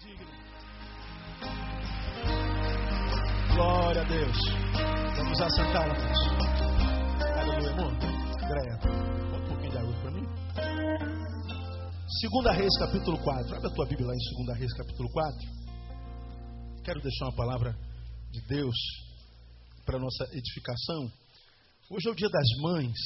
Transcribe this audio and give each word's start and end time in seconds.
digno. 0.00 0.26
Glória 3.54 4.00
a 4.00 4.04
Deus. 4.04 4.36
Vamos 5.16 5.40
assentar, 5.40 5.88
irmãos. 5.88 6.18
Aleluia, 7.38 7.70
amor. 7.70 7.92
Andréia, 8.42 8.76
bota 9.30 9.44
um 9.44 9.48
pouquinho 9.48 9.70
de 9.70 9.78
água 9.78 9.94
para 10.00 10.10
mim. 10.10 10.26
Segunda 12.20 12.52
Reis, 12.52 12.78
capítulo 12.78 13.18
4. 13.22 13.56
Abre 13.56 13.68
a 13.68 13.74
tua 13.74 13.86
Bíblia 13.86 14.06
lá 14.06 14.14
em 14.14 14.28
Segunda 14.30 14.54
Reis, 14.54 14.72
capítulo 14.72 15.10
4. 15.10 15.38
Quero 16.82 17.00
deixar 17.02 17.26
uma 17.26 17.36
palavra 17.36 17.76
de 18.30 18.40
Deus 18.46 18.76
para 19.84 19.98
nossa 19.98 20.24
edificação. 20.32 21.12
Hoje 21.90 22.08
é 22.08 22.10
o 22.10 22.14
dia 22.14 22.28
das 22.30 22.48
mães. 22.62 22.96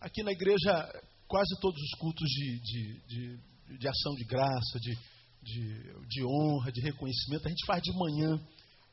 Aqui 0.00 0.22
na 0.24 0.32
igreja, 0.32 0.92
quase 1.28 1.60
todos 1.60 1.80
os 1.80 1.98
cultos 1.98 2.28
de, 2.28 2.60
de, 2.60 3.00
de, 3.06 3.78
de 3.78 3.88
ação 3.88 4.14
de 4.16 4.24
graça, 4.24 4.80
de, 4.80 4.98
de, 5.42 6.06
de 6.08 6.24
honra, 6.24 6.70
de 6.70 6.80
reconhecimento, 6.80 7.46
a 7.46 7.50
gente 7.50 7.66
faz 7.66 7.82
de 7.82 7.92
manhã. 7.92 8.40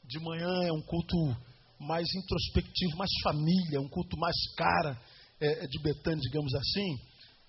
De 0.05 0.19
manhã 0.19 0.63
é 0.63 0.71
um 0.71 0.81
culto 0.81 1.15
mais 1.79 2.07
introspectivo, 2.15 2.97
mais 2.97 3.11
família, 3.23 3.79
um 3.79 3.87
culto 3.87 4.17
mais 4.17 4.35
cara 4.55 4.99
é, 5.39 5.63
é 5.63 5.67
de 5.67 5.79
Betânia, 5.81 6.19
digamos 6.21 6.53
assim. 6.55 6.97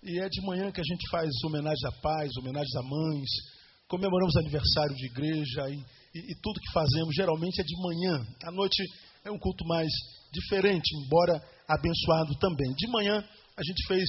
E 0.02 0.18
é 0.20 0.28
de 0.28 0.40
manhã 0.42 0.70
que 0.70 0.80
a 0.80 0.84
gente 0.84 1.08
faz 1.10 1.28
homenagens 1.44 1.84
à 1.84 1.92
paz, 1.92 2.30
homenagens 2.38 2.74
a 2.76 2.82
mães, 2.82 3.28
comemoramos 3.88 4.36
aniversário 4.36 4.94
de 4.94 5.06
igreja 5.06 5.68
e, 5.68 5.76
e, 6.14 6.32
e 6.32 6.34
tudo 6.40 6.60
que 6.60 6.72
fazemos 6.72 7.14
geralmente 7.14 7.60
é 7.60 7.64
de 7.64 7.76
manhã. 7.82 8.26
À 8.44 8.50
noite 8.50 8.82
é 9.24 9.30
um 9.30 9.38
culto 9.38 9.66
mais 9.66 9.90
diferente, 10.32 10.96
embora 10.96 11.42
abençoado 11.68 12.34
também. 12.38 12.72
De 12.76 12.86
manhã 12.88 13.24
a 13.56 13.62
gente 13.62 13.86
fez 13.86 14.04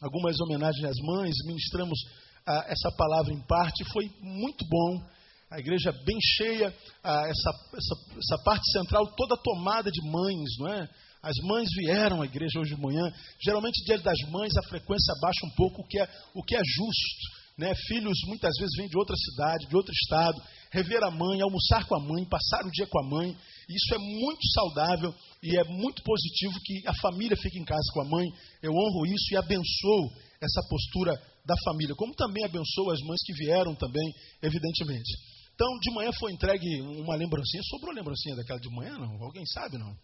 algumas 0.00 0.40
homenagens 0.40 0.84
às 0.84 0.96
mães, 0.98 1.34
ministramos 1.46 1.98
ah, 2.46 2.64
essa 2.68 2.90
palavra 2.96 3.32
em 3.32 3.40
parte, 3.46 3.84
foi 3.92 4.10
muito 4.20 4.64
bom. 4.68 5.04
A 5.50 5.58
igreja 5.58 5.92
bem 6.04 6.18
cheia, 6.36 6.74
ah, 7.02 7.22
essa, 7.26 7.50
essa, 7.50 8.18
essa 8.18 8.42
parte 8.44 8.70
central 8.72 9.06
toda 9.16 9.36
tomada 9.36 9.90
de 9.90 10.00
mães, 10.02 10.58
não 10.58 10.68
é? 10.68 10.88
As 11.22 11.36
mães 11.44 11.68
vieram 11.76 12.20
à 12.20 12.24
igreja 12.24 12.58
hoje 12.58 12.74
de 12.74 12.80
manhã. 12.80 13.12
Geralmente, 13.40 13.84
dia 13.84 13.98
das 13.98 14.18
mães, 14.28 14.52
a 14.56 14.68
frequência 14.68 15.14
baixa 15.20 15.46
um 15.46 15.50
pouco, 15.50 15.82
o 15.82 15.86
que 15.86 16.00
é, 16.00 16.08
o 16.34 16.42
que 16.42 16.56
é 16.56 16.60
justo. 16.64 17.42
Né? 17.56 17.72
Filhos 17.86 18.18
muitas 18.26 18.50
vezes 18.58 18.74
vêm 18.76 18.88
de 18.88 18.98
outra 18.98 19.14
cidade, 19.14 19.68
de 19.68 19.76
outro 19.76 19.92
estado, 19.92 20.42
rever 20.72 21.04
a 21.04 21.10
mãe, 21.12 21.40
almoçar 21.40 21.86
com 21.86 21.94
a 21.94 22.00
mãe, 22.00 22.24
passar 22.24 22.66
o 22.66 22.70
dia 22.72 22.86
com 22.88 22.98
a 22.98 23.08
mãe. 23.08 23.36
Isso 23.68 23.94
é 23.94 23.98
muito 23.98 24.40
saudável 24.52 25.14
e 25.42 25.56
é 25.56 25.64
muito 25.64 26.02
positivo 26.02 26.58
que 26.64 26.88
a 26.88 26.94
família 26.94 27.36
fique 27.36 27.58
em 27.58 27.64
casa 27.64 27.86
com 27.92 28.00
a 28.00 28.08
mãe. 28.08 28.26
Eu 28.60 28.72
honro 28.72 29.06
isso 29.06 29.32
e 29.32 29.36
abençoo 29.36 30.10
essa 30.40 30.60
postura 30.68 31.22
da 31.44 31.54
família, 31.64 31.94
como 31.94 32.14
também 32.14 32.44
abençoo 32.44 32.90
as 32.90 33.00
mães 33.00 33.20
que 33.24 33.32
vieram 33.34 33.74
também, 33.74 34.12
evidentemente. 34.42 35.12
Então, 35.54 35.68
de 35.78 35.92
manhã 35.92 36.10
foi 36.18 36.32
entregue 36.32 36.80
uma 36.80 37.14
lembrancinha. 37.14 37.62
Sobrou 37.64 37.94
lembrancinha 37.94 38.36
daquela 38.36 38.58
de 38.58 38.70
manhã, 38.70 38.96
não? 38.98 39.22
Alguém 39.22 39.44
sabe, 39.46 39.78
não? 39.78 39.94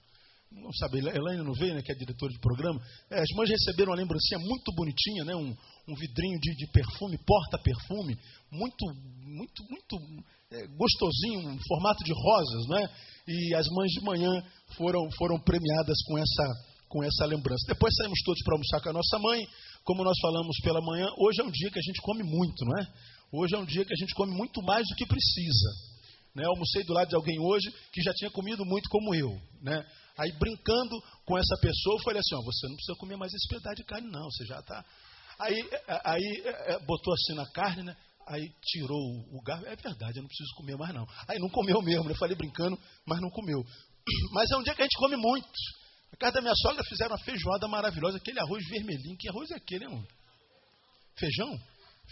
Não 0.50 0.72
sabe, 0.72 0.98
Elaine 0.98 1.42
não 1.42 1.52
veio, 1.52 1.74
né, 1.74 1.82
que 1.82 1.92
é 1.92 1.94
diretora 1.94 2.32
de 2.32 2.38
programa. 2.38 2.80
É, 3.10 3.20
as 3.20 3.28
mães 3.36 3.50
receberam 3.50 3.92
uma 3.92 3.98
lembrancinha 3.98 4.38
muito 4.40 4.72
bonitinha, 4.72 5.22
né, 5.22 5.36
um, 5.36 5.54
um 5.86 5.94
vidrinho 5.94 6.38
de, 6.40 6.54
de 6.56 6.66
perfume, 6.72 7.18
porta-perfume, 7.18 8.16
muito, 8.50 8.86
muito, 9.26 9.62
muito 9.68 10.24
é, 10.50 10.66
gostosinho, 10.68 11.50
um 11.50 11.58
formato 11.68 12.02
de 12.02 12.12
rosas, 12.12 12.66
né? 12.68 12.88
E 13.28 13.54
as 13.54 13.68
mães 13.68 13.92
de 13.92 14.00
manhã 14.00 14.42
foram, 14.74 15.06
foram 15.18 15.38
premiadas 15.38 15.98
com 16.06 16.16
essa, 16.16 16.54
com 16.88 17.04
essa 17.04 17.26
lembrança. 17.26 17.66
Depois 17.68 17.94
saímos 17.94 18.18
todos 18.24 18.42
para 18.42 18.54
almoçar 18.54 18.80
com 18.80 18.88
a 18.88 18.92
nossa 18.94 19.18
mãe. 19.18 19.46
Como 19.88 20.04
nós 20.04 20.18
falamos 20.20 20.54
pela 20.62 20.82
manhã, 20.82 21.08
hoje 21.16 21.40
é 21.40 21.44
um 21.44 21.50
dia 21.50 21.70
que 21.70 21.78
a 21.78 21.82
gente 21.82 22.02
come 22.02 22.22
muito, 22.22 22.62
não 22.66 22.78
é? 22.78 22.92
Hoje 23.32 23.54
é 23.54 23.58
um 23.58 23.64
dia 23.64 23.82
que 23.86 23.94
a 23.94 23.96
gente 23.96 24.12
come 24.12 24.30
muito 24.36 24.60
mais 24.62 24.86
do 24.86 24.94
que 24.94 25.06
precisa. 25.06 25.70
Né? 26.34 26.44
Eu 26.44 26.50
almocei 26.50 26.84
do 26.84 26.92
lado 26.92 27.08
de 27.08 27.16
alguém 27.16 27.40
hoje 27.40 27.72
que 27.90 28.02
já 28.02 28.12
tinha 28.12 28.30
comido 28.30 28.66
muito 28.66 28.86
como 28.90 29.14
eu. 29.14 29.40
Né? 29.62 29.82
Aí, 30.18 30.30
brincando 30.32 30.94
com 31.24 31.38
essa 31.38 31.56
pessoa, 31.62 31.96
eu 31.96 32.02
falei 32.02 32.20
assim: 32.20 32.34
ó, 32.34 32.42
você 32.42 32.68
não 32.68 32.74
precisa 32.74 32.98
comer 32.98 33.16
mais 33.16 33.32
esse 33.32 33.48
pedaço 33.48 33.76
de 33.76 33.84
carne, 33.84 34.10
não, 34.10 34.30
você 34.30 34.44
já 34.44 34.58
está. 34.58 34.84
Aí, 35.40 35.70
aí 36.04 36.84
botou 36.84 37.14
assim 37.14 37.34
na 37.34 37.50
carne, 37.50 37.84
né? 37.84 37.96
Aí 38.26 38.46
tirou 38.62 39.00
o 39.32 39.40
garfo. 39.42 39.64
É 39.64 39.74
verdade, 39.74 40.18
eu 40.18 40.22
não 40.22 40.28
preciso 40.28 40.54
comer 40.54 40.76
mais, 40.76 40.92
não. 40.92 41.06
Aí 41.26 41.38
não 41.38 41.48
comeu 41.48 41.80
mesmo, 41.80 42.04
né? 42.04 42.10
Eu 42.10 42.18
falei 42.18 42.36
brincando, 42.36 42.78
mas 43.06 43.22
não 43.22 43.30
comeu. 43.30 43.64
Mas 44.32 44.50
é 44.50 44.56
um 44.56 44.62
dia 44.62 44.74
que 44.74 44.82
a 44.82 44.84
gente 44.84 44.98
come 44.98 45.16
muito. 45.16 45.48
Na 46.10 46.18
casa 46.18 46.34
da 46.34 46.40
minha 46.40 46.54
sogra 46.56 46.82
fizeram 46.88 47.12
uma 47.12 47.24
feijoada 47.24 47.68
maravilhosa, 47.68 48.16
aquele 48.16 48.40
arroz 48.40 48.64
vermelhinho. 48.68 49.16
Que 49.18 49.28
arroz 49.28 49.50
é 49.50 49.56
aquele, 49.56 49.84
irmão? 49.84 50.04
Feijão? 51.18 51.58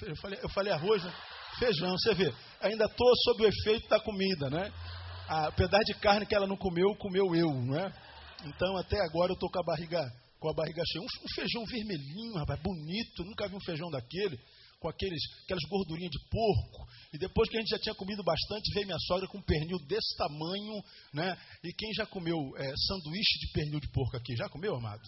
Eu 0.03 0.17
falei, 0.17 0.39
eu 0.43 0.49
falei 0.51 0.73
arroz, 0.73 1.03
né? 1.03 1.12
feijão. 1.59 1.97
Você 1.99 2.15
vê, 2.15 2.33
ainda 2.61 2.84
estou 2.84 3.12
sob 3.25 3.45
o 3.45 3.49
efeito 3.49 3.89
da 3.89 4.01
comida, 4.01 4.51
né? 4.51 4.73
A 5.29 5.51
pedaço 5.53 5.84
de 5.84 5.95
carne 5.95 6.27
que 6.27 6.34
ela 6.34 6.47
não 6.47 6.57
comeu, 6.57 6.95
comeu 6.97 7.34
eu, 7.34 7.53
não 7.53 7.77
é? 7.79 7.93
Então 8.45 8.77
até 8.77 9.01
agora 9.01 9.33
eu 9.33 9.34
estou 9.34 9.51
com 9.51 9.61
a 9.61 9.65
barriga 9.65 10.01
com 10.39 10.51
a 10.51 10.55
barriga 10.55 10.83
cheia. 10.87 11.03
Um, 11.03 11.07
um, 11.07 11.34
feijão 11.34 11.65
vermelhinho, 11.65 12.34
rapaz, 12.34 12.61
bonito. 12.61 13.25
Nunca 13.25 13.49
vi 13.49 13.57
um 13.57 13.61
feijão 13.61 13.91
daquele 13.91 14.39
com 14.78 14.88
aqueles, 14.88 15.22
aquelas 15.44 15.64
gordurinhas 15.69 16.10
de 16.10 16.19
porco. 16.28 16.87
E 17.12 17.19
depois 17.19 17.48
que 17.48 17.56
a 17.56 17.60
gente 17.60 17.70
já 17.70 17.78
tinha 17.78 17.94
comido 17.94 18.22
bastante, 18.22 18.72
veio 18.75 18.87
minha 18.87 18.98
sogra 19.06 19.26
com 19.28 19.38
um 19.38 19.42
pernil 19.42 19.78
desse 19.87 20.16
tamanho, 20.16 20.82
né? 21.12 21.37
E 21.64 21.72
quem 21.72 21.92
já 21.94 22.06
comeu 22.06 22.37
é, 22.56 22.75
sanduíche 22.88 23.38
de 23.41 23.53
pernil 23.53 23.81
de 23.81 23.88
porco 23.91 24.16
aqui? 24.16 24.36
Já 24.36 24.48
comeu, 24.48 24.75
amado? 24.76 25.03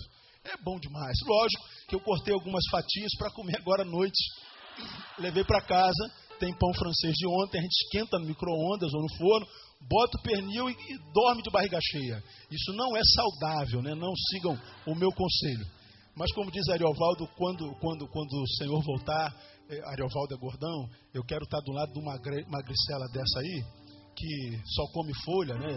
É 0.44 0.56
bom 0.62 0.78
demais. 0.78 1.16
Lógico 1.26 1.64
que 1.88 1.94
eu 1.94 2.00
cortei 2.00 2.32
algumas 2.32 2.64
fatias 2.70 3.12
para 3.18 3.30
comer 3.30 3.56
agora 3.58 3.82
à 3.82 3.84
noite. 3.84 4.18
Levei 5.18 5.44
para 5.44 5.60
casa. 5.60 6.12
Tem 6.38 6.56
pão 6.56 6.72
francês 6.72 7.14
de 7.14 7.26
ontem, 7.26 7.58
a 7.58 7.62
gente 7.62 7.84
esquenta 7.84 8.16
no 8.16 8.24
micro-ondas 8.24 8.94
ou 8.94 9.02
no 9.02 9.16
forno, 9.16 9.44
bota 9.80 10.16
o 10.18 10.22
pernil 10.22 10.70
e, 10.70 10.72
e 10.72 10.98
dorme 11.12 11.42
de 11.42 11.50
barriga 11.50 11.80
cheia. 11.82 12.22
Isso 12.48 12.72
não 12.74 12.96
é 12.96 13.00
saudável, 13.02 13.82
né? 13.82 13.92
Não 13.94 14.14
sigam 14.30 14.56
o 14.86 14.94
meu 14.94 15.10
conselho. 15.10 15.66
Mas 16.14 16.32
como 16.32 16.50
diz 16.50 16.68
Ariovaldo, 16.68 17.28
quando, 17.36 17.74
quando, 17.80 18.08
quando 18.08 18.42
o 18.42 18.48
Senhor 18.56 18.82
voltar, 18.82 19.34
Ariovaldo 19.84 20.34
é 20.34 20.38
gordão, 20.38 20.88
eu 21.12 21.22
quero 21.24 21.44
estar 21.44 21.60
do 21.60 21.72
lado 21.72 21.92
de 21.92 21.98
uma 21.98 22.12
magricela 22.48 23.06
dessa 23.12 23.40
aí, 23.40 23.64
que 24.16 24.62
só 24.64 24.86
come 24.92 25.12
folha, 25.24 25.54
né? 25.54 25.76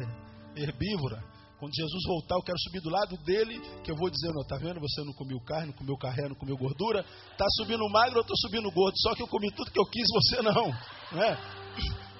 Herbívora. 0.55 1.21
Quando 1.59 1.75
Jesus 1.75 2.03
voltar, 2.07 2.35
eu 2.35 2.41
quero 2.41 2.57
subir 2.59 2.81
do 2.81 2.89
lado 2.89 3.17
dele, 3.17 3.59
que 3.83 3.91
eu 3.91 3.95
vou 3.95 4.09
dizer, 4.09 4.33
não, 4.33 4.43
tá 4.47 4.57
vendo? 4.57 4.79
Você 4.79 5.03
não 5.03 5.13
comeu 5.13 5.39
carne, 5.41 5.67
não 5.67 5.73
comeu 5.73 5.97
carré, 5.97 6.27
não 6.27 6.35
comeu 6.35 6.57
gordura. 6.57 7.03
Tá 7.37 7.45
subindo 7.57 7.87
magro, 7.89 8.17
eu 8.17 8.21
estou 8.21 8.35
subindo 8.37 8.71
gordo. 8.71 8.97
Só 8.97 9.13
que 9.13 9.21
eu 9.21 9.27
comi 9.27 9.51
tudo 9.51 9.69
que 9.69 9.79
eu 9.79 9.85
quis, 9.85 10.07
você 10.11 10.41
não. 10.41 10.71
Né? 11.11 11.37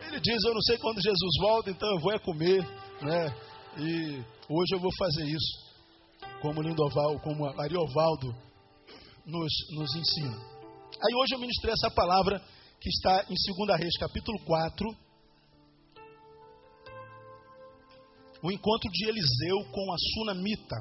Ele 0.07 0.19
diz, 0.19 0.43
eu 0.43 0.53
não 0.53 0.61
sei 0.61 0.77
quando 0.77 1.01
Jesus 1.01 1.31
volta, 1.39 1.71
então 1.71 1.89
eu 1.89 1.99
vou 2.01 2.11
é 2.11 2.19
comer. 2.19 2.61
Né? 3.01 3.35
E 3.79 4.23
hoje 4.49 4.75
eu 4.75 4.79
vou 4.79 4.91
fazer 4.99 5.23
isso. 5.23 5.71
Como 6.41 6.61
Lindoval, 6.61 7.17
como 7.21 7.47
Ariovaldo 7.59 8.35
nos, 9.25 9.51
nos 9.71 9.95
ensina. 9.95 10.50
Aí 10.99 11.15
hoje 11.15 11.35
eu 11.35 11.39
ministrei 11.39 11.73
essa 11.73 11.89
palavra 11.93 12.39
que 12.79 12.89
está 12.89 13.23
em 13.29 13.35
2 13.67 13.79
Reis, 13.79 13.97
capítulo 13.97 14.39
4. 14.43 14.85
O 18.43 18.51
encontro 18.51 18.89
de 18.91 19.07
Eliseu 19.07 19.71
com 19.71 19.93
a 19.93 19.97
Sunamita. 19.97 20.75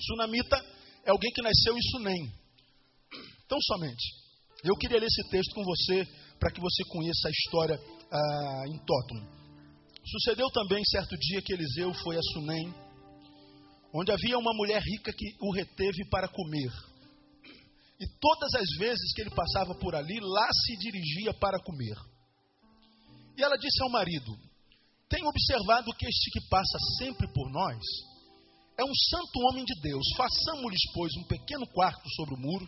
Sunamita 0.00 0.56
é 1.04 1.10
alguém 1.10 1.30
que 1.32 1.42
nasceu 1.42 1.76
em 1.76 1.82
Sunem. 1.90 2.32
Então, 3.44 3.58
somente. 3.60 4.24
Eu 4.64 4.74
queria 4.76 4.98
ler 4.98 5.06
esse 5.06 5.28
texto 5.28 5.54
com 5.54 5.62
você 5.62 6.06
para 6.38 6.50
que 6.50 6.60
você 6.60 6.82
conheça 6.88 7.28
a 7.28 7.30
história 7.30 7.80
ah, 8.10 8.64
em 8.68 8.78
Tótum. 8.78 9.44
Sucedeu 10.06 10.48
também 10.50 10.82
certo 10.84 11.16
dia 11.18 11.42
que 11.42 11.52
Eliseu 11.52 11.92
foi 11.94 12.16
a 12.16 12.22
Sunem, 12.32 12.74
onde 13.92 14.12
havia 14.12 14.38
uma 14.38 14.52
mulher 14.54 14.80
rica 14.80 15.12
que 15.12 15.26
o 15.40 15.52
reteve 15.52 16.08
para 16.10 16.28
comer. 16.28 16.93
E 18.00 18.06
todas 18.20 18.54
as 18.54 18.68
vezes 18.78 19.12
que 19.14 19.22
ele 19.22 19.30
passava 19.30 19.74
por 19.74 19.94
ali, 19.94 20.18
lá 20.20 20.48
se 20.52 20.76
dirigia 20.76 21.32
para 21.34 21.62
comer. 21.62 21.96
E 23.36 23.42
ela 23.42 23.56
disse 23.56 23.82
ao 23.82 23.90
marido: 23.90 24.32
Tenho 25.08 25.28
observado 25.28 25.94
que 25.94 26.06
este 26.06 26.30
que 26.30 26.48
passa 26.48 26.78
sempre 26.98 27.32
por 27.32 27.50
nós 27.50 27.78
é 28.76 28.84
um 28.84 28.94
santo 29.10 29.38
homem 29.48 29.64
de 29.64 29.80
Deus. 29.80 30.04
Façamos-lhes, 30.16 30.92
pois, 30.92 31.12
um 31.18 31.24
pequeno 31.28 31.66
quarto 31.68 32.02
sobre 32.16 32.34
o 32.34 32.38
muro 32.38 32.66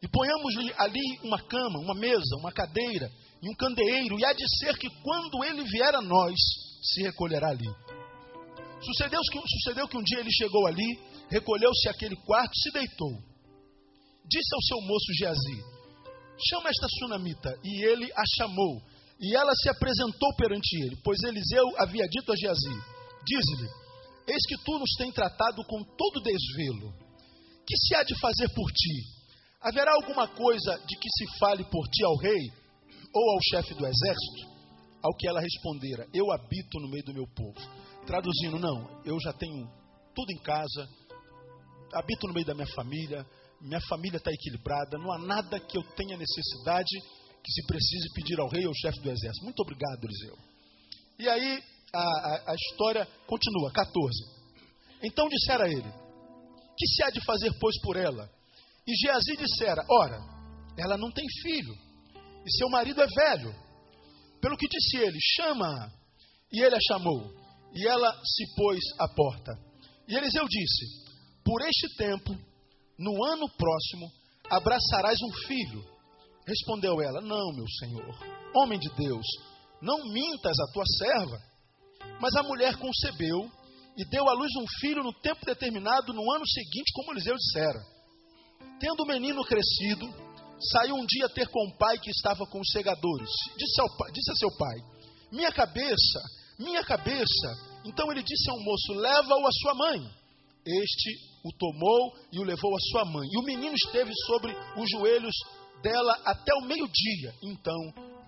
e 0.00 0.08
ponhamos-lhe 0.08 0.72
ali 0.78 1.18
uma 1.24 1.42
cama, 1.42 1.80
uma 1.80 1.94
mesa, 1.94 2.36
uma 2.38 2.52
cadeira 2.52 3.10
e 3.42 3.50
um 3.50 3.54
candeeiro. 3.56 4.18
E 4.18 4.24
há 4.24 4.32
de 4.32 4.44
ser 4.58 4.78
que 4.78 4.88
quando 5.02 5.44
ele 5.44 5.64
vier 5.64 5.94
a 5.94 6.00
nós, 6.00 6.36
se 6.82 7.02
recolherá 7.02 7.48
ali. 7.48 7.66
Sucedeu 8.80 9.20
que, 9.20 9.40
sucedeu 9.40 9.88
que 9.88 9.96
um 9.96 10.02
dia 10.02 10.20
ele 10.20 10.30
chegou 10.30 10.66
ali, 10.66 11.00
recolheu-se 11.30 11.88
àquele 11.88 12.14
quarto 12.24 12.52
e 12.54 12.60
se 12.60 12.70
deitou 12.70 13.35
disse 14.28 14.54
ao 14.54 14.62
seu 14.62 14.80
moço 14.82 15.12
Geazi: 15.18 15.64
Chama 16.48 16.70
esta 16.70 16.86
sunamita. 16.98 17.58
E 17.64 17.84
ele 17.84 18.10
a 18.12 18.22
chamou. 18.36 18.82
E 19.18 19.34
ela 19.34 19.52
se 19.54 19.70
apresentou 19.70 20.34
perante 20.36 20.76
ele, 20.82 20.96
pois 21.02 21.22
Eliseu 21.22 21.64
havia 21.78 22.06
dito 22.08 22.32
a 22.32 22.36
Geazi: 22.36 22.76
Diz-lhe: 23.24 23.68
Eis 24.28 24.46
que 24.46 24.58
tu 24.64 24.78
nos 24.78 24.90
tem 24.98 25.10
tratado 25.12 25.64
com 25.64 25.82
todo 25.82 26.22
desvelo. 26.22 26.92
Que 27.66 27.76
se 27.76 27.94
há 27.96 28.02
de 28.02 28.18
fazer 28.20 28.48
por 28.50 28.70
ti? 28.70 29.02
Haverá 29.60 29.92
alguma 29.94 30.28
coisa 30.28 30.78
de 30.86 30.96
que 30.96 31.08
se 31.10 31.38
fale 31.38 31.64
por 31.64 31.88
ti 31.88 32.04
ao 32.04 32.16
rei? 32.16 32.66
ou 33.16 33.30
ao 33.30 33.38
chefe 33.50 33.74
do 33.74 33.86
exército? 33.86 34.56
Ao 35.02 35.14
que 35.16 35.26
ela 35.26 35.40
respondera: 35.40 36.06
Eu 36.12 36.30
habito 36.32 36.78
no 36.80 36.88
meio 36.88 37.04
do 37.04 37.14
meu 37.14 37.26
povo. 37.34 37.58
Traduzindo, 38.06 38.58
não, 38.58 39.02
eu 39.04 39.18
já 39.20 39.32
tenho 39.32 39.66
tudo 40.14 40.30
em 40.30 40.38
casa, 40.42 40.88
habito 41.92 42.26
no 42.26 42.34
meio 42.34 42.46
da 42.46 42.54
minha 42.54 42.66
família, 42.74 43.26
minha 43.60 43.80
família 43.88 44.18
está 44.18 44.30
equilibrada, 44.30 44.98
não 44.98 45.12
há 45.12 45.18
nada 45.18 45.58
que 45.60 45.78
eu 45.78 45.82
tenha 45.94 46.16
necessidade 46.16 47.00
que 47.42 47.52
se 47.52 47.66
precise 47.66 48.12
pedir 48.12 48.40
ao 48.40 48.48
rei 48.48 48.64
ou 48.64 48.70
ao 48.70 48.74
chefe 48.74 49.00
do 49.00 49.10
exército. 49.10 49.44
Muito 49.44 49.60
obrigado, 49.60 50.04
Eliseu. 50.04 50.36
E 51.18 51.28
aí 51.28 51.62
a, 51.92 52.00
a, 52.00 52.52
a 52.52 52.54
história 52.54 53.06
continua, 53.26 53.72
14. 53.72 54.36
Então 55.02 55.28
dissera 55.28 55.64
a 55.64 55.68
ele: 55.68 55.90
Que 56.76 56.86
se 56.86 57.04
há 57.04 57.10
de 57.10 57.24
fazer, 57.24 57.52
pois, 57.60 57.80
por 57.82 57.96
ela? 57.96 58.28
E 58.86 58.94
Geazi 58.94 59.36
dissera: 59.36 59.84
Ora, 59.88 60.18
ela 60.76 60.96
não 60.96 61.10
tem 61.10 61.24
filho, 61.42 61.74
e 62.44 62.56
seu 62.58 62.68
marido 62.68 63.00
é 63.00 63.06
velho. 63.06 63.54
Pelo 64.40 64.56
que 64.56 64.68
disse 64.68 64.96
ele: 64.98 65.18
Chama-a. 65.36 65.90
E 66.52 66.62
ele 66.62 66.76
a 66.76 66.78
chamou, 66.80 67.32
e 67.74 67.86
ela 67.86 68.12
se 68.24 68.54
pôs 68.54 68.80
à 68.98 69.08
porta. 69.08 69.52
E 70.08 70.14
Eliseu 70.14 70.46
disse: 70.48 71.05
Por 71.46 71.62
este 71.62 71.96
tempo, 71.96 72.36
no 72.98 73.24
ano 73.24 73.48
próximo, 73.56 74.10
abraçarás 74.50 75.16
um 75.22 75.32
filho. 75.46 75.84
Respondeu 76.44 77.00
ela: 77.00 77.20
Não, 77.20 77.52
meu 77.54 77.66
senhor, 77.78 78.18
homem 78.52 78.80
de 78.80 78.88
Deus, 78.96 79.24
não 79.80 79.96
mintas 80.12 80.58
a 80.58 80.72
tua 80.72 80.84
serva. 80.98 81.38
Mas 82.20 82.34
a 82.34 82.42
mulher 82.42 82.74
concebeu 82.76 83.48
e 83.96 84.04
deu 84.06 84.28
à 84.28 84.32
luz 84.32 84.50
um 84.56 84.66
filho 84.80 85.04
no 85.04 85.12
tempo 85.20 85.46
determinado, 85.46 86.12
no 86.12 86.32
ano 86.32 86.44
seguinte, 86.48 86.92
como 86.92 87.12
Eliseu 87.12 87.36
dissera. 87.36 87.80
Tendo 88.80 89.04
o 89.04 89.06
menino 89.06 89.44
crescido, 89.44 90.04
saiu 90.72 90.96
um 90.96 91.06
dia 91.06 91.28
ter 91.28 91.46
com 91.46 91.64
o 91.68 91.78
pai 91.78 91.96
que 92.00 92.10
estava 92.10 92.44
com 92.46 92.58
os 92.58 92.70
segadores. 92.72 93.30
Disse, 93.56 93.80
ao, 93.80 93.88
disse 94.10 94.32
a 94.32 94.34
seu 94.34 94.50
pai: 94.56 94.76
Minha 95.30 95.52
cabeça, 95.52 96.20
minha 96.58 96.82
cabeça. 96.82 97.48
Então 97.84 98.10
ele 98.10 98.24
disse 98.24 98.50
ao 98.50 98.58
moço: 98.64 98.94
Leva-o 98.94 99.46
à 99.46 99.52
sua 99.52 99.74
mãe. 99.74 100.26
Este 100.66 101.35
o 101.46 101.56
tomou 101.58 102.12
e 102.32 102.40
o 102.40 102.44
levou 102.44 102.74
à 102.74 102.80
sua 102.90 103.04
mãe. 103.04 103.28
E 103.30 103.38
o 103.38 103.44
menino 103.44 103.74
esteve 103.74 104.12
sobre 104.26 104.52
os 104.76 104.90
joelhos 104.90 105.34
dela 105.82 106.12
até 106.24 106.52
o 106.54 106.66
meio-dia. 106.66 107.34
Então 107.42 107.78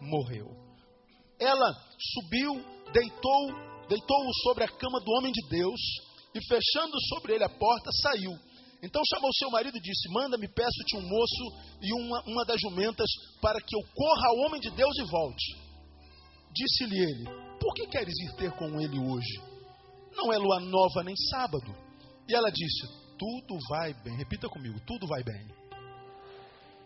morreu. 0.00 0.46
Ela 1.40 1.72
subiu, 2.14 2.54
deitou 2.92 3.68
deitou-o 3.88 4.34
sobre 4.44 4.64
a 4.64 4.68
cama 4.68 5.00
do 5.00 5.10
homem 5.12 5.32
de 5.32 5.48
Deus 5.48 5.80
e, 6.34 6.40
fechando 6.46 6.94
sobre 7.08 7.34
ele 7.34 7.44
a 7.44 7.48
porta, 7.48 7.90
saiu. 8.02 8.32
Então 8.82 9.02
chamou 9.12 9.30
seu 9.32 9.50
marido 9.50 9.76
e 9.76 9.80
disse: 9.80 10.08
Manda-me, 10.12 10.46
peço-te 10.46 10.96
um 10.96 11.02
moço 11.02 11.44
e 11.82 11.92
uma, 11.94 12.22
uma 12.26 12.44
das 12.44 12.60
jumentas, 12.60 13.08
para 13.40 13.60
que 13.60 13.74
eu 13.74 13.80
corra 13.94 14.28
ao 14.28 14.36
homem 14.46 14.60
de 14.60 14.70
Deus 14.70 14.96
e 14.98 15.10
volte. 15.10 15.56
Disse-lhe 16.52 16.98
ele: 17.00 17.24
Por 17.58 17.74
que 17.74 17.86
queres 17.88 18.14
ir 18.20 18.36
ter 18.36 18.52
com 18.52 18.80
ele 18.80 18.98
hoje? 18.98 19.40
Não 20.14 20.32
é 20.32 20.38
lua 20.38 20.60
nova 20.60 21.02
nem 21.02 21.16
sábado. 21.30 21.74
E 22.28 22.34
ela 22.34 22.50
disse: 22.50 22.86
Tudo 23.18 23.58
vai 23.68 23.92
bem. 24.02 24.16
Repita 24.16 24.48
comigo: 24.48 24.78
Tudo 24.86 25.06
vai 25.06 25.22
bem. 25.22 25.46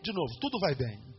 De 0.03 0.13
novo: 0.13 0.39
Tudo 0.41 0.59
vai 0.59 0.75
bem. 0.75 1.13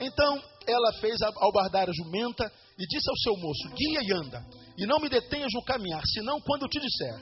Então 0.00 0.42
ela 0.66 0.92
fez 1.00 1.20
albardar 1.22 1.88
a 1.88 1.92
jumenta 1.92 2.50
e 2.78 2.86
disse 2.86 3.08
ao 3.10 3.16
seu 3.18 3.36
moço: 3.36 3.68
Guia 3.74 4.00
e 4.02 4.12
anda, 4.12 4.44
e 4.76 4.86
não 4.86 4.98
me 4.98 5.08
detenhas 5.08 5.52
no 5.52 5.64
caminhar, 5.64 6.02
senão 6.14 6.40
quando 6.40 6.62
eu 6.62 6.68
te 6.68 6.80
disser. 6.80 7.20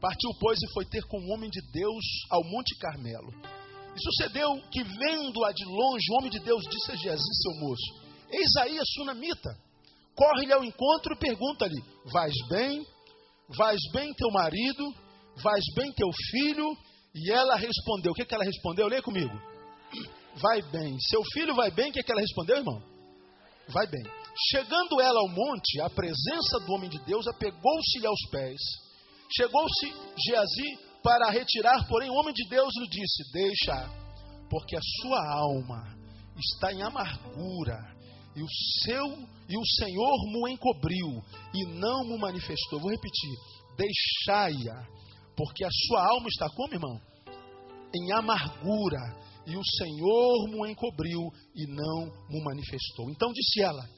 Partiu, 0.00 0.30
pois, 0.38 0.58
e 0.60 0.72
foi 0.72 0.84
ter 0.84 1.02
com 1.06 1.18
o 1.18 1.32
homem 1.32 1.48
de 1.48 1.60
Deus 1.72 2.04
ao 2.30 2.44
Monte 2.44 2.76
Carmelo. 2.78 3.32
E 3.96 4.02
sucedeu 4.02 4.60
que, 4.70 4.82
vendo-a 4.82 5.52
de 5.52 5.64
longe, 5.64 6.04
o 6.10 6.18
homem 6.18 6.30
de 6.30 6.40
Deus 6.40 6.62
disse 6.68 6.92
a 6.92 6.96
Jesus, 6.96 7.42
seu 7.42 7.54
moço: 7.60 8.04
Eis 8.30 8.56
aí 8.60 8.78
a 8.78 8.84
sunamita. 8.84 9.56
Corre-lhe 10.14 10.52
ao 10.52 10.62
encontro 10.62 11.14
e 11.14 11.18
pergunta-lhe: 11.18 11.82
Vais 12.12 12.34
bem? 12.48 12.84
Vais 13.56 13.80
bem 13.92 14.12
teu 14.14 14.30
marido? 14.30 15.03
Vais 15.42 15.64
bem 15.74 15.92
teu 15.92 16.10
filho? 16.30 16.76
E 17.14 17.30
ela 17.30 17.56
respondeu: 17.56 18.12
O 18.12 18.14
que, 18.14 18.24
que 18.24 18.34
ela 18.34 18.44
respondeu? 18.44 18.88
Lê 18.88 19.00
comigo. 19.02 19.34
Vai 20.36 20.62
bem. 20.62 20.96
Seu 21.08 21.22
filho 21.32 21.54
vai 21.54 21.70
bem? 21.70 21.90
O 21.90 21.92
que, 21.92 22.02
que 22.02 22.12
ela 22.12 22.20
respondeu, 22.20 22.56
irmão? 22.56 22.82
Vai 23.68 23.86
bem. 23.86 24.02
Chegando 24.50 25.00
ela 25.00 25.20
ao 25.20 25.28
monte, 25.28 25.80
a 25.80 25.88
presença 25.88 26.58
do 26.66 26.72
homem 26.72 26.90
de 26.90 26.98
Deus 27.04 27.26
apegou-se-lhe 27.28 28.06
aos 28.06 28.20
pés. 28.30 28.60
Chegou-se 29.36 29.92
Geazi 30.26 30.78
para 31.02 31.30
retirar, 31.30 31.86
porém 31.86 32.10
o 32.10 32.14
homem 32.14 32.34
de 32.34 32.48
Deus 32.48 32.72
lhe 32.76 32.88
disse: 32.88 33.32
Deixa, 33.32 33.88
porque 34.50 34.76
a 34.76 34.80
sua 35.00 35.34
alma 35.34 35.96
está 36.36 36.72
em 36.72 36.82
amargura, 36.82 37.78
e 38.34 38.42
o 38.42 38.48
seu 38.82 39.34
e 39.48 39.56
o 39.56 39.66
Senhor 39.78 40.32
mo 40.32 40.48
encobriu 40.48 41.22
e 41.54 41.66
não 41.66 42.04
mo 42.04 42.18
manifestou. 42.18 42.80
Vou 42.80 42.90
repetir: 42.90 43.30
Deixai-a, 43.76 44.86
porque 45.36 45.64
a 45.64 45.70
sua 45.70 46.06
alma 46.06 46.28
está 46.28 46.48
como, 46.50 46.74
irmão? 46.74 47.00
Em 47.94 48.12
amargura, 48.12 49.00
e 49.46 49.56
o 49.56 49.64
Senhor 49.64 50.48
mo 50.48 50.66
encobriu 50.66 51.20
e 51.54 51.66
não 51.66 52.06
mo 52.30 52.44
manifestou. 52.44 53.10
Então 53.10 53.32
disse 53.32 53.62
ela: 53.62 53.88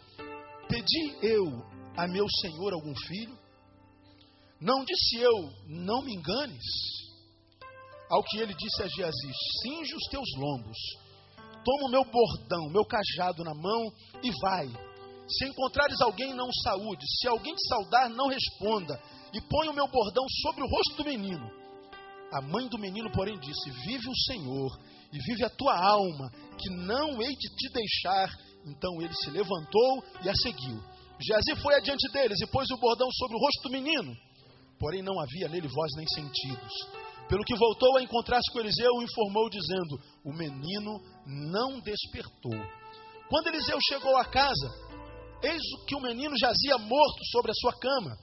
Pedi 0.68 1.16
eu 1.22 1.46
a 1.96 2.06
meu 2.06 2.26
senhor 2.42 2.72
algum 2.72 2.94
filho? 2.94 3.38
Não 4.60 4.84
disse 4.84 5.16
eu, 5.16 5.50
não 5.68 6.02
me 6.02 6.14
enganes. 6.14 6.64
Ao 8.10 8.22
que 8.22 8.38
ele 8.38 8.54
disse 8.54 8.82
a 8.82 8.88
Geazi: 8.88 9.32
Cinge 9.62 9.94
os 9.94 10.04
teus 10.10 10.28
lombos, 10.36 10.76
toma 11.64 11.88
o 11.88 11.90
meu 11.90 12.04
bordão, 12.04 12.70
meu 12.70 12.84
cajado 12.84 13.44
na 13.44 13.54
mão 13.54 13.92
e 14.22 14.30
vai. 14.42 14.68
Se 15.28 15.44
encontrares 15.44 16.00
alguém, 16.00 16.34
não 16.34 16.48
saúde. 16.62 17.04
Se 17.20 17.26
alguém 17.26 17.54
te 17.54 17.66
saudar, 17.68 18.08
não 18.08 18.28
responda. 18.28 19.00
E 19.32 19.40
põe 19.40 19.68
o 19.68 19.74
meu 19.74 19.88
bordão 19.88 20.24
sobre 20.42 20.62
o 20.62 20.68
rosto 20.68 20.96
do 20.96 21.04
menino. 21.04 21.50
A 22.32 22.40
mãe 22.40 22.68
do 22.68 22.78
menino, 22.78 23.10
porém, 23.12 23.38
disse: 23.38 23.70
Vive 23.70 24.08
o 24.08 24.16
Senhor 24.26 24.78
e 25.12 25.18
vive 25.18 25.44
a 25.44 25.50
tua 25.50 25.76
alma, 25.76 26.30
que 26.58 26.70
não 26.70 27.22
hei 27.22 27.30
de 27.30 27.48
te 27.54 27.72
deixar 27.72 28.28
então 28.66 29.00
ele 29.00 29.14
se 29.14 29.30
levantou 29.30 30.04
e 30.24 30.28
a 30.28 30.34
seguiu. 30.42 30.82
Geazi 31.20 31.62
foi 31.62 31.76
adiante 31.76 32.10
deles 32.12 32.40
e 32.40 32.46
pôs 32.48 32.68
o 32.70 32.76
bordão 32.76 33.08
sobre 33.12 33.36
o 33.36 33.40
rosto 33.40 33.62
do 33.62 33.70
menino. 33.70 34.12
Porém 34.78 35.02
não 35.02 35.18
havia 35.20 35.48
nele 35.48 35.68
voz 35.68 35.92
nem 35.96 36.06
sentidos. 36.08 36.72
Pelo 37.28 37.44
que 37.44 37.56
voltou 37.56 37.96
a 37.96 38.02
encontrar-se 38.02 38.52
com 38.52 38.60
Eliseu, 38.60 38.90
o 38.92 39.02
informou 39.02 39.48
dizendo: 39.48 40.00
O 40.24 40.32
menino 40.32 41.00
não 41.24 41.80
despertou. 41.80 42.58
Quando 43.28 43.46
Eliseu 43.46 43.78
chegou 43.88 44.16
à 44.16 44.24
casa, 44.24 44.68
eis 45.42 45.62
que 45.86 45.94
o 45.94 46.00
menino 46.00 46.34
jazia 46.38 46.76
morto 46.78 47.24
sobre 47.30 47.52
a 47.52 47.54
sua 47.54 47.72
cama. 47.78 48.16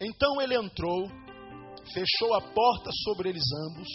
Então 0.00 0.40
ele 0.42 0.54
entrou, 0.54 1.08
fechou 1.92 2.34
a 2.34 2.40
porta 2.40 2.90
sobre 3.04 3.30
eles 3.30 3.44
ambos 3.68 3.88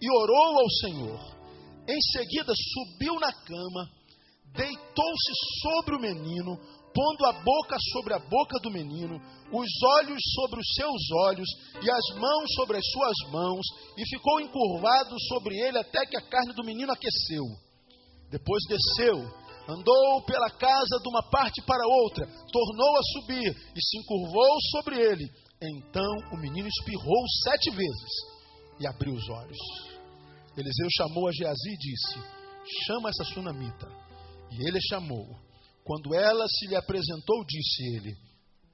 e 0.00 0.10
orou 0.10 0.60
ao 0.60 0.70
Senhor. 0.70 1.40
Em 1.88 2.00
seguida 2.12 2.52
subiu 2.54 3.18
na 3.18 3.32
cama 3.32 4.00
deitou-se 4.54 5.32
sobre 5.62 5.96
o 5.96 6.00
menino, 6.00 6.58
pondo 6.92 7.26
a 7.26 7.32
boca 7.32 7.76
sobre 7.92 8.14
a 8.14 8.18
boca 8.18 8.58
do 8.60 8.70
menino, 8.70 9.20
os 9.52 9.82
olhos 9.98 10.20
sobre 10.34 10.60
os 10.60 10.66
seus 10.74 11.10
olhos 11.26 11.48
e 11.82 11.90
as 11.90 12.20
mãos 12.20 12.52
sobre 12.54 12.76
as 12.76 12.84
suas 12.90 13.32
mãos, 13.32 13.66
e 13.96 14.08
ficou 14.08 14.40
encurvado 14.40 15.16
sobre 15.28 15.56
ele 15.56 15.78
até 15.78 16.04
que 16.06 16.16
a 16.16 16.28
carne 16.28 16.52
do 16.54 16.64
menino 16.64 16.92
aqueceu. 16.92 17.44
Depois 18.30 18.62
desceu, 18.68 19.18
andou 19.72 20.22
pela 20.22 20.50
casa 20.50 20.98
de 21.02 21.08
uma 21.08 21.22
parte 21.30 21.62
para 21.62 21.86
outra, 21.86 22.26
tornou 22.52 22.96
a 22.96 23.02
subir 23.12 23.50
e 23.74 23.80
se 23.80 23.98
encurvou 23.98 24.60
sobre 24.72 24.98
ele. 25.00 25.30
Então 25.62 26.16
o 26.32 26.36
menino 26.36 26.68
espirrou 26.68 27.24
sete 27.44 27.70
vezes 27.70 28.10
e 28.80 28.86
abriu 28.86 29.14
os 29.14 29.28
olhos. 29.28 29.58
Eliseu 30.56 30.88
chamou 30.96 31.28
a 31.28 31.32
Geazi 31.32 31.70
e 31.70 31.78
disse: 31.78 32.18
Chama 32.86 33.10
essa 33.10 33.24
sunamita. 33.24 33.88
E 34.50 34.66
ele 34.66 34.80
chamou. 34.88 35.26
Quando 35.84 36.14
ela 36.14 36.46
se 36.48 36.66
lhe 36.66 36.76
apresentou, 36.76 37.44
disse 37.46 37.96
ele: 37.96 38.16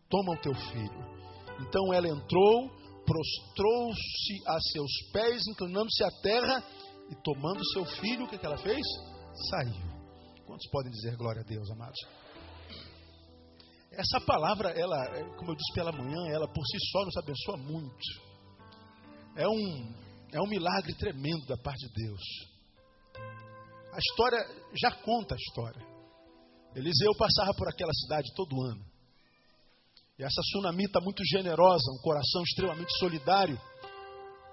Toma 0.09 0.35
o 0.35 0.41
teu 0.41 0.55
filho. 0.55 1.17
Então 1.61 1.93
ela 1.93 2.09
entrou, 2.09 2.71
prostrou-se 3.05 4.43
a 4.47 4.61
seus 4.73 4.93
pés, 5.13 5.43
inclinando-se 5.49 6.05
à 6.05 6.11
terra, 6.23 6.63
e 7.11 7.15
tomando 7.23 7.65
seu 7.73 7.85
filho, 7.85 8.25
o 8.25 8.29
que, 8.29 8.39
que 8.39 8.47
ela 8.47 8.59
fez? 8.59 8.83
Saiu. 9.51 9.96
Quantos 10.47 10.71
podem 10.71 10.93
dizer 10.93 11.17
glória 11.17 11.43
a 11.43 11.45
Deus, 11.45 11.69
amados? 11.73 11.99
Essa 13.91 14.21
palavra, 14.25 14.71
ela, 14.71 14.97
como 15.37 15.51
eu 15.51 15.57
disse 15.57 15.73
pela 15.75 15.91
manhã, 15.91 16.33
ela 16.33 16.47
por 16.47 16.65
si 16.65 16.79
só 16.93 17.05
nos 17.05 17.17
abençoa 17.17 17.57
muito. 17.57 18.07
É 19.35 19.49
um, 19.49 19.95
é 20.33 20.41
um 20.41 20.47
milagre 20.47 20.95
tremendo 20.95 21.45
da 21.47 21.57
parte 21.57 21.85
de 21.89 22.05
Deus. 22.05 22.21
A 23.93 23.99
história 23.99 24.39
já 24.81 24.93
conta 25.03 25.35
a 25.35 25.39
história. 25.39 25.85
Eliseu 26.77 27.13
passava 27.19 27.53
por 27.57 27.69
aquela 27.69 27.93
cidade 27.93 28.33
todo 28.37 28.63
ano. 28.71 28.85
E 30.19 30.23
essa 30.23 30.43
sunamita 30.53 31.01
muito 31.01 31.23
generosa, 31.27 31.91
um 31.91 32.03
coração 32.03 32.43
extremamente 32.43 32.97
solidário, 32.99 33.59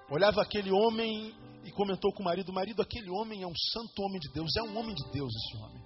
olhava 0.09 0.41
aquele 0.41 0.71
homem 0.71 1.33
e 1.63 1.71
comentou 1.71 2.11
com 2.13 2.21
o 2.21 2.25
marido: 2.25 2.51
Marido, 2.53 2.81
aquele 2.81 3.09
homem 3.09 3.41
é 3.43 3.47
um 3.47 3.55
santo 3.73 4.01
homem 4.03 4.19
de 4.19 4.31
Deus, 4.31 4.49
é 4.57 4.63
um 4.63 4.77
homem 4.77 4.95
de 4.95 5.03
Deus 5.11 5.31
esse 5.33 5.57
homem. 5.57 5.81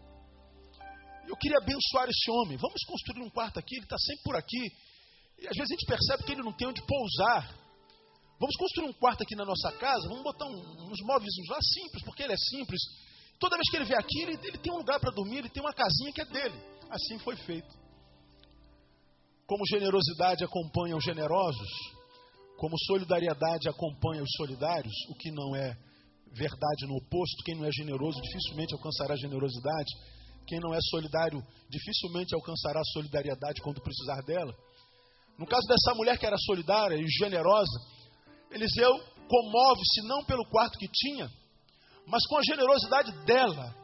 queria 1.36 1.58
abençoar 1.58 2.10
esse 2.10 2.32
homem. 2.32 2.58
Vamos 2.58 2.84
construir 2.86 3.22
um 3.22 3.30
quarto 3.30 3.60
aqui, 3.60 3.76
ele 3.76 3.84
está 3.86 3.98
sempre 3.98 4.24
por 4.24 4.36
aqui. 4.36 4.72
E 5.40 5.48
às 5.48 5.56
vezes 5.56 5.72
a 5.72 5.76
gente 5.76 5.86
percebe 5.86 6.24
que 6.24 6.32
ele 6.32 6.44
não 6.44 6.54
tem 6.54 6.68
onde 6.68 6.82
pousar. 6.82 7.68
Vamos 8.40 8.56
construir 8.56 8.88
um 8.88 8.94
quarto 8.94 9.24
aqui 9.24 9.36
na 9.36 9.46
nossa 9.46 9.72
casa, 9.74 10.08
vamos 10.08 10.24
botar 10.24 10.46
um, 10.46 10.92
uns 10.92 11.02
móveis 11.02 11.34
lá 11.50 11.58
simples, 11.62 12.04
porque 12.04 12.24
ele 12.24 12.34
é 12.34 12.38
simples. 12.38 12.80
Toda 13.40 13.56
vez 13.56 13.70
que 13.70 13.78
ele 13.78 13.86
vier 13.86 14.00
aqui, 14.00 14.22
ele, 14.22 14.40
ele 14.44 14.58
tem 14.58 14.72
um 14.72 14.78
lugar 14.78 15.00
para 15.00 15.12
dormir, 15.12 15.40
ele 15.40 15.50
tem 15.50 15.62
uma 15.62 15.74
casinha 15.74 16.12
que 16.14 16.22
é 16.22 16.26
dele. 16.26 16.56
Assim 16.90 17.20
foi 17.20 17.36
feito. 17.36 17.68
Como 19.46 19.66
generosidade 19.66 20.44
acompanha 20.44 20.96
os 20.96 21.04
generosos, 21.04 21.70
como 22.58 22.78
solidariedade 22.86 23.70
acompanha 23.70 24.24
os 24.24 24.32
solidários, 24.36 24.94
o 25.10 25.16
que 25.16 25.32
não 25.32 25.56
é 25.56 25.78
verdade 26.34 26.88
no 26.88 26.98
oposto, 26.98 27.44
quem 27.46 27.56
não 27.56 27.66
é 27.66 27.72
generoso 27.72 28.20
dificilmente 28.22 28.74
alcançará 28.74 29.16
generosidade, 29.16 29.92
quem 30.46 30.60
não 30.60 30.74
é 30.74 30.80
solidário 30.82 31.42
dificilmente 31.70 32.34
alcançará 32.34 32.82
solidariedade 32.94 33.62
quando 33.62 33.82
precisar 33.82 34.22
dela. 34.24 34.54
No 35.38 35.46
caso 35.46 35.68
dessa 35.68 35.96
mulher 35.96 36.18
que 36.18 36.26
era 36.26 36.38
solidária 36.38 36.96
e 36.96 37.08
generosa, 37.08 37.80
Eliseu 38.50 38.92
comove-se 39.28 40.02
não 40.08 40.24
pelo 40.26 40.48
quarto 40.50 40.80
que 40.80 40.88
tinha, 40.88 41.30
mas 42.08 42.26
com 42.28 42.38
a 42.38 42.42
generosidade 42.44 43.12
dela. 43.26 43.76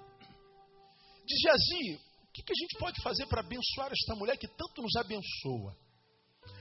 Diz 1.26 1.40
Jazi, 1.42 1.96
o 1.96 2.32
que 2.34 2.42
a 2.42 2.60
gente 2.60 2.78
pode 2.80 3.02
fazer 3.04 3.28
para 3.28 3.42
abençoar 3.42 3.92
esta 3.92 4.16
mulher 4.16 4.38
que 4.38 4.48
tanto 4.48 4.82
nos 4.82 4.96
abençoa? 4.96 5.76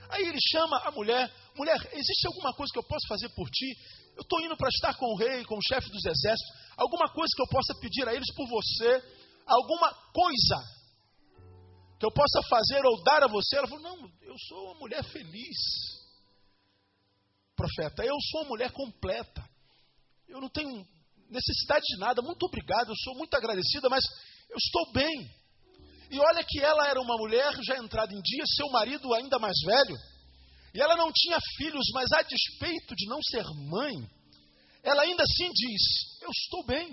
Aí 0.09 0.23
ele 0.23 0.39
chama 0.51 0.77
a 0.85 0.91
mulher: 0.91 1.31
mulher, 1.55 1.77
existe 1.93 2.27
alguma 2.27 2.53
coisa 2.53 2.71
que 2.71 2.79
eu 2.79 2.83
possa 2.83 3.07
fazer 3.07 3.29
por 3.29 3.49
ti? 3.49 3.73
Eu 4.15 4.21
estou 4.21 4.41
indo 4.41 4.55
para 4.55 4.69
estar 4.69 4.93
com 4.95 5.07
o 5.07 5.17
rei, 5.17 5.43
com 5.45 5.57
o 5.57 5.61
chefe 5.61 5.89
dos 5.89 6.05
exércitos. 6.05 6.53
Alguma 6.77 7.09
coisa 7.11 7.31
que 7.35 7.41
eu 7.41 7.47
possa 7.47 7.73
pedir 7.79 8.07
a 8.07 8.13
eles 8.13 8.31
por 8.35 8.47
você? 8.47 9.03
Alguma 9.45 9.93
coisa 10.13 10.63
que 11.99 12.05
eu 12.05 12.11
possa 12.11 12.41
fazer 12.47 12.85
ou 12.85 13.03
dar 13.03 13.23
a 13.23 13.27
você? 13.27 13.57
Ela 13.57 13.67
falou: 13.67 13.83
Não, 13.83 14.11
eu 14.21 14.35
sou 14.47 14.65
uma 14.65 14.79
mulher 14.79 15.03
feliz. 15.05 15.57
Profeta, 17.55 18.03
eu 18.03 18.15
sou 18.31 18.41
uma 18.41 18.49
mulher 18.49 18.71
completa. 18.71 19.47
Eu 20.27 20.41
não 20.41 20.49
tenho 20.49 20.85
necessidade 21.29 21.83
de 21.85 21.97
nada. 21.97 22.21
Muito 22.21 22.43
obrigado, 22.45 22.89
eu 22.89 22.95
sou 23.03 23.15
muito 23.15 23.33
agradecida, 23.35 23.89
mas 23.89 24.03
eu 24.49 24.57
estou 24.57 24.91
bem. 24.91 25.42
E 26.13 26.19
olha 26.19 26.43
que 26.47 26.59
ela 26.59 26.87
era 26.87 27.01
uma 27.01 27.17
mulher 27.17 27.51
já 27.65 27.75
entrada 27.75 28.13
em 28.13 28.21
dia, 28.21 28.43
seu 28.45 28.69
marido 28.69 29.11
ainda 29.15 29.39
mais 29.39 29.57
velho. 29.65 29.97
E 30.71 30.79
ela 30.79 30.95
não 30.95 31.11
tinha 31.11 31.39
filhos, 31.57 31.87
mas 31.91 32.11
a 32.11 32.21
despeito 32.21 32.93
de 32.95 33.07
não 33.07 33.19
ser 33.23 33.43
mãe, 33.67 33.95
ela 34.83 35.01
ainda 35.01 35.23
assim 35.23 35.49
diz: 35.51 35.81
Eu 36.21 36.29
estou 36.29 36.65
bem. 36.67 36.87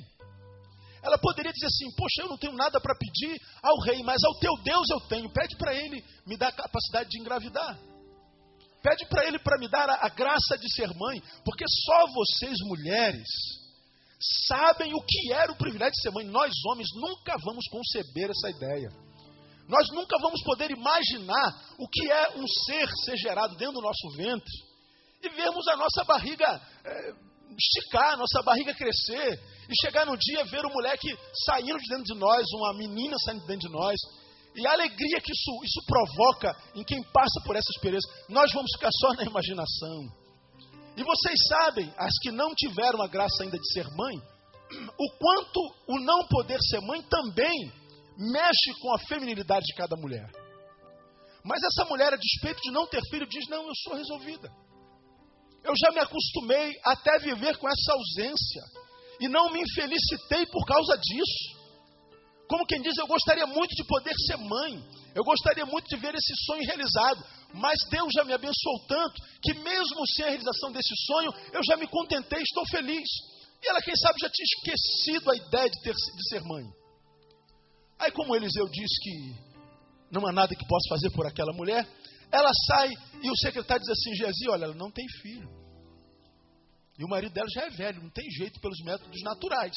Ela 1.02 1.18
poderia 1.18 1.52
dizer 1.52 1.66
assim: 1.66 1.94
Poxa, 1.98 2.22
eu 2.22 2.28
não 2.30 2.38
tenho 2.38 2.54
nada 2.54 2.80
para 2.80 2.96
pedir 2.96 3.38
ao 3.62 3.78
rei, 3.80 4.02
mas 4.02 4.24
ao 4.24 4.38
teu 4.38 4.54
Deus 4.64 4.88
eu 4.88 5.00
tenho. 5.06 5.30
Pede 5.30 5.54
para 5.58 5.74
ele 5.74 6.02
me 6.26 6.38
dar 6.38 6.48
a 6.48 6.52
capacidade 6.52 7.10
de 7.10 7.20
engravidar. 7.20 7.78
Pede 8.82 9.04
para 9.04 9.26
ele 9.26 9.38
para 9.38 9.58
me 9.58 9.68
dar 9.68 9.90
a, 9.90 10.06
a 10.06 10.08
graça 10.08 10.56
de 10.56 10.74
ser 10.74 10.88
mãe, 10.94 11.22
porque 11.44 11.66
só 11.68 12.06
vocês, 12.06 12.56
mulheres, 12.62 13.28
sabem 14.48 14.94
o 14.94 15.02
que 15.02 15.30
era 15.34 15.52
o 15.52 15.56
privilégio 15.58 15.92
de 15.92 16.00
ser 16.00 16.10
mãe. 16.10 16.24
Nós, 16.24 16.54
homens, 16.70 16.88
nunca 16.94 17.36
vamos 17.44 17.66
conceber 17.68 18.30
essa 18.30 18.48
ideia. 18.48 19.09
Nós 19.70 19.86
nunca 19.94 20.18
vamos 20.20 20.42
poder 20.42 20.72
imaginar 20.72 21.76
o 21.78 21.86
que 21.86 22.10
é 22.10 22.30
um 22.36 22.44
ser 22.66 22.88
ser 23.04 23.16
gerado 23.16 23.54
dentro 23.54 23.74
do 23.74 23.80
nosso 23.80 24.10
ventre 24.16 24.52
e 25.22 25.28
vermos 25.28 25.66
a 25.68 25.76
nossa 25.76 26.02
barriga 26.02 26.60
é, 26.84 27.12
esticar, 27.56 28.14
a 28.14 28.16
nossa 28.16 28.42
barriga 28.42 28.74
crescer 28.74 29.38
e 29.68 29.86
chegar 29.86 30.04
no 30.06 30.16
dia 30.18 30.44
ver 30.46 30.64
o 30.66 30.72
moleque 30.72 31.16
saindo 31.46 31.78
de 31.78 31.88
dentro 31.88 32.02
de 32.02 32.18
nós, 32.18 32.44
uma 32.54 32.74
menina 32.74 33.16
saindo 33.24 33.42
de 33.42 33.46
dentro 33.46 33.68
de 33.68 33.72
nós. 33.72 33.96
E 34.56 34.66
a 34.66 34.72
alegria 34.72 35.20
que 35.20 35.30
isso, 35.30 35.64
isso 35.64 35.80
provoca 35.86 36.56
em 36.74 36.82
quem 36.82 37.00
passa 37.04 37.40
por 37.44 37.54
essa 37.54 37.70
experiência, 37.76 38.10
nós 38.28 38.52
vamos 38.52 38.72
ficar 38.74 38.90
só 39.00 39.14
na 39.14 39.22
imaginação. 39.22 40.08
E 40.96 41.04
vocês 41.04 41.38
sabem, 41.48 41.94
as 41.96 42.18
que 42.20 42.32
não 42.32 42.52
tiveram 42.56 43.00
a 43.00 43.06
graça 43.06 43.44
ainda 43.44 43.56
de 43.56 43.72
ser 43.72 43.86
mãe, 43.94 44.20
o 44.98 45.10
quanto 45.16 45.60
o 45.86 46.00
não 46.00 46.26
poder 46.26 46.58
ser 46.68 46.80
mãe 46.80 47.00
também 47.02 47.79
mexe 48.20 48.78
com 48.80 48.94
a 48.94 48.98
feminilidade 48.98 49.64
de 49.64 49.74
cada 49.74 49.96
mulher. 49.96 50.30
Mas 51.42 51.62
essa 51.62 51.88
mulher, 51.88 52.12
a 52.12 52.16
despeito 52.16 52.60
de 52.60 52.70
não 52.70 52.86
ter 52.86 53.00
filho, 53.10 53.26
diz: 53.26 53.48
Não, 53.48 53.66
eu 53.66 53.74
sou 53.82 53.94
resolvida. 53.94 54.50
Eu 55.64 55.72
já 55.76 55.90
me 55.92 56.00
acostumei 56.00 56.78
até 56.84 57.18
viver 57.18 57.56
com 57.56 57.68
essa 57.68 57.92
ausência. 57.92 58.62
E 59.20 59.28
não 59.28 59.50
me 59.50 59.60
infelicitei 59.60 60.46
por 60.46 60.64
causa 60.66 60.96
disso. 60.96 61.60
Como 62.48 62.66
quem 62.66 62.80
diz, 62.80 62.96
eu 62.96 63.06
gostaria 63.06 63.46
muito 63.46 63.74
de 63.74 63.84
poder 63.84 64.14
ser 64.26 64.36
mãe. 64.36 64.82
Eu 65.14 65.22
gostaria 65.24 65.66
muito 65.66 65.86
de 65.88 65.96
ver 65.96 66.14
esse 66.14 66.34
sonho 66.46 66.62
realizado. 66.64 67.24
Mas 67.54 67.78
Deus 67.90 68.12
já 68.14 68.24
me 68.24 68.32
abençoou 68.32 68.86
tanto 68.88 69.20
que, 69.42 69.54
mesmo 69.54 70.06
sem 70.14 70.24
a 70.24 70.28
realização 70.28 70.72
desse 70.72 70.94
sonho, 71.06 71.30
eu 71.52 71.60
já 71.64 71.76
me 71.76 71.86
contentei, 71.86 72.40
estou 72.40 72.66
feliz. 72.68 73.08
E 73.62 73.68
ela, 73.68 73.82
quem 73.82 73.94
sabe, 73.96 74.18
já 74.20 74.30
tinha 74.30 74.44
esquecido 74.44 75.30
a 75.30 75.36
ideia 75.36 75.68
de, 75.68 75.82
ter, 75.82 75.94
de 75.94 76.28
ser 76.28 76.40
mãe. 76.42 76.64
Aí, 78.00 78.10
como 78.12 78.34
Eliseu 78.34 78.66
diz 78.66 78.90
que 79.02 79.34
não 80.10 80.26
há 80.26 80.32
nada 80.32 80.54
que 80.54 80.66
possa 80.66 80.88
fazer 80.88 81.10
por 81.10 81.26
aquela 81.26 81.52
mulher, 81.52 81.86
ela 82.32 82.50
sai 82.66 82.88
e 83.22 83.30
o 83.30 83.36
secretário 83.36 83.82
diz 83.82 83.90
assim: 83.90 84.14
Gezi, 84.14 84.48
olha, 84.48 84.64
ela 84.64 84.74
não 84.74 84.90
tem 84.90 85.06
filho. 85.20 85.48
E 86.98 87.04
o 87.04 87.08
marido 87.08 87.32
dela 87.32 87.48
já 87.54 87.66
é 87.66 87.70
velho, 87.70 88.02
não 88.02 88.10
tem 88.10 88.28
jeito 88.30 88.58
pelos 88.60 88.78
métodos 88.84 89.22
naturais. 89.22 89.74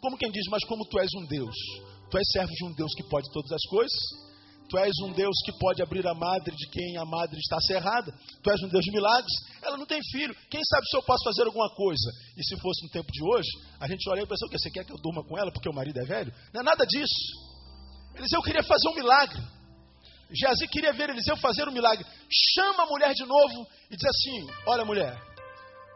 Como 0.00 0.16
quem 0.16 0.30
diz, 0.30 0.44
mas 0.50 0.64
como 0.64 0.86
tu 0.88 0.98
és 0.98 1.10
um 1.14 1.26
Deus, 1.26 1.54
tu 2.10 2.18
és 2.18 2.26
servo 2.32 2.52
de 2.52 2.64
um 2.64 2.74
Deus 2.74 2.92
que 2.94 3.08
pode 3.08 3.30
todas 3.32 3.52
as 3.52 3.62
coisas, 3.70 3.98
Tu 4.68 4.76
és 4.76 4.92
um 5.02 5.12
Deus 5.12 5.34
que 5.44 5.52
pode 5.58 5.82
abrir 5.82 6.06
a 6.06 6.14
madre 6.14 6.54
de 6.54 6.68
quem 6.68 6.98
a 6.98 7.04
madre 7.04 7.38
está 7.38 7.58
cerrada. 7.60 8.12
Tu 8.42 8.50
és 8.50 8.62
um 8.62 8.68
Deus 8.68 8.84
de 8.84 8.92
milagres. 8.92 9.32
Ela 9.62 9.78
não 9.78 9.86
tem 9.86 9.98
filho. 10.10 10.34
Quem 10.50 10.60
sabe 10.62 10.86
se 10.86 10.96
eu 10.96 11.02
posso 11.02 11.24
fazer 11.24 11.44
alguma 11.44 11.70
coisa? 11.70 12.10
E 12.36 12.44
se 12.44 12.54
fosse 12.60 12.84
no 12.84 12.90
tempo 12.90 13.10
de 13.10 13.24
hoje, 13.24 13.48
a 13.80 13.88
gente 13.88 14.08
olha 14.10 14.20
e 14.20 14.26
pensa: 14.26 14.44
o 14.44 14.50
que? 14.50 14.58
Você 14.58 14.70
quer 14.70 14.84
que 14.84 14.92
eu 14.92 14.98
durma 14.98 15.24
com 15.24 15.38
ela 15.38 15.50
porque 15.50 15.68
o 15.68 15.72
marido 15.72 15.98
é 15.98 16.04
velho? 16.04 16.32
Não 16.52 16.60
é 16.60 16.64
nada 16.64 16.84
disso. 16.84 17.48
Eliseu 18.14 18.42
queria 18.42 18.62
fazer 18.62 18.88
um 18.88 18.94
milagre. 18.94 19.42
Geazi 20.30 20.68
queria 20.68 20.92
ver 20.92 21.08
Eliseu 21.08 21.36
fazer 21.38 21.66
um 21.66 21.72
milagre. 21.72 22.04
Chama 22.54 22.82
a 22.82 22.86
mulher 22.86 23.14
de 23.14 23.24
novo 23.24 23.66
e 23.90 23.96
diz 23.96 24.04
assim: 24.04 24.46
Olha, 24.66 24.84
mulher, 24.84 25.18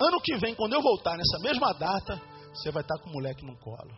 ano 0.01 0.21
que 0.23 0.37
vem, 0.39 0.55
quando 0.55 0.73
eu 0.73 0.81
voltar 0.81 1.19
nessa 1.19 1.39
mesma 1.41 1.75
data, 1.75 2.19
você 2.55 2.71
vai 2.71 2.83
estar 2.83 2.99
com 3.01 3.11
o 3.11 3.13
moleque 3.13 3.45
no 3.45 3.59
colo. 3.59 3.95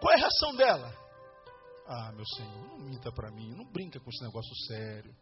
Qual 0.00 0.12
é 0.12 0.16
a 0.16 0.18
reação 0.18 0.56
dela? 0.56 1.01
Ah, 1.86 2.12
meu 2.12 2.24
Senhor, 2.36 2.68
não 2.68 2.78
minta 2.78 3.10
para 3.12 3.30
mim, 3.30 3.52
não 3.54 3.64
brinca 3.64 3.98
com 4.00 4.10
esse 4.10 4.22
negócio 4.22 4.54
sério. 4.66 5.14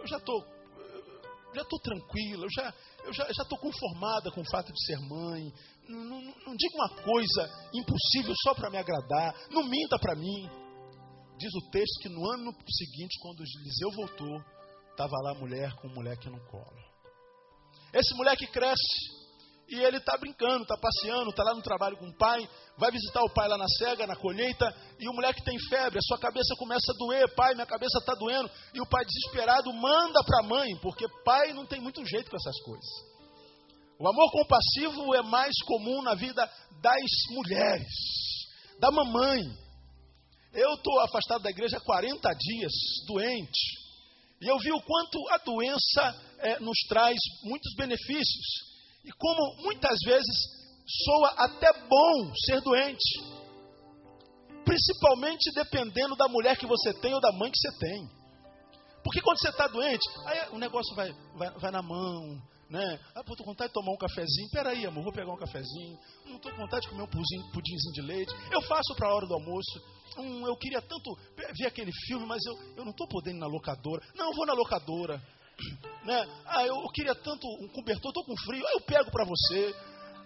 Eu 0.00 0.06
já 0.06 0.16
estou 0.16 0.60
já 1.52 1.62
estou 1.62 1.80
tranquila, 1.80 2.46
eu 2.46 2.50
já 2.50 2.74
eu 3.04 3.12
já 3.12 3.26
estou 3.28 3.58
conformada 3.58 4.30
com 4.30 4.40
o 4.40 4.50
fato 4.50 4.72
de 4.72 4.86
ser 4.86 4.98
mãe. 5.00 5.52
Não, 5.88 6.04
não, 6.04 6.20
não 6.20 6.56
diga 6.56 6.74
uma 6.74 7.02
coisa 7.02 7.68
impossível 7.74 8.34
só 8.42 8.54
para 8.54 8.70
me 8.70 8.78
agradar. 8.78 9.34
Não 9.50 9.64
minta 9.64 9.98
para 9.98 10.14
mim. 10.14 10.48
Diz 11.38 11.52
o 11.54 11.70
texto 11.70 12.00
que 12.02 12.08
no 12.08 12.30
ano 12.30 12.54
seguinte, 12.68 13.18
quando 13.20 13.42
Eliseu 13.42 13.90
voltou, 13.96 14.44
estava 14.90 15.16
lá 15.22 15.30
a 15.32 15.38
mulher 15.38 15.74
com 15.76 15.88
o 15.88 15.94
moleque 15.94 16.28
no 16.28 16.38
colo. 16.46 16.90
Esse 17.92 18.14
moleque 18.14 18.46
cresce 18.46 19.19
e 19.70 19.80
ele 19.80 19.98
está 19.98 20.16
brincando, 20.18 20.62
está 20.62 20.76
passeando, 20.76 21.30
está 21.30 21.44
lá 21.44 21.54
no 21.54 21.62
trabalho 21.62 21.96
com 21.96 22.08
o 22.08 22.16
pai, 22.16 22.48
vai 22.76 22.90
visitar 22.90 23.22
o 23.22 23.32
pai 23.32 23.48
lá 23.48 23.56
na 23.56 23.68
cega, 23.78 24.06
na 24.06 24.16
colheita, 24.16 24.74
e 24.98 25.08
o 25.08 25.12
moleque 25.12 25.44
tem 25.44 25.56
febre, 25.68 25.98
a 25.98 26.02
sua 26.02 26.18
cabeça 26.18 26.56
começa 26.58 26.92
a 26.92 26.96
doer, 26.98 27.34
pai, 27.36 27.54
minha 27.54 27.66
cabeça 27.66 27.98
está 27.98 28.14
doendo, 28.14 28.50
e 28.74 28.80
o 28.80 28.86
pai 28.86 29.04
desesperado 29.04 29.72
manda 29.72 30.24
para 30.24 30.40
a 30.40 30.48
mãe, 30.48 30.76
porque 30.82 31.06
pai 31.24 31.52
não 31.52 31.64
tem 31.66 31.80
muito 31.80 32.04
jeito 32.04 32.30
com 32.30 32.36
essas 32.36 32.60
coisas. 32.62 32.90
O 33.98 34.08
amor 34.08 34.32
compassivo 34.32 35.14
é 35.14 35.22
mais 35.22 35.54
comum 35.66 36.02
na 36.02 36.14
vida 36.14 36.50
das 36.80 37.10
mulheres, 37.30 37.92
da 38.80 38.90
mamãe. 38.90 39.42
Eu 40.52 40.74
estou 40.74 40.98
afastado 41.00 41.42
da 41.42 41.50
igreja 41.50 41.76
há 41.76 41.80
40 41.80 42.28
dias, 42.32 42.72
doente, 43.06 43.80
e 44.40 44.48
eu 44.48 44.58
vi 44.58 44.72
o 44.72 44.80
quanto 44.80 45.18
a 45.28 45.38
doença 45.38 46.22
é, 46.38 46.58
nos 46.60 46.78
traz 46.88 47.16
muitos 47.44 47.72
benefícios. 47.76 48.69
E 49.04 49.10
como 49.12 49.62
muitas 49.62 49.98
vezes 50.04 50.60
soa 51.04 51.28
até 51.36 51.72
bom 51.88 52.34
ser 52.46 52.60
doente, 52.60 53.20
principalmente 54.64 55.52
dependendo 55.54 56.16
da 56.16 56.28
mulher 56.28 56.56
que 56.56 56.66
você 56.66 56.92
tem 56.94 57.14
ou 57.14 57.20
da 57.20 57.32
mãe 57.32 57.50
que 57.50 57.58
você 57.58 57.78
tem. 57.78 58.08
Porque 59.02 59.22
quando 59.22 59.38
você 59.38 59.48
está 59.48 59.66
doente, 59.66 60.06
aí 60.26 60.50
o 60.50 60.58
negócio 60.58 60.94
vai, 60.94 61.10
vai, 61.34 61.50
vai 61.58 61.70
na 61.70 61.82
mão, 61.82 62.40
né? 62.68 63.00
Ah, 63.14 63.24
tô 63.24 63.34
com 63.36 63.50
vontade 63.50 63.68
de 63.68 63.74
tomar 63.74 63.92
um 63.92 63.96
cafezinho. 63.96 64.50
Peraí, 64.52 64.86
amor, 64.86 65.02
vou 65.02 65.12
pegar 65.12 65.32
um 65.32 65.38
cafezinho. 65.38 65.98
Não 66.26 66.38
tô 66.38 66.50
com 66.50 66.56
vontade 66.56 66.82
de 66.82 66.90
comer 66.90 67.02
um 67.02 67.06
pudinho, 67.06 67.50
pudinzinho 67.52 67.94
de 67.94 68.02
leite. 68.02 68.32
Eu 68.50 68.60
faço 68.62 68.94
para 68.94 69.08
a 69.08 69.14
hora 69.14 69.26
do 69.26 69.34
almoço. 69.34 69.80
Hum, 70.18 70.46
eu 70.46 70.56
queria 70.56 70.82
tanto 70.82 71.18
ver 71.56 71.66
aquele 71.66 71.90
filme, 72.06 72.26
mas 72.26 72.40
eu, 72.44 72.76
eu 72.76 72.84
não 72.84 72.90
estou 72.90 73.08
podendo 73.08 73.38
ir 73.38 73.40
na 73.40 73.46
locadora. 73.46 74.02
Não, 74.14 74.30
eu 74.30 74.36
vou 74.36 74.46
na 74.46 74.52
locadora. 74.52 75.20
Né? 76.04 76.26
Ah, 76.46 76.66
eu 76.66 76.76
queria 76.94 77.14
tanto 77.14 77.46
um 77.62 77.68
cobertor, 77.68 78.10
estou 78.10 78.24
com 78.24 78.36
frio, 78.36 78.66
aí 78.66 78.74
eu 78.74 78.80
pego 78.80 79.10
para 79.10 79.24
você. 79.24 79.74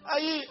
Aí, 0.04 0.48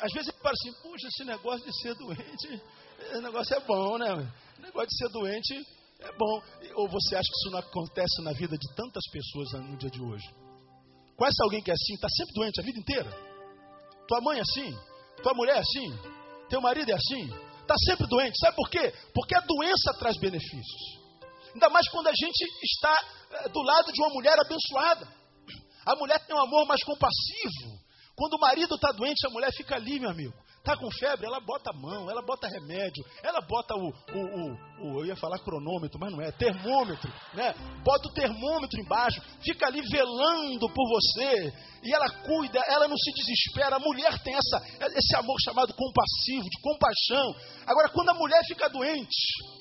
às 0.00 0.12
vezes, 0.12 0.32
paro 0.42 0.54
assim, 0.54 0.72
puxa, 0.82 1.06
esse 1.08 1.24
negócio 1.24 1.64
de 1.64 1.80
ser 1.80 1.94
doente, 1.94 2.62
esse 3.00 3.20
negócio 3.20 3.56
é 3.56 3.60
bom, 3.60 3.98
né? 3.98 4.12
O 4.58 4.62
negócio 4.62 4.88
de 4.88 4.96
ser 4.96 5.08
doente 5.10 5.54
é 6.00 6.12
bom. 6.12 6.42
Ou 6.74 6.88
você 6.88 7.14
acha 7.14 7.28
que 7.28 7.38
isso 7.38 7.50
não 7.50 7.60
acontece 7.60 8.22
na 8.22 8.32
vida 8.32 8.56
de 8.58 8.74
tantas 8.74 9.04
pessoas 9.10 9.52
no 9.64 9.76
dia 9.76 9.90
de 9.90 10.02
hoje? 10.02 10.26
Conhece 11.16 11.42
alguém 11.42 11.62
que 11.62 11.70
é 11.70 11.74
assim, 11.74 11.94
está 11.94 12.08
sempre 12.08 12.34
doente 12.34 12.60
a 12.60 12.64
vida 12.64 12.78
inteira? 12.78 13.10
Tua 14.06 14.20
mãe 14.20 14.38
é 14.38 14.42
assim? 14.42 14.76
Tua 15.22 15.34
mulher 15.34 15.56
é 15.56 15.60
assim? 15.60 15.98
Teu 16.48 16.60
marido 16.60 16.90
é 16.90 16.94
assim? 16.94 17.30
Está 17.62 17.74
sempre 17.86 18.06
doente. 18.06 18.38
Sabe 18.38 18.56
por 18.56 18.68
quê? 18.68 18.92
Porque 19.14 19.34
a 19.34 19.40
doença 19.40 19.94
traz 19.98 20.16
benefícios. 20.18 20.95
Ainda 21.56 21.70
mais 21.70 21.88
quando 21.88 22.08
a 22.08 22.12
gente 22.12 22.44
está 22.62 22.94
é, 23.30 23.48
do 23.48 23.62
lado 23.62 23.90
de 23.90 24.02
uma 24.02 24.10
mulher 24.10 24.36
abençoada. 24.38 25.08
A 25.86 25.96
mulher 25.96 26.18
tem 26.26 26.36
um 26.36 26.40
amor 26.40 26.66
mais 26.66 26.84
compassivo. 26.84 27.80
Quando 28.14 28.34
o 28.34 28.40
marido 28.40 28.74
está 28.74 28.92
doente, 28.92 29.26
a 29.26 29.30
mulher 29.30 29.50
fica 29.52 29.74
ali, 29.74 29.98
meu 29.98 30.10
amigo. 30.10 30.34
Está 30.58 30.76
com 30.76 30.90
febre, 30.90 31.26
ela 31.26 31.40
bota 31.40 31.70
a 31.70 31.72
mão, 31.72 32.10
ela 32.10 32.20
bota 32.20 32.48
remédio, 32.48 33.04
ela 33.22 33.40
bota 33.40 33.72
o, 33.74 33.86
o, 33.86 34.18
o, 34.18 34.96
o, 34.96 35.00
eu 35.00 35.06
ia 35.06 35.16
falar 35.16 35.38
cronômetro, 35.38 35.96
mas 35.98 36.10
não 36.10 36.20
é, 36.20 36.32
termômetro, 36.32 37.08
né? 37.34 37.54
Bota 37.84 38.08
o 38.08 38.12
termômetro 38.12 38.80
embaixo, 38.80 39.22
fica 39.44 39.68
ali 39.68 39.80
velando 39.80 40.66
por 40.74 40.88
você, 40.88 41.52
e 41.84 41.94
ela 41.94 42.10
cuida, 42.24 42.60
ela 42.66 42.88
não 42.88 42.96
se 42.96 43.12
desespera. 43.12 43.76
A 43.76 43.78
mulher 43.78 44.18
tem 44.24 44.34
essa, 44.34 44.88
esse 44.98 45.16
amor 45.16 45.36
chamado 45.40 45.72
compassivo, 45.72 46.50
de 46.50 46.60
compaixão. 46.60 47.36
Agora, 47.64 47.88
quando 47.90 48.08
a 48.08 48.14
mulher 48.14 48.42
fica 48.48 48.68
doente, 48.68 49.56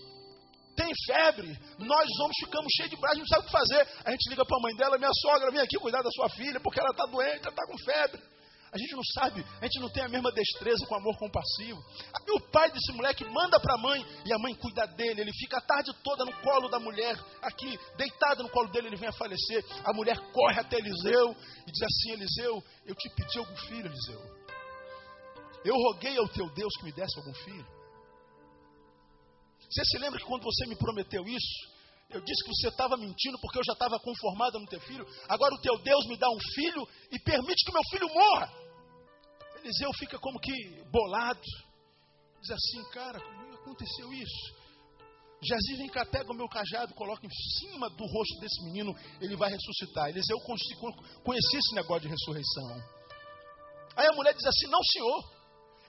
tem 0.75 0.91
febre, 1.05 1.57
nós 1.79 2.07
homens 2.19 2.37
ficamos 2.39 2.71
cheios 2.75 2.91
de 2.91 2.97
braços, 2.97 3.19
não 3.19 3.27
sabe 3.27 3.43
o 3.43 3.45
que 3.45 3.51
fazer. 3.51 3.87
A 4.03 4.11
gente 4.11 4.29
liga 4.29 4.45
para 4.45 4.57
a 4.57 4.61
mãe 4.61 4.75
dela, 4.75 4.97
minha 4.97 5.13
sogra, 5.21 5.51
vem 5.51 5.61
aqui 5.61 5.77
cuidar 5.77 6.01
da 6.01 6.11
sua 6.11 6.29
filha, 6.29 6.59
porque 6.59 6.79
ela 6.79 6.91
está 6.91 7.05
doente, 7.05 7.41
ela 7.41 7.49
está 7.49 7.65
com 7.65 7.77
febre. 7.79 8.21
A 8.75 8.77
gente 8.77 8.93
não 8.93 9.03
sabe, 9.13 9.45
a 9.61 9.63
gente 9.63 9.79
não 9.79 9.89
tem 9.89 10.03
a 10.03 10.09
mesma 10.09 10.29
destreza 10.33 10.85
com 10.85 10.95
amor 10.95 11.17
compassivo. 11.17 11.79
O 12.33 12.41
pai 12.51 12.69
desse 12.71 12.91
moleque 12.91 13.23
manda 13.23 13.57
para 13.57 13.75
a 13.75 13.77
mãe 13.77 14.05
e 14.25 14.33
a 14.33 14.37
mãe 14.37 14.53
cuida 14.53 14.85
dele. 14.85 15.21
Ele 15.21 15.31
fica 15.31 15.59
a 15.59 15.61
tarde 15.61 15.93
toda 16.03 16.25
no 16.25 16.33
colo 16.41 16.67
da 16.67 16.77
mulher, 16.77 17.17
aqui, 17.41 17.79
deitado 17.95 18.43
no 18.43 18.49
colo 18.49 18.67
dele, 18.69 18.87
ele 18.87 18.97
vem 18.97 19.07
a 19.07 19.13
falecer. 19.13 19.63
A 19.85 19.93
mulher 19.93 20.17
corre 20.33 20.59
até 20.59 20.77
Eliseu 20.77 21.33
e 21.65 21.71
diz 21.71 21.81
assim: 21.83 22.11
Eliseu, 22.11 22.61
eu 22.85 22.95
te 22.95 23.09
pedi 23.15 23.39
algum 23.39 23.55
filho, 23.55 23.85
Eliseu. 23.85 24.21
Eu 25.63 25.75
roguei 25.75 26.17
ao 26.17 26.27
teu 26.27 26.49
Deus 26.53 26.73
que 26.77 26.83
me 26.83 26.91
desse 26.91 27.17
algum 27.17 27.33
filho. 27.33 27.74
Você 29.75 29.83
se 29.83 29.97
lembra 29.97 30.17
que 30.17 30.25
quando 30.25 30.43
você 30.43 30.65
me 30.67 30.75
prometeu 30.77 31.21
isso, 31.27 31.67
eu 32.09 32.21
disse 32.21 32.45
que 32.45 32.55
você 32.55 32.69
estava 32.69 32.95
mentindo 32.95 33.37
porque 33.41 33.59
eu 33.59 33.63
já 33.65 33.73
estava 33.73 33.99
conformada 33.99 34.57
no 34.57 34.65
teu 34.67 34.79
filho. 34.79 35.05
Agora 35.27 35.53
o 35.53 35.59
teu 35.59 35.77
Deus 35.79 36.07
me 36.07 36.17
dá 36.17 36.29
um 36.29 36.39
filho 36.53 36.87
e 37.11 37.19
permite 37.19 37.65
que 37.65 37.71
o 37.71 37.73
meu 37.73 37.83
filho 37.89 38.07
morra. 38.07 38.53
Eliseu 39.59 39.91
fica 39.99 40.17
como 40.17 40.39
que 40.39 40.53
bolado. 40.89 41.41
Diz 42.39 42.51
assim, 42.51 42.89
cara, 42.91 43.19
como 43.19 43.53
aconteceu 43.55 44.13
isso? 44.13 44.55
Jazi, 45.43 45.75
vem 45.75 45.89
cá, 45.89 46.05
pega 46.05 46.31
o 46.31 46.35
meu 46.35 46.47
cajado, 46.47 46.93
coloca 46.93 47.25
em 47.25 47.29
cima 47.59 47.89
do 47.89 48.05
rosto 48.05 48.39
desse 48.39 48.63
menino, 48.63 48.95
ele 49.19 49.35
vai 49.35 49.51
ressuscitar. 49.51 50.07
Eliseu 50.07 50.39
conhecia 50.39 51.59
esse 51.59 51.75
negócio 51.75 52.03
de 52.03 52.07
ressurreição. 52.07 52.81
Aí 53.97 54.07
a 54.07 54.13
mulher 54.13 54.33
diz 54.33 54.45
assim: 54.45 54.67
Não, 54.67 54.81
senhor, 54.83 55.34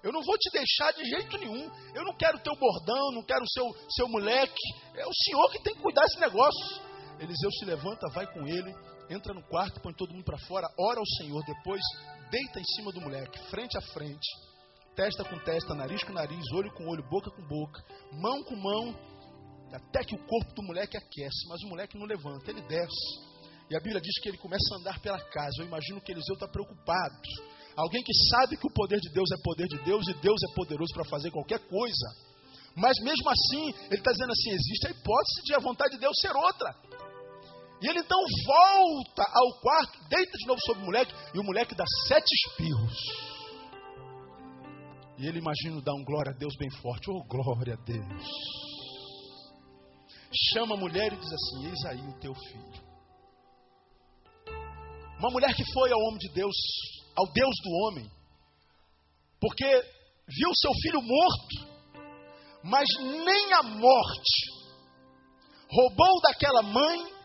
eu 0.07 0.13
não 0.13 0.23
vou 0.23 0.39
te 0.39 0.49
deixar 0.53 0.93
de 0.93 1.05
jeito 1.05 1.37
nenhum. 1.37 1.69
Eu 1.93 2.05
não 2.05 2.17
quero 2.17 2.39
teu 2.39 2.55
bordão, 2.55 3.11
não 3.11 3.25
quero 3.25 3.45
seu, 3.49 3.75
seu 3.91 4.09
moleque. 4.09 4.63
É 4.95 5.05
o 5.05 5.13
senhor 5.13 5.51
que 5.51 5.59
tem 5.65 5.75
que 5.75 5.83
cuidar 5.83 6.03
desse 6.03 6.21
negócio. 6.21 6.81
Eliseu 7.19 7.51
se 7.51 7.65
levanta, 7.65 8.07
vai 8.15 8.25
com 8.33 8.47
ele, 8.47 8.73
entra 9.11 9.35
no 9.35 9.43
quarto, 9.43 9.81
põe 9.81 9.93
todo 9.95 10.13
mundo 10.15 10.25
para 10.25 10.39
fora, 10.47 10.69
ora 10.79 11.01
ao 11.01 11.07
Senhor, 11.19 11.43
depois 11.45 11.81
deita 12.31 12.61
em 12.61 12.65
cima 12.77 12.93
do 12.93 13.01
moleque, 13.01 13.39
frente 13.51 13.77
a 13.77 13.81
frente, 13.81 14.29
testa 14.95 15.25
com 15.25 15.39
testa, 15.39 15.75
nariz 15.75 16.05
com 16.05 16.13
nariz, 16.13 16.45
olho 16.53 16.73
com 16.75 16.87
olho, 16.87 17.03
boca 17.09 17.31
com 17.31 17.43
boca, 17.43 17.83
mão 18.13 18.45
com 18.45 18.55
mão, 18.55 18.95
até 19.73 20.05
que 20.05 20.15
o 20.15 20.27
corpo 20.27 20.55
do 20.55 20.63
moleque 20.63 20.97
aquece, 20.97 21.49
mas 21.49 21.63
o 21.63 21.69
moleque 21.69 21.99
não 21.99 22.07
levanta, 22.07 22.51
ele 22.51 22.63
desce. 22.63 23.27
E 23.69 23.77
a 23.77 23.81
Bíblia 23.81 24.01
diz 24.01 24.21
que 24.21 24.29
ele 24.29 24.39
começa 24.39 24.75
a 24.75 24.79
andar 24.79 25.01
pela 25.01 25.19
casa. 25.19 25.57
Eu 25.59 25.67
imagino 25.67 26.01
que 26.01 26.13
Eliseu 26.13 26.35
está 26.35 26.47
preocupado. 26.47 27.21
Alguém 27.77 28.03
que 28.03 28.13
sabe 28.31 28.57
que 28.57 28.67
o 28.67 28.73
poder 28.73 28.99
de 29.01 29.11
Deus 29.13 29.31
é 29.31 29.37
poder 29.43 29.67
de 29.69 29.79
Deus 29.85 30.09
e 30.09 30.15
Deus 30.15 30.41
é 30.51 30.55
poderoso 30.55 30.93
para 30.95 31.05
fazer 31.05 31.31
qualquer 31.31 31.61
coisa. 31.69 32.07
Mas 32.75 32.97
mesmo 33.01 33.29
assim, 33.29 33.69
ele 33.89 34.01
está 34.01 34.13
dizendo 34.13 34.33
assim: 34.33 34.51
existe 34.51 34.87
a 34.87 34.91
hipótese 34.91 35.43
de 35.45 35.55
a 35.55 35.59
vontade 35.59 35.95
de 35.95 36.01
Deus 36.01 36.17
ser 36.21 36.35
outra. 36.35 36.75
E 37.83 37.89
ele 37.89 38.01
então 38.01 38.19
volta 38.47 39.23
ao 39.23 39.61
quarto, 39.61 40.09
deita 40.09 40.39
de 40.39 40.47
novo 40.47 40.61
sobre 40.65 40.83
o 40.83 40.87
moleque, 40.87 41.15
e 41.35 41.39
o 41.39 41.45
moleque 41.45 41.75
dá 41.75 41.85
sete 42.09 42.33
espirros. 42.33 42.97
E 45.19 45.27
ele 45.27 45.39
imagina 45.39 45.81
dar 45.83 45.95
um 45.95 46.05
glória 46.05 46.33
a 46.33 46.39
Deus 46.39 46.55
bem 46.59 46.71
forte. 46.83 47.11
Oh, 47.11 47.23
glória 47.25 47.75
a 47.75 47.85
Deus. 47.85 48.27
Chama 50.53 50.75
a 50.75 50.79
mulher 50.79 51.13
e 51.13 51.17
diz 51.17 51.33
assim: 51.33 51.67
Eis 51.67 51.85
aí 51.87 52.01
o 52.01 52.19
teu 52.19 52.35
filho. 52.35 52.87
Uma 55.19 55.31
mulher 55.31 55.55
que 55.55 55.65
foi 55.73 55.91
ao 55.91 56.01
homem 56.01 56.19
de 56.19 56.29
Deus, 56.35 56.55
ao 57.17 57.27
Deus 57.33 57.55
do 57.63 57.71
homem, 57.71 58.11
porque 59.41 59.65
viu 60.29 60.51
seu 60.55 60.73
filho 60.83 61.01
morto, 61.03 61.77
mas 62.63 62.87
nem 62.99 63.53
a 63.55 63.63
morte 63.63 64.57
roubou 65.71 66.21
daquela 66.23 66.63
mãe 66.63 67.17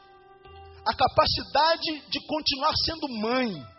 a 0.85 0.95
capacidade 0.95 2.09
de 2.09 2.19
continuar 2.25 2.73
sendo 2.85 3.07
mãe 3.19 3.71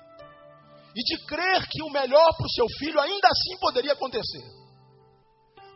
e 0.94 1.02
de 1.02 1.26
crer 1.26 1.66
que 1.68 1.82
o 1.82 1.90
melhor 1.90 2.36
para 2.36 2.46
o 2.46 2.50
seu 2.50 2.66
filho 2.78 3.00
ainda 3.00 3.28
assim 3.28 3.58
poderia 3.58 3.92
acontecer. 3.92 4.62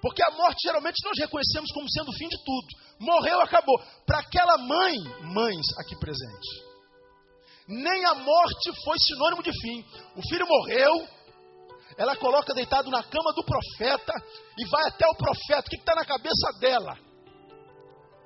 Porque 0.00 0.22
a 0.22 0.30
morte 0.32 0.62
geralmente 0.62 1.02
nós 1.04 1.18
reconhecemos 1.18 1.70
como 1.72 1.90
sendo 1.90 2.10
o 2.10 2.16
fim 2.16 2.28
de 2.28 2.36
tudo. 2.44 2.66
Morreu, 3.00 3.40
acabou. 3.40 3.76
Para 4.06 4.20
aquela 4.20 4.58
mãe, 4.58 4.98
mães 5.34 5.66
aqui 5.80 5.98
presentes, 5.98 6.65
nem 7.68 8.04
a 8.04 8.14
morte 8.14 8.72
foi 8.84 8.96
sinônimo 8.98 9.42
de 9.42 9.50
fim. 9.60 9.84
O 10.16 10.22
filho 10.28 10.46
morreu, 10.46 11.08
ela 11.96 12.16
coloca 12.16 12.54
deitado 12.54 12.90
na 12.90 13.02
cama 13.02 13.32
do 13.34 13.44
profeta 13.44 14.12
e 14.58 14.64
vai 14.66 14.88
até 14.88 15.06
o 15.08 15.14
profeta. 15.16 15.66
O 15.66 15.70
que 15.70 15.76
está 15.76 15.94
na 15.94 16.04
cabeça 16.04 16.52
dela? 16.60 16.96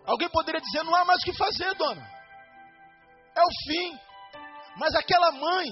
Alguém 0.04 0.28
poderia 0.28 0.60
dizer: 0.60 0.82
não 0.82 0.94
há 0.94 1.04
mais 1.04 1.20
o 1.22 1.24
que 1.24 1.36
fazer, 1.36 1.74
dona. 1.74 2.06
É 3.34 3.42
o 3.42 3.48
fim. 3.66 3.98
Mas 4.76 4.94
aquela 4.94 5.32
mãe 5.32 5.66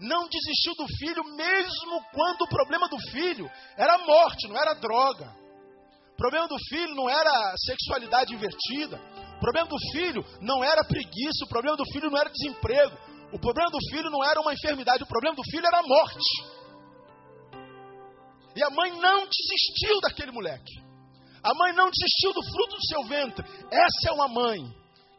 não 0.00 0.28
desistiu 0.28 0.74
do 0.74 0.86
filho, 0.96 1.24
mesmo 1.36 2.02
quando 2.12 2.42
o 2.42 2.48
problema 2.48 2.88
do 2.88 2.98
filho 3.10 3.50
era 3.76 3.98
morte, 3.98 4.48
não 4.48 4.56
era 4.56 4.74
droga. 4.74 5.34
O 6.12 6.16
problema 6.16 6.46
do 6.48 6.58
filho 6.68 6.94
não 6.94 7.08
era 7.08 7.54
sexualidade 7.56 8.34
invertida. 8.34 9.00
O 9.36 9.40
problema 9.40 9.68
do 9.68 9.78
filho 9.92 10.22
não 10.40 10.62
era 10.62 10.84
preguiça. 10.84 11.44
O 11.44 11.48
problema 11.48 11.76
do 11.76 11.84
filho 11.92 12.10
não 12.10 12.18
era 12.18 12.30
desemprego. 12.30 12.96
O 13.32 13.38
problema 13.38 13.70
do 13.70 13.78
filho 13.90 14.10
não 14.10 14.24
era 14.24 14.40
uma 14.40 14.52
enfermidade. 14.52 15.02
O 15.02 15.06
problema 15.06 15.36
do 15.36 15.42
filho 15.50 15.66
era 15.66 15.78
a 15.78 15.82
morte. 15.82 16.60
E 18.56 18.62
a 18.62 18.70
mãe 18.70 18.90
não 19.00 19.26
desistiu 19.26 20.00
daquele 20.00 20.32
moleque. 20.32 20.80
A 21.42 21.54
mãe 21.54 21.72
não 21.72 21.90
desistiu 21.90 22.32
do 22.32 22.42
fruto 22.42 22.76
do 22.76 22.86
seu 22.86 23.04
ventre. 23.04 23.44
Essa 23.70 24.10
é 24.10 24.12
uma 24.12 24.28
mãe 24.28 24.58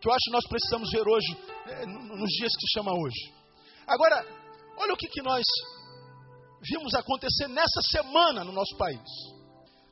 que 0.02 0.10
eu 0.10 0.14
acho 0.14 0.26
que 0.26 0.32
nós 0.32 0.48
precisamos 0.48 0.90
ver 0.92 1.08
hoje, 1.08 1.38
é, 1.68 1.86
nos 1.86 2.30
dias 2.32 2.52
que 2.54 2.68
se 2.68 2.74
chama 2.74 2.92
hoje. 2.92 3.34
Agora, 3.88 4.26
olha 4.78 4.94
o 4.94 4.98
que, 4.98 5.08
que 5.08 5.22
nós 5.22 5.44
vimos 6.62 6.94
acontecer 6.96 7.48
nessa 7.48 7.82
semana 7.92 8.44
no 8.44 8.52
nosso 8.52 8.76
país. 8.78 9.00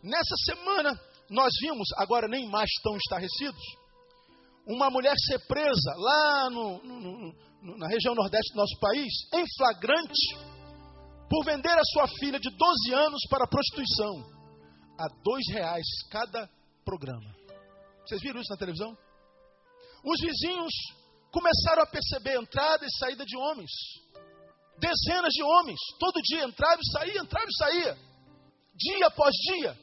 Nessa 0.04 0.36
semana, 0.46 1.00
nós 1.30 1.52
vimos, 1.62 1.88
agora 1.98 2.28
nem 2.28 2.50
mais 2.50 2.70
tão 2.84 2.96
estarrecidos, 2.98 3.62
uma 4.66 4.90
mulher 4.90 5.14
ser 5.18 5.40
presa 5.48 5.94
lá 5.96 6.50
no, 6.50 6.84
no, 6.84 7.00
no, 7.00 7.36
na 7.62 7.88
região 7.88 8.16
nordeste 8.16 8.54
do 8.54 8.58
nosso 8.58 8.80
país, 8.80 9.12
em 9.34 9.46
flagrante, 9.58 10.38
por 11.30 11.46
vender 11.46 11.78
a 11.78 11.84
sua 11.94 12.08
filha 12.20 12.40
de 12.40 12.50
12 12.50 12.94
anos 12.94 13.22
para 13.30 13.48
prostituição, 13.48 14.24
a 14.98 15.08
dois 15.24 15.44
reais 15.52 15.86
cada 16.10 16.50
programa. 16.84 17.36
Vocês 18.06 18.22
viram 18.22 18.42
isso 18.42 18.52
na 18.52 18.58
televisão? 18.58 18.98
Os 20.04 20.20
vizinhos 20.22 20.74
começaram 21.32 21.84
a 21.84 21.86
perceber 21.86 22.38
entrada 22.38 22.86
e 22.86 22.98
saída 22.98 23.26
de 23.26 23.38
homens. 23.38 23.70
Dezenas 24.80 25.34
de 25.34 25.44
homens, 25.44 25.80
todo 26.00 26.22
dia 26.22 26.44
entrava 26.46 26.80
e 26.82 26.92
saía, 26.92 27.22
entrava 27.22 27.46
e 27.48 27.58
saía. 27.58 27.98
Dia 28.76 29.08
após 29.08 29.36
dia. 29.36 29.78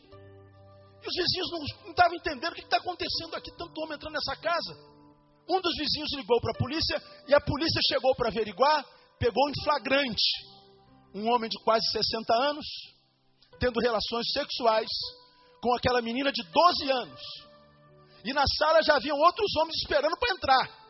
E 1.03 1.07
os 1.07 1.15
vizinhos 1.15 1.51
não, 1.53 1.91
estavam 1.91 2.17
entendendo 2.17 2.53
o 2.53 2.55
que 2.55 2.63
está 2.63 2.79
acontecendo 2.79 3.37
aqui, 3.37 3.51
tanto 3.57 3.81
homem 3.83 3.95
entrando 3.95 4.15
nessa 4.15 4.35
casa. 4.37 4.96
Um 5.49 5.61
dos 5.61 5.75
vizinhos 5.77 6.13
ligou 6.17 6.41
para 6.41 6.53
a 6.53 6.59
polícia 6.59 7.03
e 7.29 7.35
a 7.35 7.41
polícia 7.41 7.81
chegou 7.89 8.15
para 8.17 8.29
averiguar, 8.29 8.85
pegou 9.19 9.49
em 9.49 9.65
flagrante 9.65 10.57
um 11.15 11.31
homem 11.33 11.49
de 11.49 11.59
quase 11.65 11.85
60 11.93 12.35
anos, 12.51 12.67
tendo 13.59 13.81
relações 13.81 14.27
sexuais 14.33 14.89
com 15.63 15.75
aquela 15.75 16.03
menina 16.03 16.31
de 16.31 16.43
12 16.43 16.91
anos. 16.91 17.21
E 18.25 18.33
na 18.33 18.45
sala 18.59 18.83
já 18.83 18.97
haviam 18.97 19.17
outros 19.17 19.51
homens 19.57 19.77
esperando 19.77 20.17
para 20.19 20.35
entrar. 20.35 20.87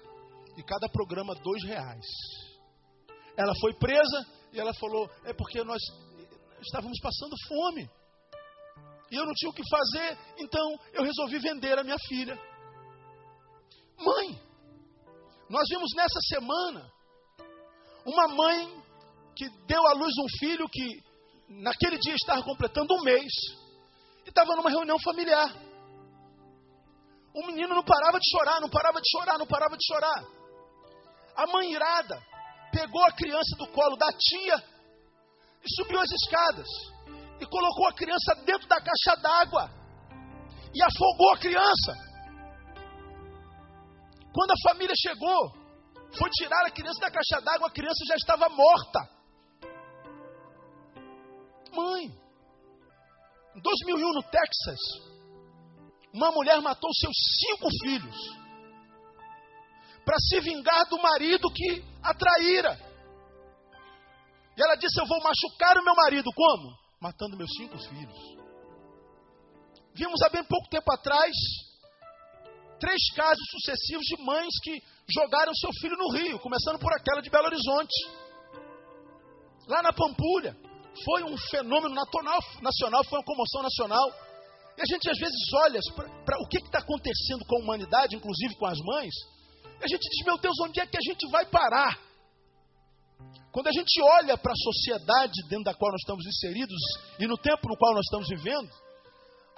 E 0.57 0.63
cada 0.63 0.89
programa, 0.89 1.35
dois 1.35 1.63
reais. 1.65 2.07
Ela 3.37 3.53
foi 3.61 3.75
presa 3.75 4.27
e 4.53 4.59
ela 4.59 4.73
falou: 4.75 5.09
é 5.25 5.35
porque 5.35 5.63
nós 5.63 5.81
estávamos 6.63 6.99
passando 7.01 7.37
fome. 7.47 7.89
E 9.11 9.15
eu 9.15 9.25
não 9.25 9.35
tinha 9.35 9.51
o 9.51 9.55
que 9.55 9.63
fazer, 9.69 10.19
então 10.39 10.81
eu 10.93 11.05
resolvi 11.05 11.39
vender 11.39 11.79
a 11.79 11.85
minha 11.85 11.99
filha. 12.09 12.37
Mãe, 13.99 14.41
nós 15.49 15.65
vimos 15.69 15.91
nessa 15.95 16.21
semana 16.29 16.91
uma 18.05 18.29
mãe 18.29 18.83
que 19.35 19.49
deu 19.67 19.87
à 19.87 19.93
luz 19.93 20.13
um 20.19 20.39
filho 20.39 20.69
que 20.69 21.03
naquele 21.49 21.99
dia 21.99 22.15
estava 22.15 22.43
completando 22.43 22.95
um 22.95 23.03
mês 23.03 23.33
e 24.25 24.29
estava 24.29 24.55
numa 24.57 24.71
reunião 24.71 24.99
familiar. 25.01 25.53
O 27.35 27.47
menino 27.47 27.75
não 27.75 27.85
parava 27.85 28.19
de 28.19 28.31
chorar, 28.31 28.61
não 28.61 28.69
parava 28.69 29.01
de 29.01 29.11
chorar, 29.11 29.39
não 29.39 29.47
parava 29.47 29.77
de 29.77 29.87
chorar. 29.87 30.25
A 31.37 31.47
mãe 31.49 31.73
irada 31.73 32.19
pegou 32.73 33.05
a 33.05 33.13
criança 33.13 33.57
do 33.59 33.67
colo 33.69 33.97
da 33.97 34.09
tia 34.13 34.65
e 35.63 35.75
subiu 35.75 36.01
as 36.01 36.11
escadas 36.11 36.69
e 37.41 37.47
colocou 37.47 37.89
a 37.89 37.93
criança 37.93 38.35
dentro 38.45 38.67
da 38.69 38.81
caixa 38.81 39.21
d'água 39.21 39.71
e 40.75 40.83
afogou 40.83 41.33
a 41.35 41.39
criança. 41.39 42.06
Quando 44.37 44.51
a 44.51 44.71
família 44.71 44.95
chegou, 44.95 45.51
foi 46.13 46.29
tirar 46.33 46.67
a 46.67 46.71
criança 46.71 47.01
da 47.01 47.11
caixa 47.11 47.41
d'água, 47.43 47.69
a 47.69 47.73
criança 47.73 48.05
já 48.07 48.17
estava 48.17 48.51
morta. 48.51 49.17
Mãe, 51.73 52.05
em 53.55 53.61
2001 53.63 54.13
no 54.13 54.23
Texas, 54.25 54.79
uma 56.13 56.31
mulher 56.33 56.61
matou 56.61 56.91
seus 56.93 57.17
cinco 57.41 57.69
filhos 57.83 58.17
para 60.05 60.19
se 60.19 60.39
vingar 60.41 60.87
do 60.91 61.01
marido 61.01 61.51
que 61.51 61.83
a 62.03 62.13
traíra. 62.13 62.79
E 64.55 64.63
ela 64.63 64.77
disse: 64.77 65.01
Eu 65.01 65.07
vou 65.07 65.23
machucar 65.23 65.79
o 65.79 65.85
meu 65.85 65.95
marido. 65.95 66.31
Como? 66.35 66.77
Matando 67.01 67.39
meus 67.39 67.53
cinco 67.57 67.79
filhos. 67.79 68.37
Vimos 69.95 70.21
há 70.21 70.29
bem 70.29 70.45
pouco 70.45 70.69
tempo 70.69 70.93
atrás 70.93 71.33
três 72.79 73.01
casos 73.15 73.45
sucessivos 73.51 74.05
de 74.05 74.23
mães 74.23 74.53
que 74.63 74.83
jogaram 75.13 75.55
seu 75.55 75.71
filho 75.81 75.97
no 75.97 76.13
rio, 76.13 76.39
começando 76.39 76.79
por 76.79 76.93
aquela 76.93 77.21
de 77.21 77.31
Belo 77.31 77.47
Horizonte. 77.47 77.95
Lá 79.67 79.83
na 79.83 79.93
Pampulha, 79.93 80.57
foi 81.05 81.25
um 81.25 81.37
fenômeno 81.51 81.95
nacional, 81.95 83.05
foi 83.05 83.19
uma 83.19 83.25
comoção 83.25 83.63
nacional. 83.63 84.09
E 84.77 84.83
a 84.83 84.85
gente 84.87 85.11
às 85.11 85.19
vezes 85.19 85.53
olha 85.55 85.81
para 86.25 86.39
o 86.39 86.49
que 86.49 86.59
está 86.59 86.79
acontecendo 86.79 87.45
com 87.47 87.57
a 87.57 87.63
humanidade, 87.63 88.17
inclusive 88.17 88.55
com 88.57 88.67
as 88.67 88.79
mães, 88.79 89.15
e 89.81 89.85
a 89.85 89.89
gente 89.89 90.09
diz, 90.09 90.25
meu 90.25 90.39
Deus, 90.39 90.55
onde 90.63 90.81
é 90.81 90.87
que 90.87 90.97
a 90.97 91.05
gente 91.07 91.31
vai 91.31 91.45
parar? 91.47 91.99
Quando 93.53 93.69
a 93.69 93.73
gente 93.73 94.01
olha 94.03 94.37
para 94.37 94.53
a 94.53 94.57
sociedade 94.57 95.43
dentro 95.49 95.65
da 95.65 95.75
qual 95.75 95.91
nós 95.91 96.01
estamos 96.01 96.27
inseridos 96.27 96.79
e 97.19 97.27
no 97.27 97.37
tempo 97.37 97.69
no 97.69 97.77
qual 97.77 97.95
nós 97.95 98.05
estamos 98.05 98.29
vivendo, 98.29 98.71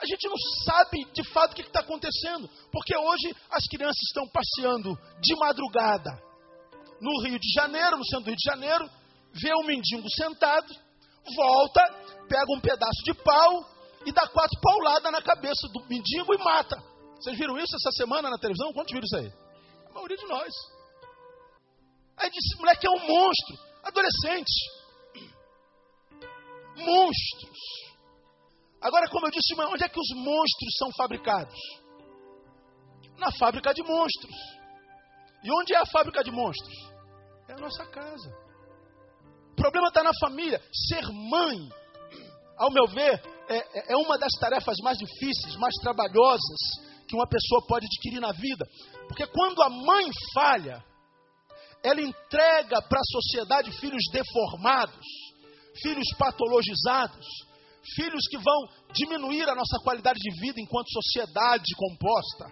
a 0.01 0.07
gente 0.07 0.29
não 0.29 0.37
sabe 0.65 1.05
de 1.13 1.25
fato 1.31 1.53
o 1.53 1.55
que 1.57 1.63
está 1.63 1.81
acontecendo, 1.81 2.49
porque 2.71 2.97
hoje 2.97 3.35
as 3.51 3.65
crianças 3.67 4.01
estão 4.07 4.29
passeando 4.29 4.97
de 5.21 5.35
madrugada 5.37 6.11
no 7.01 7.23
Rio 7.23 7.39
de 7.39 7.53
Janeiro, 7.53 7.97
no 7.97 8.05
centro 8.05 8.25
do 8.25 8.29
Rio 8.29 8.37
de 8.37 8.51
Janeiro, 8.51 8.91
vê 9.33 9.55
um 9.55 9.67
mendigo 9.67 10.09
sentado, 10.11 10.73
volta, 11.37 11.83
pega 12.29 12.47
um 12.57 12.61
pedaço 12.61 13.03
de 13.05 13.15
pau 13.15 13.69
e 14.07 14.13
dá 14.13 14.27
quatro 14.29 14.61
pauladas 14.61 15.13
na 15.13 15.21
cabeça 15.21 15.69
do 15.73 15.85
mendigo 15.89 16.33
e 16.33 16.39
mata. 16.39 16.77
Vocês 17.17 17.37
viram 17.37 17.59
isso 17.59 17.75
essa 17.75 17.91
semana 17.93 18.31
na 18.31 18.39
televisão? 18.39 18.73
Quantos 18.73 18.93
viram 18.93 19.05
isso 19.05 19.17
aí? 19.17 19.33
A 19.91 19.95
maioria 19.95 20.17
de 20.17 20.27
nós. 20.27 20.53
Aí 22.17 22.31
disse, 22.31 22.57
moleque 22.57 22.87
é 22.87 22.91
um 22.91 23.07
monstro, 23.07 23.59
adolescente. 23.83 24.53
Monstros. 26.77 27.88
Agora, 28.81 29.09
como 29.09 29.27
eu 29.27 29.31
disse, 29.31 29.55
onde 29.55 29.85
é 29.85 29.89
que 29.89 30.01
os 30.01 30.11
monstros 30.15 30.77
são 30.79 30.91
fabricados? 30.97 31.59
Na 33.17 33.33
fábrica 33.33 33.75
de 33.75 33.83
monstros. 33.83 34.35
E 35.43 35.53
onde 35.53 35.75
é 35.75 35.79
a 35.79 35.87
fábrica 35.87 36.23
de 36.23 36.31
monstros? 36.31 36.77
É 37.49 37.55
a 37.55 37.59
nossa 37.59 37.85
casa. 37.87 38.29
O 39.53 39.57
problema 39.57 39.89
está 39.89 40.03
na 40.03 40.13
família. 40.21 40.63
Ser 40.73 41.03
mãe, 41.13 41.69
ao 42.57 42.71
meu 42.71 42.87
ver, 42.87 43.21
é, 43.49 43.57
é, 43.57 43.93
é 43.93 43.97
uma 43.97 44.17
das 44.17 44.33
tarefas 44.39 44.77
mais 44.83 44.99
difíceis, 44.99 45.57
mais 45.57 45.75
trabalhosas 45.77 46.89
que 47.09 47.17
uma 47.17 47.27
pessoa 47.27 47.67
pode 47.67 47.87
adquirir 47.87 48.21
na 48.21 48.33
vida. 48.33 48.65
Porque 49.09 49.27
quando 49.27 49.63
a 49.63 49.71
mãe 49.71 50.11
falha, 50.35 50.85
ela 51.83 52.01
entrega 52.01 52.83
para 52.83 53.01
a 53.01 53.11
sociedade 53.11 53.73
filhos 53.81 54.03
deformados, 54.13 55.07
filhos 55.83 56.07
patologizados, 56.19 57.27
filhos 57.95 58.25
que 58.29 58.39
vão 58.39 58.69
diminuir 58.93 59.49
a 59.49 59.55
nossa 59.55 59.79
qualidade 59.83 60.19
de 60.19 60.41
vida 60.41 60.61
enquanto 60.61 60.93
sociedade 60.93 61.65
composta. 61.77 62.47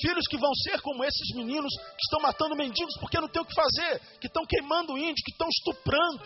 Filhos 0.00 0.24
que 0.28 0.38
vão 0.38 0.54
ser 0.54 0.80
como 0.82 1.04
esses 1.04 1.34
meninos 1.34 1.72
que 1.74 2.04
estão 2.04 2.20
matando 2.20 2.56
mendigos 2.56 2.94
porque 3.00 3.20
não 3.20 3.28
tem 3.28 3.42
o 3.42 3.44
que 3.44 3.54
fazer, 3.54 4.00
que 4.20 4.28
estão 4.28 4.44
queimando 4.46 4.96
índio, 4.96 5.24
que 5.24 5.32
estão 5.32 5.48
estuprando, 5.48 6.22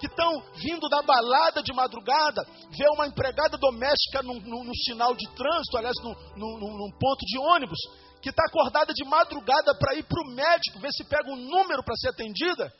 que 0.00 0.06
estão 0.06 0.42
vindo 0.54 0.88
da 0.88 1.02
balada 1.02 1.62
de 1.62 1.72
madrugada, 1.72 2.46
ver 2.70 2.88
uma 2.94 3.06
empregada 3.06 3.56
doméstica 3.56 4.22
no, 4.22 4.34
no, 4.40 4.64
no 4.64 4.74
sinal 4.74 5.14
de 5.14 5.28
trânsito, 5.34 5.76
aliás, 5.76 5.96
no, 6.02 6.14
num 6.36 6.90
ponto 6.98 7.24
de 7.26 7.38
ônibus, 7.38 7.78
que 8.20 8.30
está 8.30 8.44
acordada 8.46 8.92
de 8.92 9.04
madrugada 9.04 9.74
para 9.74 9.94
ir 9.94 10.04
para 10.04 10.22
o 10.22 10.34
médico, 10.34 10.80
ver 10.80 10.90
se 10.92 11.04
pega 11.04 11.30
um 11.30 11.36
número 11.36 11.82
para 11.84 11.96
ser 11.96 12.08
atendida, 12.08 12.72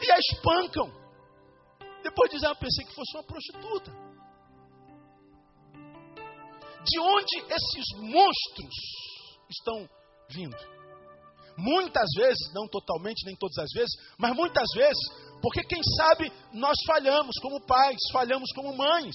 e 0.00 0.10
a 0.10 0.18
espancam. 0.18 1.07
Depois 2.02 2.30
ah, 2.44 2.48
eu 2.48 2.56
pensei 2.56 2.84
que 2.84 2.94
fosse 2.94 3.16
uma 3.16 3.24
prostituta. 3.24 3.90
De 6.84 6.98
onde 7.00 7.36
esses 7.52 7.86
monstros 8.00 8.74
estão 9.50 9.88
vindo? 10.30 10.56
Muitas 11.56 12.08
vezes, 12.16 12.52
não 12.54 12.68
totalmente, 12.68 13.26
nem 13.26 13.34
todas 13.36 13.58
as 13.58 13.70
vezes, 13.74 13.90
mas 14.16 14.34
muitas 14.34 14.68
vezes, 14.74 14.98
porque 15.42 15.64
quem 15.64 15.82
sabe 15.96 16.32
nós 16.52 16.76
falhamos 16.86 17.34
como 17.42 17.60
pais, 17.66 17.98
falhamos 18.12 18.48
como 18.54 18.76
mães. 18.76 19.14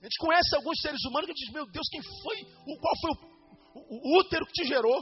A 0.00 0.04
gente 0.04 0.18
conhece 0.20 0.54
alguns 0.54 0.78
seres 0.80 1.02
humanos 1.06 1.28
que 1.28 1.34
diz, 1.34 1.52
meu 1.52 1.66
Deus, 1.66 1.86
quem 1.90 2.02
foi, 2.02 2.36
qual 2.78 2.94
foi 3.00 3.10
o, 3.10 3.80
o, 3.80 4.16
o 4.16 4.20
útero 4.20 4.46
que 4.46 4.52
te 4.52 4.68
gerou? 4.68 5.00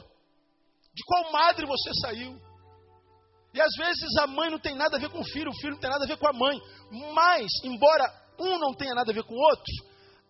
De 0.94 1.02
qual 1.04 1.32
madre 1.32 1.66
você 1.66 1.90
saiu? 2.00 2.40
E 3.56 3.60
às 3.60 3.74
vezes 3.74 4.14
a 4.18 4.26
mãe 4.26 4.50
não 4.50 4.58
tem 4.58 4.74
nada 4.74 4.98
a 4.98 5.00
ver 5.00 5.08
com 5.08 5.20
o 5.20 5.24
filho, 5.24 5.50
o 5.50 5.54
filho 5.54 5.72
não 5.72 5.80
tem 5.80 5.88
nada 5.88 6.04
a 6.04 6.06
ver 6.06 6.18
com 6.18 6.28
a 6.28 6.32
mãe. 6.32 6.60
Mas, 7.14 7.46
embora 7.64 8.04
um 8.38 8.58
não 8.58 8.74
tenha 8.74 8.94
nada 8.94 9.10
a 9.10 9.14
ver 9.14 9.24
com 9.24 9.32
o 9.32 9.38
outro, 9.38 9.72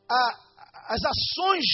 a, 0.08 0.94
as 0.94 1.00
ações 1.04 1.64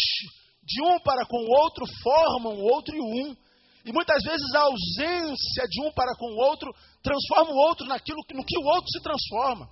de 0.64 0.82
um 0.82 0.98
para 1.00 1.26
com 1.26 1.36
o 1.36 1.50
outro 1.50 1.84
formam 2.02 2.54
o 2.54 2.64
outro 2.72 2.96
e 2.96 3.00
um. 3.00 3.36
E 3.84 3.92
muitas 3.92 4.22
vezes 4.22 4.54
a 4.54 4.60
ausência 4.60 5.68
de 5.68 5.82
um 5.82 5.92
para 5.92 6.16
com 6.16 6.32
o 6.32 6.38
outro 6.38 6.72
transforma 7.02 7.52
o 7.52 7.68
outro 7.68 7.86
naquilo 7.86 8.20
no 8.32 8.44
que 8.46 8.58
o 8.58 8.66
outro 8.68 8.88
se 8.90 9.02
transforma. 9.02 9.68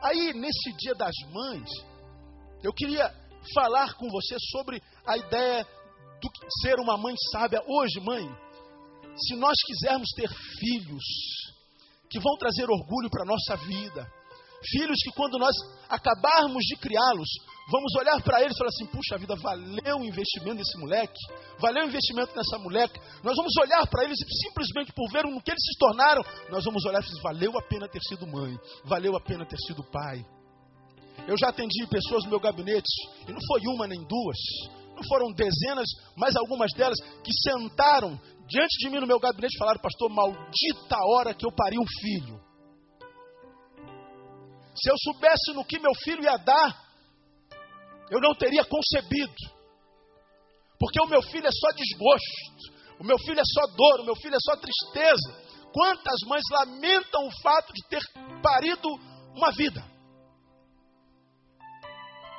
Aí, 0.00 0.32
nesse 0.34 0.72
dia 0.76 0.94
das 0.94 1.14
mães, 1.32 1.68
eu 2.62 2.72
queria 2.72 3.12
falar 3.52 3.94
com 3.94 4.08
você 4.08 4.36
sobre 4.52 4.80
a 5.04 5.16
ideia 5.16 5.66
do 6.20 6.28
ser 6.62 6.78
uma 6.78 6.96
mãe 6.96 7.14
sábia. 7.32 7.60
Hoje, 7.66 7.98
mãe, 7.98 8.24
se 9.20 9.36
nós 9.36 9.56
quisermos 9.66 10.08
ter 10.14 10.28
filhos 10.58 11.04
que 12.10 12.18
vão 12.20 12.36
trazer 12.38 12.68
orgulho 12.70 13.10
para 13.10 13.22
a 13.22 13.26
nossa 13.26 13.56
vida, 13.66 14.10
filhos 14.70 14.98
que 15.02 15.12
quando 15.12 15.38
nós 15.38 15.54
acabarmos 15.88 16.64
de 16.64 16.76
criá-los, 16.76 17.28
vamos 17.70 17.94
olhar 17.96 18.20
para 18.22 18.42
eles 18.42 18.54
e 18.54 18.58
falar 18.58 18.70
assim: 18.70 18.86
puxa 18.86 19.18
vida, 19.18 19.34
valeu 19.36 19.98
o 19.98 20.04
investimento 20.04 20.56
nesse 20.56 20.78
moleque, 20.78 21.18
valeu 21.58 21.84
o 21.84 21.88
investimento 21.88 22.34
nessa 22.34 22.58
moleque. 22.58 22.98
Nós 23.22 23.36
vamos 23.36 23.56
olhar 23.56 23.86
para 23.86 24.04
eles 24.04 24.18
e 24.18 24.48
simplesmente 24.48 24.92
por 24.92 25.10
ver 25.10 25.24
no 25.24 25.40
que 25.42 25.50
eles 25.50 25.62
se 25.62 25.78
tornaram, 25.78 26.22
nós 26.50 26.64
vamos 26.64 26.84
olhar 26.84 27.00
e 27.00 27.06
falar: 27.06 27.34
valeu 27.34 27.58
a 27.58 27.62
pena 27.62 27.88
ter 27.88 28.02
sido 28.02 28.26
mãe, 28.26 28.58
valeu 28.84 29.16
a 29.16 29.20
pena 29.20 29.46
ter 29.46 29.58
sido 29.58 29.82
pai. 29.84 30.24
Eu 31.26 31.36
já 31.36 31.48
atendi 31.48 31.86
pessoas 31.88 32.24
no 32.24 32.30
meu 32.30 32.40
gabinete, 32.40 32.88
e 33.26 33.32
não 33.32 33.40
foi 33.46 33.60
uma 33.66 33.86
nem 33.86 34.00
duas, 34.06 34.38
não 34.94 35.02
foram 35.08 35.32
dezenas, 35.32 35.86
mas 36.16 36.34
algumas 36.36 36.72
delas 36.72 36.98
que 37.22 37.32
sentaram 37.42 38.18
diante 38.48 38.78
de 38.78 38.90
mim 38.90 39.00
no 39.00 39.06
meu 39.06 39.20
gabinete 39.20 39.58
falaram, 39.58 39.80
pastor, 39.80 40.08
maldita 40.08 40.96
hora 41.06 41.34
que 41.34 41.46
eu 41.46 41.52
pari 41.52 41.78
um 41.78 41.86
filho. 42.00 42.40
Se 44.74 44.90
eu 44.90 44.94
soubesse 45.04 45.52
no 45.54 45.64
que 45.64 45.78
meu 45.78 45.92
filho 46.02 46.22
ia 46.22 46.36
dar, 46.36 46.88
eu 48.10 48.20
não 48.20 48.34
teria 48.34 48.64
concebido. 48.64 49.58
Porque 50.78 51.00
o 51.02 51.08
meu 51.08 51.20
filho 51.22 51.46
é 51.46 51.50
só 51.52 51.68
desgosto, 51.72 53.00
o 53.00 53.04
meu 53.04 53.18
filho 53.18 53.40
é 53.40 53.44
só 53.44 53.66
dor, 53.74 54.00
o 54.00 54.04
meu 54.04 54.16
filho 54.16 54.34
é 54.34 54.38
só 54.40 54.56
tristeza. 54.56 55.48
Quantas 55.72 56.20
mães 56.26 56.44
lamentam 56.50 57.26
o 57.26 57.42
fato 57.42 57.72
de 57.72 57.86
ter 57.88 58.00
parido 58.42 58.88
uma 59.34 59.50
vida? 59.52 59.84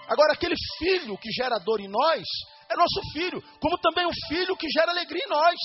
Agora, 0.07 0.33
aquele 0.33 0.55
filho 0.79 1.17
que 1.17 1.29
gera 1.31 1.59
dor 1.59 1.79
em 1.79 1.87
nós 1.87 2.23
é 2.69 2.75
nosso 2.75 3.01
filho, 3.13 3.43
como 3.59 3.77
também 3.77 4.07
o 4.07 4.27
filho 4.27 4.57
que 4.57 4.67
gera 4.69 4.91
alegria 4.91 5.23
em 5.23 5.29
nós. 5.29 5.55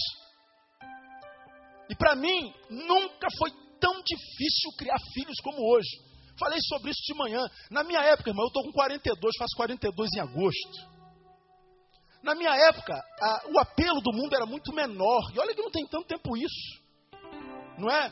E 1.89 1.95
para 1.95 2.17
mim, 2.17 2.53
nunca 2.71 3.29
foi 3.39 3.51
tão 3.81 3.95
difícil 4.03 4.71
criar 4.79 4.99
filhos 5.13 5.37
como 5.43 5.59
hoje. 5.71 5.91
Falei 6.39 6.59
sobre 6.69 6.91
isso 6.91 7.03
de 7.07 7.15
manhã. 7.15 7.47
Na 7.71 7.85
minha 7.85 8.01
época, 8.01 8.31
irmão, 8.31 8.45
eu 8.45 8.49
estou 8.49 8.65
com 8.65 8.73
42, 8.73 9.37
faço 9.39 9.57
42 9.57 10.11
em 10.17 10.21
agosto. 10.21 10.95
Na 12.23 12.35
minha 12.35 12.55
época, 12.69 12.95
a, 12.95 13.49
o 13.51 13.59
apelo 13.61 14.01
do 14.01 14.13
mundo 14.13 14.35
era 14.35 14.47
muito 14.47 14.73
menor. 14.73 15.31
E 15.35 15.39
olha 15.39 15.55
que 15.55 15.63
não 15.63 15.71
tem 15.71 15.87
tanto 15.87 16.07
tempo 16.07 16.37
isso. 16.37 16.83
Não 17.79 17.91
é? 17.91 18.11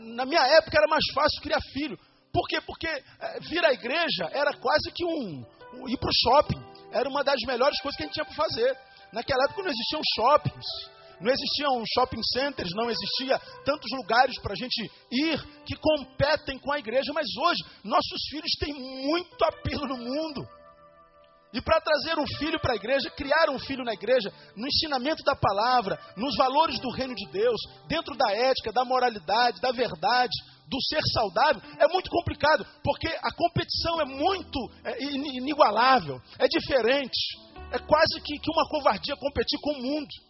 Na 0.00 0.24
minha 0.24 0.46
época 0.56 0.78
era 0.78 0.88
mais 0.88 1.04
fácil 1.14 1.42
criar 1.42 1.60
filho. 1.72 1.98
Por 2.32 2.46
quê? 2.48 2.60
Porque 2.60 2.86
é, 2.86 3.40
vir 3.40 3.64
à 3.64 3.72
igreja 3.72 4.30
era 4.32 4.54
quase 4.54 4.90
que 4.92 5.04
um, 5.04 5.44
um 5.74 5.88
ir 5.88 5.98
para 5.98 6.08
o 6.08 6.12
shopping. 6.12 6.62
Era 6.92 7.08
uma 7.08 7.22
das 7.22 7.40
melhores 7.46 7.80
coisas 7.82 7.96
que 7.96 8.02
a 8.02 8.06
gente 8.06 8.14
tinha 8.14 8.24
para 8.24 8.34
fazer. 8.34 8.76
Naquela 9.12 9.44
época 9.44 9.62
não 9.62 9.70
existiam 9.70 10.00
shoppings, 10.14 10.66
não 11.20 11.32
existiam 11.32 11.82
shopping 11.94 12.22
centers, 12.32 12.70
não 12.74 12.90
existia 12.90 13.38
tantos 13.64 13.90
lugares 13.92 14.38
para 14.40 14.52
a 14.52 14.56
gente 14.56 14.90
ir 15.12 15.38
que 15.64 15.76
competem 15.76 16.58
com 16.58 16.72
a 16.72 16.78
igreja. 16.78 17.12
Mas 17.12 17.26
hoje 17.36 17.62
nossos 17.84 18.20
filhos 18.30 18.50
têm 18.58 18.72
muito 18.72 19.44
apelo 19.44 19.86
no 19.86 19.98
mundo. 19.98 20.46
E 21.52 21.60
para 21.60 21.80
trazer 21.80 22.16
um 22.18 22.26
filho 22.38 22.60
para 22.60 22.74
a 22.74 22.76
igreja, 22.76 23.10
criar 23.10 23.50
um 23.50 23.58
filho 23.58 23.84
na 23.84 23.92
igreja, 23.92 24.32
no 24.56 24.68
ensinamento 24.68 25.24
da 25.24 25.34
palavra, 25.34 25.98
nos 26.16 26.36
valores 26.36 26.78
do 26.78 26.90
reino 26.90 27.14
de 27.14 27.28
Deus, 27.32 27.60
dentro 27.88 28.16
da 28.16 28.30
ética, 28.32 28.72
da 28.72 28.84
moralidade, 28.84 29.60
da 29.60 29.72
verdade, 29.72 30.32
do 30.68 30.80
ser 30.82 31.02
saudável, 31.12 31.60
é 31.80 31.88
muito 31.88 32.08
complicado, 32.08 32.64
porque 32.84 33.08
a 33.08 33.34
competição 33.34 34.00
é 34.00 34.04
muito 34.04 34.58
é, 34.84 35.02
inigualável, 35.02 36.22
é 36.38 36.46
diferente, 36.46 37.18
é 37.72 37.78
quase 37.80 38.20
que, 38.24 38.38
que 38.38 38.50
uma 38.52 38.68
covardia 38.68 39.16
competir 39.16 39.58
com 39.60 39.72
o 39.72 39.82
mundo. 39.82 40.29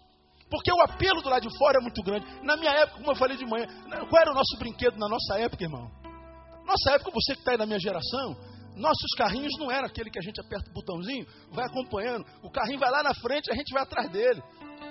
Porque 0.51 0.73
o 0.73 0.83
apelo 0.83 1.23
do 1.23 1.29
lado 1.29 1.49
de 1.49 1.59
fora 1.59 1.79
é 1.79 1.81
muito 1.81 2.03
grande. 2.03 2.27
Na 2.43 2.57
minha 2.57 2.73
época, 2.73 2.99
como 2.99 3.13
eu 3.13 3.17
falei 3.17 3.37
de 3.37 3.47
manhã, 3.47 3.67
qual 4.09 4.21
era 4.21 4.33
o 4.33 4.35
nosso 4.35 4.59
brinquedo 4.59 4.99
na 4.99 5.09
nossa 5.09 5.39
época, 5.39 5.63
irmão? 5.63 5.89
Nossa 6.67 6.97
época, 6.97 7.13
você 7.15 7.35
que 7.35 7.41
está 7.41 7.53
aí 7.53 7.57
na 7.57 7.67
minha 7.67 7.79
geração, 7.79 8.37
nossos 8.77 9.11
carrinhos 9.17 9.53
não 9.59 9.71
eram 9.71 9.87
aquele 9.87 10.11
que 10.11 10.19
a 10.19 10.23
gente 10.23 10.41
aperta 10.41 10.71
o 10.71 10.73
botãozinho, 10.73 11.27
vai 11.53 11.67
acompanhando. 11.67 12.25
O 12.43 12.51
carrinho 12.51 12.81
vai 12.81 12.91
lá 12.91 13.03
na 13.03 13.15
frente, 13.15 13.51
a 13.51 13.55
gente 13.55 13.73
vai 13.73 13.83
atrás 13.83 14.11
dele. 14.11 14.43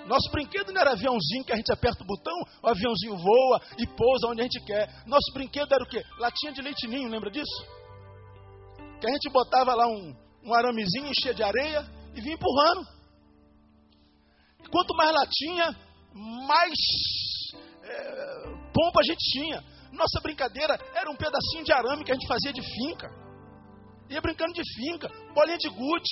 Nosso 0.06 0.30
brinquedo 0.30 0.72
não 0.72 0.80
era 0.80 0.92
aviãozinho 0.92 1.44
que 1.44 1.52
a 1.52 1.56
gente 1.56 1.72
aperta 1.72 2.02
o 2.02 2.06
botão, 2.06 2.34
o 2.62 2.68
aviãozinho 2.68 3.16
voa 3.16 3.60
e 3.78 3.86
pousa 3.86 4.28
onde 4.28 4.40
a 4.40 4.44
gente 4.44 4.60
quer. 4.64 4.88
Nosso 5.06 5.32
brinquedo 5.34 5.72
era 5.72 5.84
o 5.84 5.86
quê? 5.86 6.02
Latinha 6.18 6.52
de 6.52 6.62
leite 6.62 6.86
ninho, 6.86 7.08
lembra 7.08 7.30
disso? 7.30 7.66
Que 9.00 9.06
a 9.06 9.10
gente 9.10 9.30
botava 9.30 9.74
lá 9.74 9.86
um, 9.86 10.14
um 10.44 10.54
aramezinho, 10.54 11.06
enchia 11.06 11.34
de 11.34 11.42
areia 11.42 11.84
e 12.14 12.20
vinha 12.20 12.34
empurrando. 12.34 12.99
Quanto 14.70 14.94
mais 14.96 15.12
latinha, 15.12 15.76
mais 16.46 16.72
é, 17.82 18.60
pompa 18.72 19.00
a 19.00 19.04
gente 19.04 19.24
tinha. 19.30 19.62
Nossa 19.92 20.20
brincadeira 20.22 20.78
era 20.94 21.10
um 21.10 21.16
pedacinho 21.16 21.64
de 21.64 21.72
arame 21.72 22.04
que 22.04 22.12
a 22.12 22.14
gente 22.14 22.28
fazia 22.28 22.52
de 22.52 22.62
finca. 22.62 23.08
Ia 24.08 24.20
brincando 24.20 24.52
de 24.52 24.62
finca, 24.74 25.08
bolinha 25.34 25.58
de 25.58 25.68
gude. 25.68 26.10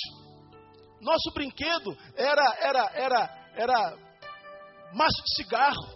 Nosso 1.01 1.33
brinquedo 1.33 1.97
era, 2.17 2.57
era, 2.61 2.91
era, 2.95 3.51
era 3.55 3.97
maço 4.93 5.23
de 5.25 5.35
cigarro, 5.37 5.87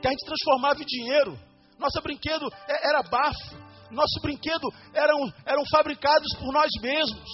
que 0.00 0.06
a 0.06 0.10
gente 0.10 0.24
transformava 0.24 0.82
em 0.82 0.86
dinheiro. 0.86 1.38
Nosso 1.78 2.00
brinquedo 2.02 2.46
era 2.68 3.02
bafo. 3.02 3.70
Nosso 3.90 4.20
brinquedo 4.22 4.68
eram, 4.94 5.18
eram 5.44 5.62
fabricados 5.70 6.28
por 6.38 6.52
nós 6.52 6.70
mesmos. 6.80 7.28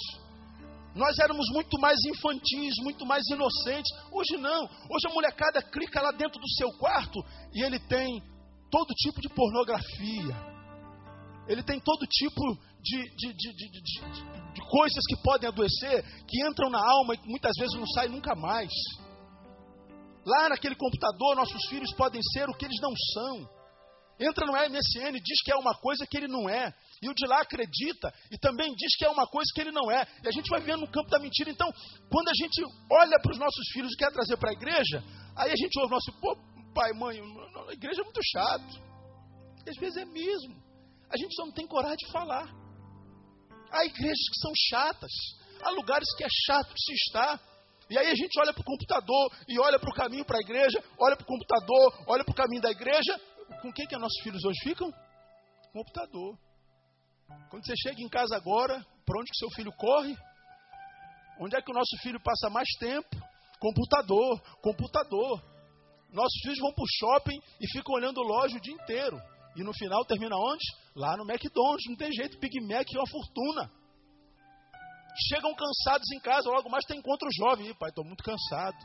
Nós 0.96 1.18
éramos 1.18 1.46
muito 1.52 1.78
mais 1.78 1.98
infantis, 2.06 2.74
muito 2.82 3.06
mais 3.06 3.22
inocentes. 3.28 3.90
Hoje 4.10 4.36
não. 4.36 4.64
Hoje 4.64 5.06
a 5.08 5.14
molecada 5.14 5.62
clica 5.62 6.00
lá 6.02 6.10
dentro 6.10 6.40
do 6.40 6.48
seu 6.56 6.70
quarto 6.78 7.20
e 7.54 7.62
ele 7.62 7.78
tem 7.78 8.20
todo 8.70 8.88
tipo 8.94 9.20
de 9.20 9.28
pornografia 9.28 10.56
ele 11.48 11.62
tem 11.62 11.80
todo 11.80 12.06
tipo 12.06 12.40
de, 12.82 13.02
de, 13.16 13.32
de, 13.32 13.52
de, 13.52 14.68
coisas 14.68 15.04
que 15.08 15.16
podem 15.22 15.48
adoecer, 15.48 16.04
que 16.26 16.44
entram 16.46 16.70
na 16.70 16.78
alma 16.78 17.14
e 17.14 17.28
muitas 17.28 17.52
vezes 17.58 17.74
não 17.78 17.86
saem 17.86 18.10
nunca 18.10 18.34
mais. 18.34 18.70
Lá 20.24 20.48
naquele 20.48 20.74
computador, 20.74 21.36
nossos 21.36 21.64
filhos 21.68 21.92
podem 21.94 22.20
ser 22.32 22.48
o 22.48 22.54
que 22.54 22.64
eles 22.64 22.80
não 22.80 22.92
são. 23.14 23.55
Entra 24.18 24.46
no 24.46 24.52
MSN, 24.52 25.12
diz 25.22 25.42
que 25.44 25.52
é 25.52 25.56
uma 25.56 25.74
coisa 25.74 26.06
que 26.06 26.16
ele 26.16 26.28
não 26.28 26.48
é. 26.48 26.72
E 27.02 27.08
o 27.08 27.14
de 27.14 27.26
lá 27.26 27.40
acredita 27.40 28.12
e 28.30 28.38
também 28.38 28.74
diz 28.74 28.96
que 28.96 29.04
é 29.04 29.10
uma 29.10 29.26
coisa 29.26 29.50
que 29.54 29.60
ele 29.60 29.70
não 29.70 29.90
é. 29.90 30.06
E 30.24 30.28
a 30.28 30.32
gente 30.32 30.48
vai 30.48 30.60
vendo 30.60 30.80
no 30.80 30.90
campo 30.90 31.10
da 31.10 31.18
mentira. 31.18 31.50
Então, 31.50 31.70
quando 32.10 32.28
a 32.28 32.34
gente 32.34 32.62
olha 32.90 33.18
para 33.20 33.32
os 33.32 33.38
nossos 33.38 33.68
filhos 33.72 33.92
e 33.92 33.96
quer 33.96 34.10
trazer 34.10 34.36
para 34.38 34.50
a 34.50 34.54
igreja, 34.54 35.04
aí 35.36 35.52
a 35.52 35.56
gente 35.56 35.78
ouve 35.78 35.92
nosso, 35.92 36.12
pô, 36.20 36.34
pai, 36.74 36.92
mãe, 36.94 37.20
a 37.68 37.72
igreja 37.72 38.00
é 38.00 38.04
muito 38.04 38.20
chato. 38.32 38.80
E 39.66 39.70
às 39.70 39.76
vezes 39.76 39.96
é 39.98 40.04
mesmo. 40.06 40.56
A 41.10 41.16
gente 41.16 41.34
só 41.34 41.44
não 41.44 41.52
tem 41.52 41.66
coragem 41.66 41.96
de 41.96 42.10
falar. 42.10 42.48
Há 43.70 43.84
igrejas 43.84 44.28
que 44.32 44.40
são 44.40 44.52
chatas. 44.70 45.12
Há 45.62 45.70
lugares 45.70 46.08
que 46.16 46.24
é 46.24 46.28
chato 46.46 46.72
de 46.72 46.84
se 46.84 46.92
estar. 46.94 47.40
E 47.88 47.98
aí 47.98 48.10
a 48.10 48.14
gente 48.14 48.38
olha 48.40 48.52
para 48.52 48.62
o 48.62 48.64
computador 48.64 49.32
e 49.48 49.58
olha 49.60 49.78
para 49.78 49.90
o 49.90 49.94
caminho 49.94 50.24
para 50.24 50.38
a 50.38 50.40
igreja, 50.40 50.82
olha 50.98 51.16
para 51.16 51.22
o 51.22 51.26
computador, 51.26 52.04
olha 52.08 52.24
para 52.24 52.32
o 52.32 52.34
caminho 52.34 52.62
da 52.62 52.70
igreja. 52.70 53.20
Com 53.60 53.72
quem 53.72 53.86
que 53.86 53.96
nossos 53.96 54.20
filhos 54.22 54.44
hoje 54.44 54.58
ficam? 54.62 54.92
Computador. 55.72 56.38
Quando 57.50 57.66
você 57.66 57.74
chega 57.76 58.00
em 58.00 58.08
casa 58.08 58.36
agora, 58.36 58.84
para 59.04 59.20
onde 59.20 59.30
que 59.30 59.38
seu 59.38 59.50
filho 59.50 59.72
corre? 59.72 60.16
Onde 61.40 61.56
é 61.56 61.62
que 61.62 61.70
o 61.70 61.74
nosso 61.74 61.96
filho 62.02 62.20
passa 62.20 62.48
mais 62.50 62.68
tempo? 62.78 63.08
Computador, 63.58 64.40
computador. 64.60 65.42
Nossos 66.12 66.40
filhos 66.42 66.58
vão 66.60 66.72
para 66.72 66.84
o 66.84 66.94
shopping 66.98 67.40
e 67.60 67.68
ficam 67.72 67.94
olhando 67.94 68.20
loja 68.22 68.56
o 68.56 68.60
dia 68.60 68.74
inteiro. 68.74 69.20
E 69.56 69.62
no 69.62 69.72
final 69.74 70.04
termina 70.04 70.36
onde? 70.36 70.64
Lá 70.94 71.16
no 71.16 71.24
McDonald's. 71.28 71.88
Não 71.88 71.96
tem 71.96 72.12
jeito, 72.12 72.38
Big 72.38 72.60
Mac 72.60 72.86
é 72.92 72.98
uma 72.98 73.08
fortuna. 73.08 73.70
Chegam 75.28 75.54
cansados 75.54 76.10
em 76.12 76.20
casa, 76.20 76.50
logo 76.50 76.68
mais 76.68 76.84
tem 76.84 76.98
encontro 76.98 77.28
jovem. 77.32 77.68
Ih, 77.68 77.74
pai, 77.74 77.88
estou 77.88 78.04
muito 78.04 78.22
cansado. 78.22 78.76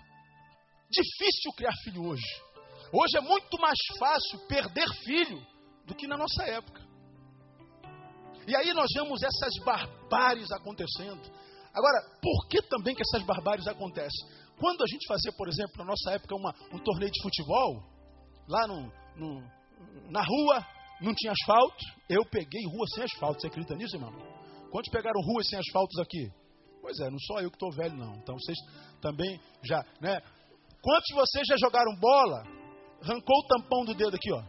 Difícil 0.90 1.52
criar 1.56 1.74
filho 1.84 2.06
hoje. 2.06 2.51
Hoje 2.94 3.18
é 3.18 3.22
muito 3.22 3.58
mais 3.60 3.78
fácil 3.98 4.40
perder 4.48 4.88
filho 5.06 5.42
do 5.86 5.96
que 5.96 6.08
na 6.08 6.18
nossa 6.18 6.44
época. 6.44 6.82
E 8.48 8.56
aí 8.56 8.74
nós 8.74 8.88
vemos 8.94 9.22
essas 9.24 9.54
barbáries 9.64 10.52
acontecendo. 10.52 11.22
Agora, 11.74 12.02
por 12.22 12.48
que 12.50 12.62
também 12.64 12.94
que 12.94 13.02
essas 13.02 13.26
barbáries 13.26 13.68
acontecem? 13.68 14.28
Quando 14.60 14.84
a 14.84 14.88
gente 14.88 15.08
fazia, 15.08 15.32
por 15.32 15.48
exemplo, 15.48 15.78
na 15.78 15.86
nossa 15.86 16.12
época, 16.12 16.36
uma, 16.36 16.54
um 16.74 16.80
torneio 16.80 17.12
de 17.12 17.22
futebol, 17.22 17.82
lá 18.48 18.68
no, 18.68 18.92
no, 19.16 19.42
na 20.10 20.22
rua, 20.22 20.66
não 21.02 21.14
tinha 21.16 21.32
asfalto. 21.32 21.86
Eu 22.10 22.26
peguei 22.26 22.62
rua 22.66 22.86
sem 22.94 23.04
asfalto. 23.04 23.42
Você 23.42 23.48
acredita 23.48 23.76
nisso, 23.76 23.96
irmão? 23.96 24.12
Quantos 24.70 24.92
pegaram 24.92 25.20
ruas 25.22 25.48
sem 25.48 25.58
asfaltos 25.58 25.98
aqui? 26.00 26.30
Pois 26.82 27.00
é, 27.00 27.10
não 27.10 27.20
sou 27.20 27.40
eu 27.40 27.50
que 27.50 27.56
estou 27.56 27.72
velho, 27.72 27.96
não. 27.96 28.16
Então 28.16 28.36
vocês 28.38 28.58
também 29.02 29.40
já, 29.64 29.84
né? 30.02 30.20
Quantos 30.82 31.06
de 31.08 31.16
vocês 31.16 31.48
já 31.48 31.56
jogaram 31.58 31.96
bola? 31.96 32.44
Arrancou 33.04 33.40
o 33.40 33.48
tampão 33.48 33.86
do 33.86 33.94
dedo 33.94 34.16
aqui, 34.16 34.32
ó. 34.32 34.42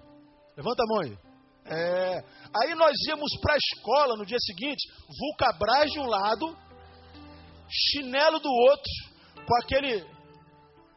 Levanta 0.57 0.83
a 0.83 0.87
mão 0.87 1.01
aí. 1.01 1.19
É. 1.65 2.19
Aí 2.62 2.75
nós 2.75 2.93
íamos 3.09 3.31
para 3.41 3.55
a 3.55 3.57
escola 3.57 4.17
no 4.17 4.27
dia 4.27 4.38
seguinte, 4.41 4.88
vulcabras 5.19 5.91
de 5.91 6.01
um 6.01 6.07
lado, 6.07 6.57
chinelo 7.71 8.38
do 8.41 8.51
outro, 8.51 8.93
com 9.47 9.57
aquele, 9.62 10.05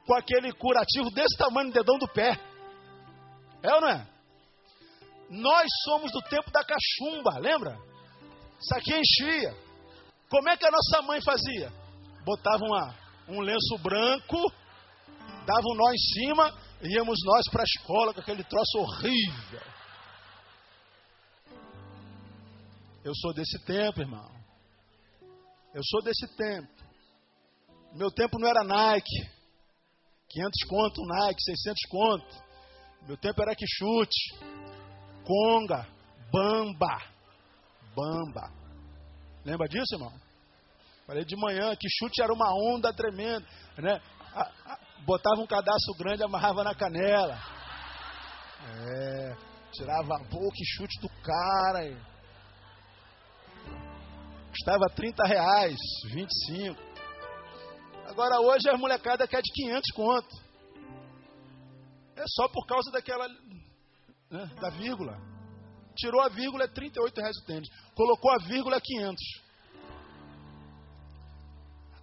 com 0.05 0.15
aquele 0.15 0.51
curativo 0.53 1.09
desse 1.11 1.37
tamanho 1.37 1.67
no 1.67 1.73
dedão 1.73 1.97
do 1.97 2.07
pé. 2.07 2.37
É 3.63 3.73
ou 3.73 3.81
não 3.81 3.89
é? 3.89 4.07
Nós 5.29 5.67
somos 5.85 6.11
do 6.11 6.21
tempo 6.23 6.51
da 6.51 6.63
cachumba, 6.63 7.39
lembra? 7.39 7.77
Isso 8.59 8.75
aqui 8.75 8.93
enchia. 8.93 9.55
Como 10.29 10.49
é 10.49 10.57
que 10.57 10.65
a 10.65 10.71
nossa 10.71 11.01
mãe 11.01 11.21
fazia? 11.21 11.71
Botava 12.23 12.63
uma, 12.63 12.95
um 13.29 13.39
lenço 13.41 13.77
branco, 13.81 14.37
dava 15.45 15.61
um 15.61 15.75
nó 15.75 15.91
em 15.91 15.97
cima, 15.97 16.64
íamos 16.85 17.17
nós 17.23 17.45
para 17.51 17.61
a 17.61 17.65
escola 17.65 18.13
com 18.13 18.19
aquele 18.19 18.43
troço 18.43 18.77
horrível. 18.79 19.61
Eu 23.03 23.13
sou 23.15 23.33
desse 23.33 23.63
tempo, 23.65 24.01
irmão. 24.01 24.31
Eu 25.73 25.81
sou 25.83 26.01
desse 26.01 26.27
tempo. 26.35 26.83
Meu 27.93 28.09
tempo 28.09 28.39
não 28.39 28.47
era 28.47 28.63
Nike. 28.63 29.29
500 30.29 30.63
conto 30.67 31.01
Nike, 31.05 31.43
600 31.43 31.81
conto. 31.89 32.45
Meu 33.07 33.17
tempo 33.17 33.41
era 33.41 33.55
que 33.55 33.65
chute. 33.67 34.35
Conga, 35.23 35.87
Bamba. 36.31 37.01
Bamba. 37.95 38.51
Lembra 39.45 39.67
disso, 39.67 39.95
irmão? 39.95 40.11
Falei 41.05 41.23
de 41.23 41.35
manhã 41.35 41.75
que 41.75 41.87
chute 41.87 42.21
era 42.21 42.33
uma 42.33 42.51
onda 42.73 42.91
tremenda, 42.91 43.45
né? 43.77 44.01
Botava 45.05 45.39
um 45.39 45.47
cadastro 45.47 45.93
grande, 45.97 46.23
amarrava 46.23 46.63
na 46.63 46.73
canela. 46.73 47.37
É, 48.67 49.35
tirava 49.71 50.15
a 50.15 50.23
boca 50.23 50.57
e 50.59 50.65
chute 50.65 50.99
do 50.99 51.09
cara. 51.21 52.15
Custava 54.49 54.89
30 54.95 55.23
reais, 55.27 55.77
25. 56.11 56.81
Agora 58.07 58.39
hoje 58.39 58.69
a 58.69 58.77
molecada 58.77 59.27
quer 59.27 59.41
de 59.41 59.51
500 59.53 59.91
conto. 59.93 60.45
É 62.15 62.23
só 62.27 62.47
por 62.47 62.65
causa 62.65 62.89
daquela 62.91 63.27
né, 63.27 64.45
da 64.59 64.69
vírgula. 64.69 65.17
Tirou 65.95 66.21
a 66.21 66.29
vírgula, 66.29 66.63
é 66.63 66.67
38 66.67 67.17
reais 67.19 67.37
o 67.37 67.45
tênis. 67.45 67.69
Colocou 67.93 68.31
a 68.31 68.37
vírgula, 68.37 68.77
é 68.77 68.81
500. 68.81 69.23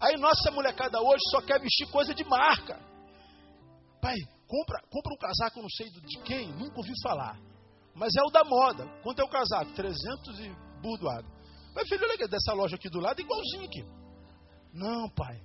Aí 0.00 0.16
nossa 0.16 0.50
molecada 0.50 1.00
hoje 1.00 1.22
só 1.30 1.40
quer 1.42 1.60
vestir 1.60 1.90
coisa 1.90 2.14
de 2.14 2.24
marca. 2.24 2.91
Pai, 4.02 4.16
compra, 4.48 4.82
compra 4.90 5.14
um 5.14 5.16
casaco, 5.16 5.62
não 5.62 5.70
sei 5.70 5.88
de 5.88 6.22
quem, 6.24 6.48
nunca 6.54 6.76
ouvi 6.76 6.92
falar. 7.04 7.38
Mas 7.94 8.12
é 8.16 8.22
o 8.22 8.30
da 8.30 8.42
moda. 8.42 8.84
Quanto 9.00 9.20
é 9.20 9.24
o 9.24 9.28
casaco? 9.28 9.72
300 9.74 10.40
e 10.40 10.48
burdoado. 10.82 11.28
Mas 11.72 11.88
filho, 11.88 12.02
olha 12.02 12.26
dessa 12.26 12.52
loja 12.52 12.74
aqui 12.74 12.90
do 12.90 12.98
lado, 12.98 13.20
igualzinho 13.20 13.64
aqui. 13.64 13.84
Não, 14.74 15.08
pai, 15.10 15.40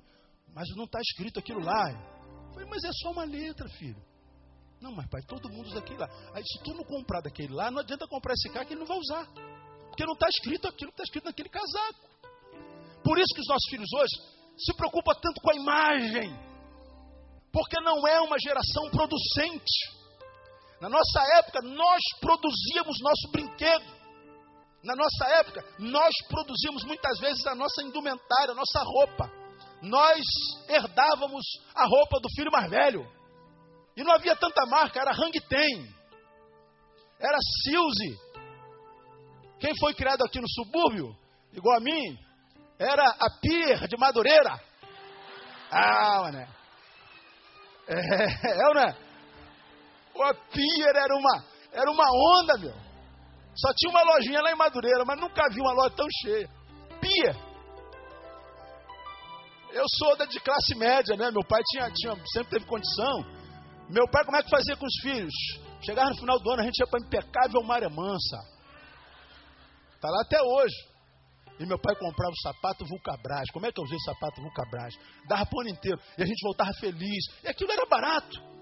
mas 0.56 0.68
não 0.76 0.86
está 0.86 1.00
escrito 1.00 1.40
aquilo 1.40 1.60
lá. 1.60 1.92
Eu 1.92 2.54
falei, 2.54 2.68
mas 2.68 2.84
é 2.84 2.90
só 2.94 3.12
uma 3.12 3.26
letra, 3.26 3.70
filho. 3.70 4.02
Não, 4.82 4.92
mas 4.92 5.08
pai, 5.08 5.22
todo 5.28 5.50
mundo 5.50 5.68
usa 5.68 5.78
aquele 5.78 6.00
lá. 6.00 6.10
Aí 6.34 6.44
se 6.44 6.64
tu 6.64 6.74
não 6.74 6.84
comprar 6.84 7.22
daquele 7.22 7.54
lá, 7.54 7.70
não 7.70 7.80
adianta 7.80 8.08
comprar 8.08 8.34
esse 8.34 8.50
cara 8.50 8.66
que 8.66 8.74
ele 8.74 8.80
não 8.80 8.88
vai 8.88 8.98
usar. 8.98 9.28
Porque 9.88 10.04
não 10.04 10.14
está 10.14 10.28
escrito 10.30 10.68
aquilo 10.68 10.92
que 10.92 10.96
está 10.96 11.04
escrito 11.04 11.26
naquele 11.26 11.50
casaco. 11.50 12.10
Por 13.04 13.20
isso 13.20 13.34
que 13.36 13.42
os 13.42 13.48
nossos 13.48 13.70
filhos 13.70 13.90
hoje 13.94 14.16
se 14.58 14.74
preocupam 14.76 15.14
tanto 15.22 15.40
com 15.42 15.52
a 15.52 15.56
imagem. 15.56 16.47
Porque 17.58 17.82
não 17.82 18.08
é 18.08 18.22
uma 18.22 18.38
geração 18.38 18.88
producente. 18.92 19.98
Na 20.80 20.88
nossa 20.88 21.24
época, 21.40 21.60
nós 21.64 22.00
produzíamos 22.22 23.02
nosso 23.02 23.32
brinquedo. 23.32 23.98
Na 24.84 24.96
nossa 24.96 25.26
época, 25.40 25.66
nós 25.80 26.14
produzíamos 26.30 26.84
muitas 26.84 27.18
vezes 27.18 27.48
a 27.48 27.56
nossa 27.56 27.82
indumentária, 27.82 28.52
a 28.52 28.54
nossa 28.54 28.84
roupa. 28.84 29.32
Nós 29.82 30.24
herdávamos 30.70 31.44
a 31.74 31.84
roupa 31.88 32.20
do 32.20 32.30
filho 32.36 32.52
mais 32.52 32.70
velho. 32.70 33.12
E 33.96 34.04
não 34.04 34.14
havia 34.14 34.36
tanta 34.36 34.64
marca, 34.68 35.00
era 35.00 35.10
Hang 35.10 35.42
Ten, 35.42 35.92
era 37.20 37.40
Silze. 37.64 38.20
Quem 39.60 39.76
foi 39.80 39.96
criado 39.96 40.22
aqui 40.24 40.40
no 40.40 40.48
subúrbio, 40.48 41.18
igual 41.52 41.78
a 41.78 41.80
mim, 41.80 42.20
era 42.78 43.04
a 43.04 43.32
Pier 43.42 43.88
de 43.88 43.98
Madureira. 43.98 44.62
Ah, 45.72 46.22
mané. 46.22 46.57
É, 47.88 47.96
é 48.62 48.68
ou 48.68 48.80
é? 48.80 49.08
O 50.14 50.34
Pier 50.52 50.96
era 50.96 51.16
uma, 51.16 51.44
era 51.72 51.92
uma 51.92 52.06
onda, 52.40 52.58
meu. 52.58 52.74
Só 53.56 53.74
tinha 53.76 53.92
uma 53.92 54.04
lojinha 54.14 54.42
lá 54.42 54.52
em 54.52 54.56
Madureira, 54.56 55.04
mas 55.06 55.20
nunca 55.20 55.50
vi 55.50 55.62
uma 55.62 55.74
loja 55.74 55.96
tão 55.96 56.08
cheia. 56.22 56.50
Pier. 57.00 57.36
Eu 59.72 59.86
sou 59.98 60.18
da 60.18 60.26
de 60.26 60.40
classe 60.40 60.76
média, 60.76 61.16
né? 61.16 61.30
Meu 61.32 61.46
pai 61.48 61.62
tinha, 61.68 61.92
tinha, 61.92 62.16
sempre 62.34 62.52
teve 62.52 62.66
condição. 62.66 63.24
Meu 63.90 64.08
pai, 64.10 64.26
como 64.26 64.38
é 64.38 64.44
que 64.44 64.50
fazia 64.50 64.76
com 64.76 64.86
os 64.86 64.96
filhos? 65.02 65.34
Chegava 65.86 66.10
no 66.10 66.18
final 66.18 66.40
do 66.40 66.52
ano, 66.52 66.62
a 66.62 66.66
gente 66.66 66.80
ia 66.80 66.88
para 66.88 67.06
impecável 67.06 67.64
Maré 67.64 67.90
Mansa. 67.90 68.38
Está 69.96 70.10
lá 70.10 70.22
até 70.22 70.42
hoje. 70.42 70.76
E 71.60 71.66
meu 71.66 71.80
pai 71.80 71.96
comprava 71.96 72.32
o 72.32 72.42
sapato 72.42 72.86
Vulcabras. 72.86 73.50
Como 73.52 73.66
é 73.66 73.72
que 73.72 73.80
eu 73.80 73.84
usei 73.84 73.98
sapato 74.00 74.42
Vulcabras? 74.42 74.94
Dava 75.28 75.46
para 75.46 75.58
o 75.58 75.62
ano 75.62 75.70
inteiro. 75.70 76.00
E 76.18 76.24
a 76.24 76.26
gente 76.26 76.42
voltava 76.44 76.72
feliz. 76.74 77.26
E 77.44 77.48
aquilo 77.48 77.72
era 77.72 77.86
barato. 77.86 78.58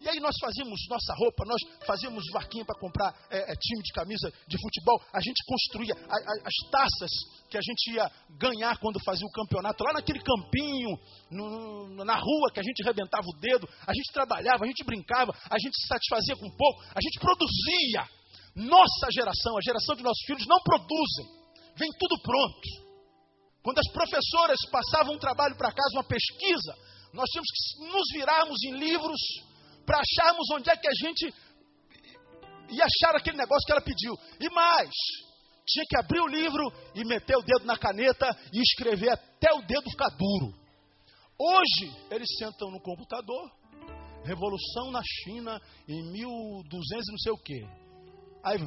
E 0.00 0.08
aí 0.08 0.20
nós 0.20 0.34
fazíamos 0.40 0.78
nossa 0.88 1.12
roupa, 1.14 1.44
nós 1.44 1.60
fazíamos 1.84 2.22
vaquinha 2.32 2.64
para 2.64 2.78
comprar 2.78 3.12
é, 3.30 3.38
é, 3.38 3.54
time 3.56 3.82
de 3.82 3.92
camisa 3.92 4.30
de 4.46 4.56
futebol. 4.60 5.02
A 5.12 5.20
gente 5.20 5.42
construía 5.44 5.94
a, 5.94 6.16
a, 6.16 6.32
as 6.46 6.70
taças 6.70 7.10
que 7.50 7.58
a 7.58 7.60
gente 7.60 7.94
ia 7.94 8.08
ganhar 8.38 8.78
quando 8.78 9.02
fazia 9.02 9.26
o 9.26 9.32
campeonato. 9.32 9.82
Lá 9.82 9.94
naquele 9.94 10.20
campinho, 10.20 10.96
no, 11.30 12.04
na 12.04 12.14
rua 12.14 12.52
que 12.52 12.60
a 12.60 12.62
gente 12.62 12.82
rebentava 12.84 13.26
o 13.26 13.40
dedo. 13.40 13.68
A 13.86 13.92
gente 13.92 14.12
trabalhava, 14.12 14.64
a 14.64 14.68
gente 14.68 14.84
brincava, 14.84 15.34
a 15.50 15.58
gente 15.58 15.74
se 15.74 15.88
satisfazia 15.88 16.36
com 16.36 16.48
pouco. 16.56 16.82
A 16.94 17.00
gente 17.02 17.18
produzia. 17.18 18.18
Nossa 18.54 19.10
geração, 19.10 19.56
a 19.56 19.60
geração 19.60 19.94
de 19.96 20.02
nossos 20.02 20.24
filhos, 20.26 20.46
não 20.46 20.58
produzem. 20.60 21.37
Vem 21.78 21.90
tudo 21.98 22.20
pronto. 22.22 22.88
Quando 23.62 23.78
as 23.78 23.88
professoras 23.92 24.58
passavam 24.70 25.14
um 25.14 25.18
trabalho 25.18 25.56
para 25.56 25.72
casa, 25.72 25.94
uma 25.94 26.04
pesquisa, 26.04 26.74
nós 27.12 27.28
tínhamos 27.30 27.48
que 27.50 27.86
nos 27.86 28.08
virarmos 28.12 28.58
em 28.64 28.72
livros 28.78 29.20
para 29.86 30.00
acharmos 30.00 30.46
onde 30.52 30.70
é 30.70 30.76
que 30.76 30.88
a 30.88 30.92
gente 30.94 31.34
ia 32.70 32.84
achar 32.84 33.16
aquele 33.16 33.36
negócio 33.36 33.64
que 33.66 33.72
ela 33.72 33.80
pediu. 33.80 34.14
E 34.40 34.50
mais, 34.50 34.90
tinha 35.66 35.84
que 35.88 35.98
abrir 35.98 36.20
o 36.20 36.26
livro 36.26 36.64
e 36.94 37.04
meter 37.04 37.36
o 37.36 37.42
dedo 37.42 37.64
na 37.64 37.76
caneta 37.76 38.28
e 38.52 38.60
escrever 38.60 39.10
até 39.10 39.52
o 39.52 39.62
dedo 39.62 39.90
ficar 39.90 40.10
duro. 40.10 40.54
Hoje, 41.38 41.92
eles 42.10 42.28
sentam 42.38 42.70
no 42.70 42.80
computador, 42.80 43.50
Revolução 44.24 44.90
na 44.90 45.00
China 45.02 45.60
em 45.88 46.02
1200 46.10 47.06
não 47.08 47.18
sei 47.18 47.32
o 47.32 47.38
quê. 47.38 47.66
Aí, 48.44 48.58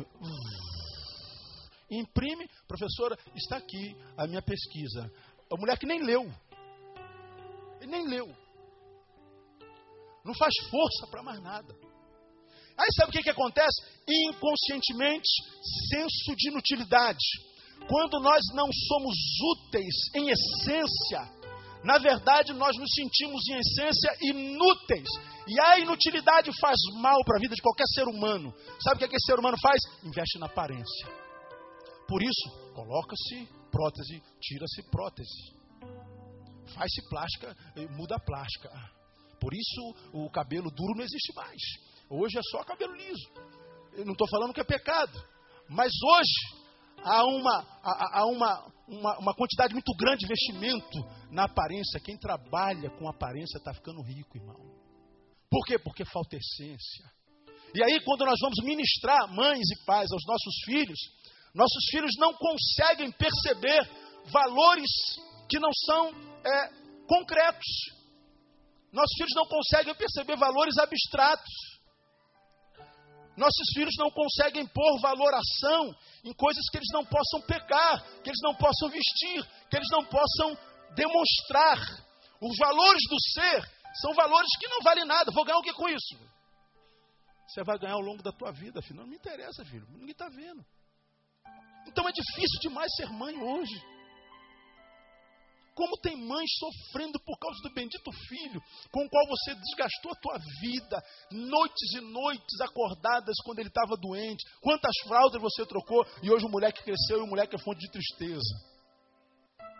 imprime, 1.91 2.49
professora, 2.67 3.17
está 3.35 3.57
aqui 3.57 3.95
a 4.17 4.25
minha 4.25 4.41
pesquisa. 4.41 5.11
A 5.51 5.57
mulher 5.57 5.77
que 5.77 5.85
nem 5.85 6.01
leu. 6.01 6.23
Ele 7.81 7.91
nem 7.91 8.07
leu. 8.07 8.27
Não 10.23 10.33
faz 10.35 10.53
força 10.69 11.07
para 11.07 11.23
mais 11.23 11.41
nada. 11.41 11.75
Aí 12.77 12.87
sabe 12.95 13.09
o 13.09 13.11
que, 13.11 13.23
que 13.23 13.29
acontece? 13.29 13.81
Inconscientemente, 14.07 15.29
senso 15.89 16.35
de 16.35 16.49
inutilidade. 16.49 17.25
Quando 17.87 18.19
nós 18.19 18.41
não 18.53 18.67
somos 18.87 19.15
úteis 19.53 19.95
em 20.15 20.29
essência, 20.29 21.29
na 21.83 21.97
verdade 21.97 22.53
nós 22.53 22.77
nos 22.77 22.89
sentimos 22.93 23.41
em 23.49 23.59
essência 23.59 24.17
inúteis. 24.21 25.09
E 25.47 25.59
a 25.59 25.79
inutilidade 25.79 26.51
faz 26.59 26.77
mal 27.01 27.17
para 27.25 27.37
a 27.37 27.39
vida 27.39 27.55
de 27.55 27.61
qualquer 27.61 27.85
ser 27.93 28.07
humano. 28.07 28.53
Sabe 28.79 28.97
o 28.97 28.99
que, 28.99 29.07
que 29.09 29.15
esse 29.15 29.25
ser 29.25 29.39
humano 29.39 29.57
faz? 29.59 29.81
Investe 30.03 30.39
na 30.39 30.45
aparência. 30.45 31.30
Por 32.11 32.21
isso, 32.21 32.73
coloca-se 32.75 33.47
prótese, 33.71 34.21
tira-se 34.41 34.83
prótese. 34.91 35.55
Faz-se 36.75 37.07
plástica, 37.07 37.55
muda 37.95 38.17
a 38.17 38.19
plástica. 38.19 38.69
Por 39.39 39.53
isso 39.53 39.95
o 40.11 40.29
cabelo 40.29 40.69
duro 40.71 40.97
não 40.97 41.05
existe 41.05 41.33
mais. 41.33 41.61
Hoje 42.09 42.37
é 42.37 42.41
só 42.51 42.65
cabelo 42.65 42.93
liso. 42.95 43.31
Eu 43.93 44.03
não 44.03 44.11
estou 44.11 44.27
falando 44.27 44.53
que 44.53 44.59
é 44.59 44.63
pecado. 44.65 45.17
Mas 45.69 45.89
hoje 46.03 46.65
há, 47.01 47.23
uma, 47.23 47.65
há, 47.81 48.19
há 48.19 48.25
uma, 48.25 48.73
uma, 48.89 49.17
uma, 49.19 49.33
quantidade 49.33 49.73
muito 49.73 49.95
grande 49.95 50.17
de 50.17 50.25
investimento 50.25 50.99
na 51.31 51.45
aparência. 51.45 52.01
Quem 52.03 52.17
trabalha 52.17 52.89
com 52.89 53.07
aparência 53.07 53.57
está 53.57 53.73
ficando 53.73 54.01
rico, 54.01 54.37
irmão. 54.37 54.59
Por 55.49 55.65
quê? 55.65 55.79
Porque 55.79 56.03
falta 56.03 56.35
essência. 56.35 57.09
E 57.73 57.81
aí, 57.81 58.03
quando 58.03 58.25
nós 58.25 58.37
vamos 58.41 58.61
ministrar, 58.65 59.33
mães 59.33 59.63
e 59.71 59.85
pais, 59.85 60.11
aos 60.11 60.25
nossos 60.27 60.55
filhos, 60.65 60.99
nossos 61.53 61.85
filhos 61.89 62.11
não 62.17 62.33
conseguem 62.33 63.11
perceber 63.11 63.89
valores 64.31 64.89
que 65.49 65.59
não 65.59 65.71
são 65.85 66.09
é, 66.45 66.69
concretos. 67.07 67.67
Nossos 68.91 69.15
filhos 69.15 69.33
não 69.35 69.45
conseguem 69.45 69.93
perceber 69.95 70.35
valores 70.37 70.77
abstratos. 70.77 71.53
Nossos 73.35 73.67
filhos 73.73 73.95
não 73.97 74.11
conseguem 74.11 74.67
pôr 74.67 74.99
valoração 74.99 75.95
em 76.23 76.33
coisas 76.33 76.63
que 76.69 76.77
eles 76.77 76.89
não 76.93 77.05
possam 77.05 77.41
pecar, 77.41 78.03
que 78.21 78.29
eles 78.29 78.41
não 78.43 78.53
possam 78.55 78.89
vestir, 78.89 79.43
que 79.69 79.77
eles 79.77 79.87
não 79.91 80.05
possam 80.05 80.57
demonstrar. 80.95 81.79
Os 82.41 82.57
valores 82.57 83.01
do 83.09 83.17
ser 83.33 83.71
são 84.01 84.13
valores 84.13 84.49
que 84.59 84.67
não 84.67 84.81
valem 84.81 85.05
nada. 85.05 85.31
Vou 85.31 85.45
ganhar 85.45 85.59
o 85.59 85.63
que 85.63 85.73
com 85.73 85.87
isso? 85.87 86.17
Você 87.47 87.63
vai 87.63 87.77
ganhar 87.77 87.95
ao 87.95 88.01
longo 88.01 88.23
da 88.23 88.31
tua 88.31 88.51
vida, 88.51 88.81
filho. 88.81 88.99
Não 88.99 89.07
me 89.07 89.15
interessa, 89.15 89.65
filho. 89.65 89.85
Ninguém 89.89 90.11
está 90.11 90.29
vendo. 90.29 90.65
Então 91.87 92.07
é 92.07 92.11
difícil 92.11 92.59
demais 92.61 92.91
ser 92.95 93.09
mãe 93.09 93.37
hoje. 93.37 93.81
Como 95.73 95.97
tem 95.97 96.15
mães 96.17 96.49
sofrendo 96.59 97.19
por 97.21 97.39
causa 97.39 97.57
do 97.63 97.73
bendito 97.73 98.11
filho, 98.27 98.61
com 98.91 99.05
o 99.05 99.09
qual 99.09 99.25
você 99.27 99.55
desgastou 99.55 100.11
a 100.11 100.15
tua 100.15 100.37
vida, 100.61 101.03
noites 101.31 101.93
e 101.93 102.01
noites 102.01 102.61
acordadas 102.61 103.35
quando 103.45 103.59
ele 103.59 103.69
estava 103.69 103.95
doente. 103.95 104.43
Quantas 104.61 104.93
fraldas 105.07 105.41
você 105.41 105.65
trocou 105.65 106.05
e 106.21 106.29
hoje 106.29 106.45
o 106.45 106.49
moleque 106.49 106.83
cresceu 106.83 107.19
e 107.19 107.21
o 107.21 107.27
moleque 107.27 107.55
é 107.55 107.59
fonte 107.59 107.79
de 107.79 107.91
tristeza. 107.91 108.71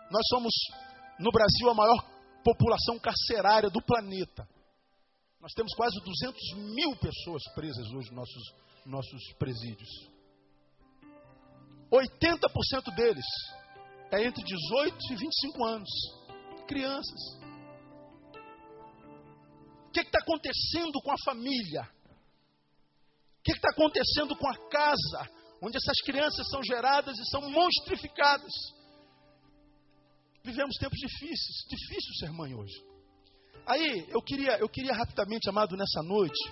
Nós 0.10 0.26
somos, 0.30 0.52
no 1.20 1.32
Brasil, 1.32 1.70
a 1.70 1.74
maior 1.74 2.04
população 2.44 2.98
carcerária 2.98 3.70
do 3.70 3.82
planeta. 3.82 4.48
Nós 5.40 5.52
temos 5.54 5.74
quase 5.76 6.00
200 6.00 6.74
mil 6.74 6.96
pessoas 6.98 7.44
presas 7.54 7.88
hoje 7.88 8.10
nos 8.10 8.12
nossos, 8.12 8.56
nossos 8.86 9.34
presídios. 9.34 9.90
80% 11.92 12.96
deles 12.96 13.26
é 14.12 14.24
entre 14.24 14.44
18 14.44 14.98
e 15.12 15.16
25 15.16 15.66
anos. 15.66 15.90
Crianças. 16.68 17.42
O 19.88 19.92
que 19.92 20.00
está 20.00 20.20
acontecendo 20.20 21.02
com 21.04 21.12
a 21.12 21.16
família? 21.26 21.82
O 23.40 23.44
que 23.44 23.52
está 23.52 23.70
acontecendo 23.72 24.36
com 24.38 24.48
a 24.48 24.70
casa, 24.70 25.30
onde 25.62 25.76
essas 25.76 26.00
crianças 26.06 26.48
são 26.50 26.64
geradas 26.64 27.18
e 27.18 27.30
são 27.30 27.42
monstrificadas? 27.50 28.54
Vivemos 30.44 30.76
tempos 30.78 30.98
difíceis, 30.98 31.68
difícil 31.70 32.14
ser 32.20 32.32
mãe 32.32 32.54
hoje. 32.54 32.92
Aí 33.66 34.08
eu 34.10 34.22
queria, 34.22 34.58
eu 34.60 34.70
queria 34.70 34.94
rapidamente, 34.94 35.50
amado, 35.50 35.76
nessa 35.76 36.02
noite, 36.04 36.52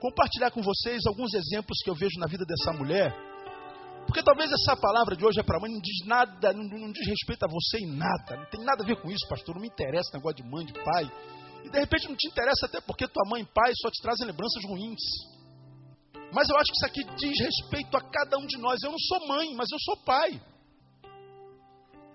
compartilhar 0.00 0.50
com 0.50 0.62
vocês 0.62 1.04
alguns 1.06 1.34
exemplos 1.34 1.78
que 1.82 1.90
eu 1.90 1.94
vejo 1.94 2.18
na 2.18 2.26
vida 2.26 2.44
dessa 2.44 2.72
mulher. 2.72 3.27
Porque 4.08 4.22
talvez 4.22 4.50
essa 4.50 4.74
palavra 4.74 5.14
de 5.14 5.22
hoje 5.22 5.38
é 5.38 5.42
para 5.42 5.60
mãe, 5.60 5.70
não 5.70 5.80
diz 5.82 6.06
nada, 6.06 6.50
não, 6.54 6.64
não, 6.64 6.90
diz 6.90 7.06
respeito 7.06 7.44
a 7.44 7.46
você 7.46 7.84
em 7.84 7.92
nada. 7.92 8.38
Não 8.38 8.46
tem 8.46 8.64
nada 8.64 8.82
a 8.82 8.86
ver 8.86 8.96
com 9.02 9.10
isso, 9.10 9.28
pastor. 9.28 9.54
Não 9.54 9.60
me 9.60 9.68
interessa 9.68 10.16
negócio 10.16 10.42
de 10.42 10.48
mãe, 10.48 10.64
de 10.64 10.72
pai. 10.72 11.04
E 11.62 11.68
de 11.68 11.78
repente 11.78 12.08
não 12.08 12.16
te 12.16 12.26
interessa 12.26 12.64
até 12.64 12.80
porque 12.80 13.06
tua 13.06 13.28
mãe 13.28 13.42
e 13.42 13.52
pai 13.52 13.70
só 13.82 13.90
te 13.90 14.00
trazem 14.00 14.26
lembranças 14.26 14.64
ruins. 14.64 15.02
Mas 16.32 16.48
eu 16.48 16.56
acho 16.56 16.72
que 16.72 16.76
isso 16.78 16.86
aqui 16.86 17.04
diz 17.16 17.38
respeito 17.38 17.94
a 17.98 18.00
cada 18.00 18.38
um 18.38 18.46
de 18.46 18.56
nós. 18.56 18.82
Eu 18.82 18.92
não 18.92 18.98
sou 18.98 19.28
mãe, 19.28 19.54
mas 19.54 19.68
eu 19.70 19.78
sou 19.78 19.96
pai. 19.98 20.40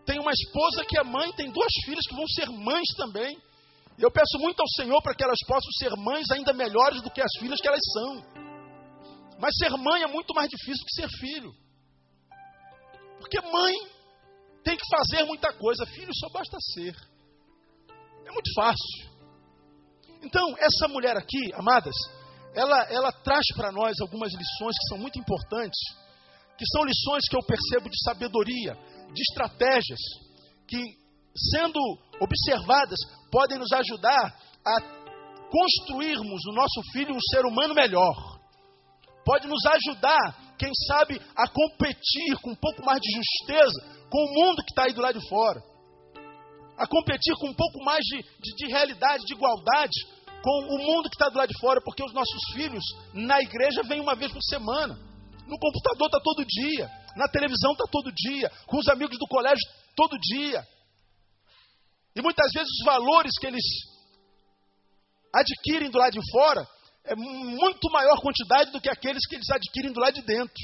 Tenho 0.04 0.24
uma 0.24 0.32
esposa 0.32 0.84
que 0.86 0.98
é 0.98 1.04
mãe, 1.04 1.32
tem 1.34 1.52
duas 1.52 1.72
filhas 1.86 2.08
que 2.08 2.16
vão 2.16 2.26
ser 2.28 2.50
mães 2.50 2.88
também. 2.98 3.38
E 4.00 4.02
eu 4.02 4.10
peço 4.10 4.40
muito 4.40 4.60
ao 4.60 4.68
Senhor 4.70 5.00
para 5.04 5.14
que 5.14 5.24
elas 5.24 5.38
possam 5.46 5.72
ser 5.78 5.96
mães 5.96 6.26
ainda 6.32 6.54
melhores 6.54 7.04
do 7.04 7.12
que 7.12 7.22
as 7.22 7.32
filhas 7.38 7.62
que 7.62 7.68
elas 7.68 7.82
são. 7.94 8.26
Mas 9.40 9.56
ser 9.58 9.70
mãe 9.78 10.02
é 10.02 10.08
muito 10.08 10.34
mais 10.34 10.50
difícil 10.50 10.84
que 10.84 10.96
ser 10.96 11.08
filho. 11.20 11.54
Porque 13.24 13.40
mãe 13.40 13.74
tem 14.66 14.76
que 14.76 14.84
fazer 14.92 15.24
muita 15.24 15.54
coisa, 15.54 15.86
filho 15.86 16.12
só 16.14 16.28
basta 16.30 16.58
ser. 16.74 16.94
É 18.26 18.32
muito 18.32 18.54
fácil. 18.54 19.14
Então, 20.22 20.54
essa 20.58 20.90
mulher 20.90 21.16
aqui, 21.16 21.54
amadas, 21.54 21.96
ela, 22.54 22.84
ela 22.92 23.12
traz 23.12 23.46
para 23.56 23.72
nós 23.72 23.96
algumas 24.02 24.32
lições 24.34 24.76
que 24.78 24.90
são 24.90 24.98
muito 24.98 25.18
importantes, 25.18 25.80
que 26.58 26.66
são 26.68 26.84
lições 26.84 27.24
que 27.30 27.36
eu 27.36 27.46
percebo 27.46 27.90
de 27.90 28.04
sabedoria, 28.04 28.74
de 29.14 29.22
estratégias, 29.22 30.00
que, 30.68 30.82
sendo 31.52 31.80
observadas, 32.20 33.00
podem 33.32 33.58
nos 33.58 33.72
ajudar 33.72 34.38
a 34.66 34.82
construirmos 35.50 36.42
no 36.46 36.54
nosso 36.54 36.82
filho 36.92 37.16
um 37.16 37.22
ser 37.32 37.46
humano 37.46 37.74
melhor. 37.74 38.40
Pode 39.26 39.48
nos 39.48 39.64
ajudar, 39.66 40.43
quem 40.64 40.72
sabe, 40.88 41.22
a 41.36 41.46
competir 41.50 42.40
com 42.42 42.52
um 42.52 42.56
pouco 42.56 42.86
mais 42.86 43.00
de 43.02 43.12
justeza 43.12 44.08
com 44.10 44.18
o 44.18 44.34
mundo 44.34 44.64
que 44.64 44.72
está 44.72 44.86
aí 44.86 44.94
do 44.94 45.02
lado 45.02 45.20
de 45.20 45.28
fora. 45.28 45.62
A 46.78 46.88
competir 46.88 47.36
com 47.36 47.50
um 47.50 47.54
pouco 47.54 47.84
mais 47.84 48.02
de, 48.06 48.24
de, 48.24 48.56
de 48.56 48.68
realidade, 48.68 49.26
de 49.26 49.34
igualdade 49.34 50.24
com 50.42 50.76
o 50.76 50.78
mundo 50.78 51.10
que 51.10 51.16
está 51.16 51.30
do 51.30 51.38
lado 51.38 51.50
de 51.50 51.60
fora, 51.60 51.82
porque 51.84 52.04
os 52.04 52.14
nossos 52.14 52.54
filhos 52.54 52.84
na 53.14 53.42
igreja 53.42 53.84
vêm 53.84 54.00
uma 54.00 54.16
vez 54.16 54.32
por 54.32 54.42
semana. 54.44 54.96
No 55.48 55.60
computador 55.60 56.08
está 56.08 56.20
todo 56.22 56.46
dia, 56.46 56.90
na 57.18 57.28
televisão 57.28 57.74
está 57.74 57.86
todo 57.92 58.12
dia, 58.12 58.50
com 58.66 58.78
os 58.78 58.88
amigos 58.88 59.18
do 59.18 59.28
colégio 59.28 59.64
todo 59.96 60.18
dia. 60.20 60.66
E 62.16 62.22
muitas 62.22 62.52
vezes 62.54 62.70
os 62.70 62.86
valores 62.86 63.32
que 63.40 63.48
eles 63.48 63.66
adquirem 65.34 65.90
do 65.90 65.98
lado 65.98 66.14
de 66.14 66.32
fora 66.32 66.66
é 67.06 67.16
muito 67.16 67.92
maior 67.92 68.20
quantidade 68.22 68.72
do 68.72 68.80
que 68.80 68.90
aqueles 68.90 69.26
que 69.28 69.36
eles 69.36 69.50
adquirem 69.50 69.92
do 69.92 70.00
lado 70.00 70.14
de 70.14 70.22
dentro. 70.22 70.62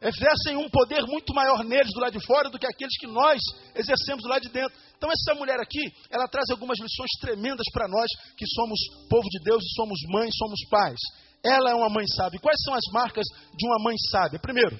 Exercem 0.00 0.56
um 0.56 0.68
poder 0.68 1.02
muito 1.06 1.32
maior 1.32 1.64
neles 1.64 1.90
do 1.92 2.00
lado 2.00 2.12
de 2.12 2.26
fora 2.26 2.50
do 2.50 2.58
que 2.58 2.66
aqueles 2.66 2.98
que 2.98 3.06
nós 3.06 3.40
exercemos 3.74 4.22
do 4.22 4.28
lado 4.28 4.42
de 4.42 4.50
dentro. 4.50 4.76
Então, 4.96 5.10
essa 5.10 5.34
mulher 5.34 5.58
aqui, 5.58 5.80
ela 6.10 6.28
traz 6.28 6.50
algumas 6.50 6.78
lições 6.78 7.10
tremendas 7.20 7.64
para 7.72 7.88
nós 7.88 8.06
que 8.36 8.46
somos 8.46 8.78
povo 9.08 9.26
de 9.28 9.42
Deus 9.42 9.64
e 9.64 9.74
somos 9.74 9.98
mães, 10.08 10.34
somos 10.36 10.60
pais. 10.68 11.00
Ela 11.42 11.70
é 11.70 11.74
uma 11.74 11.88
mãe 11.88 12.06
sábia. 12.08 12.40
Quais 12.40 12.58
são 12.62 12.74
as 12.74 12.84
marcas 12.92 13.24
de 13.56 13.66
uma 13.66 13.82
mãe 13.82 13.96
sábia? 14.10 14.38
Primeiro, 14.38 14.78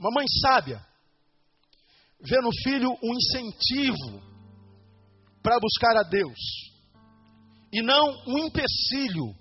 uma 0.00 0.10
mãe 0.10 0.24
sábia 0.40 0.80
vê 2.20 2.40
no 2.40 2.50
filho 2.62 2.90
um 3.02 3.14
incentivo 3.14 4.22
para 5.42 5.58
buscar 5.60 5.96
a 5.98 6.02
Deus 6.02 6.38
e 7.72 7.82
não 7.82 8.16
um 8.26 8.38
empecilho 8.46 9.34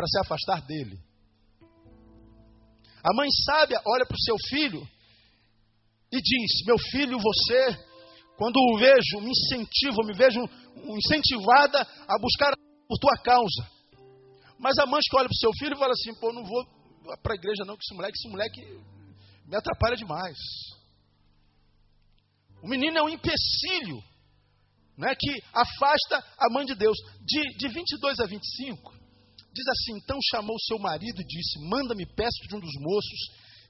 para 0.00 0.06
se 0.06 0.18
afastar 0.18 0.66
dele. 0.66 0.98
A 3.04 3.14
mãe 3.14 3.28
sábia 3.44 3.80
olha 3.84 4.06
para 4.06 4.14
o 4.14 4.24
seu 4.24 4.36
filho 4.48 4.80
e 6.10 6.16
diz: 6.16 6.66
Meu 6.66 6.78
filho, 6.78 7.18
você, 7.18 7.86
quando 8.38 8.56
o 8.56 8.78
vejo, 8.78 9.20
me 9.20 9.30
incentivo, 9.30 10.02
me 10.06 10.14
vejo 10.14 10.40
incentivada 10.96 11.82
a 12.08 12.18
buscar 12.18 12.54
por 12.88 12.98
tua 12.98 13.22
causa. 13.22 13.70
Mas 14.58 14.78
a 14.78 14.86
mãe 14.86 15.00
que 15.02 15.16
olha 15.16 15.28
para 15.28 15.34
o 15.34 15.38
seu 15.38 15.52
filho 15.58 15.74
e 15.74 15.78
fala 15.78 15.92
assim: 15.92 16.14
Pô, 16.14 16.32
não 16.32 16.44
vou 16.44 16.64
para 17.22 17.34
a 17.34 17.36
igreja 17.36 17.64
não, 17.66 17.76
que 17.76 17.84
esse 17.84 17.94
moleque, 17.94 18.16
esse 18.16 18.28
moleque 18.28 18.60
me 19.46 19.56
atrapalha 19.56 19.96
demais. 19.96 20.38
O 22.62 22.68
menino 22.68 22.96
é 22.96 23.02
um 23.02 23.08
empecilho 23.08 24.02
né, 24.96 25.14
que 25.14 25.42
afasta 25.52 26.24
a 26.38 26.50
mãe 26.50 26.64
de 26.64 26.74
Deus. 26.74 26.96
De, 27.22 27.56
de 27.56 27.68
22 27.68 28.20
a 28.20 28.26
25, 28.26 28.99
diz 29.52 29.66
assim: 29.68 29.98
Então 29.98 30.18
chamou 30.30 30.56
seu 30.60 30.78
marido 30.78 31.20
e 31.20 31.26
disse: 31.26 31.58
Manda-me 31.68 32.06
peço 32.06 32.46
de 32.48 32.56
um 32.56 32.60
dos 32.60 32.74
moços 32.80 33.20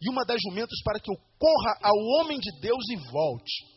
e 0.00 0.08
uma 0.08 0.24
das 0.24 0.40
jumentas 0.40 0.80
para 0.82 0.98
que 0.98 1.10
eu 1.10 1.16
corra 1.38 1.78
ao 1.82 1.96
homem 2.16 2.38
de 2.38 2.50
Deus 2.60 2.84
e 2.90 2.96
volte. 3.10 3.70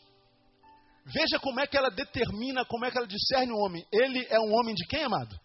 Veja 1.06 1.38
como 1.39 1.60
é 1.60 1.68
que 1.68 1.78
ela 1.78 1.89
determina, 1.89 2.64
como 2.66 2.86
é 2.86 2.91
que 2.91 2.97
ela 2.97 3.08
discerne 3.08 3.51
o 3.51 3.58
homem. 3.58 3.86
Ele 3.91 4.26
é 4.30 4.39
um 4.39 4.54
homem 4.54 4.74
de 4.74 4.86
quem, 4.88 5.04
amado? 5.04 5.36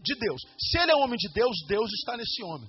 De 0.00 0.14
Deus. 0.18 0.40
Se 0.58 0.78
ele 0.78 0.90
é 0.90 0.96
um 0.96 1.02
homem 1.02 1.18
de 1.18 1.30
Deus, 1.32 1.54
Deus 1.68 1.90
está 1.92 2.16
nesse 2.16 2.42
homem. 2.42 2.68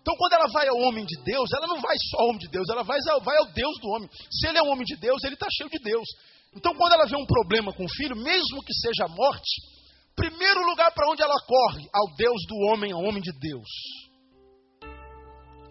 Então, 0.00 0.14
quando 0.16 0.34
ela 0.34 0.46
vai 0.46 0.68
ao 0.68 0.78
homem 0.78 1.04
de 1.04 1.20
Deus, 1.24 1.50
ela 1.52 1.66
não 1.66 1.80
vai 1.80 1.96
só 1.98 2.18
ao 2.20 2.28
homem 2.28 2.38
de 2.38 2.48
Deus, 2.48 2.68
ela 2.70 2.84
vai 2.84 2.96
ao, 3.10 3.20
vai 3.20 3.36
ao 3.38 3.46
Deus 3.46 3.74
do 3.80 3.88
homem. 3.88 4.08
Se 4.30 4.46
ele 4.46 4.58
é 4.58 4.62
um 4.62 4.70
homem 4.70 4.84
de 4.84 4.94
Deus, 4.94 5.24
ele 5.24 5.34
está 5.34 5.48
cheio 5.50 5.68
de 5.68 5.80
Deus. 5.80 6.06
Então, 6.54 6.72
quando 6.76 6.92
ela 6.92 7.06
vê 7.06 7.16
um 7.16 7.26
problema 7.26 7.72
com 7.72 7.84
o 7.84 7.94
filho, 7.96 8.14
mesmo 8.14 8.62
que 8.62 8.72
seja 8.72 9.06
a 9.06 9.08
morte, 9.08 9.75
primeiro 10.16 10.64
lugar 10.66 10.90
para 10.92 11.08
onde 11.10 11.22
ela 11.22 11.36
corre? 11.46 11.86
Ao 11.92 12.16
Deus 12.16 12.40
do 12.48 12.56
homem, 12.66 12.92
ao 12.92 13.02
homem 13.02 13.22
de 13.22 13.32
Deus. 13.38 13.68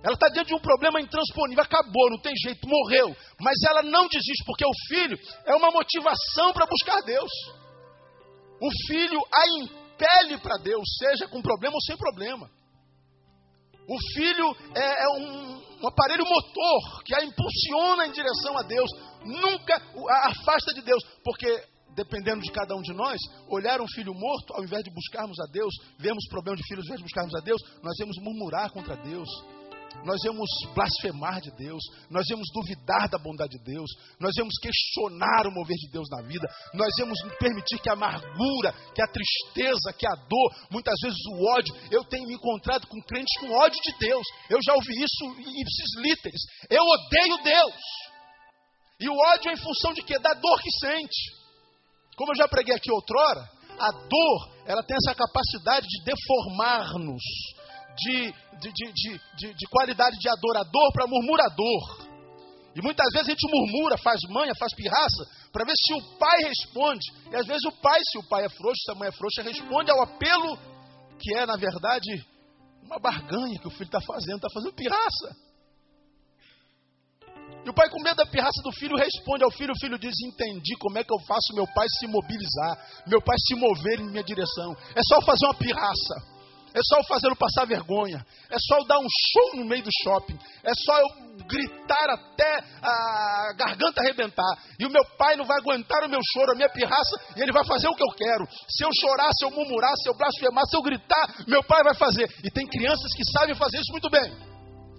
Ela 0.03 0.13
está 0.13 0.27
diante 0.27 0.49
de 0.49 0.53
um 0.53 0.59
problema 0.59 1.01
intransponível, 1.01 1.63
acabou, 1.63 2.11
não 2.11 2.19
tem 2.19 2.33
jeito, 2.37 2.67
morreu. 2.67 3.15
Mas 3.41 3.55
ela 3.67 3.81
não 3.81 4.07
desiste, 4.07 4.45
porque 4.45 4.63
o 4.63 4.71
filho 4.87 5.17
é 5.45 5.55
uma 5.55 5.71
motivação 5.71 6.53
para 6.53 6.67
buscar 6.67 7.01
Deus. 7.01 7.31
O 8.61 8.69
filho 8.87 9.19
a 9.33 9.63
impele 9.63 10.37
para 10.37 10.57
Deus, 10.57 10.83
seja 10.99 11.27
com 11.27 11.41
problema 11.41 11.73
ou 11.73 11.81
sem 11.81 11.97
problema. 11.97 12.47
O 13.87 13.97
filho 14.13 14.55
é, 14.75 15.03
é 15.03 15.09
um, 15.09 15.61
um, 15.81 15.87
aparelho 15.87 16.23
motor 16.23 17.03
que 17.03 17.15
a 17.15 17.23
impulsiona 17.23 18.07
em 18.07 18.11
direção 18.11 18.57
a 18.59 18.61
Deus, 18.61 18.89
nunca 19.23 19.75
a 19.75 20.29
afasta 20.29 20.71
de 20.73 20.81
Deus, 20.81 21.03
porque 21.23 21.63
dependendo 21.95 22.41
de 22.41 22.51
cada 22.51 22.75
um 22.75 22.81
de 22.81 22.93
nós, 22.93 23.19
olhar 23.47 23.81
um 23.81 23.87
filho 23.87 24.13
morto, 24.13 24.53
ao 24.53 24.63
invés 24.63 24.83
de 24.83 24.91
buscarmos 24.91 25.39
a 25.39 25.45
Deus, 25.51 25.73
vemos 25.97 26.27
problema 26.29 26.57
de 26.57 26.63
filhos, 26.67 26.83
ao 26.83 26.87
invés 26.87 26.99
de 26.99 27.03
buscarmos 27.03 27.35
a 27.35 27.39
Deus, 27.39 27.61
nós 27.81 27.95
vamos 27.97 28.17
murmurar 28.17 28.71
contra 28.71 28.95
Deus, 28.97 29.29
nós 30.03 30.19
vamos 30.23 30.49
blasfemar 30.73 31.39
de 31.39 31.51
Deus, 31.51 31.81
nós 32.09 32.25
vamos 32.29 32.47
duvidar 32.53 33.07
da 33.07 33.17
bondade 33.17 33.57
de 33.57 33.63
Deus, 33.63 33.89
nós 34.19 34.33
vamos 34.37 34.53
questionar 34.59 35.47
o 35.47 35.51
mover 35.51 35.77
de 35.77 35.89
Deus 35.89 36.07
na 36.09 36.21
vida, 36.21 36.47
nós 36.73 36.91
vamos 36.99 37.17
permitir 37.39 37.79
que 37.79 37.89
a 37.89 37.93
amargura, 37.93 38.73
que 38.93 39.01
a 39.01 39.07
tristeza, 39.07 39.93
que 39.97 40.05
a 40.05 40.15
dor, 40.15 40.55
muitas 40.69 40.95
vezes 41.01 41.19
o 41.31 41.45
ódio, 41.49 41.73
eu 41.91 42.03
tenho 42.03 42.27
me 42.27 42.33
encontrado 42.33 42.87
com 42.87 43.01
crentes 43.03 43.39
com 43.39 43.51
ódio 43.51 43.79
de 43.81 43.97
Deus, 43.97 44.27
eu 44.49 44.59
já 44.61 44.73
ouvi 44.73 44.93
isso 44.93 45.25
ipsis 45.39 45.95
literis, 45.97 46.41
eu 46.69 46.83
odeio 46.83 47.43
Deus, 47.43 47.81
e 48.99 49.09
o 49.09 49.17
ódio 49.33 49.49
é 49.49 49.53
em 49.53 49.57
função 49.57 49.93
de 49.93 50.01
quê? 50.03 50.17
Da 50.19 50.33
dor 50.33 50.61
que 50.61 50.71
sente, 50.79 51.44
como 52.16 52.32
eu 52.32 52.36
já 52.36 52.47
preguei 52.47 52.76
aqui 52.76 52.91
outrora, 52.91 53.49
a 53.80 53.91
dor, 53.91 54.49
ela 54.66 54.84
tem 54.84 54.95
essa 54.95 55.16
capacidade 55.16 55.88
de 55.88 56.03
deformar-nos, 56.03 57.24
de, 57.97 58.34
de, 58.59 58.72
de, 58.72 59.22
de, 59.38 59.53
de 59.53 59.68
qualidade 59.70 60.18
de 60.18 60.30
adorador 60.30 60.91
para 60.93 61.07
murmurador. 61.07 62.05
E 62.76 62.82
muitas 62.82 63.07
vezes 63.13 63.30
a 63.30 63.32
gente 63.32 63.49
murmura, 63.49 63.97
faz 63.97 64.20
manha, 64.30 64.53
faz 64.55 64.74
pirraça, 64.76 65.24
para 65.51 65.66
ver 65.66 65.74
se 65.78 65.93
o 65.93 66.18
pai 66.18 66.38
responde. 66.43 67.05
E 67.32 67.36
às 67.36 67.45
vezes 67.45 67.63
o 67.66 67.72
pai, 67.72 67.99
se 68.11 68.18
o 68.18 68.28
pai 68.28 68.45
é 68.45 68.49
frouxo, 68.49 68.82
se 68.84 68.91
a 68.91 68.95
mãe 68.95 69.07
é 69.07 69.11
frouxa, 69.13 69.41
responde 69.41 69.91
ao 69.91 70.01
apelo 70.01 70.57
que 71.18 71.34
é, 71.36 71.45
na 71.45 71.55
verdade, 71.55 72.26
uma 72.84 72.99
barganha 72.99 73.57
que 73.59 73.68
o 73.68 73.72
filho 73.72 73.86
está 73.86 74.01
fazendo, 74.01 74.36
está 74.36 74.49
fazendo 74.53 74.74
pirraça. 74.74 75.36
E 77.66 77.70
o 77.70 77.74
pai, 77.74 77.89
com 77.89 77.99
medo 78.01 78.18
da 78.18 78.26
pirraça 78.28 78.61
do 78.63 78.72
filho, 78.72 78.95
responde 78.95 79.43
ao 79.43 79.49
filho: 79.49 79.74
o 79.74 79.80
filho 79.80 79.97
diz: 79.97 80.13
Entendi 80.24 80.76
como 80.78 80.99
é 80.99 81.03
que 81.03 81.11
eu 81.11 81.20
faço 81.26 81.55
meu 81.55 81.66
pai 81.74 81.88
se 81.99 82.05
mobilizar, 82.05 82.78
meu 83.07 83.22
pai 83.22 83.36
se 83.39 83.55
mover 83.55 83.99
em 83.99 84.09
minha 84.09 84.24
direção. 84.24 84.78
É 84.95 85.01
só 85.03 85.20
fazer 85.26 85.45
uma 85.45 85.55
pirraça. 85.55 86.36
É 86.76 86.80
só 86.84 86.97
eu 86.97 87.03
fazê-lo 87.05 87.38
passar 87.38 87.66
vergonha. 87.66 88.20
É 88.51 88.57
só 88.59 88.80
eu 88.80 88.86
dar 88.86 88.99
um 88.99 89.07
show 89.07 89.55
no 89.55 89.66
meio 89.66 89.82
do 89.82 89.89
shopping. 90.03 90.38
É 90.61 90.74
só 90.76 90.99
eu 90.99 91.07
gritar 91.47 92.09
até 92.09 92.59
a 92.84 93.53
garganta 93.57 94.01
arrebentar. 94.01 94.59
E 94.78 94.86
o 94.86 94.89
meu 94.89 95.05
pai 95.18 95.38
não 95.38 95.45
vai 95.45 95.57
aguentar 95.57 96.03
o 96.03 96.09
meu 96.09 96.20
choro, 96.34 96.51
a 96.51 96.55
minha 96.55 96.68
pirraça, 96.68 97.16
e 97.38 97.41
ele 97.41 97.53
vai 97.53 97.63
fazer 97.66 97.88
o 97.88 97.95
que 97.95 98.03
eu 98.03 98.13
quero. 98.18 98.45
Se 98.68 98.84
eu 98.84 98.89
chorar, 98.99 99.30
se 99.39 99.45
eu 99.45 99.51
murmurar, 99.51 99.93
se 100.03 100.09
eu 100.09 100.18
blasfemar, 100.18 100.66
se 100.68 100.76
eu 100.76 100.82
gritar, 100.82 101.45
meu 101.47 101.63
pai 101.63 101.82
vai 101.82 101.95
fazer. 101.95 102.30
E 102.43 102.51
tem 102.51 102.68
crianças 102.68 103.09
que 103.16 103.24
sabem 103.32 103.55
fazer 103.55 103.78
isso 103.78 103.93
muito 103.93 104.09
bem. 104.09 104.36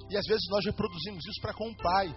E 0.09 0.17
às 0.17 0.25
vezes 0.27 0.49
nós 0.49 0.65
reproduzimos 0.65 1.27
isso 1.27 1.43
para 1.43 1.53
com 1.53 1.69
o 1.69 1.77
pai. 1.77 2.09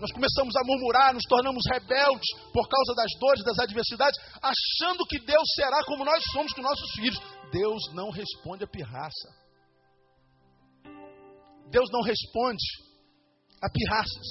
Nós 0.00 0.12
começamos 0.12 0.54
a 0.56 0.64
murmurar, 0.64 1.14
nos 1.14 1.24
tornamos 1.24 1.62
rebeldes 1.72 2.28
por 2.52 2.68
causa 2.68 2.94
das 2.94 3.10
dores, 3.18 3.44
das 3.44 3.58
adversidades, 3.58 4.20
achando 4.42 5.06
que 5.06 5.18
Deus 5.18 5.48
será 5.54 5.82
como 5.84 6.04
nós 6.04 6.22
somos 6.32 6.52
com 6.52 6.60
nossos 6.60 6.90
filhos. 6.92 7.18
Deus 7.50 7.82
não 7.94 8.10
responde 8.10 8.64
a 8.64 8.66
pirraça. 8.66 9.28
Deus 11.70 11.88
não 11.90 12.02
responde 12.02 12.62
a 13.62 13.70
pirraças. 13.70 14.26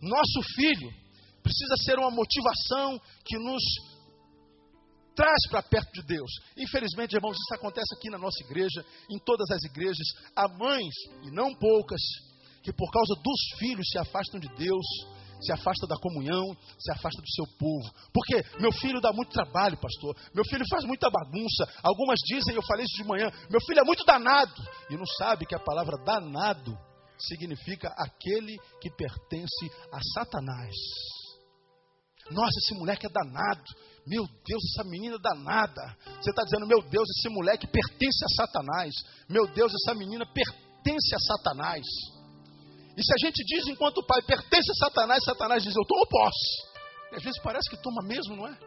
Nosso 0.00 0.42
filho 0.54 0.90
precisa 1.42 1.74
ser 1.84 1.98
uma 1.98 2.10
motivação 2.10 2.98
que 3.24 3.36
nos 3.38 3.62
traz 5.14 5.46
para 5.50 5.62
perto 5.62 5.92
de 5.92 6.06
Deus. 6.06 6.30
Infelizmente, 6.56 7.14
irmãos, 7.14 7.36
isso 7.36 7.54
acontece 7.54 7.94
aqui 7.94 8.08
na 8.08 8.18
nossa 8.18 8.42
igreja, 8.44 8.84
em 9.10 9.18
todas 9.18 9.50
as 9.50 9.62
igrejas. 9.64 10.06
Há 10.34 10.48
mães, 10.48 10.94
e 11.22 11.30
não 11.30 11.54
poucas, 11.54 12.00
que 12.62 12.72
por 12.72 12.90
causa 12.90 13.14
dos 13.22 13.58
filhos 13.58 13.86
se 13.90 13.98
afastam 13.98 14.40
de 14.40 14.48
Deus, 14.56 14.86
se 15.42 15.52
afasta 15.52 15.86
da 15.86 15.96
comunhão, 15.96 16.56
se 16.78 16.92
afasta 16.92 17.20
do 17.20 17.30
seu 17.30 17.46
povo. 17.58 17.92
Porque 18.12 18.42
meu 18.60 18.72
filho 18.72 19.00
dá 19.00 19.12
muito 19.12 19.32
trabalho, 19.32 19.76
pastor. 19.76 20.16
Meu 20.34 20.44
filho 20.44 20.64
faz 20.70 20.84
muita 20.84 21.10
bagunça. 21.10 21.68
Algumas 21.82 22.18
dizem, 22.24 22.54
eu 22.54 22.62
falei 22.62 22.84
isso 22.84 23.02
de 23.02 23.08
manhã, 23.08 23.30
meu 23.50 23.60
filho 23.60 23.80
é 23.80 23.84
muito 23.84 24.04
danado. 24.04 24.54
E 24.88 24.96
não 24.96 25.06
sabe 25.18 25.46
que 25.46 25.54
a 25.54 25.60
palavra 25.60 25.96
danado 26.04 26.78
significa 27.18 27.88
aquele 27.98 28.56
que 28.80 28.90
pertence 28.90 29.70
a 29.92 30.00
Satanás. 30.14 30.74
Nossa, 32.30 32.58
esse 32.58 32.74
moleque 32.74 33.06
é 33.06 33.10
danado. 33.10 33.64
Meu 34.06 34.26
Deus, 34.26 34.62
essa 34.72 34.88
menina 34.88 35.16
é 35.16 35.18
danada. 35.18 35.96
Você 36.20 36.30
está 36.30 36.42
dizendo, 36.44 36.66
meu 36.66 36.82
Deus, 36.82 37.08
esse 37.18 37.28
moleque 37.28 37.66
pertence 37.66 38.24
a 38.24 38.44
Satanás. 38.44 38.94
Meu 39.28 39.46
Deus, 39.52 39.72
essa 39.74 39.94
menina 39.94 40.24
pertence 40.26 41.14
a 41.14 41.18
Satanás. 41.18 41.84
E 42.96 43.02
se 43.02 43.12
a 43.12 43.26
gente 43.26 43.42
diz 43.44 43.66
enquanto 43.68 44.04
pai 44.06 44.22
pertence 44.22 44.70
a 44.70 44.86
Satanás, 44.86 45.24
Satanás 45.24 45.62
diz 45.62 45.74
eu 45.74 45.84
tomo 45.86 46.06
posse. 46.06 46.72
E 47.12 47.16
às 47.16 47.22
vezes 47.22 47.40
parece 47.42 47.70
que 47.70 47.82
toma 47.82 48.02
mesmo, 48.02 48.36
não 48.36 48.46
é? 48.46 48.58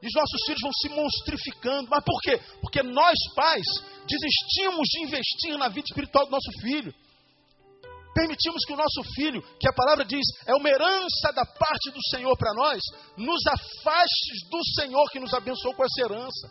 E 0.00 0.06
os 0.06 0.14
nossos 0.14 0.44
filhos 0.46 0.60
vão 0.62 0.72
se 0.72 0.88
monstrificando. 0.90 1.88
Mas 1.90 2.04
por 2.04 2.20
quê? 2.22 2.40
Porque 2.60 2.82
nós, 2.82 3.16
pais, 3.34 3.66
desistimos 4.06 4.86
de 4.88 5.02
investir 5.02 5.58
na 5.58 5.68
vida 5.68 5.86
espiritual 5.88 6.26
do 6.26 6.30
nosso 6.30 6.50
filho. 6.60 6.94
Permitimos 8.14 8.64
que 8.64 8.72
o 8.72 8.76
nosso 8.76 9.02
filho, 9.14 9.42
que 9.60 9.68
a 9.68 9.72
palavra 9.72 10.04
diz 10.04 10.26
é 10.46 10.54
uma 10.54 10.68
herança 10.68 11.32
da 11.34 11.44
parte 11.44 11.90
do 11.90 12.02
Senhor 12.10 12.36
para 12.36 12.54
nós, 12.54 12.80
nos 13.16 13.46
afaste 13.46 14.48
do 14.50 14.58
Senhor 14.80 15.08
que 15.10 15.20
nos 15.20 15.34
abençoou 15.34 15.74
com 15.74 15.84
essa 15.84 16.00
herança. 16.00 16.50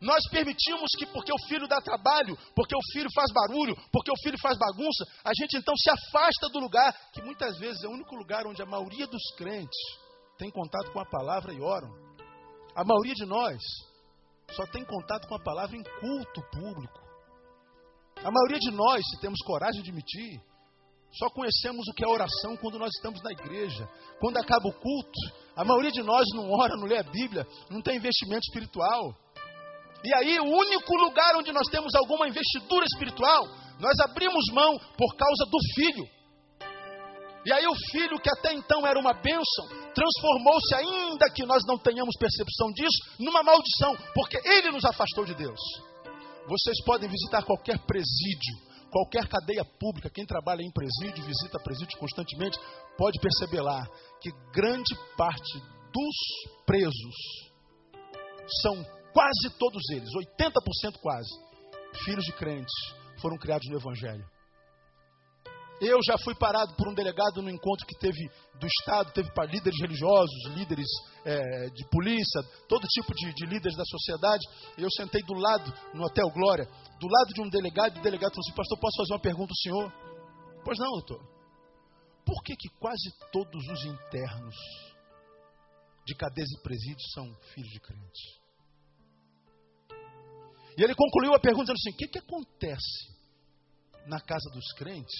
Nós 0.00 0.22
permitimos 0.30 0.88
que, 0.96 1.04
porque 1.06 1.32
o 1.32 1.46
filho 1.46 1.68
dá 1.68 1.78
trabalho, 1.80 2.36
porque 2.54 2.74
o 2.74 2.92
filho 2.92 3.10
faz 3.14 3.30
barulho, 3.32 3.76
porque 3.92 4.10
o 4.10 4.16
filho 4.22 4.38
faz 4.40 4.56
bagunça, 4.56 5.04
a 5.22 5.32
gente 5.34 5.58
então 5.58 5.74
se 5.76 5.90
afasta 5.90 6.48
do 6.48 6.58
lugar 6.58 6.94
que 7.12 7.20
muitas 7.20 7.58
vezes 7.58 7.84
é 7.84 7.88
o 7.88 7.92
único 7.92 8.16
lugar 8.16 8.46
onde 8.46 8.62
a 8.62 8.66
maioria 8.66 9.06
dos 9.06 9.22
crentes 9.36 9.78
tem 10.38 10.50
contato 10.50 10.90
com 10.92 11.00
a 11.00 11.04
palavra 11.04 11.52
e 11.52 11.60
oram. 11.60 11.90
A 12.74 12.82
maioria 12.82 13.14
de 13.14 13.26
nós 13.26 13.60
só 14.52 14.64
tem 14.66 14.84
contato 14.84 15.28
com 15.28 15.34
a 15.34 15.42
palavra 15.42 15.76
em 15.76 15.82
culto 15.82 16.42
público. 16.50 16.98
A 18.24 18.30
maioria 18.30 18.58
de 18.58 18.70
nós, 18.70 19.02
se 19.06 19.20
temos 19.20 19.38
coragem 19.44 19.82
de 19.82 19.90
admitir, 19.90 20.40
só 21.12 21.28
conhecemos 21.30 21.86
o 21.88 21.94
que 21.94 22.04
é 22.04 22.08
oração 22.08 22.56
quando 22.56 22.78
nós 22.78 22.90
estamos 22.96 23.20
na 23.22 23.32
igreja. 23.32 23.88
Quando 24.20 24.38
acaba 24.38 24.68
o 24.68 24.72
culto, 24.72 25.20
a 25.56 25.64
maioria 25.64 25.90
de 25.90 26.02
nós 26.02 26.24
não 26.34 26.50
ora, 26.52 26.76
não 26.76 26.86
lê 26.86 26.98
a 26.98 27.02
Bíblia, 27.02 27.46
não 27.68 27.82
tem 27.82 27.96
investimento 27.96 28.42
espiritual. 28.48 29.14
E 30.02 30.14
aí, 30.14 30.40
o 30.40 30.44
único 30.44 30.94
lugar 30.96 31.36
onde 31.36 31.52
nós 31.52 31.68
temos 31.68 31.94
alguma 31.94 32.26
investidura 32.26 32.84
espiritual, 32.84 33.46
nós 33.78 33.98
abrimos 34.00 34.44
mão 34.52 34.78
por 34.96 35.14
causa 35.14 35.44
do 35.50 35.58
filho. 35.74 36.08
E 37.44 37.52
aí, 37.52 37.66
o 37.66 37.74
filho, 37.90 38.20
que 38.20 38.30
até 38.30 38.52
então 38.52 38.86
era 38.86 38.98
uma 38.98 39.12
bênção, 39.12 39.66
transformou-se, 39.94 40.74
ainda 40.74 41.30
que 41.30 41.44
nós 41.44 41.62
não 41.66 41.78
tenhamos 41.78 42.14
percepção 42.18 42.70
disso, 42.72 42.98
numa 43.18 43.42
maldição, 43.42 43.96
porque 44.14 44.38
ele 44.44 44.70
nos 44.70 44.84
afastou 44.84 45.24
de 45.24 45.34
Deus. 45.34 45.60
Vocês 46.46 46.82
podem 46.84 47.08
visitar 47.08 47.42
qualquer 47.42 47.78
presídio, 47.86 48.56
qualquer 48.90 49.28
cadeia 49.28 49.64
pública, 49.78 50.10
quem 50.10 50.26
trabalha 50.26 50.62
em 50.62 50.72
presídio, 50.72 51.24
visita 51.24 51.58
presídio 51.62 51.98
constantemente, 51.98 52.58
pode 52.96 53.18
perceber 53.20 53.60
lá 53.60 53.86
que 54.20 54.30
grande 54.52 54.94
parte 55.16 55.58
dos 55.92 56.64
presos 56.66 57.14
são 58.62 58.99
Quase 59.12 59.58
todos 59.58 59.82
eles, 59.90 60.08
80% 60.10 60.98
quase, 61.00 61.30
filhos 62.04 62.24
de 62.24 62.32
crentes, 62.32 62.72
foram 63.20 63.36
criados 63.36 63.68
no 63.68 63.76
Evangelho. 63.76 64.24
Eu 65.80 65.98
já 66.04 66.18
fui 66.18 66.34
parado 66.34 66.74
por 66.74 66.88
um 66.88 66.94
delegado 66.94 67.40
no 67.40 67.48
encontro 67.48 67.86
que 67.86 67.98
teve 67.98 68.30
do 68.60 68.66
Estado, 68.66 69.12
teve 69.12 69.32
para 69.32 69.50
líderes 69.50 69.80
religiosos, 69.80 70.44
líderes 70.54 70.86
é, 71.24 71.70
de 71.70 71.88
polícia, 71.88 72.42
todo 72.68 72.86
tipo 72.86 73.14
de, 73.14 73.32
de, 73.32 73.46
líderes 73.46 73.76
da 73.78 73.84
sociedade. 73.86 74.44
Eu 74.76 74.90
sentei 74.90 75.22
do 75.22 75.32
lado, 75.32 75.72
no 75.94 76.04
Hotel 76.04 76.28
Glória, 76.34 76.66
do 76.66 77.08
lado 77.08 77.32
de 77.32 77.40
um 77.40 77.48
delegado, 77.48 77.96
e 77.96 78.00
o 78.00 78.02
delegado 78.02 78.32
falou 78.32 78.44
assim: 78.46 78.54
Pastor, 78.54 78.78
posso 78.78 78.96
fazer 78.98 79.14
uma 79.14 79.22
pergunta 79.22 79.52
ao 79.52 79.56
senhor? 79.56 79.92
Pois 80.62 80.78
não, 80.78 80.90
doutor. 80.90 81.26
Por 82.26 82.42
que, 82.42 82.54
que 82.54 82.68
quase 82.78 83.10
todos 83.32 83.66
os 83.66 83.84
internos 83.86 84.54
de 86.06 86.14
cadeias 86.14 86.50
e 86.50 86.62
presídios 86.62 87.10
são 87.14 87.34
filhos 87.54 87.70
de 87.70 87.80
crentes? 87.80 88.39
E 90.76 90.82
ele 90.82 90.94
concluiu 90.94 91.34
a 91.34 91.40
pergunta 91.40 91.72
dizendo 91.72 91.78
assim: 91.78 91.90
o 91.90 91.96
que, 91.96 92.08
que 92.08 92.18
acontece 92.18 93.10
na 94.06 94.20
casa 94.20 94.48
dos 94.50 94.72
crentes 94.72 95.16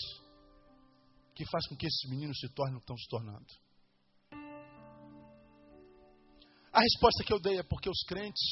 que 1.35 1.45
faz 1.47 1.67
com 1.69 1.77
que 1.77 1.87
esses 1.87 2.11
meninos 2.11 2.39
se 2.39 2.49
tornem 2.55 2.77
o 2.77 2.79
que 2.79 2.85
estão 2.85 2.97
se 2.97 3.09
tornando? 3.09 3.47
A 6.73 6.81
resposta 6.81 7.25
que 7.25 7.33
eu 7.33 7.41
dei 7.41 7.59
é 7.59 7.63
porque 7.63 7.91
os 7.91 8.03
crentes 8.07 8.43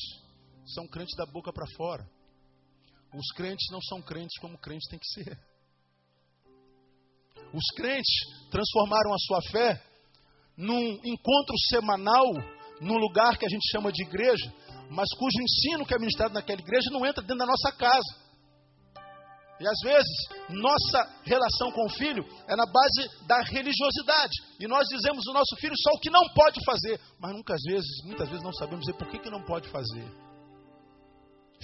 são 0.75 0.87
crentes 0.89 1.17
da 1.17 1.25
boca 1.27 1.53
para 1.53 1.67
fora. 1.77 2.09
Os 3.15 3.29
crentes 3.35 3.67
não 3.71 3.81
são 3.81 4.03
crentes 4.03 4.39
como 4.41 4.59
crentes 4.59 4.89
tem 4.89 4.99
que 4.99 5.07
ser. 5.07 5.39
Os 7.55 7.65
crentes 7.77 8.51
transformaram 8.51 9.15
a 9.15 9.19
sua 9.19 9.41
fé 9.51 9.83
num 10.57 11.01
encontro 11.05 11.57
semanal, 11.71 12.27
num 12.81 12.99
lugar 12.99 13.39
que 13.39 13.47
a 13.47 13.49
gente 13.49 13.71
chama 13.71 13.93
de 13.93 14.03
igreja, 14.03 14.53
mas 14.91 15.09
cujo 15.19 15.43
ensino 15.43 15.85
que 15.85 15.95
é 15.95 15.99
ministrado 15.99 16.35
naquela 16.35 16.61
igreja 16.61 16.91
não 16.91 17.05
entra 17.05 17.23
dentro 17.23 17.39
da 17.39 17.47
nossa 17.47 17.71
casa. 17.73 18.29
E 19.61 19.67
às 19.67 19.79
vezes, 19.83 20.29
nossa 20.51 21.21
relação 21.25 21.73
com 21.73 21.85
o 21.85 21.91
filho 21.91 22.25
é 22.47 22.55
na 22.55 22.65
base 22.65 23.27
da 23.27 23.43
religiosidade. 23.43 24.33
E 24.61 24.69
nós 24.69 24.87
dizemos 24.87 25.27
ao 25.27 25.35
nosso 25.35 25.57
filho 25.61 25.75
só 25.77 25.91
o 25.91 26.01
que 26.01 26.11
não 26.11 26.29
pode 26.33 26.65
fazer. 26.65 27.01
Mas 27.19 27.33
muitas 27.33 27.61
vezes, 27.67 28.05
muitas 28.05 28.29
vezes 28.29 28.45
não 28.45 28.53
sabemos 28.53 28.87
dizer 28.87 28.97
por 28.97 29.09
que, 29.09 29.19
que 29.19 29.31
não 29.31 29.43
pode 29.43 29.69
fazer. 29.69 30.07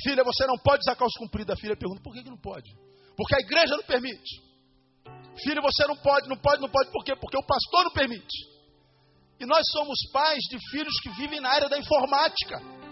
Filha, 0.03 0.25
você 0.25 0.45
não 0.45 0.59
pode 0.59 0.81
usar 0.81 0.97
calça 0.97 1.17
comprida. 1.21 1.55
A 1.55 1.57
filha 1.57 1.77
pergunta, 1.77 2.03
por 2.03 2.13
que, 2.13 2.25
que 2.25 2.31
não 2.31 2.41
pode? 2.41 2.69
Porque 3.17 3.37
a 3.37 3.39
igreja 3.39 3.77
não 3.77 3.85
permite. 3.85 4.43
Filho, 5.45 5.63
você 5.63 5.87
não 5.87 5.97
pode, 5.97 6.29
não 6.29 6.37
pode, 6.37 6.61
não 6.61 6.69
pode. 6.69 6.91
Por 6.91 7.05
quê? 7.05 7.15
Porque 7.15 7.39
o 7.39 7.47
pastor 7.47 7.85
não 7.85 7.93
permite. 7.93 8.55
E 9.39 9.47
nós 9.47 9.63
somos 9.71 9.99
pais 10.13 10.41
de 10.51 10.59
filhos 10.71 10.95
que 11.01 11.11
vivem 11.11 11.41
na 11.41 11.51
área 11.51 11.69
da 11.69 11.79
informática 11.79 12.84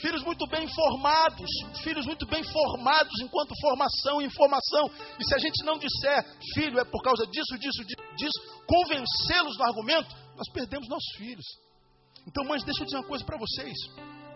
filhos 0.00 0.22
muito 0.22 0.46
bem 0.48 0.66
formados, 0.68 1.50
filhos 1.82 2.06
muito 2.06 2.26
bem 2.26 2.42
formados 2.42 3.12
enquanto 3.20 3.54
formação 3.60 4.20
e 4.20 4.26
informação. 4.26 4.90
E 5.18 5.24
se 5.24 5.34
a 5.34 5.38
gente 5.38 5.64
não 5.64 5.78
disser, 5.78 6.24
filho, 6.54 6.78
é 6.78 6.84
por 6.84 7.02
causa 7.02 7.26
disso, 7.26 7.58
disso, 7.58 7.84
disso, 8.16 8.64
convencê-los 8.66 9.56
no 9.58 9.64
argumento, 9.64 10.14
nós 10.36 10.48
perdemos 10.52 10.88
nossos 10.88 11.16
filhos. 11.16 11.44
Então, 12.26 12.44
mães, 12.44 12.64
deixa 12.64 12.82
eu 12.82 12.84
dizer 12.86 12.98
uma 12.98 13.06
coisa 13.06 13.24
para 13.24 13.38
vocês. 13.38 13.76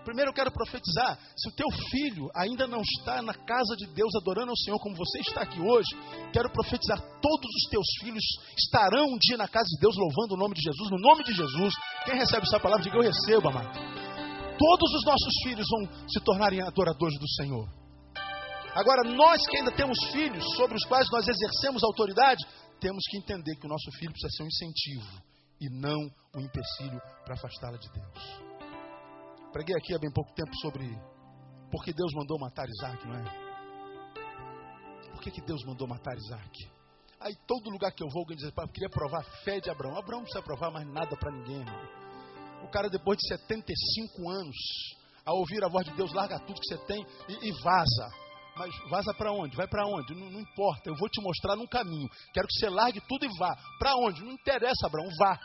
Primeiro 0.04 0.30
eu 0.30 0.34
quero 0.34 0.52
profetizar: 0.52 1.18
se 1.36 1.48
o 1.48 1.52
teu 1.52 1.66
filho 1.90 2.28
ainda 2.34 2.66
não 2.66 2.82
está 2.82 3.22
na 3.22 3.32
casa 3.32 3.74
de 3.76 3.86
Deus 3.86 4.14
adorando 4.14 4.50
ao 4.50 4.56
Senhor 4.56 4.78
como 4.78 4.94
você 4.94 5.18
está 5.20 5.42
aqui 5.42 5.60
hoje, 5.60 5.88
quero 6.32 6.50
profetizar: 6.50 7.00
todos 7.20 7.50
os 7.56 7.70
teus 7.70 7.86
filhos 8.00 8.24
estarão 8.58 9.06
um 9.06 9.18
dia 9.18 9.36
na 9.36 9.48
casa 9.48 9.66
de 9.66 9.80
Deus 9.80 9.96
louvando 9.96 10.34
o 10.34 10.38
nome 10.38 10.54
de 10.54 10.62
Jesus, 10.62 10.90
no 10.90 10.98
nome 10.98 11.24
de 11.24 11.32
Jesus. 11.32 11.74
Quem 12.04 12.16
recebe 12.16 12.46
essa 12.46 12.60
palavra, 12.60 12.84
diga 12.84 12.96
eu 12.96 13.02
recebo, 13.02 13.48
amado 13.48 14.03
todos 14.58 14.94
os 14.94 15.04
nossos 15.04 15.34
filhos 15.44 15.66
vão 15.68 16.08
se 16.08 16.20
tornarem 16.24 16.60
adoradores 16.62 17.18
do 17.18 17.28
Senhor. 17.36 17.68
Agora, 18.74 19.08
nós 19.08 19.46
que 19.46 19.56
ainda 19.58 19.70
temos 19.70 19.96
filhos 20.10 20.44
sobre 20.56 20.76
os 20.76 20.84
quais 20.84 21.08
nós 21.10 21.26
exercemos 21.28 21.84
autoridade, 21.84 22.44
temos 22.80 23.04
que 23.08 23.18
entender 23.18 23.54
que 23.56 23.66
o 23.66 23.68
nosso 23.68 23.90
filho 23.98 24.10
precisa 24.10 24.36
ser 24.36 24.42
um 24.42 24.46
incentivo 24.46 25.22
e 25.60 25.68
não 25.70 26.00
um 26.34 26.40
empecilho 26.40 27.00
para 27.24 27.34
afastá-la 27.34 27.78
de 27.78 27.88
Deus. 27.92 28.54
Preguei 29.52 29.76
aqui 29.76 29.94
há 29.94 29.98
bem 29.98 30.12
pouco 30.12 30.34
tempo 30.34 30.50
sobre 30.56 30.84
por 31.70 31.84
que 31.84 31.92
Deus 31.92 32.12
mandou 32.14 32.38
matar 32.40 32.66
Isaac, 32.68 33.06
não 33.06 33.14
é? 33.14 33.44
Por 35.12 35.20
que, 35.22 35.30
que 35.30 35.40
Deus 35.40 35.64
mandou 35.64 35.86
matar 35.86 36.16
Isaac? 36.16 36.68
Aí 37.20 37.34
todo 37.46 37.70
lugar 37.70 37.92
que 37.92 38.02
eu 38.02 38.08
vou, 38.10 38.22
alguém 38.22 38.36
diz, 38.36 38.52
eu 38.54 38.68
queria 38.68 38.90
provar 38.90 39.20
a 39.20 39.44
fé 39.44 39.60
de 39.60 39.70
Abraão. 39.70 39.96
Abraão 39.96 40.18
não 40.18 40.24
precisa 40.24 40.44
provar 40.44 40.70
mais 40.72 40.86
nada 40.86 41.16
para 41.16 41.30
ninguém, 41.30 41.60
irmão. 41.60 42.03
O 42.64 42.68
cara, 42.70 42.88
depois 42.88 43.18
de 43.18 43.28
75 43.28 44.30
anos, 44.30 44.56
ao 45.24 45.36
ouvir 45.36 45.62
a 45.62 45.68
voz 45.68 45.86
de 45.86 45.94
Deus, 45.94 46.12
larga 46.12 46.38
tudo 46.40 46.60
que 46.60 46.66
você 46.66 46.78
tem 46.86 47.06
e, 47.28 47.48
e 47.48 47.52
vaza. 47.62 48.10
Mas 48.56 48.74
vaza 48.88 49.12
para 49.14 49.32
onde? 49.32 49.56
Vai 49.56 49.68
para 49.68 49.86
onde? 49.86 50.14
Não, 50.14 50.30
não, 50.30 50.40
importa, 50.40 50.88
eu 50.88 50.94
vou 50.96 51.08
te 51.08 51.20
mostrar 51.20 51.56
num 51.56 51.66
caminho. 51.66 52.08
Quero 52.32 52.46
que 52.46 52.54
você 52.54 52.68
largue 52.70 53.00
tudo 53.08 53.26
e 53.26 53.38
vá. 53.38 53.54
Para 53.78 53.94
onde? 53.96 54.24
Não 54.24 54.32
interessa, 54.32 54.86
Abraão, 54.86 55.08
vá. 55.18 55.38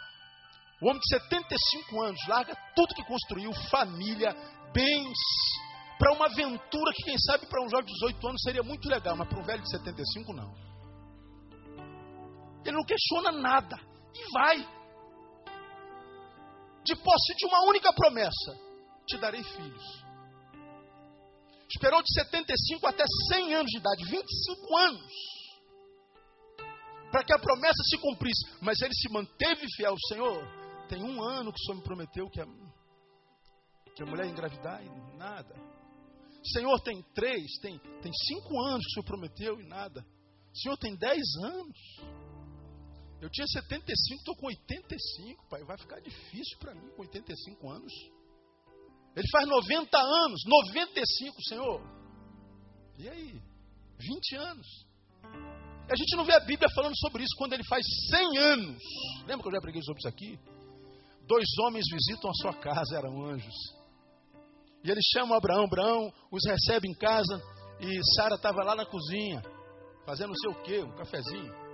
O 0.81 0.87
homem 0.87 0.99
de 0.99 1.09
75 1.09 2.01
anos 2.03 2.27
larga 2.27 2.55
tudo 2.73 2.95
que 2.95 3.03
construiu, 3.03 3.51
família, 3.69 4.33
bens, 4.73 5.17
Para 5.97 6.13
uma 6.13 6.27
aventura 6.27 6.93
que, 6.93 7.03
quem 7.03 7.17
sabe, 7.17 7.47
para 7.47 7.61
um 7.61 7.69
jovem 7.69 7.85
de 7.85 7.93
18 7.93 8.27
anos 8.27 8.41
seria 8.41 8.63
muito 8.63 8.87
legal, 8.87 9.17
mas 9.17 9.27
para 9.27 9.39
um 9.39 9.43
velho 9.43 9.61
de 9.61 9.69
75, 9.69 10.33
não. 10.33 10.53
Ele 12.63 12.77
não 12.77 12.85
questiona 12.85 13.31
nada. 13.31 13.77
E 14.15 14.31
vai. 14.31 14.78
De 16.89 16.95
posse 16.95 17.35
de 17.37 17.45
uma 17.45 17.69
única 17.69 17.93
promessa: 17.93 18.59
te 19.05 19.15
darei 19.19 19.43
filhos. 19.43 20.03
Esperou 21.69 22.01
de 22.01 22.11
75 22.15 22.87
até 22.87 23.03
100 23.31 23.53
anos 23.53 23.69
de 23.69 23.77
idade, 23.77 24.05
25 24.05 24.77
anos, 24.77 25.13
para 27.11 27.23
que 27.23 27.31
a 27.31 27.37
promessa 27.37 27.83
se 27.87 27.95
cumprisse. 27.99 28.43
Mas 28.59 28.81
ele 28.81 28.95
se 28.95 29.07
manteve 29.13 29.67
fiel. 29.75 29.95
Senhor, 30.07 30.43
tem 30.87 31.03
um 31.03 31.21
ano 31.21 31.53
que 31.53 31.61
o 31.61 31.63
Senhor 31.63 31.77
me 31.77 31.83
prometeu 31.83 32.27
que 32.27 32.41
a, 32.41 32.45
que 33.95 34.01
a 34.01 34.05
mulher 34.07 34.25
ia 34.25 34.31
engravidar 34.31 34.83
e 34.83 34.89
nada. 35.15 35.55
Senhor, 36.43 36.79
tem 36.79 37.03
três, 37.13 37.59
tem, 37.61 37.77
tem 38.01 38.11
cinco 38.11 38.59
anos 38.65 38.83
que 38.83 38.89
o 38.89 38.93
Senhor 38.93 39.05
prometeu 39.05 39.61
e 39.61 39.67
nada. 39.67 40.03
Senhor, 40.55 40.75
tem 40.77 40.95
dez 40.95 41.21
anos. 41.43 41.77
Eu 43.21 43.29
tinha 43.29 43.45
75, 43.47 44.19
estou 44.19 44.35
com 44.35 44.47
85, 44.47 45.49
pai. 45.49 45.63
Vai 45.63 45.77
ficar 45.77 45.99
difícil 45.99 46.57
para 46.59 46.73
mim 46.73 46.89
com 46.95 47.01
85 47.01 47.69
anos. 47.69 47.91
Ele 49.15 49.27
faz 49.31 49.47
90 49.47 49.97
anos, 49.97 50.41
95, 50.45 51.43
Senhor. 51.43 51.81
E 52.97 53.09
aí? 53.09 53.41
20 53.97 54.35
anos. 54.35 54.67
A 55.91 55.95
gente 55.95 56.15
não 56.15 56.23
vê 56.23 56.33
a 56.33 56.39
Bíblia 56.39 56.69
falando 56.73 56.97
sobre 56.97 57.23
isso 57.23 57.35
quando 57.37 57.53
ele 57.53 57.63
faz 57.65 57.83
100 58.09 58.37
anos. 58.37 58.83
Lembra 59.25 59.41
que 59.41 59.47
eu 59.47 59.53
já 59.53 59.61
preguei 59.61 59.81
sobre 59.81 59.99
isso 59.99 60.07
aqui? 60.07 60.39
Dois 61.27 61.47
homens 61.63 61.85
visitam 61.91 62.29
a 62.29 62.33
sua 62.33 62.53
casa, 62.53 62.97
eram 62.97 63.25
anjos. 63.25 63.55
E 64.83 64.89
eles 64.89 65.03
chamam 65.11 65.35
Abraão, 65.35 65.65
Abraão 65.65 66.13
os 66.31 66.45
recebe 66.45 66.87
em 66.87 66.93
casa. 66.93 67.41
E 67.81 67.99
Sara 68.15 68.35
estava 68.35 68.63
lá 68.63 68.75
na 68.75 68.85
cozinha, 68.85 69.41
fazendo 70.05 70.29
não 70.29 70.35
sei 70.35 70.51
o 70.51 70.63
quê, 70.63 70.83
um 70.83 70.95
cafezinho. 70.95 71.68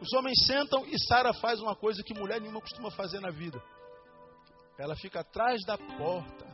Os 0.00 0.12
homens 0.12 0.44
sentam 0.46 0.84
e 0.86 0.98
Sara 1.06 1.32
faz 1.34 1.60
uma 1.60 1.74
coisa 1.74 2.02
que 2.02 2.14
mulher 2.14 2.40
nenhuma 2.40 2.60
costuma 2.60 2.90
fazer 2.90 3.20
na 3.20 3.30
vida. 3.30 3.62
Ela 4.78 4.94
fica 4.94 5.20
atrás 5.20 5.62
da 5.64 5.78
porta, 5.78 6.46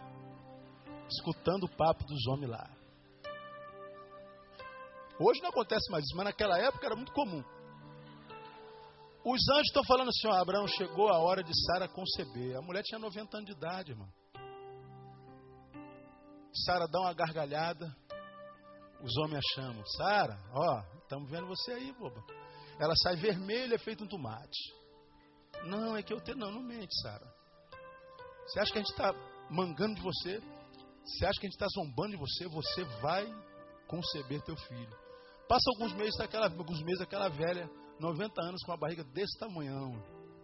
escutando 1.10 1.64
o 1.64 1.76
papo 1.76 2.04
dos 2.04 2.26
homens 2.28 2.50
lá. 2.50 2.70
Hoje 5.18 5.42
não 5.42 5.50
acontece 5.50 5.90
mais 5.90 6.04
isso, 6.04 6.16
mas 6.16 6.26
naquela 6.26 6.58
época 6.58 6.86
era 6.86 6.96
muito 6.96 7.12
comum. 7.12 7.42
Os 9.24 9.40
anjos 9.50 9.68
estão 9.68 9.84
falando 9.84 10.08
assim: 10.08 10.26
ó, 10.26 10.32
Abraão, 10.32 10.66
chegou 10.66 11.08
a 11.08 11.18
hora 11.18 11.42
de 11.42 11.52
Sara 11.64 11.88
conceber. 11.88 12.56
A 12.56 12.62
mulher 12.62 12.82
tinha 12.82 12.98
90 12.98 13.36
anos 13.36 13.46
de 13.46 13.56
idade, 13.56 13.92
irmão. 13.92 14.08
Sara 16.64 16.86
dá 16.86 17.00
uma 17.00 17.14
gargalhada. 17.14 17.86
Os 19.00 19.16
homens 19.18 19.44
a 19.44 19.54
chamam: 19.54 19.86
Sara, 19.86 20.38
ó, 20.52 20.82
estamos 21.02 21.30
vendo 21.30 21.46
você 21.46 21.72
aí, 21.72 21.92
boba. 21.92 22.22
Ela 22.82 22.96
sai 22.96 23.14
vermelha, 23.14 23.78
feito 23.78 24.02
um 24.02 24.08
tomate. 24.08 24.74
Não, 25.66 25.96
é 25.96 26.02
que 26.02 26.12
eu 26.12 26.20
tenho. 26.20 26.36
Não, 26.36 26.50
não 26.50 26.60
mente, 26.60 26.92
Sara. 27.00 27.24
Você 28.44 28.58
acha 28.58 28.72
que 28.72 28.78
a 28.78 28.82
gente 28.82 28.90
está 28.90 29.14
mangando 29.48 29.94
de 29.94 30.02
você? 30.02 30.40
Você 31.04 31.24
acha 31.24 31.38
que 31.38 31.46
a 31.46 31.48
gente 31.48 31.62
está 31.62 31.68
zombando 31.68 32.10
de 32.10 32.16
você? 32.16 32.48
Você 32.48 32.82
vai 33.00 33.24
conceber 33.86 34.42
teu 34.42 34.56
filho. 34.56 34.96
Passa 35.48 35.70
alguns 35.70 35.92
meses, 35.92 36.18
aquela, 36.18 36.46
alguns 36.46 36.82
meses 36.82 37.00
aquela 37.00 37.28
velha, 37.28 37.70
90 38.00 38.42
anos, 38.42 38.64
com 38.64 38.72
a 38.72 38.76
barriga 38.76 39.04
desse 39.04 39.38
tamanhão. 39.38 39.92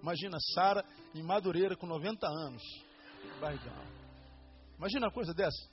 Imagina 0.01 0.39
Sara 0.55 0.85
em 1.17 1.25
Madureira 1.25 1.77
com 1.77 1.89
90 1.89 2.25
anos. 2.25 2.63
Barrigão. 3.41 3.83
Imagina 4.77 5.07
uma 5.07 5.13
coisa 5.13 5.35
dessa. 5.35 5.69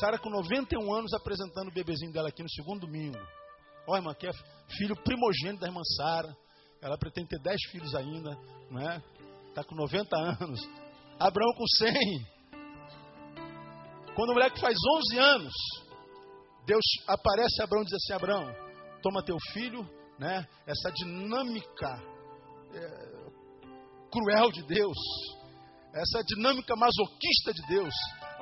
Sara 0.00 0.18
com 0.18 0.30
91 0.30 0.92
anos 0.92 1.12
apresentando 1.12 1.68
o 1.68 1.72
bebezinho 1.72 2.12
dela 2.12 2.28
aqui 2.28 2.42
no 2.42 2.50
segundo 2.50 2.80
domingo. 2.80 3.18
Olha, 3.86 4.00
irmã, 4.00 4.14
que 4.14 4.26
é 4.26 4.30
filho 4.76 4.96
primogênito 4.96 5.60
da 5.60 5.68
irmã 5.68 5.82
Sara. 5.96 6.36
Ela 6.82 6.96
pretende 6.96 7.28
ter 7.28 7.40
10 7.40 7.56
filhos 7.70 7.94
ainda, 7.94 8.38
não 8.70 8.80
é? 8.80 9.02
Está 9.48 9.62
com 9.64 9.74
90 9.74 10.16
anos. 10.16 10.60
Abraão 11.18 11.52
com 11.54 11.66
100. 11.66 12.40
Quando 14.14 14.30
o 14.30 14.34
moleque 14.34 14.60
faz 14.60 14.76
11 15.12 15.18
anos, 15.18 15.54
Deus 16.66 16.84
aparece 17.06 17.60
a 17.60 17.64
Abraão 17.64 17.82
e 17.82 17.86
diz 17.86 17.94
assim: 17.94 18.12
Abraão, 18.14 18.54
toma 19.02 19.24
teu 19.24 19.36
filho, 19.52 19.88
né? 20.18 20.46
Essa 20.66 20.90
dinâmica 20.92 22.02
é, 22.74 23.20
cruel 24.10 24.50
de 24.50 24.62
Deus, 24.66 24.98
essa 25.94 26.22
dinâmica 26.24 26.74
masoquista 26.76 27.52
de 27.52 27.66
Deus, 27.68 27.94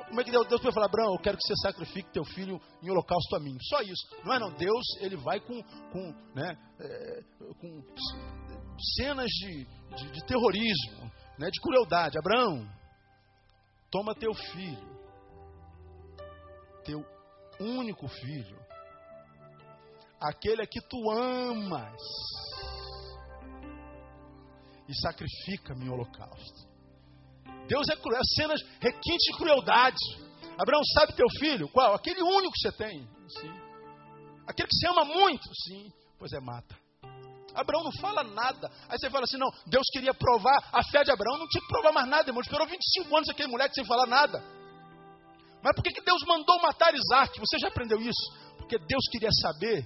como 0.09 0.21
é 0.21 0.23
que 0.23 0.31
Deus, 0.31 0.47
Deus 0.47 0.61
vai 0.61 0.73
falar, 0.73 0.87
Abraão, 0.87 1.13
eu 1.13 1.19
quero 1.19 1.37
que 1.37 1.43
você 1.43 1.55
sacrifique 1.61 2.11
teu 2.11 2.25
filho 2.25 2.59
em 2.81 2.89
holocausto 2.89 3.35
a 3.35 3.39
mim? 3.39 3.55
Só 3.61 3.81
isso. 3.81 4.25
Não 4.25 4.33
é 4.33 4.39
não. 4.39 4.51
Deus, 4.51 4.83
ele 5.01 5.15
vai 5.15 5.39
com, 5.39 5.61
com, 5.91 6.13
né, 6.33 6.57
é, 6.79 7.21
com 7.59 7.83
cenas 8.97 9.27
de, 9.27 9.65
de, 9.95 10.11
de 10.11 10.25
terrorismo, 10.25 11.11
né, 11.37 11.49
de 11.49 11.61
crueldade. 11.61 12.17
Abraão, 12.17 12.67
toma 13.91 14.15
teu 14.15 14.33
filho, 14.33 14.99
teu 16.83 17.05
único 17.59 18.07
filho, 18.07 18.59
aquele 20.19 20.63
a 20.63 20.67
que 20.67 20.81
tu 20.81 21.11
amas, 21.11 22.01
e 24.87 24.95
sacrifica-me 25.01 25.85
em 25.85 25.89
holocausto. 25.89 26.68
Deus 27.69 27.87
é 27.87 27.95
cruel, 27.95 28.21
cenas 28.35 28.59
requintes 28.81 29.31
de 29.31 29.37
crueldade. 29.37 30.03
Abraão, 30.57 30.81
sabe 30.95 31.13
teu 31.13 31.27
filho? 31.39 31.69
Qual? 31.69 31.93
Aquele 31.93 32.21
único 32.21 32.51
que 32.51 32.61
você 32.61 32.71
tem. 32.71 33.07
Sim. 33.39 33.53
Aquele 34.47 34.67
que 34.67 34.75
você 34.75 34.87
ama 34.87 35.05
muito? 35.05 35.47
Sim. 35.67 35.93
Pois 36.17 36.33
é, 36.33 36.39
mata. 36.39 36.75
Abraão 37.53 37.83
não 37.83 37.91
fala 37.91 38.23
nada. 38.23 38.71
Aí 38.89 38.97
você 38.97 39.09
fala 39.09 39.23
assim: 39.23 39.37
não, 39.37 39.51
Deus 39.67 39.85
queria 39.93 40.13
provar 40.13 40.67
a 40.73 40.83
fé 40.83 41.03
de 41.03 41.11
Abraão. 41.11 41.37
Não 41.37 41.47
tinha 41.47 41.61
que 41.61 41.67
provar 41.67 41.91
mais 41.91 42.09
nada, 42.09 42.27
irmão. 42.27 42.41
Esperou 42.41 42.67
25 42.67 43.15
anos 43.15 43.29
aquele 43.29 43.49
moleque 43.49 43.75
sem 43.75 43.85
falar 43.85 44.07
nada. 44.07 44.43
Mas 45.61 45.75
por 45.75 45.83
que, 45.83 45.91
que 45.91 46.01
Deus 46.01 46.21
mandou 46.25 46.59
matar 46.61 46.93
Isaac? 46.95 47.39
Você 47.39 47.59
já 47.59 47.67
aprendeu 47.67 48.01
isso? 48.01 48.33
Porque 48.57 48.79
Deus 48.79 49.03
queria 49.11 49.29
saber 49.41 49.85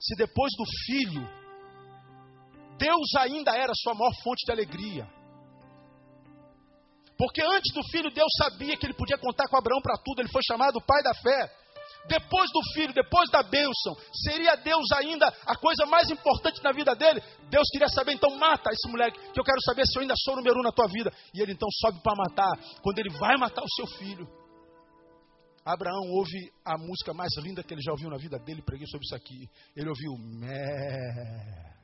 se 0.00 0.16
depois 0.16 0.52
do 0.56 0.64
filho, 0.86 1.28
Deus 2.78 3.14
ainda 3.18 3.52
era 3.54 3.72
sua 3.74 3.94
maior 3.94 4.12
fonte 4.22 4.46
de 4.46 4.52
alegria. 4.52 5.17
Porque 7.18 7.42
antes 7.42 7.74
do 7.74 7.82
filho, 7.90 8.10
Deus 8.10 8.30
sabia 8.38 8.76
que 8.76 8.86
ele 8.86 8.94
podia 8.94 9.18
contar 9.18 9.48
com 9.48 9.56
Abraão 9.56 9.82
para 9.82 9.98
tudo, 9.98 10.20
ele 10.20 10.30
foi 10.30 10.40
chamado 10.46 10.80
pai 10.80 11.02
da 11.02 11.12
fé. 11.14 11.52
Depois 12.06 12.48
do 12.52 12.60
filho, 12.72 12.94
depois 12.94 13.28
da 13.28 13.42
bênção, 13.42 13.94
seria 14.24 14.54
Deus 14.56 14.86
ainda 14.96 15.26
a 15.44 15.56
coisa 15.56 15.84
mais 15.84 16.08
importante 16.10 16.62
na 16.62 16.70
vida 16.72 16.94
dele? 16.94 17.20
Deus 17.50 17.68
queria 17.72 17.88
saber, 17.88 18.12
então 18.12 18.36
mata 18.38 18.70
esse 18.72 18.88
moleque, 18.88 19.18
que 19.32 19.40
eu 19.40 19.44
quero 19.44 19.60
saber 19.62 19.84
se 19.84 19.98
eu 19.98 20.02
ainda 20.02 20.14
sou 20.16 20.34
o 20.34 20.36
número 20.36 20.60
um 20.60 20.62
na 20.62 20.72
tua 20.72 20.86
vida. 20.86 21.12
E 21.34 21.42
ele 21.42 21.52
então 21.52 21.68
sobe 21.80 22.00
para 22.00 22.14
matar, 22.16 22.52
quando 22.82 22.98
ele 23.00 23.10
vai 23.18 23.36
matar 23.36 23.62
o 23.62 23.74
seu 23.74 23.86
filho. 23.98 24.26
Abraão 25.64 26.08
ouve 26.12 26.50
a 26.64 26.78
música 26.78 27.12
mais 27.12 27.30
linda 27.42 27.62
que 27.62 27.74
ele 27.74 27.82
já 27.82 27.90
ouviu 27.92 28.08
na 28.08 28.16
vida 28.16 28.38
dele, 28.38 28.62
preguei 28.62 28.86
sobre 28.86 29.04
isso 29.04 29.14
aqui. 29.14 29.50
Ele 29.76 29.88
ouviu 29.88 30.12
Mé. 30.16 31.77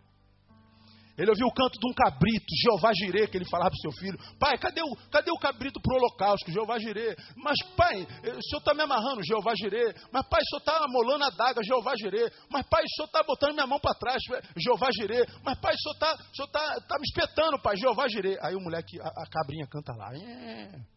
Ele 1.17 1.31
ouviu 1.31 1.47
o 1.47 1.55
canto 1.55 1.79
de 1.79 1.87
um 1.89 1.95
cabrito, 1.95 2.47
Jeová 2.61 2.93
Jirê, 2.93 3.29
que 3.29 3.39
ele 3.39 3.49
falava 3.49 3.71
para 3.71 3.79
o 3.79 3.81
seu 3.81 3.93
filho: 4.01 4.19
Pai, 4.39 4.59
cadê 4.59 4.83
o, 4.83 4.97
cadê 5.11 5.31
o 5.31 5.39
cabrito 5.39 5.81
para 5.81 5.95
o 5.95 5.99
holocausto? 5.99 6.51
Jeová 6.51 6.77
Jirê. 6.79 7.15
Mas, 7.37 7.57
pai, 7.77 8.03
o 8.03 8.43
senhor 8.43 8.59
está 8.59 8.75
me 8.75 8.83
amarrando, 8.83 9.23
Jeová 9.23 9.55
Jirê. 9.55 9.95
Mas, 10.11 10.27
pai, 10.27 10.41
o 10.43 10.47
senhor 10.47 10.59
está 10.59 10.85
amolando 10.85 11.25
a 11.25 11.31
daga, 11.31 11.63
Jeová 11.63 11.95
Jirê. 11.97 12.33
Mas, 12.51 12.67
pai, 12.67 12.83
o 12.83 12.89
senhor 12.97 13.07
está 13.07 13.23
botando 13.23 13.55
minha 13.55 13.67
mão 13.67 13.79
para 13.79 13.95
trás, 13.95 14.21
Jeová 14.57 14.89
Jirê. 14.91 15.25
Mas, 15.45 15.59
pai, 15.61 15.75
o 15.75 15.79
senhor 15.79 15.95
está 15.95 16.17
tá, 16.51 16.81
tá 16.81 16.99
me 16.99 17.05
espetando, 17.05 17.63
pai, 17.63 17.77
Jeová 17.77 18.09
Jirê. 18.09 18.37
Aí 18.43 18.57
o 18.57 18.61
moleque, 18.61 19.01
a, 19.01 19.07
a 19.07 19.27
cabrinha 19.31 19.69
canta 19.69 19.95
lá. 19.95 20.13
É. 20.17 20.95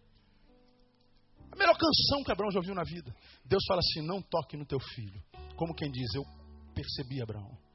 A 1.51 1.55
melhor 1.55 1.78
canção 1.78 2.24
que 2.24 2.32
Abraão 2.32 2.51
já 2.51 2.57
ouviu 2.57 2.74
na 2.74 2.84
vida. 2.84 3.13
Deus 3.45 3.63
fala 3.68 3.80
assim: 3.80 4.01
Não 4.01 4.20
toque 4.20 4.57
no 4.57 4.65
teu 4.65 4.80
filho. 4.80 5.22
Como 5.55 5.76
quem 5.76 5.91
diz, 5.91 6.15
eu 6.15 6.24
percebi, 6.74 7.22
Abraão 7.22 7.66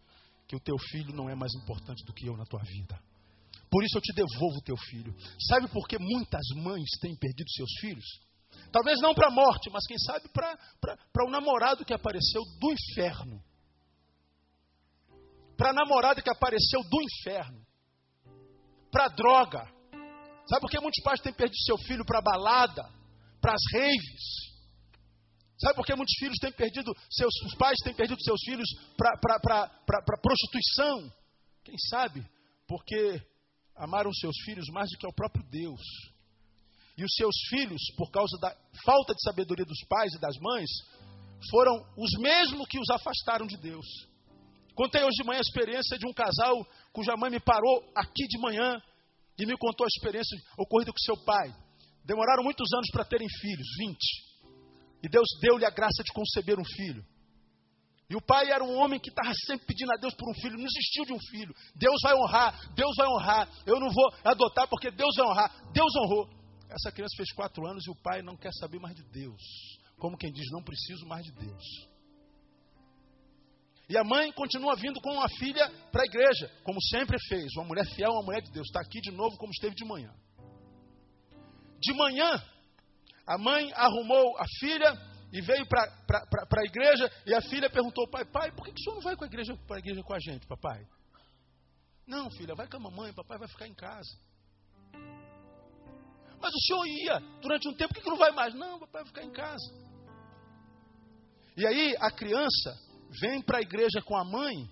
que 0.47 0.57
o 0.57 0.61
teu 0.61 0.76
filho 0.90 1.14
não 1.14 1.28
é 1.28 1.34
mais 1.34 1.55
importante 1.55 2.05
do 2.05 2.12
que 2.12 2.26
eu 2.26 2.36
na 2.36 2.45
tua 2.45 2.62
vida. 2.62 2.99
Por 3.70 3.82
isso 3.82 3.97
eu 3.97 4.03
te 4.03 4.12
devolvo 4.12 4.59
o 4.59 4.62
teu 4.62 4.76
filho. 4.76 5.14
Sabe 5.49 5.66
por 5.68 5.88
que 5.88 5.99
muitas 5.99 6.43
mães 6.57 6.90
têm 7.01 7.16
perdido 7.16 7.51
seus 7.51 7.70
filhos? 7.80 8.05
Talvez 8.70 9.01
não 9.01 9.14
para 9.14 9.28
a 9.28 9.30
morte, 9.30 9.70
mas 9.70 9.86
quem 9.86 9.97
sabe 9.99 10.28
para 10.28 11.24
o 11.24 11.28
um 11.28 11.30
namorado 11.30 11.84
que 11.84 11.95
apareceu 11.95 12.43
do 12.61 12.72
inferno. 12.72 13.43
Para 15.57 15.70
a 15.70 15.72
namorada 15.72 16.20
que 16.20 16.30
apareceu 16.30 16.82
do 16.82 17.03
inferno. 17.03 17.64
Para 18.90 19.09
droga. 19.09 19.64
Sabe 20.47 20.61
por 20.61 20.70
que 20.70 20.80
muitos 20.80 21.03
pais 21.03 21.20
têm 21.20 21.32
perdido 21.32 21.62
seu 21.64 21.78
filho 21.86 22.05
para 22.05 22.20
balada, 22.20 22.82
para 23.40 23.55
as 23.55 23.62
raves? 23.72 24.51
Sabe 25.62 25.76
por 25.76 25.86
que 25.86 25.94
muitos 25.94 26.14
filhos 26.18 26.38
têm 26.40 26.50
perdido, 26.50 26.92
seus 27.08 27.32
os 27.46 27.54
pais 27.54 27.78
têm 27.84 27.94
perdido 27.94 28.20
seus 28.20 28.40
filhos 28.42 28.68
para 28.96 30.18
prostituição? 30.20 31.12
Quem 31.62 31.76
sabe? 31.88 32.26
Porque 32.66 33.22
amaram 33.76 34.12
seus 34.12 34.34
filhos 34.44 34.66
mais 34.72 34.90
do 34.90 34.98
que 34.98 35.06
ao 35.06 35.12
próprio 35.12 35.44
Deus. 35.50 35.80
e 36.96 37.04
os 37.04 37.14
seus 37.14 37.34
filhos, 37.48 37.80
por 37.96 38.10
causa 38.10 38.36
da 38.38 38.54
falta 38.84 39.14
de 39.14 39.22
sabedoria 39.22 39.64
dos 39.64 39.82
pais 39.88 40.12
e 40.14 40.20
das 40.20 40.36
mães, 40.38 40.68
foram 41.50 41.86
os 41.96 42.10
mesmos 42.20 42.68
que 42.68 42.78
os 42.78 42.90
afastaram 42.90 43.46
de 43.46 43.56
Deus. 43.56 43.86
Contei 44.74 45.02
hoje 45.02 45.16
de 45.16 45.24
manhã 45.24 45.38
a 45.38 45.42
experiência 45.42 45.98
de 45.98 46.06
um 46.06 46.12
casal 46.12 46.66
cuja 46.92 47.16
mãe 47.16 47.30
me 47.30 47.40
parou 47.40 47.90
aqui 47.94 48.26
de 48.26 48.38
manhã 48.38 48.80
e 49.38 49.46
me 49.46 49.56
contou 49.56 49.84
a 49.84 49.88
experiência 49.88 50.36
ocorrida 50.58 50.92
com 50.92 50.98
seu 50.98 51.16
pai. 51.24 51.54
Demoraram 52.04 52.42
muitos 52.42 52.72
anos 52.72 52.88
para 52.90 53.04
terem 53.04 53.28
filhos, 53.28 53.66
20. 53.78 54.31
E 55.03 55.09
Deus 55.09 55.26
deu-lhe 55.40 55.64
a 55.64 55.70
graça 55.70 56.03
de 56.05 56.12
conceber 56.12 56.59
um 56.59 56.64
filho. 56.64 57.05
E 58.09 58.14
o 58.14 58.20
pai 58.20 58.50
era 58.50 58.62
um 58.62 58.76
homem 58.76 59.00
que 59.00 59.09
estava 59.09 59.32
sempre 59.46 59.66
pedindo 59.66 59.90
a 59.92 59.96
Deus 59.96 60.14
por 60.14 60.30
um 60.30 60.34
filho, 60.34 60.59
não 60.59 60.66
existiu 60.66 61.05
de 61.07 61.14
um 61.14 61.18
filho. 61.30 61.55
Deus 61.74 61.96
vai 62.03 62.14
honrar, 62.14 62.74
Deus 62.74 62.94
vai 62.96 63.09
honrar. 63.09 63.48
Eu 63.64 63.80
não 63.80 63.90
vou 63.90 64.12
adotar 64.22 64.68
porque 64.68 64.90
Deus 64.90 65.14
vai 65.16 65.26
honrar. 65.26 65.72
Deus 65.72 65.90
honrou. 65.96 66.28
Essa 66.68 66.92
criança 66.92 67.16
fez 67.16 67.32
quatro 67.32 67.66
anos 67.66 67.86
e 67.86 67.90
o 67.90 67.96
pai 68.03 68.22
não 68.22 68.36
quer 68.36 68.53
saber 68.53 68.78
mais 68.78 68.94
de 68.94 69.03
Deus. 69.05 69.40
Como 69.98 70.18
quem 70.18 70.30
diz, 70.30 70.50
não 70.50 70.62
preciso 70.62 71.07
mais 71.07 71.24
de 71.24 71.32
Deus. 71.32 71.64
E 73.88 73.96
a 73.96 74.05
mãe 74.05 74.32
continua 74.32 74.76
vindo 74.76 75.00
com 75.00 75.20
a 75.20 75.28
filha 75.38 75.68
para 75.90 76.03
a 76.03 76.07
igreja, 76.07 76.50
como 76.64 76.80
sempre 76.82 77.16
fez. 77.28 77.46
Uma 77.57 77.66
mulher 77.66 77.86
fiel, 77.94 78.11
uma 78.11 78.22
mulher 78.22 78.42
de 78.42 78.50
Deus. 78.50 78.66
Está 78.66 78.80
aqui 78.80 79.00
de 79.00 79.11
novo 79.11 79.36
como 79.36 79.53
esteve 79.53 79.74
de 79.74 79.84
manhã. 79.84 80.12
De 81.80 81.92
manhã, 81.94 82.42
a 83.26 83.38
mãe 83.38 83.72
arrumou 83.74 84.36
a 84.38 84.44
filha 84.58 84.92
e 85.32 85.40
veio 85.40 85.66
para 85.66 85.82
a 85.82 86.64
igreja 86.64 87.10
e 87.26 87.34
a 87.34 87.40
filha 87.40 87.70
perguntou, 87.70 88.08
pai, 88.08 88.24
pai, 88.24 88.52
por 88.52 88.64
que, 88.64 88.72
que 88.72 88.80
o 88.80 88.84
senhor 88.84 88.96
não 88.96 89.02
vai 89.02 89.16
com 89.16 89.24
a 89.24 89.26
igreja, 89.26 89.56
para 89.66 89.78
igreja 89.78 90.02
com 90.02 90.14
a 90.14 90.18
gente, 90.18 90.46
papai? 90.46 90.86
Não, 92.06 92.30
filha, 92.30 92.54
vai 92.54 92.68
com 92.68 92.76
a 92.76 92.80
mamãe, 92.80 93.14
papai 93.14 93.38
vai 93.38 93.48
ficar 93.48 93.66
em 93.66 93.74
casa. 93.74 94.10
Mas 96.40 96.52
o 96.52 96.60
senhor 96.66 96.86
ia 96.86 97.20
durante 97.40 97.68
um 97.68 97.74
tempo, 97.74 97.88
por 97.88 97.94
que, 97.94 98.02
que 98.02 98.10
não 98.10 98.18
vai 98.18 98.32
mais? 98.32 98.52
Não, 98.54 98.78
papai 98.80 99.02
vai 99.02 99.06
ficar 99.06 99.24
em 99.24 99.32
casa. 99.32 99.92
E 101.56 101.66
aí 101.66 101.94
a 102.00 102.10
criança 102.10 102.76
vem 103.20 103.40
para 103.42 103.58
a 103.58 103.62
igreja 103.62 104.02
com 104.02 104.16
a 104.16 104.24
mãe, 104.24 104.68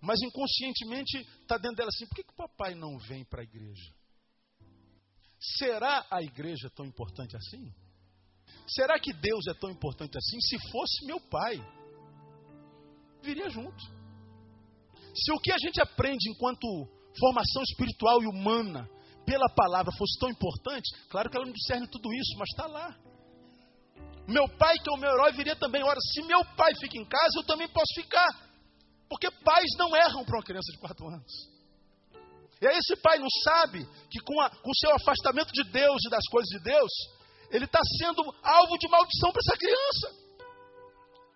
mas 0.00 0.20
inconscientemente 0.22 1.18
está 1.42 1.58
dentro 1.58 1.76
dela 1.76 1.88
assim, 1.88 2.06
por 2.06 2.16
que, 2.16 2.24
que 2.24 2.32
o 2.32 2.36
papai 2.36 2.74
não 2.74 2.96
vem 2.98 3.24
para 3.24 3.42
a 3.42 3.44
igreja? 3.44 3.92
Será 5.58 6.06
a 6.10 6.22
igreja 6.22 6.70
tão 6.70 6.86
importante 6.86 7.36
assim? 7.36 7.72
Será 8.66 8.98
que 8.98 9.12
Deus 9.12 9.46
é 9.46 9.54
tão 9.54 9.70
importante 9.70 10.16
assim? 10.16 10.40
Se 10.40 10.56
fosse 10.70 11.04
meu 11.06 11.20
pai, 11.20 11.56
viria 13.22 13.50
junto. 13.50 13.84
Se 15.14 15.32
o 15.32 15.38
que 15.38 15.52
a 15.52 15.58
gente 15.58 15.80
aprende 15.80 16.30
enquanto 16.30 16.66
formação 17.18 17.62
espiritual 17.62 18.22
e 18.22 18.26
humana 18.26 18.88
pela 19.26 19.48
palavra 19.54 19.92
fosse 19.96 20.18
tão 20.18 20.30
importante, 20.30 20.90
claro 21.08 21.30
que 21.30 21.36
ela 21.36 21.46
não 21.46 21.52
discerne 21.52 21.86
tudo 21.88 22.12
isso, 22.12 22.38
mas 22.38 22.48
está 22.48 22.66
lá. 22.66 22.96
Meu 24.26 24.48
pai, 24.48 24.74
que 24.78 24.88
é 24.88 24.92
o 24.92 24.96
meu 24.98 25.10
herói, 25.10 25.32
viria 25.32 25.54
também. 25.56 25.82
Ora, 25.82 26.00
se 26.00 26.22
meu 26.22 26.42
pai 26.56 26.74
fica 26.80 26.98
em 26.98 27.04
casa, 27.04 27.38
eu 27.38 27.44
também 27.44 27.68
posso 27.68 27.94
ficar. 27.94 28.28
Porque 29.08 29.30
pais 29.30 29.70
não 29.78 29.94
erram 29.94 30.24
para 30.24 30.38
uma 30.38 30.42
criança 30.42 30.72
de 30.72 30.78
quatro 30.78 31.06
anos. 31.06 31.53
E 32.60 32.66
aí 32.66 32.76
esse 32.78 32.96
pai 32.96 33.18
não 33.18 33.28
sabe 33.42 33.86
que 34.10 34.20
com, 34.20 34.34
o 34.34 34.74
seu 34.74 34.94
afastamento 34.94 35.52
de 35.52 35.64
Deus 35.64 36.02
e 36.06 36.10
das 36.10 36.24
coisas 36.30 36.48
de 36.48 36.60
Deus, 36.60 36.90
ele 37.50 37.64
está 37.64 37.80
sendo 37.98 38.22
alvo 38.42 38.78
de 38.78 38.88
maldição 38.88 39.32
para 39.32 39.40
essa 39.40 39.56
criança. 39.56 40.24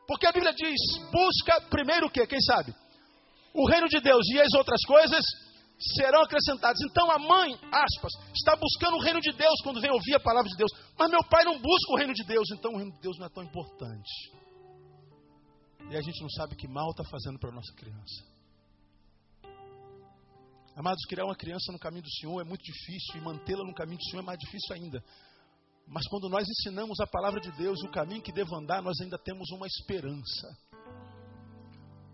Porque 0.07 0.27
a 0.27 0.33
Bíblia 0.33 0.53
diz: 0.55 0.81
busca 1.13 1.61
primeiro 1.69 2.07
o 2.07 2.11
que? 2.11 2.27
Quem 2.27 2.41
sabe? 2.41 2.75
O 3.53 3.67
reino 3.69 3.89
de 3.89 4.01
Deus 4.01 4.27
e 4.33 4.41
as 4.41 4.53
outras 4.55 4.81
coisas 4.87 5.25
serão 5.97 6.23
acrescentadas. 6.23 6.81
Então 6.91 7.11
a 7.11 7.19
mãe, 7.19 7.55
aspas, 7.71 8.13
está 8.35 8.57
buscando 8.57 8.97
o 8.97 9.03
reino 9.03 9.21
de 9.21 9.33
Deus 9.33 9.61
quando 9.63 9.81
vem 9.81 9.91
ouvir 9.91 10.15
a 10.15 10.21
palavra 10.21 10.49
de 10.49 10.57
Deus. 10.57 10.71
Mas 10.99 11.11
meu 11.11 11.23
pai 11.25 11.45
não 11.45 11.59
busca 11.59 11.93
o 11.93 11.97
reino 11.97 12.15
de 12.15 12.25
Deus, 12.25 12.49
então 12.53 12.73
o 12.73 12.77
reino 12.77 12.93
de 12.93 13.01
Deus 13.01 13.19
não 13.19 13.27
é 13.27 13.31
tão 13.31 13.45
importante. 13.45 14.33
E 15.91 15.97
a 15.97 16.03
gente 16.03 16.21
não 16.21 16.29
sabe 16.31 16.57
que 16.57 16.69
mal 16.69 16.91
está 16.91 17.05
fazendo 17.05 17.39
para 17.39 17.51
a 17.51 17.55
nossa 17.55 17.73
criança. 17.75 18.28
Amados, 20.79 21.05
criar 21.07 21.25
uma 21.25 21.35
criança 21.35 21.73
no 21.73 21.79
caminho 21.79 22.05
do 22.05 22.11
Senhor 22.21 22.41
é 22.41 22.45
muito 22.45 22.63
difícil 22.63 23.17
e 23.17 23.21
mantê-la 23.21 23.65
no 23.65 23.75
caminho 23.75 23.99
do 23.99 24.05
Senhor 24.05 24.23
é 24.23 24.25
mais 24.25 24.39
difícil 24.39 24.77
ainda. 24.77 25.03
Mas 25.89 26.07
quando 26.07 26.29
nós 26.29 26.47
ensinamos 26.49 27.01
a 27.01 27.07
palavra 27.09 27.41
de 27.41 27.51
Deus, 27.57 27.83
o 27.83 27.91
caminho 27.91 28.23
que 28.23 28.31
devo 28.31 28.55
andar, 28.55 28.81
nós 28.81 28.95
ainda 29.01 29.19
temos 29.19 29.51
uma 29.51 29.67
esperança. 29.67 30.47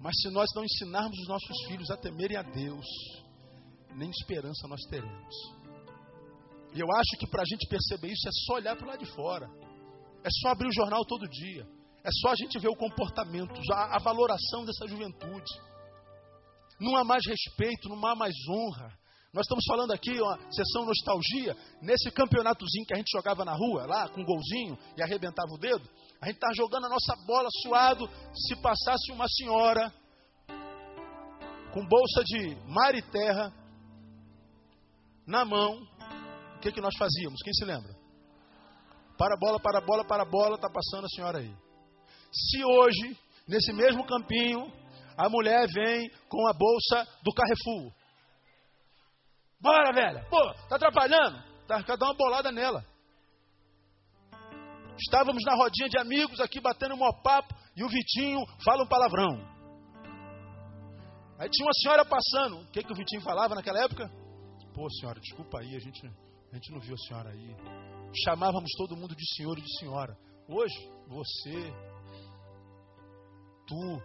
Mas 0.01 0.15
se 0.19 0.31
nós 0.31 0.49
não 0.57 0.65
ensinarmos 0.65 1.19
os 1.19 1.29
nossos 1.29 1.67
filhos 1.69 1.91
a 1.91 1.97
temerem 1.99 2.39
a 2.39 2.43
Deus, 2.43 2.87
nem 3.97 4.09
esperança 4.09 4.67
nós 4.67 4.81
teremos. 4.89 5.35
E 6.73 6.81
eu 6.81 6.91
acho 6.91 7.19
que 7.19 7.27
para 7.27 7.43
a 7.43 7.47
gente 7.47 7.69
perceber 7.69 8.12
isso 8.15 8.27
é 8.27 8.33
só 8.47 8.55
olhar 8.55 8.77
para 8.77 8.87
lá 8.87 8.97
de 8.97 9.05
fora. 9.12 9.47
É 10.25 10.29
só 10.41 10.49
abrir 10.53 10.69
o 10.69 10.75
jornal 10.75 11.05
todo 11.05 11.29
dia. 11.29 11.69
É 12.03 12.09
só 12.23 12.31
a 12.31 12.35
gente 12.35 12.59
ver 12.59 12.69
o 12.69 12.77
comportamento, 12.77 13.61
a, 13.75 13.97
a 13.97 13.99
valoração 13.99 14.65
dessa 14.65 14.89
juventude. 14.89 15.53
Não 16.81 16.97
há 16.97 17.05
mais 17.05 17.22
respeito, 17.27 17.89
não 17.89 18.07
há 18.07 18.14
mais 18.14 18.35
honra. 18.49 18.93
Nós 19.35 19.43
estamos 19.47 19.64
falando 19.66 19.93
aqui, 19.93 20.12
uma 20.12 20.39
sessão 20.53 20.85
nostalgia, 20.85 21.57
nesse 21.83 22.09
campeonatozinho 22.12 22.87
que 22.87 22.95
a 22.95 22.97
gente 22.97 23.11
jogava 23.11 23.45
na 23.45 23.53
rua, 23.53 23.85
lá 23.85 24.09
com 24.09 24.20
um 24.20 24.25
golzinho 24.25 24.79
e 24.97 25.03
arrebentava 25.03 25.49
o 25.53 25.59
dedo. 25.59 25.91
A 26.20 26.27
gente 26.27 26.37
estava 26.37 26.55
jogando 26.55 26.87
a 26.87 26.89
nossa 26.89 27.16
bola 27.27 27.49
suado. 27.62 28.09
Se 28.33 28.55
passasse 28.62 29.11
uma 29.11 29.27
senhora 29.27 29.93
com 31.72 31.85
bolsa 31.85 32.22
de 32.25 32.55
mar 32.68 32.95
e 32.95 33.03
terra 33.03 33.53
na 35.27 35.45
mão, 35.45 35.83
o 36.57 36.61
que, 36.61 36.70
que 36.70 36.81
nós 36.81 36.95
fazíamos? 36.97 37.43
Quem 37.43 37.53
se 37.55 37.64
lembra? 37.64 37.93
Para 39.18 39.35
a 39.35 39.39
bola, 39.39 39.59
para 39.59 39.79
a 39.79 39.85
bola, 39.85 40.05
para 40.05 40.22
a 40.22 40.27
bola, 40.27 40.55
está 40.55 40.70
passando 40.70 41.07
a 41.07 41.09
senhora 41.09 41.39
aí. 41.39 41.53
Se 42.33 42.64
hoje, 42.64 43.18
nesse 43.49 43.72
mesmo 43.72 44.07
campinho, 44.07 44.72
a 45.17 45.29
mulher 45.29 45.67
vem 45.69 46.11
com 46.29 46.47
a 46.49 46.53
bolsa 46.53 47.07
do 47.23 47.33
Carrefour 47.33 47.93
Bora, 49.65 49.95
velha. 49.95 50.27
Pô, 50.29 50.53
tá 50.69 50.77
atrapalhando? 50.77 51.43
Tá, 51.67 51.79
dar 51.81 52.07
uma 52.07 52.15
bolada 52.15 52.53
nela. 52.53 52.85
Estávamos 54.99 55.43
na 55.43 55.55
rodinha 55.57 55.89
de 55.89 55.99
amigos 55.99 56.39
aqui 56.39 56.61
batendo 56.61 56.95
um 56.95 57.23
papo 57.23 57.55
e 57.75 57.83
o 57.83 57.89
Vitinho 57.89 58.41
fala 58.62 58.85
um 58.85 58.87
palavrão. 58.87 59.55
Aí 61.39 61.49
tinha 61.49 61.67
uma 61.67 61.73
senhora 61.73 62.05
passando. 62.05 62.61
O 62.61 62.71
que, 62.71 62.83
que 62.83 62.93
o 62.93 62.95
Vitinho 62.95 63.23
falava 63.23 63.55
naquela 63.55 63.83
época? 63.83 64.07
Pô, 64.75 64.89
senhora, 64.91 65.19
desculpa 65.19 65.61
aí, 65.61 65.75
a 65.75 65.81
gente, 65.81 66.07
a 66.07 66.55
gente 66.55 66.71
não 66.71 66.81
viu 66.81 66.95
a 66.95 66.99
senhora 66.99 67.31
aí. 67.31 67.57
Chamávamos 68.23 68.71
todo 68.77 68.97
mundo 68.97 69.17
de 69.17 69.35
senhor 69.35 69.59
e 69.59 69.62
de 69.62 69.79
senhora. 69.79 70.15
Hoje, 70.47 70.75
você, 71.09 71.73
tu, 73.67 74.03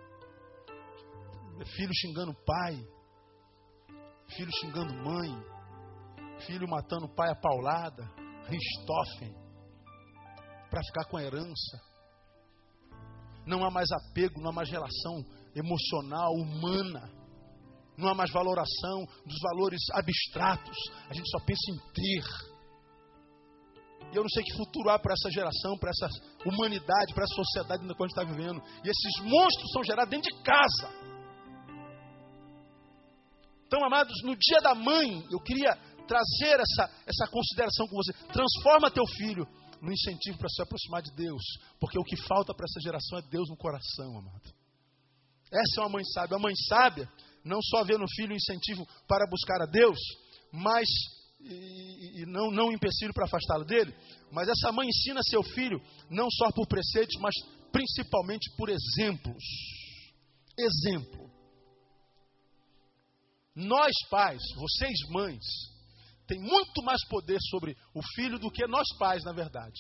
filho 1.66 1.92
xingando 1.94 2.34
pai, 2.46 2.76
filho 4.36 4.52
xingando 4.60 4.94
mãe, 4.94 5.32
filho 6.46 6.68
matando 6.68 7.08
pai 7.16 7.32
a 7.32 7.36
paulada, 7.36 8.04
Richthofen, 8.46 9.36
para 10.70 10.84
ficar 10.84 11.06
com 11.10 11.18
a 11.18 11.24
herança. 11.24 11.80
Não 13.46 13.64
há 13.66 13.72
mais 13.72 13.90
apego, 13.92 14.40
não 14.42 14.52
há 14.52 14.54
mais 14.54 14.70
relação 14.70 15.24
emocional, 15.56 16.34
humana. 16.34 17.12
Não 17.98 18.10
há 18.10 18.16
mais 18.16 18.32
valoração 18.32 19.06
dos 19.26 19.40
valores 19.42 19.82
abstratos. 19.94 20.78
A 21.10 21.14
gente 21.14 21.30
só 21.30 21.40
pensa 21.40 21.72
em 21.72 21.78
ter. 21.94 22.50
E 24.12 24.16
eu 24.16 24.24
não 24.24 24.30
sei 24.30 24.44
que 24.44 24.56
futuro 24.56 24.90
há 24.90 24.98
para 24.98 25.14
essa 25.14 25.30
geração, 25.32 25.78
para 25.78 25.92
essa 25.92 26.08
humanidade, 26.46 27.14
para 27.14 27.24
essa 27.24 27.36
sociedade 27.36 27.86
na 27.86 27.94
qual 27.94 28.06
a 28.06 28.08
gente 28.08 28.20
está 28.20 28.24
vivendo. 28.24 28.62
E 28.84 28.90
esses 28.90 29.20
monstros 29.24 29.72
são 29.74 29.84
gerados 29.84 30.10
dentro 30.10 30.34
de 30.34 30.44
casa. 30.44 30.99
Então, 33.70 33.86
amados, 33.86 34.16
no 34.24 34.36
dia 34.36 34.58
da 34.64 34.74
mãe, 34.74 35.24
eu 35.32 35.40
queria 35.40 35.70
trazer 36.08 36.60
essa, 36.60 36.92
essa 37.06 37.28
consideração 37.32 37.88
com 37.88 37.98
você. 37.98 38.12
Transforma 38.34 38.90
teu 38.90 39.06
filho 39.06 39.48
no 39.80 39.94
incentivo 39.94 40.40
para 40.40 40.50
se 40.50 40.60
aproximar 40.64 41.04
de 41.04 41.12
Deus. 41.12 41.44
Porque 41.80 42.00
o 42.00 42.04
que 42.04 42.18
falta 42.18 42.52
para 42.52 42.66
essa 42.66 42.82
geração 42.82 43.20
é 43.20 43.22
Deus 43.30 43.48
no 43.48 43.56
coração, 43.56 44.18
amado. 44.18 44.50
Essa 45.52 45.82
é 45.82 45.84
uma 45.84 45.90
mãe 45.90 46.04
sábia. 46.04 46.36
A 46.36 46.40
mãe 46.40 46.54
sábia 46.68 47.08
não 47.46 47.62
só 47.62 47.84
vê 47.84 47.96
no 47.96 48.10
filho 48.16 48.36
incentivo 48.36 48.88
para 49.08 49.30
buscar 49.30 49.62
a 49.62 49.68
Deus, 49.68 50.00
mas 50.52 50.88
e, 51.40 52.24
e 52.24 52.26
não, 52.26 52.50
não 52.50 52.70
um 52.70 52.72
empecilho 52.72 53.14
para 53.14 53.26
afastá-lo 53.26 53.66
dele, 53.66 53.96
mas 54.32 54.50
essa 54.50 54.72
mãe 54.72 54.88
ensina 54.88 55.22
seu 55.24 55.44
filho 55.44 55.80
não 56.10 56.28
só 56.32 56.52
por 56.52 56.68
preceitos, 56.68 57.16
mas 57.22 57.36
principalmente 57.72 58.50
por 58.58 58.68
exemplos. 58.68 59.44
Exemplo. 60.58 61.29
Nós 63.56 63.92
pais, 64.10 64.42
vocês 64.56 64.98
mães, 65.10 65.44
tem 66.28 66.40
muito 66.40 66.84
mais 66.84 67.04
poder 67.08 67.40
sobre 67.50 67.76
o 67.94 68.02
filho 68.16 68.38
do 68.38 68.52
que 68.52 68.66
nós 68.68 68.88
pais, 68.98 69.24
na 69.24 69.34
verdade. 69.34 69.80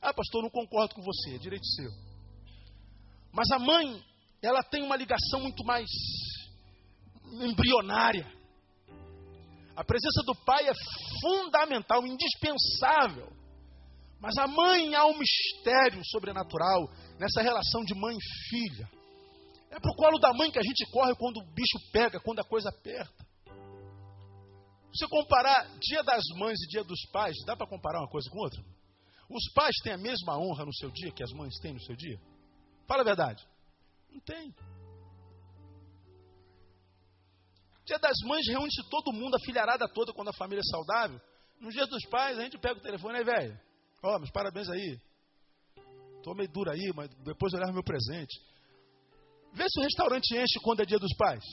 Ah, 0.00 0.12
pastor, 0.12 0.42
não 0.42 0.50
concordo 0.50 0.94
com 0.94 1.02
você, 1.02 1.34
é 1.34 1.38
direito 1.38 1.66
seu. 1.66 1.90
Mas 3.32 3.50
a 3.50 3.58
mãe, 3.58 4.02
ela 4.42 4.62
tem 4.62 4.82
uma 4.82 4.96
ligação 4.96 5.40
muito 5.40 5.64
mais 5.64 5.88
embrionária. 7.42 8.30
A 9.76 9.84
presença 9.84 10.22
do 10.26 10.34
pai 10.44 10.68
é 10.68 10.72
fundamental, 11.22 12.06
indispensável. 12.06 13.32
Mas 14.20 14.36
a 14.36 14.46
mãe 14.46 14.94
há 14.94 15.06
um 15.06 15.16
mistério 15.16 16.02
sobrenatural 16.04 16.90
nessa 17.18 17.40
relação 17.40 17.82
de 17.84 17.94
mãe 17.94 18.16
e 18.16 18.48
filha. 18.48 18.99
É 19.70 19.78
pro 19.78 19.94
colo 19.94 20.18
da 20.18 20.32
mãe 20.34 20.50
que 20.50 20.58
a 20.58 20.62
gente 20.62 20.84
corre 20.90 21.14
quando 21.14 21.38
o 21.38 21.46
bicho 21.54 21.78
pega, 21.92 22.20
quando 22.20 22.40
a 22.40 22.44
coisa 22.44 22.68
aperta. 22.68 23.24
Se 24.92 25.06
comparar 25.08 25.78
dia 25.78 26.02
das 26.02 26.24
mães 26.36 26.58
e 26.60 26.68
dia 26.68 26.82
dos 26.82 27.00
pais, 27.12 27.36
dá 27.46 27.56
para 27.56 27.68
comparar 27.68 28.00
uma 28.00 28.08
coisa 28.08 28.28
com 28.28 28.38
outra? 28.38 28.60
Os 29.28 29.52
pais 29.54 29.76
têm 29.84 29.92
a 29.92 29.98
mesma 29.98 30.36
honra 30.36 30.64
no 30.64 30.74
seu 30.74 30.90
dia 30.90 31.12
que 31.12 31.22
as 31.22 31.30
mães 31.32 31.54
têm 31.62 31.72
no 31.72 31.80
seu 31.80 31.94
dia? 31.94 32.20
Fala 32.88 33.02
a 33.02 33.04
verdade. 33.04 33.46
Não 34.10 34.20
tem. 34.20 34.52
Dia 37.84 37.98
das 37.98 38.16
mães 38.24 38.46
reúne-se 38.48 38.82
todo 38.90 39.12
mundo, 39.12 39.36
a 39.36 39.44
filharada 39.44 39.88
toda, 39.88 40.12
quando 40.12 40.28
a 40.28 40.32
família 40.32 40.60
é 40.60 40.70
saudável. 40.70 41.20
No 41.60 41.70
dia 41.70 41.86
dos 41.86 42.04
pais, 42.06 42.38
a 42.38 42.42
gente 42.42 42.58
pega 42.58 42.80
o 42.80 42.82
telefone 42.82 43.18
aí, 43.18 43.24
velho. 43.24 43.60
Ó, 44.02 44.18
meus 44.18 44.30
parabéns 44.30 44.68
aí. 44.68 44.98
Tô 46.24 46.34
meio 46.34 46.50
duro 46.50 46.70
aí, 46.70 46.92
mas 46.94 47.08
depois 47.24 47.52
eu 47.52 47.60
levo 47.60 47.72
meu 47.72 47.84
presente. 47.84 48.36
Vê 49.52 49.64
se 49.68 49.80
o 49.80 49.82
restaurante 49.82 50.36
enche 50.36 50.60
quando 50.62 50.80
é 50.80 50.84
dia 50.84 50.98
dos 50.98 51.14
pais. 51.16 51.44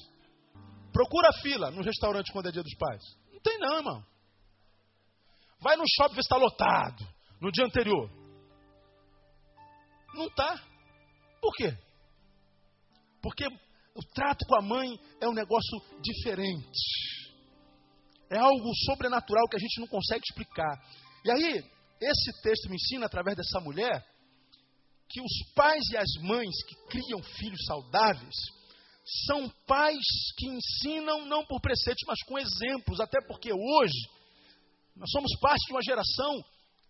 Procura 0.92 1.32
fila 1.42 1.72
no 1.72 1.82
restaurante 1.82 2.32
quando 2.32 2.48
é 2.48 2.52
dia 2.52 2.64
dos 2.64 2.76
pais. 2.76 3.02
Não 3.32 3.40
tem 3.40 3.58
não, 3.60 3.78
irmão. 3.78 4.06
Vai 5.60 5.76
no 5.76 5.84
shopping 5.88 6.16
ver 6.16 6.22
se 6.22 6.28
está 6.28 6.38
lotado 6.38 7.08
no 7.42 7.52
dia 7.52 7.66
anterior. 7.66 8.10
Não 10.14 10.28
está. 10.28 10.62
Por 11.42 11.54
quê? 11.56 11.78
Porque 13.22 13.46
o 13.46 14.02
trato 14.14 14.46
com 14.48 14.56
a 14.56 14.62
mãe 14.62 15.00
é 15.20 15.28
um 15.28 15.34
negócio 15.34 15.82
diferente. 16.02 16.80
É 18.30 18.38
algo 18.38 18.72
sobrenatural 18.86 19.48
que 19.48 19.56
a 19.56 19.60
gente 19.60 19.80
não 19.80 19.88
consegue 19.88 20.24
explicar. 20.28 20.78
E 21.24 21.32
aí, 21.32 21.64
esse 22.02 22.42
texto 22.42 22.70
me 22.70 22.76
ensina, 22.76 23.06
através 23.06 23.36
dessa 23.36 23.60
mulher, 23.60 24.06
que 25.10 25.22
os 25.22 25.54
pais 25.56 25.84
e 25.92 25.98
as 25.98 26.12
mães 26.22 26.64
que 26.68 26.76
criam 26.88 27.22
filhos 27.24 27.64
saudáveis 27.66 28.36
são 29.26 29.50
pais 29.66 30.06
que 30.38 30.48
ensinam 30.48 31.26
não 31.26 31.46
por 31.46 31.62
preceitos, 31.62 32.04
mas 32.06 32.22
com 32.24 32.38
exemplos. 32.38 33.00
Até 33.00 33.20
porque 33.26 33.52
hoje 33.54 34.10
nós 34.96 35.10
somos 35.12 35.32
parte 35.40 35.66
de 35.66 35.74
uma 35.74 35.82
geração 35.82 36.44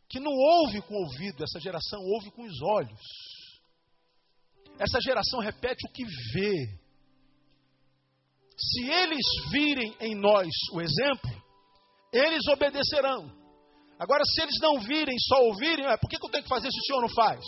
que 0.09 0.19
não 0.19 0.31
ouve 0.31 0.81
com 0.81 0.95
o 0.95 1.03
ouvido, 1.03 1.43
essa 1.43 1.59
geração 1.59 1.99
ouve 2.01 2.31
com 2.31 2.43
os 2.43 2.61
olhos. 2.61 3.01
Essa 4.79 4.99
geração 5.01 5.39
repete 5.39 5.85
o 5.87 5.91
que 5.91 6.03
vê. 6.33 6.79
Se 8.57 8.89
eles 8.89 9.25
virem 9.51 9.95
em 9.99 10.15
nós 10.15 10.47
o 10.73 10.81
exemplo, 10.81 11.43
eles 12.11 12.47
obedecerão. 12.47 13.31
Agora, 13.99 14.23
se 14.25 14.41
eles 14.41 14.59
não 14.61 14.79
virem, 14.79 15.15
só 15.19 15.41
ouvirem, 15.43 15.85
é, 15.85 15.97
por 15.97 16.09
que, 16.09 16.17
que 16.17 16.25
eu 16.25 16.29
tenho 16.29 16.43
que 16.43 16.49
fazer 16.49 16.69
se 16.71 16.79
o 16.79 16.83
senhor 16.83 17.01
não 17.01 17.09
faz? 17.09 17.43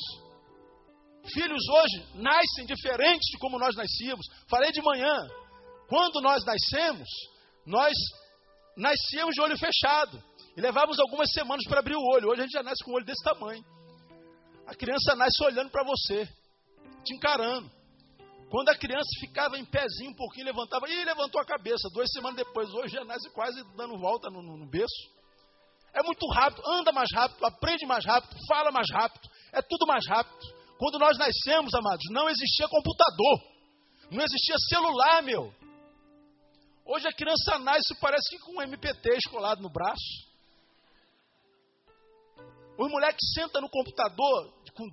Filhos 1.27 1.61
hoje 1.69 2.05
nascem 2.15 2.65
diferentes 2.65 3.29
de 3.31 3.37
como 3.37 3.59
nós 3.59 3.75
nascíamos. 3.75 4.25
Falei 4.49 4.71
de 4.71 4.81
manhã. 4.81 5.27
Quando 5.87 6.21
nós 6.21 6.43
nascemos, 6.45 7.07
nós 7.65 7.93
nascíamos 8.77 9.35
de 9.35 9.41
olho 9.41 9.57
fechado. 9.57 10.21
E 10.55 10.61
levávamos 10.61 10.99
algumas 10.99 11.31
semanas 11.31 11.63
para 11.67 11.79
abrir 11.79 11.95
o 11.95 12.13
olho. 12.13 12.29
Hoje 12.29 12.41
a 12.41 12.43
gente 12.43 12.53
já 12.53 12.63
nasce 12.63 12.83
com 12.83 12.91
o 12.91 12.95
olho 12.95 13.05
desse 13.05 13.23
tamanho. 13.23 13.63
A 14.65 14.75
criança 14.75 15.15
nasce 15.15 15.43
olhando 15.43 15.69
para 15.69 15.83
você, 15.83 16.25
te 17.03 17.15
encarando. 17.15 17.69
Quando 18.49 18.69
a 18.69 18.77
criança 18.77 19.09
ficava 19.19 19.57
em 19.57 19.65
pezinho 19.65 20.11
um 20.11 20.15
pouquinho, 20.15 20.45
levantava, 20.45 20.89
e 20.89 21.05
levantou 21.05 21.39
a 21.39 21.45
cabeça. 21.45 21.89
Duas 21.93 22.09
semanas 22.11 22.37
depois, 22.37 22.69
hoje 22.73 22.95
já 22.95 23.03
nasce 23.03 23.29
quase 23.31 23.63
dando 23.75 23.97
volta 23.99 24.29
no, 24.29 24.41
no, 24.41 24.57
no 24.57 24.69
berço. 24.69 25.19
É 25.93 26.01
muito 26.03 26.27
rápido, 26.27 26.61
anda 26.67 26.91
mais 26.91 27.09
rápido, 27.13 27.43
aprende 27.45 27.85
mais 27.85 28.05
rápido, 28.05 28.35
fala 28.47 28.71
mais 28.71 28.87
rápido, 28.91 29.27
é 29.51 29.61
tudo 29.61 29.85
mais 29.87 30.05
rápido. 30.07 30.58
Quando 30.79 30.97
nós 30.97 31.17
nascemos, 31.17 31.73
amados, 31.73 32.05
não 32.09 32.29
existia 32.29 32.65
computador, 32.69 33.43
não 34.09 34.23
existia 34.23 34.55
celular, 34.69 35.21
meu. 35.21 35.53
Hoje 36.85 37.05
a 37.05 37.11
criança 37.11 37.59
nasce 37.59 37.93
parece 37.99 38.29
que 38.29 38.39
com 38.39 38.57
um 38.57 38.61
MPT 38.61 39.17
escolado 39.17 39.61
no 39.61 39.69
braço. 39.69 40.29
Os 42.77 42.89
moleques 42.89 43.33
sentam 43.33 43.61
no 43.61 43.69
computador 43.69 44.53
com 44.73 44.87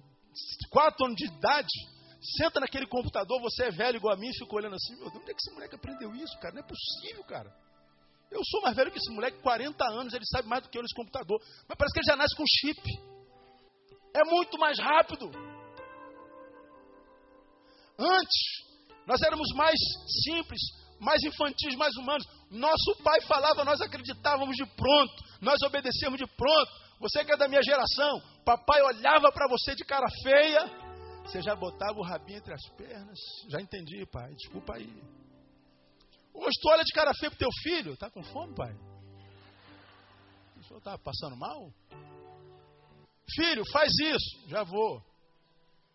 4 0.70 1.06
anos 1.06 1.16
de 1.16 1.26
idade, 1.26 1.72
senta 2.36 2.58
naquele 2.58 2.88
computador, 2.88 3.40
você 3.40 3.66
é 3.66 3.70
velho 3.70 3.98
igual 3.98 4.12
a 4.12 4.18
mim, 4.18 4.32
fica 4.32 4.56
olhando 4.56 4.74
assim, 4.74 4.96
meu 4.96 5.08
Deus, 5.08 5.22
onde 5.22 5.30
é 5.30 5.34
que 5.34 5.40
esse 5.40 5.54
moleque 5.54 5.76
aprendeu 5.76 6.12
isso, 6.16 6.36
cara? 6.40 6.52
Não 6.52 6.62
é 6.62 6.66
possível, 6.66 7.22
cara. 7.22 7.54
Eu 8.28 8.40
sou 8.44 8.60
mais 8.60 8.74
velho 8.74 8.90
que 8.90 8.98
esse 8.98 9.12
moleque, 9.12 9.40
40 9.40 9.84
anos, 9.84 10.12
ele 10.12 10.26
sabe 10.26 10.48
mais 10.48 10.64
do 10.64 10.68
que 10.68 10.76
eu 10.76 10.82
nesse 10.82 10.96
computador. 10.96 11.40
Mas 11.68 11.78
parece 11.78 11.94
que 11.94 12.00
ele 12.00 12.10
já 12.10 12.16
nasce 12.16 12.34
com 12.34 12.44
chip. 12.44 12.82
É 14.12 14.24
muito 14.24 14.58
mais 14.58 14.80
rápido. 14.80 15.30
Antes, 17.98 18.66
nós 19.06 19.20
éramos 19.22 19.48
mais 19.54 19.78
simples, 20.24 20.60
mais 21.00 21.22
infantis, 21.22 21.74
mais 21.76 21.94
humanos. 21.96 22.26
Nosso 22.50 22.96
pai 23.02 23.20
falava, 23.22 23.64
nós 23.64 23.80
acreditávamos 23.80 24.56
de 24.56 24.66
pronto, 24.66 25.14
nós 25.40 25.60
obedecíamos 25.62 26.18
de 26.18 26.26
pronto. 26.26 26.86
Você 27.00 27.24
que 27.24 27.32
é 27.32 27.36
da 27.36 27.48
minha 27.48 27.62
geração, 27.62 28.20
papai 28.44 28.80
olhava 28.82 29.30
para 29.32 29.48
você 29.48 29.74
de 29.74 29.84
cara 29.84 30.06
feia, 30.22 30.66
você 31.24 31.42
já 31.42 31.54
botava 31.54 31.98
o 31.98 32.04
rabinho 32.04 32.38
entre 32.38 32.54
as 32.54 32.68
pernas. 32.76 33.18
Já 33.48 33.60
entendi, 33.60 34.06
pai, 34.06 34.34
desculpa 34.34 34.76
aí. 34.76 34.90
Hoje 36.32 36.60
tu 36.60 36.68
olha 36.70 36.84
de 36.84 36.92
cara 36.92 37.12
feia 37.14 37.30
pro 37.30 37.38
teu 37.38 37.48
filho, 37.62 37.92
está 37.94 38.10
com 38.10 38.22
fome, 38.22 38.54
pai? 38.54 38.74
O 40.56 40.62
senhor 40.64 40.78
está 40.78 40.98
passando 40.98 41.36
mal? 41.36 41.72
Filho, 43.34 43.62
faz 43.72 43.90
isso, 44.00 44.48
já 44.48 44.62
vou. 44.62 45.02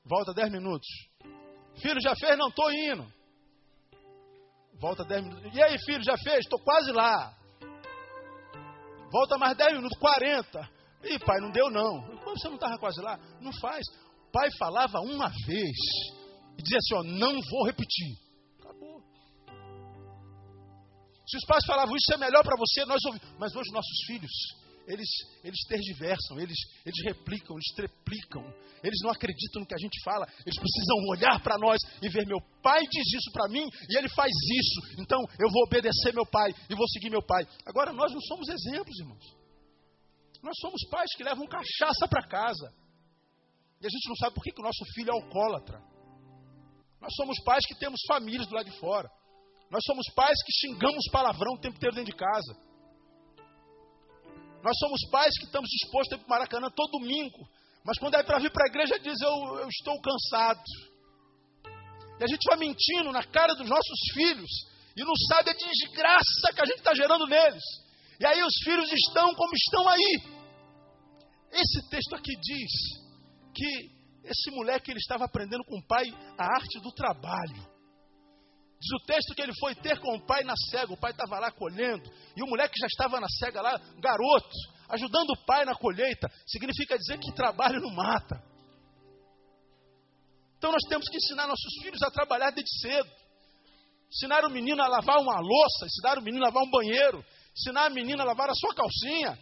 Volta 0.04 0.34
dez 0.34 0.52
minutos. 0.52 0.88
Filho, 1.78 2.01
já 2.01 2.15
fez? 2.15 2.38
Não, 2.38 2.49
estou 2.49 2.72
indo. 2.72 3.11
Volta 4.80 5.03
dez 5.03 5.24
minutos. 5.24 5.53
E 5.53 5.61
aí, 5.61 5.78
filho, 5.86 6.03
já 6.03 6.17
fez? 6.17 6.39
Estou 6.39 6.59
quase 6.59 6.91
lá. 6.91 7.34
Volta 9.11 9.38
mais 9.38 9.55
dez 9.57 9.74
minutos, 9.74 9.97
quarenta. 9.99 10.69
Ih, 11.03 11.19
pai, 11.19 11.39
não 11.39 11.51
deu 11.51 11.69
não. 11.69 12.01
Como 12.24 12.38
você 12.38 12.47
não 12.47 12.55
estava 12.55 12.78
quase 12.78 13.01
lá? 13.01 13.19
Não 13.39 13.51
faz. 13.59 13.86
O 14.28 14.32
pai 14.32 14.49
falava 14.57 14.99
uma 15.01 15.30
vez 15.45 15.78
e 16.57 16.61
dizia 16.63 16.78
assim: 16.78 16.95
ó, 16.95 17.03
não 17.03 17.39
vou 17.49 17.65
repetir. 17.65 18.15
Se 21.28 21.38
os 21.38 21.45
pais 21.45 21.65
falavam 21.65 21.95
isso 21.95 22.13
é 22.13 22.17
melhor 22.17 22.43
para 22.43 22.57
você, 22.57 22.84
nós 22.86 22.99
ouvimos. 23.05 23.26
Mas 23.39 23.55
hoje 23.55 23.72
nossos 23.72 24.05
filhos, 24.05 24.32
eles, 24.88 25.10
eles 25.44 25.60
tergiversam, 25.68 26.40
eles, 26.40 26.58
eles 26.86 27.04
replicam, 27.06 27.56
eles 27.56 27.76
treplicam, 27.76 28.44
eles 28.84 29.00
não 29.04 29.12
acreditam 29.12 29.62
no 29.62 29.68
que 29.68 29.76
a 29.76 29.82
gente 29.82 30.02
fala, 30.04 30.28
eles 30.46 30.60
precisam 30.60 30.98
olhar 31.10 31.42
para 31.42 31.58
nós 31.58 31.80
e 32.02 32.10
ver 32.10 32.26
meu 32.26 32.40
pai 32.62 32.82
diz 32.82 33.08
isso 33.14 33.32
para 33.32 33.48
mim 33.48 33.66
e 33.90 33.98
ele 33.98 34.10
faz 34.10 34.32
isso, 34.32 35.02
então 35.02 35.20
eu 35.40 35.50
vou 35.50 35.64
obedecer 35.64 36.14
meu 36.14 36.26
pai 36.26 36.54
e 36.70 36.76
vou 36.76 36.88
seguir 36.90 37.10
meu 37.10 37.22
pai. 37.22 37.48
Agora 37.66 37.94
nós 37.94 38.12
não 38.12 38.22
somos 38.22 38.48
exemplos, 38.50 38.98
irmãos. 39.00 39.42
Nós 40.42 40.58
somos 40.60 40.82
pais 40.90 41.14
que 41.16 41.24
levam 41.24 41.46
cachaça 41.48 42.08
para 42.10 42.28
casa 42.28 42.74
e 43.82 43.86
a 43.86 43.90
gente 43.90 44.10
não 44.10 44.16
sabe 44.16 44.36
por 44.36 44.44
que, 44.44 44.52
que 44.52 44.62
o 44.62 44.66
nosso 44.66 44.86
filho 44.94 45.10
é 45.10 45.14
alcoólatra. 45.14 45.82
Nós 47.02 47.14
somos 47.16 47.40
pais 47.44 47.66
que 47.66 47.76
temos 47.80 48.00
famílias 48.08 48.48
do 48.48 48.54
lado 48.54 48.70
de 48.70 48.80
fora. 48.80 49.10
Nós 49.72 49.82
somos 49.86 50.06
pais 50.14 50.38
que 50.46 50.52
xingamos 50.52 51.04
palavrão 51.12 51.54
o 51.54 51.60
tempo 51.60 51.78
inteiro 51.78 51.96
dentro 51.96 52.12
de 52.12 52.18
casa. 52.18 52.70
Nós 54.64 54.78
somos 54.78 55.01
pais 55.09 55.38
que 55.38 55.45
estamos 55.45 55.70
dispostos 55.70 56.14
a 56.14 56.16
ir 56.16 56.20
para 56.20 56.28
o 56.28 56.30
Maracanã 56.30 56.70
todo 56.76 56.99
domingo. 56.99 57.47
Mas 57.84 57.97
quando 57.97 58.16
é 58.16 58.24
para 58.24 58.39
vir 58.39 58.51
para 58.51 58.66
a 58.66 58.70
igreja, 58.70 58.99
diz: 58.99 59.20
eu, 59.22 59.59
eu 59.59 59.68
estou 59.68 59.99
cansado. 60.01 60.62
E 62.20 62.24
a 62.24 62.28
gente 62.28 62.45
vai 62.47 62.57
mentindo 62.57 63.12
na 63.12 63.24
cara 63.24 63.55
dos 63.55 63.68
nossos 63.68 63.99
filhos. 64.14 64.49
E 64.95 65.03
não 65.03 65.16
sabe 65.30 65.49
a 65.49 65.53
desgraça 65.53 66.53
que 66.53 66.62
a 66.62 66.66
gente 66.66 66.80
está 66.80 66.93
gerando 66.93 67.26
neles. 67.26 67.64
E 68.20 68.26
aí 68.26 68.43
os 68.43 68.53
filhos 68.64 68.91
estão 68.91 69.34
como 69.34 69.51
estão 69.55 69.88
aí. 69.88 70.22
Esse 71.51 71.89
texto 71.89 72.16
aqui 72.16 72.34
diz 72.39 72.72
que 73.53 74.01
esse 74.24 74.51
moleque 74.51 74.91
ele 74.91 74.99
estava 74.99 75.26
aprendendo 75.26 75.64
com 75.66 75.80
o 75.80 75.88
pai 75.88 76.05
a 76.38 76.55
arte 76.55 76.80
do 76.82 76.91
trabalho. 76.91 77.70
Diz 78.82 78.92
o 78.94 79.06
texto 79.06 79.36
que 79.36 79.42
ele 79.44 79.54
foi 79.60 79.76
ter 79.76 80.00
com 80.00 80.16
o 80.16 80.26
pai 80.26 80.44
na 80.44 80.56
cega. 80.72 80.92
O 80.92 80.98
pai 80.98 81.12
estava 81.12 81.38
lá 81.40 81.52
colhendo. 81.52 82.12
E 82.36 82.42
o 82.42 82.48
moleque 82.48 82.80
já 82.80 82.88
estava 82.88 83.20
na 83.20 83.28
cega 83.30 83.62
lá, 83.62 83.80
garoto, 84.00 84.58
ajudando 84.90 85.30
o 85.30 85.46
pai 85.46 85.64
na 85.66 85.76
colheita. 85.76 86.28
Significa 86.48 86.98
dizer 86.98 87.20
que 87.20 87.32
trabalho 87.32 87.80
não 87.80 87.94
mata. 87.94 88.42
Então 90.58 90.72
nós 90.72 90.82
temos 90.90 91.06
que 91.08 91.18
ensinar 91.18 91.46
nossos 91.46 91.74
filhos 91.84 92.02
a 92.02 92.10
trabalhar 92.10 92.50
desde 92.50 92.80
cedo. 92.82 93.10
Ensinar 94.10 94.46
o 94.46 94.50
menino 94.50 94.82
a 94.82 94.88
lavar 94.88 95.20
uma 95.20 95.40
louça, 95.40 95.86
ensinar 95.86 96.18
o 96.18 96.24
menino 96.24 96.44
a 96.44 96.48
lavar 96.48 96.64
um 96.64 96.72
banheiro, 96.72 97.24
ensinar 97.56 97.86
a 97.86 97.90
menina 97.92 98.24
a 98.24 98.26
lavar 98.26 98.50
a 98.50 98.56
sua 98.56 98.74
calcinha. 98.74 99.38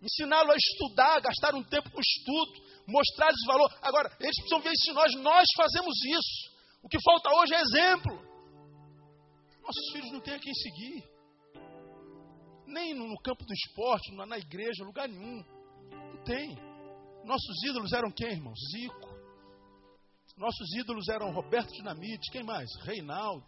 Ensiná-lo 0.00 0.52
a 0.52 0.56
estudar, 0.56 1.18
a 1.18 1.20
gastar 1.20 1.54
um 1.54 1.62
tempo 1.64 1.90
com 1.90 2.00
estudo, 2.00 2.62
mostrar-lhes 2.86 3.44
valor. 3.46 3.70
Agora, 3.82 4.10
eles 4.20 4.36
precisam 4.36 4.60
ver 4.60 4.72
se 4.74 4.92
nós, 4.92 5.14
nós 5.16 5.46
fazemos 5.54 5.94
isso. 6.06 6.57
O 6.82 6.88
que 6.88 6.98
falta 7.02 7.30
hoje 7.30 7.54
é 7.54 7.60
exemplo. 7.60 8.28
Nossos 9.62 9.92
filhos 9.92 10.12
não 10.12 10.20
têm 10.20 10.34
a 10.34 10.38
quem 10.38 10.54
seguir. 10.54 11.04
nem 12.66 12.94
no 12.94 13.16
campo 13.22 13.44
do 13.44 13.52
esporte, 13.52 14.14
na 14.14 14.38
igreja, 14.38 14.84
lugar 14.84 15.08
nenhum. 15.08 15.42
Não 15.90 16.24
tem. 16.24 16.56
Nossos 17.24 17.62
ídolos 17.64 17.92
eram 17.92 18.10
quem, 18.10 18.30
irmão? 18.30 18.54
Zico. 18.72 19.08
Nossos 20.36 20.72
ídolos 20.76 21.08
eram 21.08 21.32
Roberto 21.32 21.72
Dinamite, 21.72 22.30
quem 22.30 22.44
mais? 22.44 22.68
Reinaldo. 22.82 23.46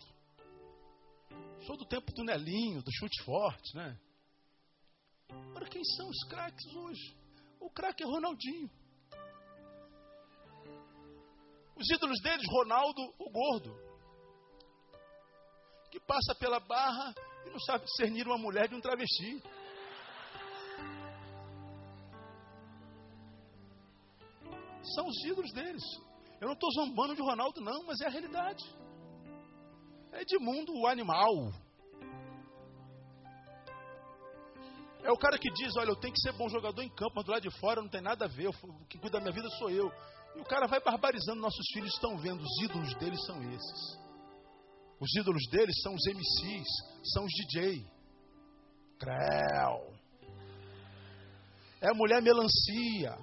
Sou 1.67 1.77
do 1.77 1.87
tempo 1.87 2.13
do 2.13 2.25
Nelinho, 2.25 2.83
do 2.83 2.91
chute 2.93 3.23
forte, 3.23 3.77
né? 3.77 3.99
Agora, 5.29 5.69
quem 5.69 5.85
são 5.85 6.09
os 6.09 6.25
craques 6.25 6.67
hoje? 6.75 7.17
O 7.61 7.71
craque 7.71 8.03
é 8.03 8.07
Ronaldinho. 8.07 8.71
Os 11.81 11.89
ídolos 11.89 12.21
deles, 12.21 12.47
Ronaldo, 12.51 13.01
o 13.19 13.31
gordo. 13.31 13.75
Que 15.91 15.99
passa 15.99 16.35
pela 16.39 16.61
barra 16.61 17.15
e 17.47 17.51
não 17.51 17.59
sabe 17.61 17.87
discernir 17.87 18.27
uma 18.27 18.37
mulher 18.37 18.69
de 18.69 18.75
um 18.75 18.81
travesti. 18.81 19.43
São 24.95 25.07
os 25.07 25.25
ídolos 25.25 25.53
deles. 25.53 25.83
Eu 26.39 26.49
não 26.49 26.55
estou 26.55 26.71
zombando 26.73 27.15
de 27.15 27.23
Ronaldo, 27.23 27.61
não, 27.63 27.83
mas 27.85 27.99
é 28.03 28.07
a 28.07 28.11
realidade. 28.11 28.63
É 30.13 30.21
Edmundo, 30.21 30.73
o 30.75 30.87
animal. 30.87 31.51
É 35.03 35.11
o 35.11 35.17
cara 35.17 35.39
que 35.39 35.51
diz: 35.51 35.75
Olha, 35.77 35.91
eu 35.91 35.97
tenho 35.97 36.13
que 36.13 36.21
ser 36.21 36.33
bom 36.33 36.49
jogador 36.51 36.83
em 36.83 36.91
campo, 36.91 37.13
mas 37.17 37.25
do 37.25 37.31
lado 37.31 37.43
de 37.43 37.59
fora 37.59 37.81
não 37.81 37.89
tem 37.89 38.03
nada 38.03 38.27
a 38.27 38.29
ver. 38.29 38.49
O 38.49 38.87
que 38.87 38.99
cuida 38.99 39.19
da 39.19 39.21
minha 39.21 39.33
vida 39.33 39.49
sou 39.59 39.71
eu. 39.71 39.91
E 40.37 40.41
o 40.41 40.45
cara 40.45 40.67
vai 40.67 40.81
barbarizando. 40.81 41.41
Nossos 41.41 41.67
filhos 41.73 41.93
estão 41.93 42.17
vendo. 42.17 42.43
Os 42.43 42.63
ídolos 42.63 42.95
deles 42.95 43.25
são 43.25 43.43
esses. 43.53 44.01
Os 45.01 45.15
ídolos 45.17 45.43
deles 45.51 45.75
são 45.83 45.95
os 45.95 46.07
MCs, 46.07 46.69
são 47.13 47.25
os 47.25 47.33
DJ. 47.33 47.87
Creu. 48.99 49.95
É 51.81 51.89
a 51.89 51.95
mulher 51.95 52.21
melancia. 52.21 53.17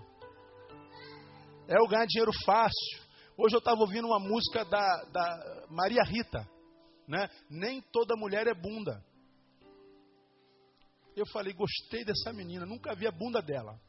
É 1.67 1.79
o 1.79 1.87
ganhar 1.87 2.07
dinheiro 2.07 2.31
fácil. 2.45 3.07
Hoje 3.37 3.55
eu 3.55 3.59
estava 3.59 3.79
ouvindo 3.79 4.07
uma 4.07 4.19
música 4.19 4.65
da, 4.65 5.03
da 5.11 5.67
Maria 5.69 6.01
Rita. 6.03 6.49
Né? 7.07 7.29
Nem 7.49 7.81
toda 7.81 8.17
mulher 8.17 8.47
é 8.47 8.53
bunda. 8.55 9.05
Eu 11.15 11.25
falei, 11.27 11.53
gostei 11.53 12.03
dessa 12.03 12.33
menina, 12.33 12.65
nunca 12.65 12.95
vi 12.95 13.07
a 13.07 13.11
bunda 13.11 13.41
dela. 13.41 13.79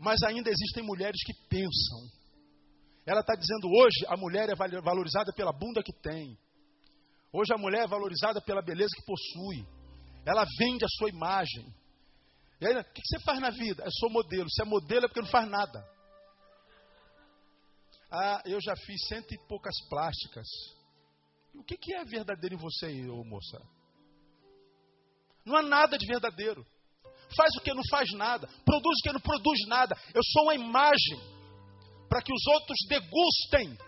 Mas 0.00 0.22
ainda 0.22 0.48
existem 0.48 0.82
mulheres 0.82 1.22
que 1.22 1.34
pensam. 1.46 2.00
Ela 3.04 3.20
está 3.20 3.34
dizendo 3.34 3.68
hoje 3.68 4.06
a 4.08 4.16
mulher 4.16 4.48
é 4.48 4.54
valorizada 4.54 5.30
pela 5.32 5.52
bunda 5.52 5.82
que 5.82 5.92
tem. 5.92 6.38
Hoje 7.30 7.52
a 7.52 7.58
mulher 7.58 7.84
é 7.84 7.86
valorizada 7.86 8.40
pela 8.40 8.62
beleza 8.62 8.88
que 8.96 9.04
possui. 9.04 9.66
Ela 10.24 10.46
vende 10.58 10.86
a 10.86 10.88
sua 10.98 11.10
imagem. 11.10 11.66
E 12.60 12.66
aí, 12.66 12.78
o 12.78 12.84
que 12.84 13.02
você 13.04 13.20
faz 13.20 13.40
na 13.40 13.50
vida? 13.50 13.84
Eu 13.84 13.90
sou 13.92 14.10
modelo. 14.10 14.48
Se 14.50 14.62
é 14.62 14.64
modelo 14.64 15.04
é 15.04 15.08
porque 15.08 15.20
não 15.20 15.28
faz 15.28 15.48
nada. 15.48 15.86
Ah, 18.10 18.42
eu 18.46 18.58
já 18.60 18.74
fiz 18.76 19.06
cento 19.06 19.32
e 19.34 19.38
poucas 19.46 19.74
plásticas. 19.88 20.46
O 21.54 21.62
que, 21.62 21.76
que 21.76 21.94
é 21.94 22.04
verdadeiro 22.04 22.54
em 22.54 22.58
você 22.58 23.08
ô 23.08 23.22
moça? 23.22 23.60
Não 25.44 25.56
há 25.56 25.62
nada 25.62 25.98
de 25.98 26.06
verdadeiro. 26.06 26.66
Faz 27.36 27.54
o 27.56 27.60
que 27.60 27.72
não 27.72 27.82
faz 27.90 28.10
nada. 28.12 28.48
Produz 28.64 28.98
o 28.98 29.02
que 29.02 29.12
não 29.12 29.20
produz 29.20 29.66
nada. 29.66 29.96
Eu 30.14 30.22
sou 30.24 30.44
uma 30.44 30.54
imagem 30.54 31.20
para 32.08 32.22
que 32.22 32.32
os 32.32 32.46
outros 32.46 32.76
degustem. 32.88 33.78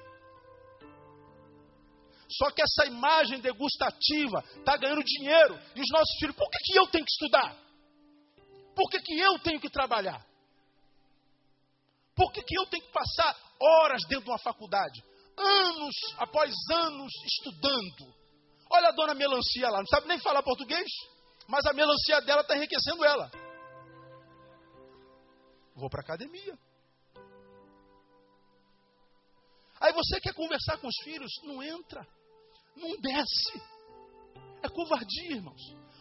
Só 2.31 2.51
que 2.51 2.63
essa 2.63 2.87
imagem 2.87 3.41
degustativa 3.41 4.43
está 4.57 4.77
ganhando 4.77 5.03
dinheiro. 5.05 5.59
E 5.75 5.81
os 5.81 5.91
nossos 5.91 6.17
filhos, 6.19 6.37
por 6.37 6.49
que, 6.49 6.59
que 6.65 6.79
eu 6.79 6.87
tenho 6.87 7.05
que 7.05 7.11
estudar? 7.11 7.57
Por 8.75 8.89
que, 8.91 9.01
que 9.01 9.19
eu 9.19 9.39
tenho 9.41 9.61
que 9.61 9.69
trabalhar? 9.69 10.25
Por 12.15 12.33
que, 12.33 12.43
que 12.43 12.59
eu 12.59 12.67
tenho 12.67 12.85
que 12.85 12.93
passar 12.93 13.37
horas 13.61 14.03
dentro 14.09 14.25
de 14.25 14.31
uma 14.31 14.39
faculdade? 14.39 15.03
Anos 15.37 15.95
após 16.19 16.55
anos 16.71 17.13
estudando. 17.27 18.15
Olha 18.71 18.89
a 18.89 18.93
dona 18.93 19.15
Melancia 19.15 19.69
lá, 19.69 19.79
não 19.79 19.87
sabe 19.87 20.09
nem 20.09 20.19
falar 20.19 20.43
português, 20.43 20.89
mas 21.49 21.65
a 21.67 21.73
melancia 21.73 22.21
dela 22.23 22.43
está 22.43 22.57
enriquecendo 22.57 23.05
ela. 23.05 23.31
Vou 25.75 25.89
para 25.89 26.01
a 26.01 26.05
academia. 26.05 26.59
Aí 29.81 29.93
você 29.93 30.21
quer 30.21 30.35
conversar 30.35 30.79
com 30.79 30.87
os 30.87 30.97
filhos? 31.03 31.33
Não 31.43 31.63
entra, 31.63 32.07
não 32.77 33.01
desce. 33.01 33.63
É 34.63 34.69
covardia, 34.69 35.33
irmãos. 35.33 35.61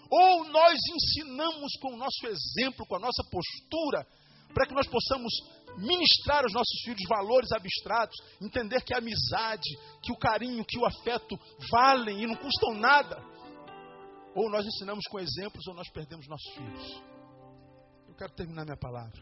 Ou 0.10 0.44
nós 0.46 0.78
ensinamos 0.94 1.74
com 1.82 1.94
o 1.94 1.98
nosso 1.98 2.28
exemplo, 2.28 2.86
com 2.86 2.98
a 2.98 3.00
nossa 3.00 3.24
postura, 3.32 4.06
para 4.54 4.68
que 4.68 4.74
nós 4.74 4.88
possamos 4.88 5.34
ministrar 5.78 6.44
aos 6.44 6.54
nossos 6.54 6.82
filhos 6.84 7.02
valores 7.08 7.52
abstratos, 7.52 8.18
entender 8.42 8.82
que 8.82 8.94
a 8.94 8.98
amizade, 8.98 9.70
que 10.04 10.12
o 10.12 10.18
carinho, 10.18 10.66
que 10.66 10.78
o 10.78 10.86
afeto 10.86 11.40
valem 11.72 12.22
e 12.22 12.28
não 12.28 12.36
custam 12.36 12.74
nada. 12.74 13.31
Ou 14.34 14.50
nós 14.50 14.66
ensinamos 14.66 15.06
com 15.10 15.20
exemplos 15.20 15.66
ou 15.68 15.74
nós 15.74 15.90
perdemos 15.90 16.28
nossos 16.28 16.54
filhos. 16.54 17.04
Eu 18.08 18.16
quero 18.16 18.34
terminar 18.34 18.64
minha 18.64 18.78
palavra. 18.78 19.22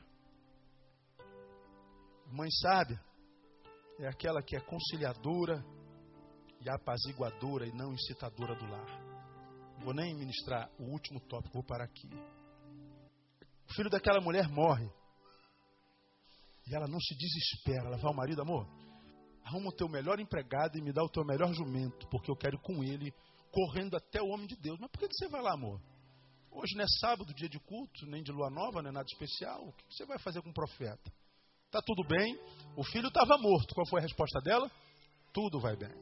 Mãe 2.32 2.50
sábia 2.62 3.00
é 3.98 4.08
aquela 4.08 4.42
que 4.44 4.56
é 4.56 4.60
conciliadora 4.60 5.66
e 6.62 6.70
apaziguadora 6.70 7.66
e 7.66 7.72
não 7.72 7.94
incitadora 7.94 8.56
do 8.56 8.66
lar. 8.66 9.10
Não 9.78 9.86
vou 9.86 9.94
nem 9.94 10.14
ministrar 10.14 10.70
o 10.78 10.84
último 10.84 11.20
tópico, 11.22 11.54
vou 11.54 11.64
parar 11.64 11.86
aqui. 11.86 12.10
O 13.70 13.74
filho 13.74 13.90
daquela 13.90 14.22
mulher 14.22 14.48
morre. 14.48 14.90
E 16.68 16.76
ela 16.76 16.88
não 16.88 17.00
se 17.00 17.16
desespera. 17.16 17.88
Ela 17.88 17.98
vai 17.98 18.06
ao 18.06 18.16
marido, 18.16 18.42
amor, 18.42 18.68
arruma 19.44 19.70
o 19.70 19.76
teu 19.76 19.90
melhor 19.90 20.20
empregado 20.20 20.78
e 20.78 20.82
me 20.82 20.94
dá 20.94 21.04
o 21.04 21.10
teu 21.10 21.26
melhor 21.26 21.52
jumento, 21.54 22.08
porque 22.10 22.30
eu 22.30 22.36
quero 22.36 22.58
ir 22.58 22.62
com 22.62 22.84
ele, 22.84 23.14
correndo 23.52 23.96
até 23.96 24.22
o 24.22 24.28
homem 24.28 24.48
de 24.48 24.56
Deus. 24.56 24.78
Mas 24.80 24.90
por 24.92 25.00
que 25.00 25.14
você 25.14 25.28
vai 25.28 25.42
lá, 25.42 25.54
amor? 25.54 25.82
Hoje 26.52 26.76
não 26.76 26.84
é 26.84 26.88
sábado, 27.00 27.34
dia 27.34 27.50
de 27.50 27.60
culto, 27.60 28.06
nem 28.08 28.24
de 28.24 28.32
lua 28.32 28.50
nova, 28.50 28.82
não 28.82 28.90
é 28.90 28.94
nada 28.94 29.08
especial. 29.08 29.68
O 29.68 29.74
que 29.74 29.84
você 29.90 30.06
vai 30.06 30.18
fazer 30.18 30.42
com 30.42 30.50
o 30.50 30.54
profeta? 30.54 31.12
Tá 31.72 31.80
tudo 31.86 32.04
bem. 32.08 32.38
O 32.76 32.84
filho 32.84 33.08
estava 33.08 33.38
morto. 33.38 33.76
Qual 33.76 33.88
foi 33.88 34.00
a 34.00 34.04
resposta 34.04 34.40
dela? 34.42 34.70
Tudo 35.32 35.60
vai 35.60 35.76
bem. 35.76 35.94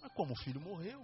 Mas 0.00 0.12
como 0.14 0.32
o 0.32 0.38
filho 0.38 0.60
morreu? 0.60 1.00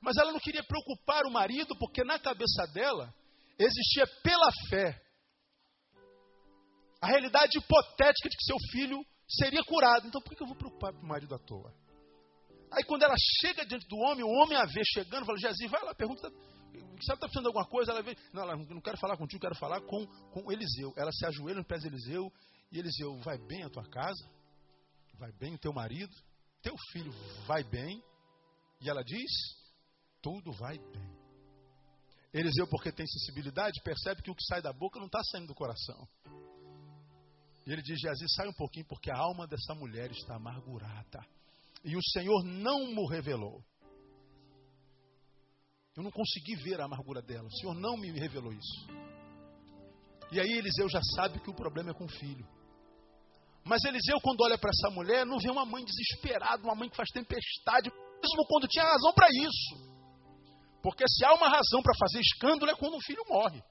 Mas 0.00 0.16
ela 0.16 0.32
não 0.32 0.40
queria 0.40 0.62
preocupar 0.64 1.24
o 1.24 1.32
marido, 1.32 1.76
porque 1.78 2.04
na 2.04 2.18
cabeça 2.18 2.66
dela 2.72 3.12
existia 3.58 4.06
pela 4.22 4.50
fé 4.68 5.00
a 7.00 7.06
realidade 7.08 7.58
hipotética 7.58 8.28
de 8.28 8.36
que 8.36 8.44
seu 8.44 8.56
filho 8.70 9.04
seria 9.28 9.64
curado. 9.64 10.06
Então 10.06 10.20
por 10.20 10.36
que 10.36 10.42
eu 10.42 10.46
vou 10.46 10.56
preocupar 10.56 10.92
com 10.92 11.00
o 11.00 11.08
marido 11.08 11.34
à 11.34 11.38
toa? 11.38 11.74
Aí 12.72 12.82
quando 12.84 13.02
ela 13.02 13.14
chega 13.40 13.66
diante 13.66 13.86
do 13.86 13.96
homem, 13.98 14.24
o 14.24 14.30
homem 14.30 14.56
a 14.56 14.64
vê 14.64 14.82
chegando, 14.94 15.26
fala, 15.26 15.38
Jesus, 15.38 15.70
vai 15.70 15.84
lá, 15.84 15.94
pergunta, 15.94 16.26
ela 16.26 16.94
está 16.98 17.16
precisando 17.16 17.42
de 17.42 17.48
alguma 17.48 17.66
coisa, 17.66 17.92
ela 17.92 18.02
vê, 18.02 18.16
não, 18.32 18.42
ela 18.42 18.56
não 18.56 18.80
quero 18.80 18.96
falar 18.96 19.16
contigo, 19.16 19.42
quero 19.42 19.54
falar 19.56 19.80
com, 19.82 20.06
com 20.06 20.50
Eliseu. 20.50 20.92
Ela 20.96 21.12
se 21.12 21.26
ajoelha 21.26 21.58
no 21.58 21.64
pé 21.64 21.76
de 21.76 21.86
Eliseu, 21.86 22.32
e 22.70 22.78
Eliseu, 22.78 23.18
vai 23.18 23.36
bem 23.38 23.62
a 23.62 23.68
tua 23.68 23.86
casa? 23.88 24.26
Vai 25.18 25.30
bem 25.32 25.54
o 25.54 25.58
teu 25.58 25.72
marido? 25.72 26.14
Teu 26.62 26.74
filho 26.92 27.12
vai 27.46 27.62
bem? 27.62 28.02
E 28.80 28.88
ela 28.88 29.02
diz, 29.04 29.30
tudo 30.22 30.50
vai 30.52 30.78
bem. 30.78 31.22
Eliseu, 32.32 32.66
porque 32.66 32.90
tem 32.90 33.06
sensibilidade, 33.06 33.82
percebe 33.84 34.22
que 34.22 34.30
o 34.30 34.34
que 34.34 34.44
sai 34.46 34.62
da 34.62 34.72
boca 34.72 34.98
não 34.98 35.06
está 35.06 35.20
saindo 35.24 35.48
do 35.48 35.54
coração. 35.54 36.08
E 37.66 37.72
ele 37.72 37.82
diz: 37.82 38.00
Geazi, 38.00 38.24
sai 38.34 38.48
um 38.48 38.54
pouquinho, 38.54 38.86
porque 38.86 39.10
a 39.10 39.18
alma 39.18 39.46
dessa 39.46 39.74
mulher 39.74 40.10
está 40.10 40.36
amargurada. 40.36 41.24
E 41.84 41.96
o 41.96 42.02
Senhor 42.02 42.44
não 42.44 42.86
me 42.86 43.06
revelou. 43.08 43.62
Eu 45.96 46.02
não 46.02 46.10
consegui 46.10 46.54
ver 46.56 46.80
a 46.80 46.84
amargura 46.84 47.20
dela. 47.20 47.46
O 47.46 47.56
Senhor 47.56 47.74
não 47.74 47.96
me 47.96 48.10
revelou 48.10 48.52
isso. 48.52 48.86
E 50.30 50.40
aí 50.40 50.50
Eliseu 50.50 50.88
já 50.88 51.00
sabe 51.16 51.40
que 51.40 51.50
o 51.50 51.54
problema 51.54 51.90
é 51.90 51.94
com 51.94 52.04
o 52.04 52.08
filho. 52.08 52.46
Mas 53.64 53.84
Eliseu, 53.84 54.20
quando 54.20 54.40
olha 54.40 54.58
para 54.58 54.70
essa 54.70 54.90
mulher, 54.94 55.26
não 55.26 55.38
vê 55.38 55.50
uma 55.50 55.66
mãe 55.66 55.84
desesperada, 55.84 56.62
uma 56.62 56.74
mãe 56.74 56.88
que 56.88 56.96
faz 56.96 57.10
tempestade, 57.10 57.90
mesmo 57.90 58.46
quando 58.48 58.66
tinha 58.66 58.84
razão 58.84 59.12
para 59.12 59.28
isso. 59.30 59.92
Porque 60.82 61.04
se 61.06 61.24
há 61.24 61.34
uma 61.34 61.48
razão 61.48 61.82
para 61.82 61.94
fazer 61.96 62.20
escândalo 62.20 62.72
é 62.72 62.74
quando 62.74 62.96
um 62.96 63.00
filho 63.00 63.22
morre. 63.28 63.62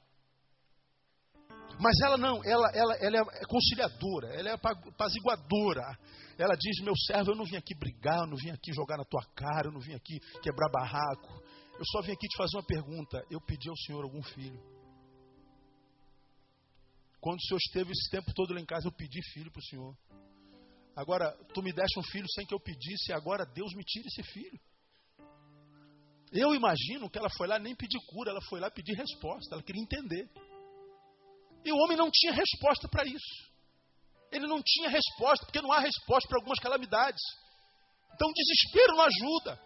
Mas 1.82 1.99
ela 1.99 2.15
não, 2.15 2.43
ela, 2.45 2.69
ela, 2.75 2.95
ela 3.01 3.17
é 3.17 3.45
conciliadora, 3.47 4.27
ela 4.36 4.49
é 4.49 4.53
apaziguadora. 4.53 5.97
Ela 6.38 6.55
diz: 6.55 6.79
Meu 6.84 6.93
servo, 6.95 7.32
eu 7.32 7.36
não 7.36 7.43
vim 7.43 7.55
aqui 7.55 7.73
brigar, 7.73 8.19
eu 8.19 8.27
não 8.27 8.38
vim 8.38 8.51
aqui 8.51 8.71
jogar 8.71 8.97
na 8.97 9.03
tua 9.03 9.25
cara, 9.34 9.67
eu 9.67 9.71
não 9.71 9.79
vim 9.79 9.95
aqui 9.95 10.19
quebrar 10.43 10.69
barraco. 10.69 11.43
Eu 11.79 11.86
só 11.91 12.01
vim 12.03 12.11
aqui 12.11 12.27
te 12.27 12.38
fazer 12.38 12.55
uma 12.55 12.63
pergunta. 12.63 13.25
Eu 13.32 13.41
pedi 13.41 13.67
ao 13.67 13.75
Senhor 13.77 14.03
algum 14.03 14.21
filho. 14.21 14.61
Quando 17.19 17.39
o 17.39 17.47
Senhor 17.47 17.57
esteve 17.57 17.91
esse 17.91 18.11
tempo 18.11 18.32
todo 18.36 18.53
lá 18.53 18.61
em 18.61 18.65
casa, 18.65 18.88
eu 18.88 18.91
pedi 18.91 19.19
filho 19.34 19.51
para 19.51 19.59
o 19.59 19.65
Senhor. 19.65 19.97
Agora, 20.95 21.32
tu 21.51 21.63
me 21.63 21.73
deste 21.73 21.99
um 21.99 22.03
filho 22.03 22.27
sem 22.36 22.45
que 22.45 22.53
eu 22.53 22.59
pedisse, 22.59 23.11
agora 23.11 23.43
Deus 23.43 23.73
me 23.73 23.84
tira 23.84 24.05
esse 24.07 24.21
filho. 24.32 24.59
Eu 26.32 26.53
imagino 26.53 27.09
que 27.09 27.17
ela 27.17 27.29
foi 27.36 27.47
lá 27.47 27.57
nem 27.57 27.75
pedir 27.75 27.99
cura, 28.05 28.29
ela 28.29 28.41
foi 28.47 28.59
lá 28.59 28.69
pedir 28.69 28.93
resposta, 28.93 29.55
ela 29.55 29.63
queria 29.63 29.82
entender. 29.82 30.29
E 31.64 31.72
o 31.72 31.78
homem 31.78 31.97
não 31.97 32.09
tinha 32.12 32.34
resposta 32.34 32.88
para 32.88 33.05
isso. 33.05 33.51
Ele 34.32 34.47
não 34.47 34.62
tinha 34.64 34.89
resposta, 34.89 35.45
porque 35.45 35.62
não 35.62 35.72
há 35.72 35.80
resposta 35.80 36.28
para 36.28 36.39
algumas 36.39 36.59
calamidades. 36.59 37.22
Então 38.14 38.30
o 38.30 38.34
desespero 38.34 38.95
não 38.95 39.03
ajuda. 39.03 39.59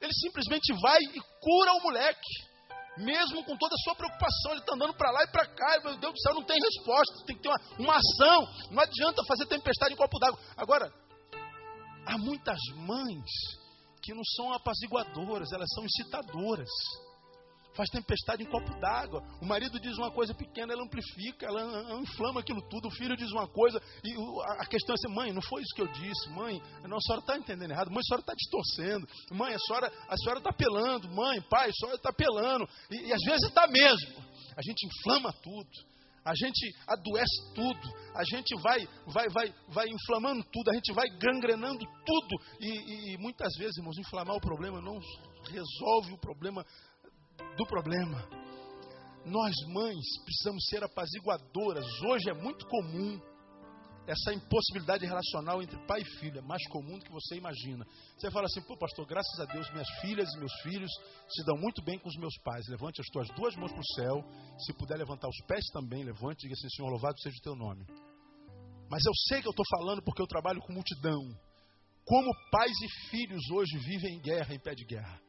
Ele 0.00 0.12
simplesmente 0.12 0.72
vai 0.80 1.00
e 1.00 1.20
cura 1.40 1.72
o 1.74 1.82
moleque. 1.82 2.56
Mesmo 2.98 3.44
com 3.44 3.56
toda 3.56 3.74
a 3.74 3.78
sua 3.84 3.94
preocupação, 3.94 4.52
ele 4.52 4.60
está 4.60 4.74
andando 4.74 4.94
para 4.94 5.10
lá 5.10 5.22
e 5.22 5.28
para 5.28 5.46
cá, 5.46 5.76
e, 5.76 5.82
meu 5.82 5.98
Deus 5.98 6.14
do 6.14 6.20
céu, 6.20 6.34
não 6.34 6.42
tem 6.42 6.56
resposta, 6.58 7.26
tem 7.26 7.36
que 7.36 7.42
ter 7.42 7.48
uma, 7.50 7.60
uma 7.78 7.96
ação. 7.96 8.70
Não 8.70 8.82
adianta 8.82 9.22
fazer 9.28 9.46
tempestade 9.46 9.92
em 9.92 9.96
copo 9.96 10.18
d'água. 10.18 10.40
Agora, 10.56 10.90
há 12.06 12.16
muitas 12.16 12.58
mães 12.74 13.30
que 14.02 14.14
não 14.14 14.24
são 14.24 14.52
apaziguadoras, 14.52 15.52
elas 15.52 15.68
são 15.74 15.84
incitadoras 15.84 16.70
faz 17.76 17.90
tempestade 17.90 18.42
em 18.42 18.46
copo 18.46 18.70
d'água. 18.80 19.22
O 19.40 19.46
marido 19.46 19.78
diz 19.78 19.96
uma 19.98 20.10
coisa 20.10 20.34
pequena, 20.34 20.72
ela 20.72 20.82
amplifica, 20.82 21.46
ela 21.46 22.00
inflama 22.00 22.40
aquilo 22.40 22.62
tudo. 22.68 22.88
O 22.88 22.90
filho 22.90 23.16
diz 23.16 23.30
uma 23.30 23.46
coisa 23.46 23.80
e 24.02 24.12
a 24.60 24.66
questão 24.66 24.94
é 24.94 24.96
assim: 24.98 25.14
mãe, 25.14 25.32
não 25.32 25.42
foi 25.42 25.62
isso 25.62 25.74
que 25.74 25.82
eu 25.82 25.88
disse, 25.88 26.30
mãe, 26.30 26.60
não, 26.84 26.96
a 26.96 27.00
senhora 27.00 27.20
está 27.20 27.36
entendendo 27.36 27.70
errado, 27.70 27.90
mãe, 27.90 28.00
a 28.00 28.02
senhora 28.02 28.22
está 28.22 28.34
distorcendo, 28.34 29.06
mãe, 29.32 29.54
a 29.54 29.58
senhora 29.58 29.92
a 30.08 30.16
senhora 30.16 30.38
está 30.38 30.52
pelando, 30.52 31.08
mãe, 31.10 31.40
pai, 31.42 31.70
a 31.70 31.72
senhora 31.72 31.96
está 31.96 32.12
pelando. 32.12 32.68
E, 32.90 33.08
e 33.08 33.12
às 33.12 33.22
vezes 33.22 33.48
está 33.48 33.66
mesmo. 33.66 34.24
A 34.56 34.62
gente 34.62 34.86
inflama 34.86 35.32
tudo. 35.42 35.96
A 36.24 36.34
gente 36.34 36.76
adoece 36.88 37.54
tudo, 37.54 37.88
a 38.12 38.24
gente 38.24 38.60
vai, 38.60 38.84
vai, 39.06 39.28
vai, 39.28 39.54
vai 39.68 39.86
inflamando 39.86 40.42
tudo, 40.52 40.70
a 40.70 40.74
gente 40.74 40.92
vai 40.92 41.08
gangrenando 41.20 41.86
tudo. 42.04 42.42
E, 42.58 42.66
e, 42.66 43.14
e 43.14 43.18
muitas 43.18 43.54
vezes, 43.56 43.76
irmãos, 43.76 43.96
inflamar 43.96 44.34
o 44.34 44.40
problema 44.40 44.80
não 44.80 44.98
resolve 45.48 46.12
o 46.12 46.18
problema 46.18 46.64
do 47.56 47.66
problema. 47.66 48.28
Nós, 49.24 49.54
mães, 49.68 50.04
precisamos 50.24 50.64
ser 50.66 50.84
apaziguadoras. 50.84 51.84
Hoje 52.02 52.30
é 52.30 52.34
muito 52.34 52.66
comum 52.66 53.20
essa 54.06 54.32
impossibilidade 54.32 55.04
relacional 55.04 55.60
entre 55.60 55.76
pai 55.86 56.00
e 56.00 56.18
filho. 56.18 56.38
É 56.38 56.42
mais 56.42 56.64
comum 56.68 56.96
do 56.98 57.04
que 57.04 57.10
você 57.10 57.36
imagina. 57.36 57.84
Você 58.16 58.30
fala 58.30 58.46
assim, 58.46 58.62
pô, 58.62 58.76
pastor, 58.76 59.04
graças 59.04 59.40
a 59.40 59.44
Deus, 59.46 59.68
minhas 59.72 59.88
filhas 60.00 60.28
e 60.32 60.38
meus 60.38 60.52
filhos 60.62 60.90
se 61.28 61.44
dão 61.44 61.56
muito 61.56 61.82
bem 61.82 61.98
com 61.98 62.08
os 62.08 62.16
meus 62.16 62.38
pais. 62.44 62.68
Levante 62.68 63.00
as 63.00 63.06
tuas 63.08 63.28
duas 63.34 63.56
mãos 63.56 63.72
para 63.72 63.80
o 63.80 63.94
céu. 63.94 64.24
Se 64.64 64.72
puder 64.74 64.96
levantar 64.96 65.28
os 65.28 65.46
pés 65.46 65.64
também, 65.72 66.04
levante 66.04 66.40
e 66.40 66.48
diga 66.48 66.54
assim, 66.54 66.68
Senhor, 66.70 66.88
louvado 66.88 67.20
seja 67.20 67.36
o 67.36 67.42
teu 67.42 67.56
nome. 67.56 67.84
Mas 68.88 69.04
eu 69.04 69.12
sei 69.28 69.42
que 69.42 69.48
eu 69.48 69.50
estou 69.50 69.66
falando 69.76 70.02
porque 70.02 70.22
eu 70.22 70.26
trabalho 70.28 70.60
com 70.60 70.72
multidão. 70.72 71.20
Como 72.04 72.30
pais 72.52 72.76
e 72.80 73.10
filhos 73.10 73.42
hoje 73.50 73.76
vivem 73.78 74.14
em 74.14 74.20
guerra, 74.20 74.54
em 74.54 74.60
pé 74.60 74.74
de 74.74 74.84
guerra. 74.84 75.25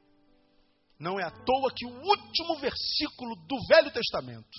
Não 1.00 1.20
é 1.20 1.24
à 1.24 1.32
toa 1.32 1.72
que 1.76 1.86
o 1.86 1.90
último 1.90 2.58
versículo 2.60 3.36
do 3.48 3.56
Velho 3.68 3.92
Testamento 3.92 4.50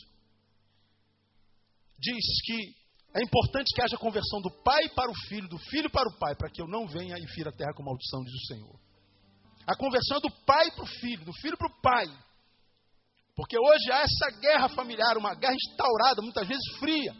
diz 1.98 2.24
que 2.44 2.78
é 3.14 3.22
importante 3.22 3.74
que 3.74 3.82
haja 3.82 3.96
conversão 3.96 4.40
do 4.40 4.50
pai 4.62 4.88
para 4.90 5.10
o 5.10 5.14
filho, 5.28 5.48
do 5.48 5.58
filho 5.58 5.90
para 5.90 6.08
o 6.08 6.18
pai, 6.18 6.36
para 6.36 6.50
que 6.50 6.62
eu 6.62 6.68
não 6.68 6.86
venha 6.86 7.16
e 7.18 7.26
fira 7.28 7.50
a 7.50 7.52
terra 7.52 7.72
com 7.74 7.82
maldição, 7.82 8.22
diz 8.22 8.34
o 8.34 8.46
Senhor. 8.46 8.80
A 9.66 9.76
conversão 9.76 10.18
é 10.18 10.20
do 10.20 10.30
pai 10.44 10.70
para 10.70 10.84
o 10.84 10.86
filho, 10.86 11.24
do 11.24 11.32
filho 11.32 11.56
para 11.56 11.66
o 11.66 11.80
pai. 11.80 12.06
Porque 13.34 13.58
hoje 13.58 13.92
há 13.92 14.02
essa 14.02 14.40
guerra 14.40 14.68
familiar, 14.70 15.16
uma 15.16 15.34
guerra 15.34 15.54
instaurada, 15.54 16.22
muitas 16.22 16.46
vezes 16.46 16.78
fria. 16.78 17.12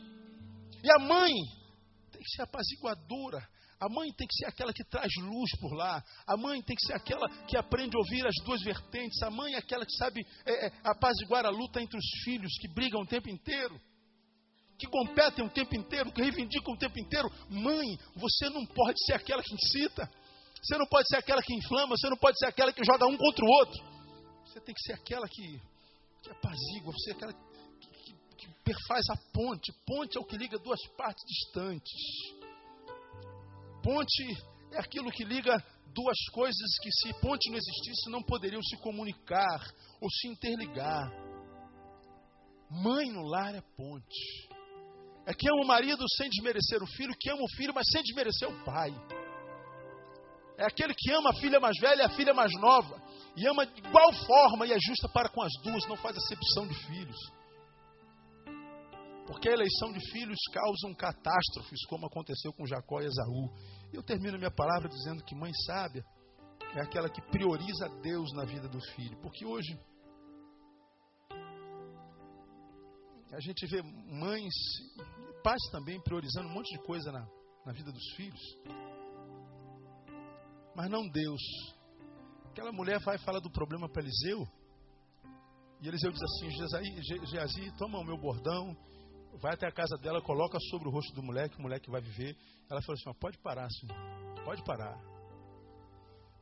E 0.82 0.92
a 0.92 0.98
mãe 0.98 1.32
tem 2.12 2.22
que 2.22 2.30
ser 2.30 2.42
apaziguadora, 2.42 3.46
a 3.80 3.88
mãe 3.88 4.12
tem 4.12 4.26
que 4.26 4.34
ser 4.34 4.46
aquela 4.46 4.72
que 4.72 4.82
traz 4.84 5.08
luz 5.18 5.50
por 5.60 5.72
lá. 5.72 6.02
A 6.26 6.36
mãe 6.36 6.60
tem 6.62 6.74
que 6.74 6.84
ser 6.84 6.94
aquela 6.94 7.28
que 7.46 7.56
aprende 7.56 7.96
a 7.96 8.00
ouvir 8.00 8.26
as 8.26 8.34
duas 8.44 8.60
vertentes. 8.62 9.22
A 9.22 9.30
mãe 9.30 9.54
é 9.54 9.58
aquela 9.58 9.86
que 9.86 9.96
sabe 9.96 10.26
é, 10.44 10.66
é, 10.66 10.72
apaziguar 10.82 11.46
a 11.46 11.50
luta 11.50 11.80
entre 11.80 11.96
os 11.96 12.04
filhos 12.24 12.52
que 12.60 12.66
brigam 12.68 13.02
o 13.02 13.06
tempo 13.06 13.30
inteiro, 13.30 13.80
que 14.76 14.86
competem 14.88 15.44
o 15.44 15.50
tempo 15.50 15.76
inteiro, 15.76 16.10
que 16.12 16.20
reivindicam 16.20 16.74
o 16.74 16.78
tempo 16.78 16.98
inteiro. 16.98 17.30
Mãe, 17.48 17.86
você 18.16 18.50
não 18.50 18.66
pode 18.66 18.98
ser 19.04 19.14
aquela 19.14 19.42
que 19.42 19.54
incita. 19.54 20.10
Você 20.60 20.76
não 20.76 20.86
pode 20.86 21.06
ser 21.08 21.18
aquela 21.18 21.40
que 21.40 21.54
inflama. 21.54 21.96
Você 21.96 22.10
não 22.10 22.16
pode 22.16 22.36
ser 22.36 22.46
aquela 22.46 22.72
que 22.72 22.84
joga 22.84 23.06
um 23.06 23.16
contra 23.16 23.44
o 23.44 23.48
outro. 23.48 23.80
Você 24.44 24.60
tem 24.60 24.74
que 24.74 24.82
ser 24.82 24.94
aquela 24.94 25.28
que, 25.28 25.60
que 26.22 26.30
apazigua. 26.30 26.92
Você 26.92 27.10
é 27.10 27.14
aquela 27.14 27.32
que, 27.32 27.88
que, 27.90 28.14
que 28.38 28.48
perfaz 28.64 29.04
a 29.10 29.16
ponte. 29.32 29.72
Ponte 29.86 30.18
é 30.18 30.20
o 30.20 30.24
que 30.24 30.36
liga 30.36 30.58
duas 30.58 30.80
partes 30.96 31.24
distantes. 31.28 32.37
Ponte 33.82 34.24
é 34.72 34.78
aquilo 34.78 35.10
que 35.10 35.24
liga 35.24 35.62
duas 35.94 36.18
coisas 36.32 36.78
que, 36.82 36.90
se 36.92 37.12
ponte 37.20 37.50
não 37.50 37.56
existisse, 37.56 38.10
não 38.10 38.22
poderiam 38.22 38.62
se 38.62 38.76
comunicar 38.78 39.60
ou 40.00 40.10
se 40.10 40.28
interligar. 40.28 41.10
Mãe 42.70 43.10
no 43.10 43.22
lar 43.22 43.54
é 43.54 43.62
ponte. 43.76 44.48
É 45.26 45.34
que 45.34 45.48
ama 45.48 45.62
o 45.62 45.66
marido 45.66 46.04
sem 46.16 46.28
desmerecer 46.28 46.82
o 46.82 46.86
filho, 46.86 47.16
que 47.18 47.30
ama 47.30 47.42
o 47.42 47.56
filho, 47.56 47.72
mas 47.74 47.86
sem 47.90 48.02
desmerecer 48.02 48.48
o 48.48 48.64
pai. 48.64 48.90
É 50.58 50.64
aquele 50.64 50.92
que 50.94 51.12
ama 51.12 51.30
a 51.30 51.34
filha 51.34 51.60
mais 51.60 51.78
velha 51.78 52.02
e 52.02 52.04
a 52.04 52.10
filha 52.10 52.34
mais 52.34 52.52
nova, 52.54 53.00
e 53.36 53.46
ama 53.46 53.64
de 53.64 53.78
igual 53.78 54.12
forma 54.26 54.66
e 54.66 54.72
é 54.72 54.78
justa 54.80 55.08
para 55.08 55.28
com 55.28 55.40
as 55.42 55.52
duas, 55.62 55.86
não 55.86 55.96
faz 55.96 56.16
acepção 56.16 56.66
de 56.66 56.74
filhos. 56.86 57.16
Porque 59.28 59.46
a 59.50 59.52
eleição 59.52 59.92
de 59.92 60.00
filhos 60.10 60.38
causam 60.50 60.94
catástrofes, 60.94 61.84
como 61.86 62.06
aconteceu 62.06 62.50
com 62.54 62.66
Jacó 62.66 63.02
e 63.02 63.04
Esaú. 63.04 63.52
E 63.92 63.96
eu 63.96 64.02
termino 64.02 64.38
minha 64.38 64.50
palavra 64.50 64.88
dizendo 64.88 65.22
que 65.22 65.34
mãe 65.34 65.52
sábia 65.66 66.02
é 66.74 66.80
aquela 66.80 67.10
que 67.10 67.20
prioriza 67.20 67.90
Deus 68.00 68.32
na 68.32 68.46
vida 68.46 68.66
do 68.66 68.80
filho. 68.94 69.20
Porque 69.20 69.44
hoje 69.44 69.78
a 73.30 73.40
gente 73.40 73.66
vê 73.66 73.82
mães 73.82 74.54
pais 75.44 75.62
também 75.70 76.00
priorizando 76.00 76.48
um 76.48 76.54
monte 76.54 76.74
de 76.74 76.82
coisa 76.84 77.12
na, 77.12 77.28
na 77.66 77.72
vida 77.72 77.92
dos 77.92 78.14
filhos. 78.16 78.40
Mas 80.74 80.88
não 80.88 81.06
Deus. 81.06 81.42
Aquela 82.46 82.72
mulher 82.72 82.98
vai 83.00 83.18
falar 83.18 83.40
do 83.40 83.50
problema 83.50 83.90
para 83.90 84.02
Eliseu. 84.02 84.48
E 85.82 85.86
Eliseu 85.86 86.10
diz 86.10 86.22
assim: 86.22 86.50
Geazi, 87.26 87.76
toma 87.76 87.98
o 87.98 88.04
meu 88.04 88.16
bordão 88.16 88.74
vai 89.40 89.54
até 89.54 89.66
a 89.66 89.72
casa 89.72 89.96
dela, 89.98 90.20
coloca 90.22 90.58
sobre 90.70 90.88
o 90.88 90.90
rosto 90.90 91.14
do 91.14 91.22
moleque, 91.22 91.58
o 91.58 91.62
moleque 91.62 91.90
vai 91.90 92.00
viver. 92.00 92.36
Ela 92.70 92.82
falou 92.82 92.98
assim: 93.00 93.18
pode 93.18 93.38
parar, 93.38 93.68
senhor, 93.70 94.44
pode 94.44 94.62
parar. 94.64 94.98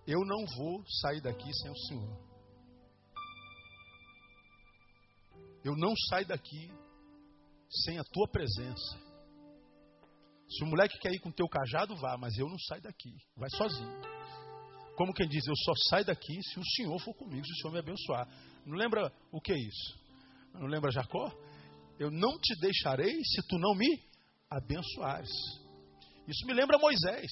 Eu 0.07 0.21
não 0.25 0.45
vou 0.57 0.85
sair 1.03 1.21
daqui 1.21 1.53
sem 1.53 1.71
o 1.71 1.77
senhor. 1.77 2.27
Eu 5.65 5.77
não 5.77 5.95
saio 6.09 6.27
daqui 6.27 6.71
sem 7.85 7.99
a 7.99 8.05
tua 8.05 8.29
presença. 8.29 9.07
Se 10.49 10.63
o 10.63 10.67
moleque 10.69 10.97
quer 11.01 11.11
ir 11.13 11.19
com 11.19 11.29
o 11.29 11.33
teu 11.33 11.49
cajado, 11.49 11.97
vá, 11.97 12.17
mas 12.17 12.39
eu 12.39 12.49
não 12.49 12.59
saio 12.69 12.83
daqui. 12.83 13.13
Vai 13.37 13.51
sozinho. 13.51 14.01
Como 14.97 15.13
quem 15.13 15.29
diz, 15.29 15.45
eu 15.47 15.57
só 15.57 15.73
saio 15.91 16.05
daqui 16.05 16.41
se 16.43 16.61
o 16.61 16.65
Senhor 16.65 16.99
for 17.01 17.15
comigo, 17.15 17.45
se 17.45 17.53
o 17.53 17.57
Senhor 17.57 17.73
me 17.73 17.79
abençoar. 17.81 18.29
Não 18.65 18.77
lembra 18.77 19.13
o 19.33 19.41
que 19.41 19.53
é 19.53 19.59
isso? 19.59 19.99
Não 20.55 20.69
lembra 20.69 20.91
Jacó? 20.93 21.31
Eu 21.99 22.11
não 22.11 22.39
te 22.39 22.55
deixarei 22.61 23.15
se 23.25 23.47
tu 23.49 23.59
não 23.59 23.75
me 23.75 24.03
abençoares. 24.51 25.31
Isso 26.29 26.47
me 26.47 26.53
lembra 26.53 26.79
Moisés. 26.79 27.31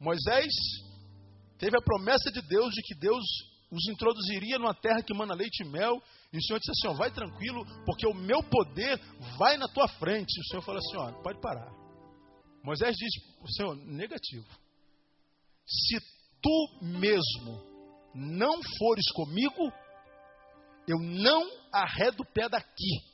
Moisés 0.00 0.52
teve 1.58 1.76
a 1.76 1.82
promessa 1.82 2.30
de 2.30 2.42
Deus 2.42 2.72
de 2.72 2.82
que 2.82 2.94
Deus 2.94 3.24
os 3.70 3.88
introduziria 3.88 4.58
numa 4.58 4.74
terra 4.74 5.02
que 5.02 5.14
mana 5.14 5.34
leite 5.34 5.62
e 5.62 5.68
mel. 5.68 6.02
E 6.32 6.38
o 6.38 6.42
Senhor 6.42 6.58
disse 6.58 6.72
assim: 6.72 6.94
ó, 6.94 6.98
vai 6.98 7.10
tranquilo, 7.10 7.64
porque 7.86 8.06
o 8.06 8.14
meu 8.14 8.42
poder 8.42 8.98
vai 9.38 9.56
na 9.56 9.68
tua 9.68 9.88
frente. 9.88 10.36
E 10.36 10.40
o 10.40 10.44
Senhor 10.48 10.62
falou 10.62 10.78
assim: 10.78 10.96
ó, 10.96 11.22
pode 11.22 11.40
parar. 11.40 11.70
Moisés 12.62 12.96
diz: 12.96 13.10
Senhor, 13.56 13.76
negativo. 13.76 14.46
Se 15.66 15.98
tu 16.42 16.78
mesmo 16.82 17.62
não 18.14 18.60
fores 18.78 19.10
comigo, 19.14 19.72
eu 20.86 20.98
não 20.98 21.48
arredo 21.72 22.22
o 22.22 22.32
pé 22.32 22.48
daqui. 22.48 23.11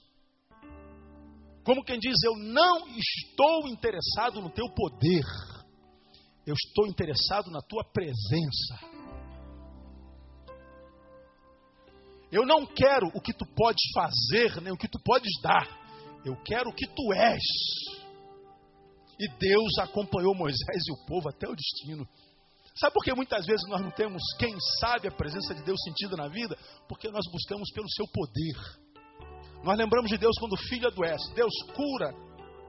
Como 1.69 1.85
quem 1.85 1.99
diz, 1.99 2.17
eu 2.25 2.35
não 2.35 2.89
estou 2.97 3.69
interessado 3.69 4.41
no 4.41 4.49
teu 4.49 4.71
poder, 4.71 5.23
eu 6.47 6.55
estou 6.55 6.87
interessado 6.87 7.51
na 7.51 7.61
tua 7.61 7.85
presença. 7.93 8.79
Eu 12.33 12.47
não 12.47 12.65
quero 12.65 13.09
o 13.09 13.21
que 13.21 13.35
tu 13.35 13.45
podes 13.55 13.83
fazer, 13.93 14.63
nem 14.63 14.73
o 14.73 14.79
que 14.79 14.89
tu 14.89 14.99
podes 15.05 15.31
dar, 15.43 15.69
eu 16.25 16.43
quero 16.43 16.71
o 16.71 16.75
que 16.75 16.87
tu 16.87 17.13
és. 17.13 17.43
E 19.21 19.29
Deus 19.39 19.77
acompanhou 19.79 20.35
Moisés 20.35 20.83
e 20.89 20.93
o 20.93 21.07
povo 21.07 21.29
até 21.29 21.47
o 21.47 21.55
destino. 21.55 22.09
Sabe 22.77 22.95
por 22.95 23.05
que 23.05 23.13
muitas 23.13 23.45
vezes 23.45 23.69
nós 23.69 23.83
não 23.83 23.91
temos, 23.91 24.23
quem 24.39 24.57
sabe, 24.81 25.07
a 25.07 25.13
presença 25.13 25.55
de 25.55 25.63
Deus 25.65 25.79
sentido 25.83 26.17
na 26.17 26.29
vida? 26.29 26.57
Porque 26.89 27.11
nós 27.11 27.27
buscamos 27.31 27.71
pelo 27.75 27.91
seu 27.91 28.07
poder. 28.09 28.88
Nós 29.63 29.77
lembramos 29.77 30.11
de 30.11 30.19
Deus 30.19 30.37
quando 30.39 30.53
o 30.53 30.69
filho 30.69 30.87
adoece. 30.87 31.35
Deus 31.35 31.53
cura 31.75 32.13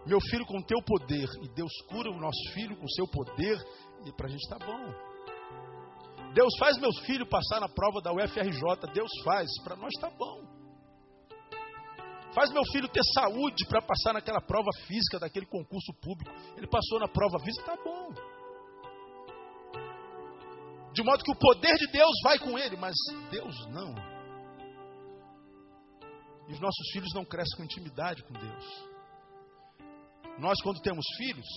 meu 0.05 0.19
filho 0.29 0.45
com 0.45 0.57
o 0.57 0.63
teu 0.63 0.81
poder. 0.83 1.27
E 1.43 1.49
Deus 1.53 1.71
cura 1.87 2.09
o 2.09 2.19
nosso 2.19 2.53
filho 2.53 2.75
com 2.75 2.85
o 2.85 2.91
seu 2.91 3.07
poder. 3.07 3.57
E 4.05 4.11
para 4.13 4.27
a 4.27 4.29
gente 4.29 4.41
está 4.41 4.57
bom. 4.57 5.09
Deus 6.33 6.53
faz 6.59 6.77
meus 6.79 6.97
filhos 6.99 7.27
passar 7.27 7.59
na 7.59 7.69
prova 7.69 8.01
da 8.01 8.11
UFRJ. 8.11 8.93
Deus 8.93 9.11
faz. 9.23 9.47
Para 9.63 9.75
nós 9.75 9.91
está 9.95 10.09
bom. 10.09 10.59
Faz 12.33 12.51
meu 12.51 12.63
filho 12.71 12.87
ter 12.87 13.03
saúde 13.15 13.65
para 13.67 13.81
passar 13.81 14.13
naquela 14.13 14.39
prova 14.39 14.69
física 14.85 15.19
daquele 15.19 15.45
concurso 15.45 15.91
público. 16.01 16.31
Ele 16.55 16.67
passou 16.67 16.99
na 16.99 17.07
prova 17.07 17.39
física, 17.39 17.71
está 17.71 17.83
bom. 17.83 18.13
De 20.93 21.03
modo 21.03 21.23
que 21.23 21.31
o 21.31 21.35
poder 21.35 21.75
de 21.75 21.87
Deus 21.91 22.11
vai 22.23 22.37
com 22.39 22.57
ele, 22.57 22.75
mas 22.77 22.93
Deus 23.31 23.55
não. 23.69 24.18
E 26.49 26.51
os 26.51 26.59
nossos 26.59 26.89
filhos 26.91 27.13
não 27.13 27.23
crescem 27.23 27.57
com 27.57 27.63
intimidade 27.63 28.23
com 28.23 28.33
Deus. 28.33 28.65
Nós, 30.39 30.59
quando 30.63 30.81
temos 30.81 31.05
filhos, 31.15 31.47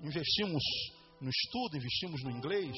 investimos 0.00 0.62
no 1.20 1.28
estudo, 1.28 1.76
investimos 1.76 2.22
no 2.22 2.30
inglês, 2.30 2.76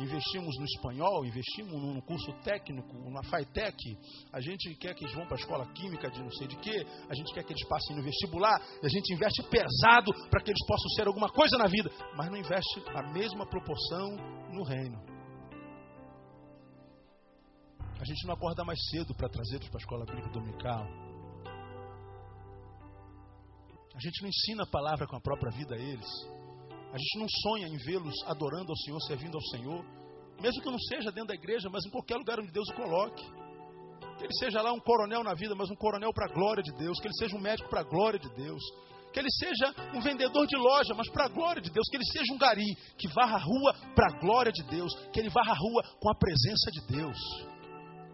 investimos 0.00 0.56
no 0.56 0.64
espanhol, 0.64 1.26
investimos 1.26 1.72
no 1.72 2.00
curso 2.00 2.32
técnico, 2.42 3.10
na 3.10 3.22
FAITEC, 3.24 3.98
a 4.32 4.40
gente 4.40 4.74
quer 4.76 4.94
que 4.94 5.04
eles 5.04 5.14
vão 5.14 5.26
para 5.26 5.36
a 5.36 5.40
escola 5.40 5.66
química 5.74 6.10
de 6.10 6.22
não 6.22 6.30
sei 6.30 6.46
de 6.46 6.56
quê, 6.56 6.86
a 7.08 7.14
gente 7.14 7.34
quer 7.34 7.44
que 7.44 7.52
eles 7.52 7.68
passem 7.68 7.94
no 7.94 8.02
vestibular, 8.02 8.58
a 8.82 8.88
gente 8.88 9.12
investe 9.12 9.42
pesado 9.42 10.10
para 10.30 10.42
que 10.42 10.50
eles 10.50 10.66
possam 10.66 10.88
ser 10.96 11.06
alguma 11.06 11.28
coisa 11.28 11.58
na 11.58 11.66
vida, 11.66 11.90
mas 12.16 12.30
não 12.30 12.38
investe 12.38 12.82
a 12.94 13.02
mesma 13.12 13.44
proporção 13.46 14.16
no 14.54 14.62
reino. 14.64 15.17
A 18.00 18.04
gente 18.04 18.26
não 18.26 18.34
acorda 18.34 18.64
mais 18.64 18.78
cedo 18.90 19.14
para 19.14 19.28
trazê-los 19.28 19.68
para 19.68 19.78
a 19.78 19.82
escola 19.82 20.04
bíblica 20.04 20.30
dominical. 20.30 20.86
A 23.94 24.00
gente 24.00 24.22
não 24.22 24.28
ensina 24.28 24.62
a 24.62 24.70
palavra 24.70 25.06
com 25.06 25.16
a 25.16 25.20
própria 25.20 25.50
vida 25.50 25.74
a 25.74 25.78
eles. 25.78 26.08
A 26.92 26.96
gente 26.96 27.18
não 27.18 27.26
sonha 27.42 27.66
em 27.66 27.76
vê-los 27.78 28.14
adorando 28.26 28.70
ao 28.70 28.76
Senhor, 28.76 29.00
servindo 29.02 29.34
ao 29.34 29.42
Senhor, 29.50 29.84
mesmo 30.40 30.62
que 30.62 30.70
não 30.70 30.78
seja 30.78 31.10
dentro 31.10 31.28
da 31.28 31.34
igreja, 31.34 31.68
mas 31.68 31.84
em 31.84 31.90
qualquer 31.90 32.16
lugar 32.16 32.38
onde 32.38 32.52
Deus 32.52 32.68
o 32.68 32.74
coloque. 32.74 33.24
Que 34.16 34.24
ele 34.24 34.34
seja 34.38 34.62
lá 34.62 34.72
um 34.72 34.80
coronel 34.80 35.24
na 35.24 35.34
vida, 35.34 35.54
mas 35.54 35.68
um 35.68 35.74
coronel 35.74 36.12
para 36.12 36.26
a 36.26 36.32
glória 36.32 36.62
de 36.62 36.72
Deus. 36.72 36.98
Que 37.00 37.08
ele 37.08 37.14
seja 37.14 37.36
um 37.36 37.40
médico 37.40 37.68
para 37.68 37.80
a 37.80 37.84
glória 37.84 38.18
de 38.18 38.28
Deus. 38.34 38.62
Que 39.12 39.18
ele 39.18 39.30
seja 39.30 39.74
um 39.94 40.00
vendedor 40.00 40.46
de 40.46 40.56
loja, 40.56 40.94
mas 40.94 41.08
para 41.10 41.24
a 41.24 41.28
glória 41.28 41.60
de 41.60 41.70
Deus. 41.70 41.86
Que 41.90 41.96
ele 41.96 42.04
seja 42.04 42.32
um 42.32 42.38
gari 42.38 42.74
que 42.96 43.08
varra 43.08 43.36
a 43.36 43.40
rua 43.40 43.74
para 43.94 44.14
a 44.14 44.18
glória 44.20 44.52
de 44.52 44.62
Deus. 44.64 44.92
Que 45.12 45.20
ele 45.20 45.30
varra 45.30 45.52
a 45.52 45.58
rua 45.58 45.82
com 46.00 46.10
a 46.10 46.14
presença 46.14 46.70
de 46.70 46.86
Deus. 46.86 47.18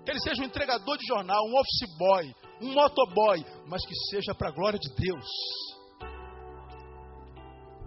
Que 0.05 0.11
ele 0.11 0.21
seja 0.21 0.43
um 0.43 0.47
entregador 0.47 0.99
de 0.99 1.07
jornal, 1.07 1.41
um 1.47 1.59
office 1.59 1.97
boy, 1.99 2.35
um 2.61 2.73
motoboy, 2.73 3.45
mas 3.67 3.85
que 3.87 3.95
seja 4.11 4.35
para 4.35 4.49
a 4.49 4.53
glória 4.53 4.79
de 4.79 4.95
Deus. 4.95 5.27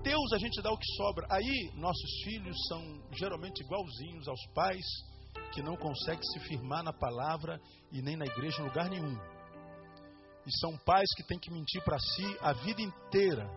Deus 0.01 0.31
a 0.33 0.37
gente 0.37 0.61
dá 0.61 0.71
o 0.71 0.77
que 0.77 0.95
sobra. 0.95 1.27
Aí 1.29 1.71
nossos 1.75 2.23
filhos 2.23 2.55
são 2.67 2.81
geralmente 3.11 3.61
igualzinhos 3.61 4.27
aos 4.27 4.39
pais 4.53 4.85
que 5.53 5.61
não 5.61 5.75
conseguem 5.75 6.23
se 6.23 6.39
firmar 6.47 6.83
na 6.83 6.93
palavra 6.93 7.59
e 7.91 8.01
nem 8.01 8.15
na 8.15 8.25
igreja 8.25 8.61
em 8.61 8.65
lugar 8.65 8.89
nenhum. 8.89 9.17
E 10.45 10.59
são 10.59 10.77
pais 10.77 11.07
que 11.15 11.23
têm 11.23 11.37
que 11.37 11.51
mentir 11.51 11.83
para 11.83 11.99
si 11.99 12.37
a 12.41 12.53
vida 12.53 12.81
inteira, 12.81 13.49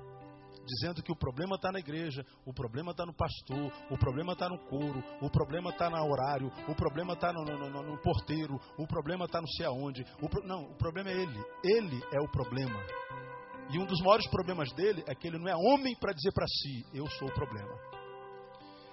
dizendo 0.70 1.02
que 1.02 1.12
o 1.12 1.16
problema 1.16 1.56
está 1.56 1.72
na 1.72 1.80
igreja, 1.80 2.24
o 2.47 2.52
problema 2.52 2.92
está 2.92 3.05
no 3.05 3.12
pastor, 3.12 3.72
o 3.90 3.98
problema 3.98 4.32
está 4.32 4.48
no 4.48 4.59
couro, 4.59 5.02
o 5.20 5.28
problema 5.28 5.70
está 5.70 5.90
no 5.90 5.97
horário, 5.97 6.52
o 6.68 6.74
problema 6.74 7.14
está 7.14 7.32
no, 7.32 7.44
no, 7.44 7.70
no, 7.70 7.82
no, 7.82 7.98
porteiro, 7.98 8.60
o 8.78 8.86
problema 8.86 9.24
está 9.24 9.40
não 9.40 9.48
sei 9.48 9.66
aonde. 9.66 10.05
O 10.22 10.28
pro... 10.28 10.47
Não, 10.47 10.62
o 10.64 10.76
problema 10.76 11.10
é 11.10 11.14
ele. 11.14 11.44
Ele 11.64 12.01
é 12.12 12.20
o 12.20 12.30
problema. 12.30 12.80
E 13.72 13.78
um 13.78 13.86
dos 13.86 14.01
maiores 14.01 14.28
problemas 14.28 14.72
dele 14.72 15.02
é 15.06 15.14
que 15.14 15.28
ele 15.28 15.38
não 15.38 15.48
é 15.48 15.55
homem 15.55 15.94
para 15.97 16.12
dizer 16.12 16.32
para 16.32 16.47
si: 16.47 16.84
eu 16.94 17.06
sou 17.10 17.28
o 17.28 17.34
problema. 17.34 17.90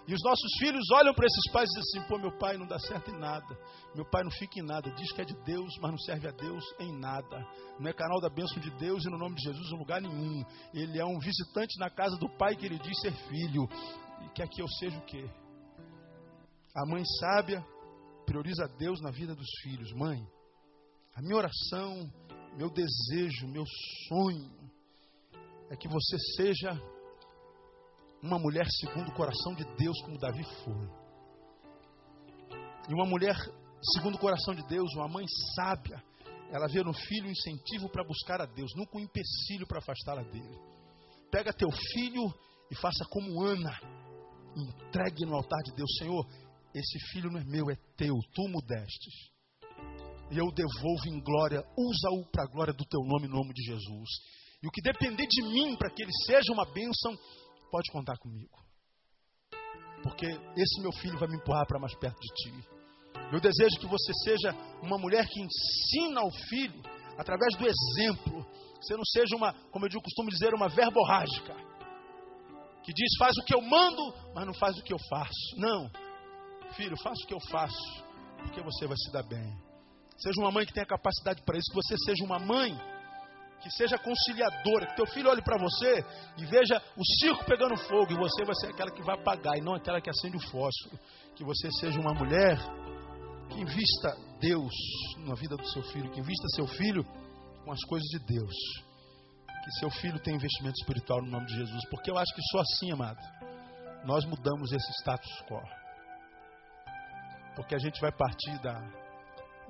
E 0.08 0.14
os 0.14 0.24
nossos 0.24 0.50
filhos 0.58 0.90
olham 0.92 1.14
para 1.14 1.26
esses 1.26 1.52
pais 1.52 1.70
e 1.70 1.80
dizem 1.80 2.00
assim: 2.00 2.10
pô, 2.10 2.18
meu 2.18 2.32
pai 2.38 2.58
não 2.58 2.66
dá 2.66 2.80
certo 2.80 3.12
em 3.12 3.20
nada. 3.20 3.60
Meu 3.94 4.06
pai 4.06 4.24
não 4.24 4.32
fica 4.32 4.58
em 4.58 4.66
nada. 4.66 4.90
Diz 4.92 5.12
que 5.12 5.22
é 5.22 5.26
de 5.26 5.36
Deus, 5.44 5.70
mas 5.82 5.92
não 5.92 5.98
serve 6.00 6.30
a 6.30 6.32
Deus 6.32 6.64
em 6.80 6.98
nada. 6.98 7.46
Não 7.78 7.90
é 7.90 7.94
canal 7.94 8.22
da 8.22 8.30
bênção 8.30 8.60
de 8.62 8.72
Deus 8.78 9.04
e 9.06 9.10
no 9.10 9.18
nome 9.18 9.36
de 9.36 9.44
Jesus 9.44 9.70
em 9.70 9.78
lugar 9.78 10.02
nenhum. 10.02 10.46
Ele 10.74 10.98
é 10.98 11.06
um 11.06 11.20
visitante 11.20 11.78
na 11.78 11.90
casa 11.90 12.16
do 12.18 12.30
pai 12.38 12.56
que 12.56 12.66
ele 12.66 12.80
diz 12.80 12.98
ser 13.02 13.12
filho. 13.28 13.68
E 14.26 14.30
quer 14.30 14.48
que 14.48 14.62
eu 14.62 14.68
seja 14.80 14.98
o 14.98 15.06
quê? 15.06 15.30
A 16.74 16.86
mãe 16.86 17.04
sábia 17.20 17.66
prioriza 18.26 18.66
Deus 18.80 19.02
na 19.02 19.12
vida 19.12 19.36
dos 19.36 19.50
filhos. 19.62 19.92
Mãe, 19.92 20.26
a 21.16 21.22
minha 21.22 21.36
oração, 21.36 22.10
meu 22.56 22.70
desejo, 22.70 23.48
meu 23.48 23.66
sonho 24.08 24.56
é 25.70 25.76
que 25.76 25.88
você 25.88 26.18
seja 26.38 26.72
uma 28.22 28.40
mulher 28.40 28.66
segundo 28.80 29.10
o 29.10 29.14
coração 29.14 29.54
de 29.54 29.64
Deus, 29.76 30.00
como 30.04 30.18
Davi 30.18 30.44
foi. 30.64 31.08
E 32.90 32.94
uma 32.94 33.06
mulher 33.06 33.36
segundo 33.96 34.16
o 34.16 34.20
coração 34.20 34.56
de 34.56 34.66
Deus, 34.68 34.94
uma 34.96 35.08
mãe 35.08 35.26
sábia, 35.56 36.02
ela 36.52 36.68
vê 36.68 36.84
no 36.84 36.94
filho 36.94 37.28
um 37.28 37.32
incentivo 37.32 37.90
para 37.90 38.04
buscar 38.04 38.42
a 38.42 38.46
Deus, 38.46 38.72
nunca 38.76 38.98
um 38.98 39.02
empecilho 39.02 39.68
para 39.68 39.80
afastá-la 39.80 40.24
dele. 40.24 40.58
Pega 41.30 41.54
teu 41.54 41.70
filho 41.72 42.34
e 42.72 42.76
faça 42.76 43.06
como 43.10 43.44
Ana, 43.44 43.78
entregue 44.56 45.26
no 45.26 45.36
altar 45.36 45.62
de 45.64 45.76
Deus, 45.76 45.90
Senhor, 45.98 46.26
esse 46.74 47.00
filho 47.12 47.30
não 47.30 47.40
é 47.40 47.44
meu, 47.44 47.70
é 47.70 47.76
teu, 47.96 48.14
tu 48.34 48.44
o 48.44 48.62
destes. 48.62 49.14
E 50.30 50.38
eu 50.38 50.52
devolvo 50.52 51.08
em 51.08 51.22
glória, 51.22 51.64
usa-o 51.78 52.26
para 52.32 52.44
a 52.44 52.48
glória 52.48 52.74
do 52.74 52.86
teu 52.86 53.02
nome, 53.02 53.28
em 53.28 53.32
nome 53.32 53.54
de 53.54 53.64
Jesus. 53.64 54.10
E 54.62 54.68
o 54.68 54.72
que 54.72 54.82
depender 54.82 55.26
de 55.28 55.42
mim 55.44 55.76
para 55.78 55.90
que 55.90 56.02
ele 56.02 56.12
seja 56.26 56.52
uma 56.52 56.66
bênção, 56.66 57.18
pode 57.72 57.92
contar 57.92 58.18
comigo. 58.18 58.58
Porque 60.04 60.26
esse 60.26 60.82
meu 60.82 60.92
filho 60.94 61.18
vai 61.18 61.28
me 61.28 61.38
empurrar 61.38 61.66
para 61.66 61.80
mais 61.80 61.96
perto 61.96 62.20
de 62.20 62.34
ti. 62.36 62.68
Eu 63.32 63.40
desejo 63.40 63.80
que 63.80 63.88
você 63.88 64.14
seja 64.24 64.56
uma 64.82 64.98
mulher 64.98 65.28
que 65.28 65.42
ensina 65.42 66.22
ao 66.22 66.32
filho 66.32 66.82
através 67.18 67.56
do 67.58 67.66
exemplo. 67.68 68.46
Você 68.80 68.96
não 68.96 69.04
seja 69.06 69.36
uma, 69.36 69.54
como 69.72 69.86
eu 69.86 70.02
costumo 70.02 70.30
dizer, 70.30 70.54
uma 70.54 70.70
verborrágica. 70.70 71.56
Que 72.84 72.94
diz, 72.94 73.18
faz 73.20 73.36
o 73.38 73.44
que 73.44 73.54
eu 73.54 73.62
mando, 73.62 74.14
mas 74.34 74.46
não 74.46 74.54
faz 74.54 74.78
o 74.78 74.84
que 74.84 74.94
eu 74.94 75.00
faço. 75.10 75.58
Não. 75.58 75.90
Filho, 76.76 76.96
faça 77.02 77.22
o 77.24 77.28
que 77.28 77.34
eu 77.34 77.40
faço, 77.50 78.04
porque 78.38 78.62
você 78.62 78.88
vai 78.88 78.98
se 78.98 79.12
dar 79.12 79.24
bem. 79.24 79.58
Seja 80.18 80.40
uma 80.40 80.52
mãe 80.52 80.66
que 80.66 80.74
tenha 80.74 80.86
capacidade 80.86 81.42
para 81.44 81.58
isso, 81.58 81.70
que 81.70 81.76
você 81.76 81.96
seja 82.06 82.24
uma 82.24 82.40
mãe 82.40 82.78
que 83.62 83.72
seja 83.72 83.98
conciliadora, 83.98 84.88
que 84.88 84.96
teu 84.96 85.08
filho 85.08 85.30
olhe 85.30 85.42
para 85.42 85.58
você 85.58 86.06
e 86.38 86.46
veja 86.46 86.82
o 86.96 87.04
circo 87.20 87.46
pegando 87.46 87.76
fogo 87.78 88.12
e 88.12 88.18
você 88.18 88.46
vai 88.46 88.56
ser 88.56 88.68
aquela 88.68 88.92
que 88.92 89.02
vai 89.04 89.16
apagar 89.16 89.58
e 89.58 89.62
não 89.62 89.74
aquela 89.74 90.00
que 90.00 90.10
acende 90.10 90.38
o 90.38 90.40
fósforo. 90.40 91.00
Que 91.36 91.44
você 91.44 91.70
seja 91.80 92.00
uma 92.00 92.14
mulher 92.14 92.58
que 93.50 93.60
invista 93.60 94.16
Deus 94.40 94.74
na 95.26 95.36
vida 95.36 95.56
do 95.56 95.68
seu 95.68 95.82
filho, 95.84 96.12
que 96.12 96.20
invista 96.20 96.48
seu 96.56 96.68
filho 96.68 97.04
com 97.64 97.72
as 97.72 97.84
coisas 97.86 98.08
de 98.10 98.20
Deus. 98.20 98.56
Que 99.64 99.72
seu 99.80 99.90
filho 99.90 100.20
tenha 100.20 100.38
investimento 100.38 100.76
espiritual 100.80 101.22
no 101.22 101.30
nome 101.30 101.48
de 101.48 101.56
Jesus, 101.56 101.84
porque 101.90 102.12
eu 102.12 102.18
acho 102.18 102.34
que 102.34 102.42
só 102.52 102.60
assim, 102.60 102.92
amado, 102.92 103.20
nós 104.06 104.24
mudamos 104.26 104.72
esse 104.72 104.92
status 105.02 105.42
quo. 105.48 105.62
Porque 107.56 107.76
a 107.76 107.80
gente 107.80 108.00
vai 108.00 108.12
partir 108.12 108.58
da, 108.62 108.80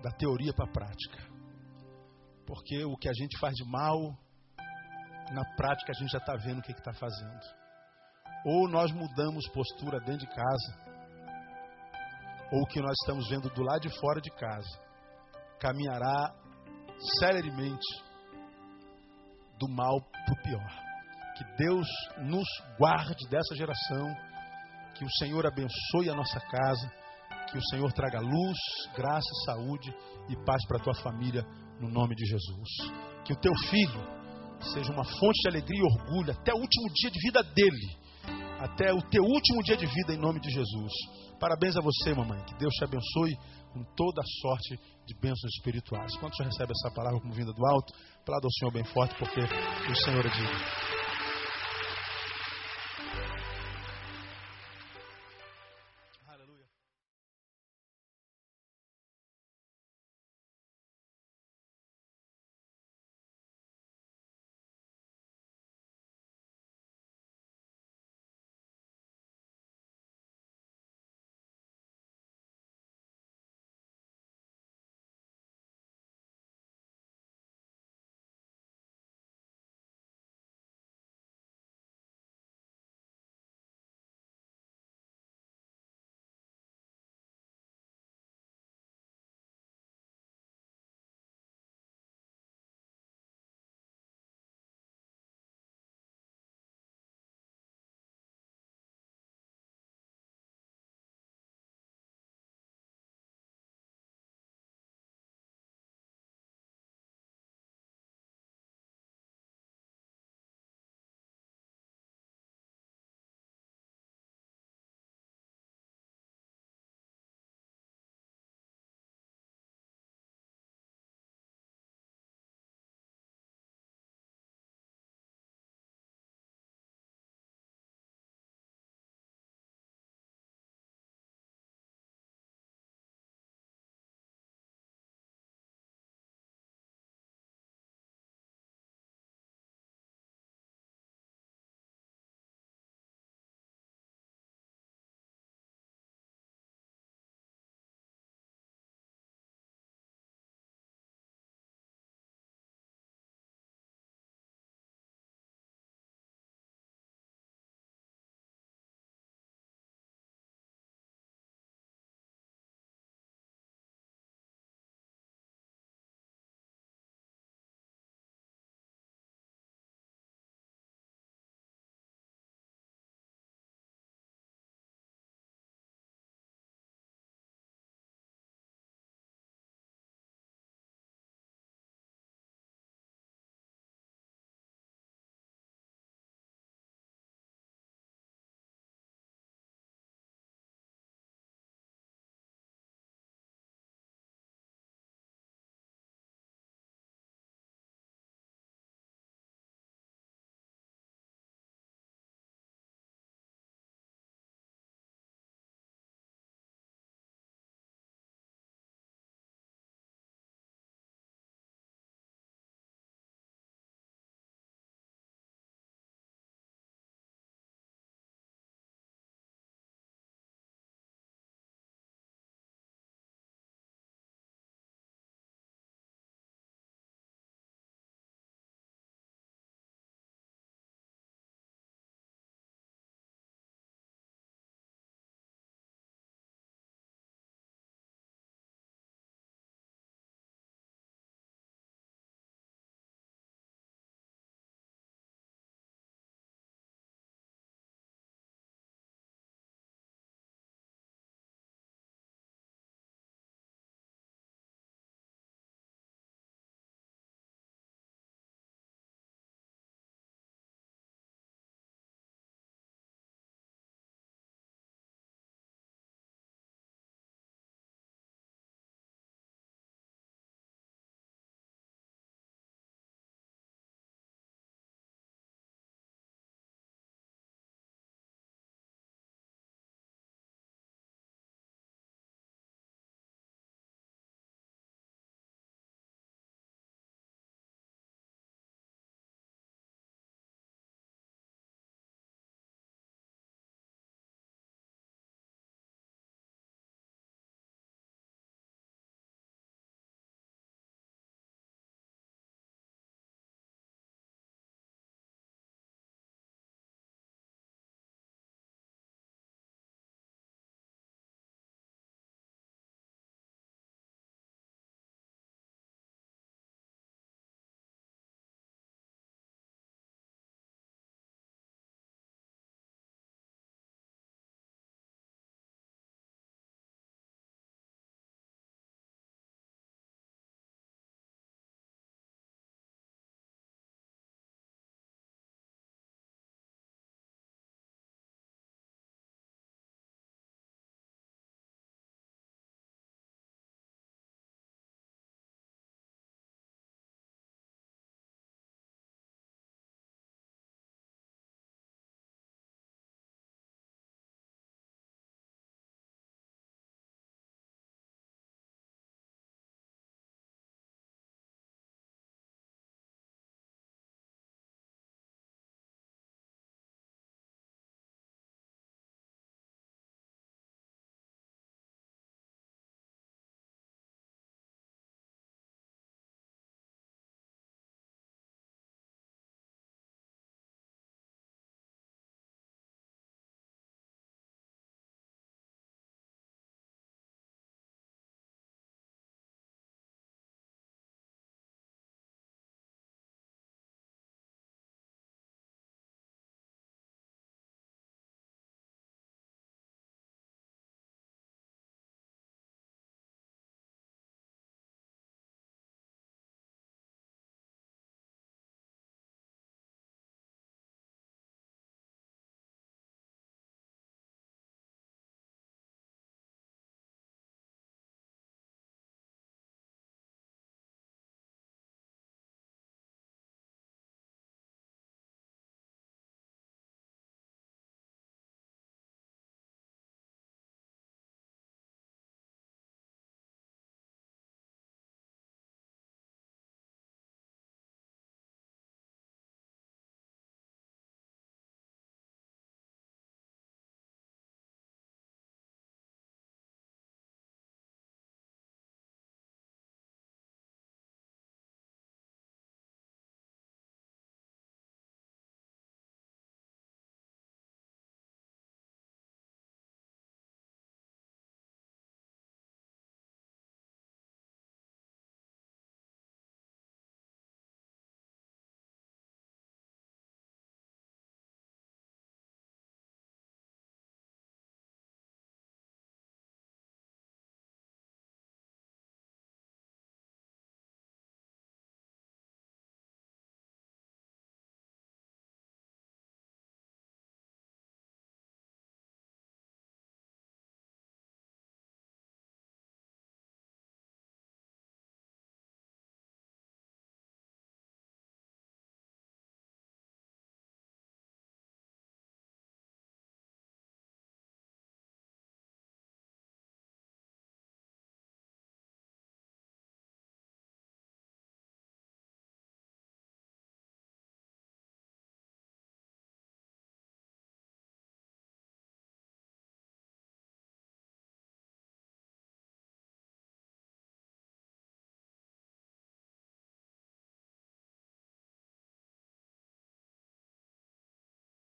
da 0.03 0.11
teoria 0.11 0.53
para 0.53 0.65
a 0.65 0.71
prática. 0.71 1.36
Porque 2.47 2.85
o 2.85 2.95
que 2.95 3.09
a 3.09 3.13
gente 3.13 3.37
faz 3.39 3.53
de 3.53 3.65
mal, 3.65 4.17
na 5.33 5.43
prática 5.57 5.91
a 5.91 5.99
gente 5.99 6.11
já 6.11 6.17
está 6.17 6.33
vendo 6.37 6.59
o 6.59 6.61
que 6.63 6.71
está 6.71 6.93
fazendo. 6.93 7.41
Ou 8.45 8.69
nós 8.69 8.89
mudamos 8.93 9.45
postura 9.49 9.99
dentro 9.99 10.25
de 10.25 10.33
casa, 10.33 10.87
ou 12.53 12.61
o 12.61 12.67
que 12.67 12.79
nós 12.79 12.95
estamos 13.01 13.27
vendo 13.29 13.49
do 13.49 13.61
lado 13.61 13.81
de 13.81 13.99
fora 13.99 14.21
de 14.21 14.31
casa, 14.31 14.79
caminhará 15.59 16.33
celeremente 17.19 17.85
do 19.59 19.67
mal 19.67 19.99
para 20.01 20.33
o 20.33 20.43
pior. 20.43 20.87
Que 21.37 21.43
Deus 21.57 21.87
nos 22.19 22.47
guarde 22.79 23.27
dessa 23.29 23.55
geração, 23.55 24.07
que 24.95 25.03
o 25.03 25.11
Senhor 25.19 25.45
abençoe 25.45 26.09
a 26.09 26.15
nossa 26.15 26.39
casa, 26.39 26.89
que 27.51 27.57
o 27.57 27.65
Senhor 27.69 27.91
traga 27.91 28.21
luz, 28.21 28.57
graça, 28.95 29.29
saúde 29.45 29.93
e 30.29 30.45
paz 30.45 30.65
para 30.65 30.77
a 30.77 30.83
tua 30.83 30.95
família 30.95 31.45
no 31.79 31.89
nome 31.89 32.15
de 32.15 32.25
Jesus. 32.25 32.69
Que 33.25 33.33
o 33.33 33.39
teu 33.39 33.53
filho 33.69 34.17
seja 34.73 34.91
uma 34.91 35.03
fonte 35.03 35.41
de 35.41 35.49
alegria 35.49 35.79
e 35.79 35.83
orgulho 35.83 36.31
até 36.31 36.53
o 36.53 36.57
último 36.57 36.87
dia 36.93 37.11
de 37.11 37.19
vida 37.19 37.43
dele, 37.43 37.97
até 38.59 38.93
o 38.93 39.01
teu 39.01 39.23
último 39.23 39.63
dia 39.63 39.77
de 39.77 39.85
vida 39.85 40.13
em 40.13 40.17
nome 40.17 40.39
de 40.39 40.49
Jesus. 40.49 40.91
Parabéns 41.39 41.77
a 41.77 41.81
você, 41.81 42.13
mamãe. 42.13 42.43
Que 42.45 42.55
Deus 42.57 42.73
te 42.73 42.83
abençoe 42.83 43.37
com 43.71 43.83
toda 43.95 44.21
a 44.21 44.25
sorte 44.41 44.79
de 45.05 45.13
bênçãos 45.19 45.51
espirituais. 45.57 46.15
Quando 46.17 46.35
você 46.35 46.43
recebe 46.43 46.71
essa 46.71 46.93
palavra 46.93 47.19
como 47.19 47.33
vinda 47.33 47.53
do 47.53 47.65
alto, 47.65 47.93
aplauda 48.21 48.47
ao 48.47 48.51
Senhor 48.51 48.71
bem 48.71 48.83
forte, 48.85 49.15
porque 49.19 49.41
o 49.41 49.95
Senhor 49.95 50.25
é 50.25 50.29
digno. 50.29 50.96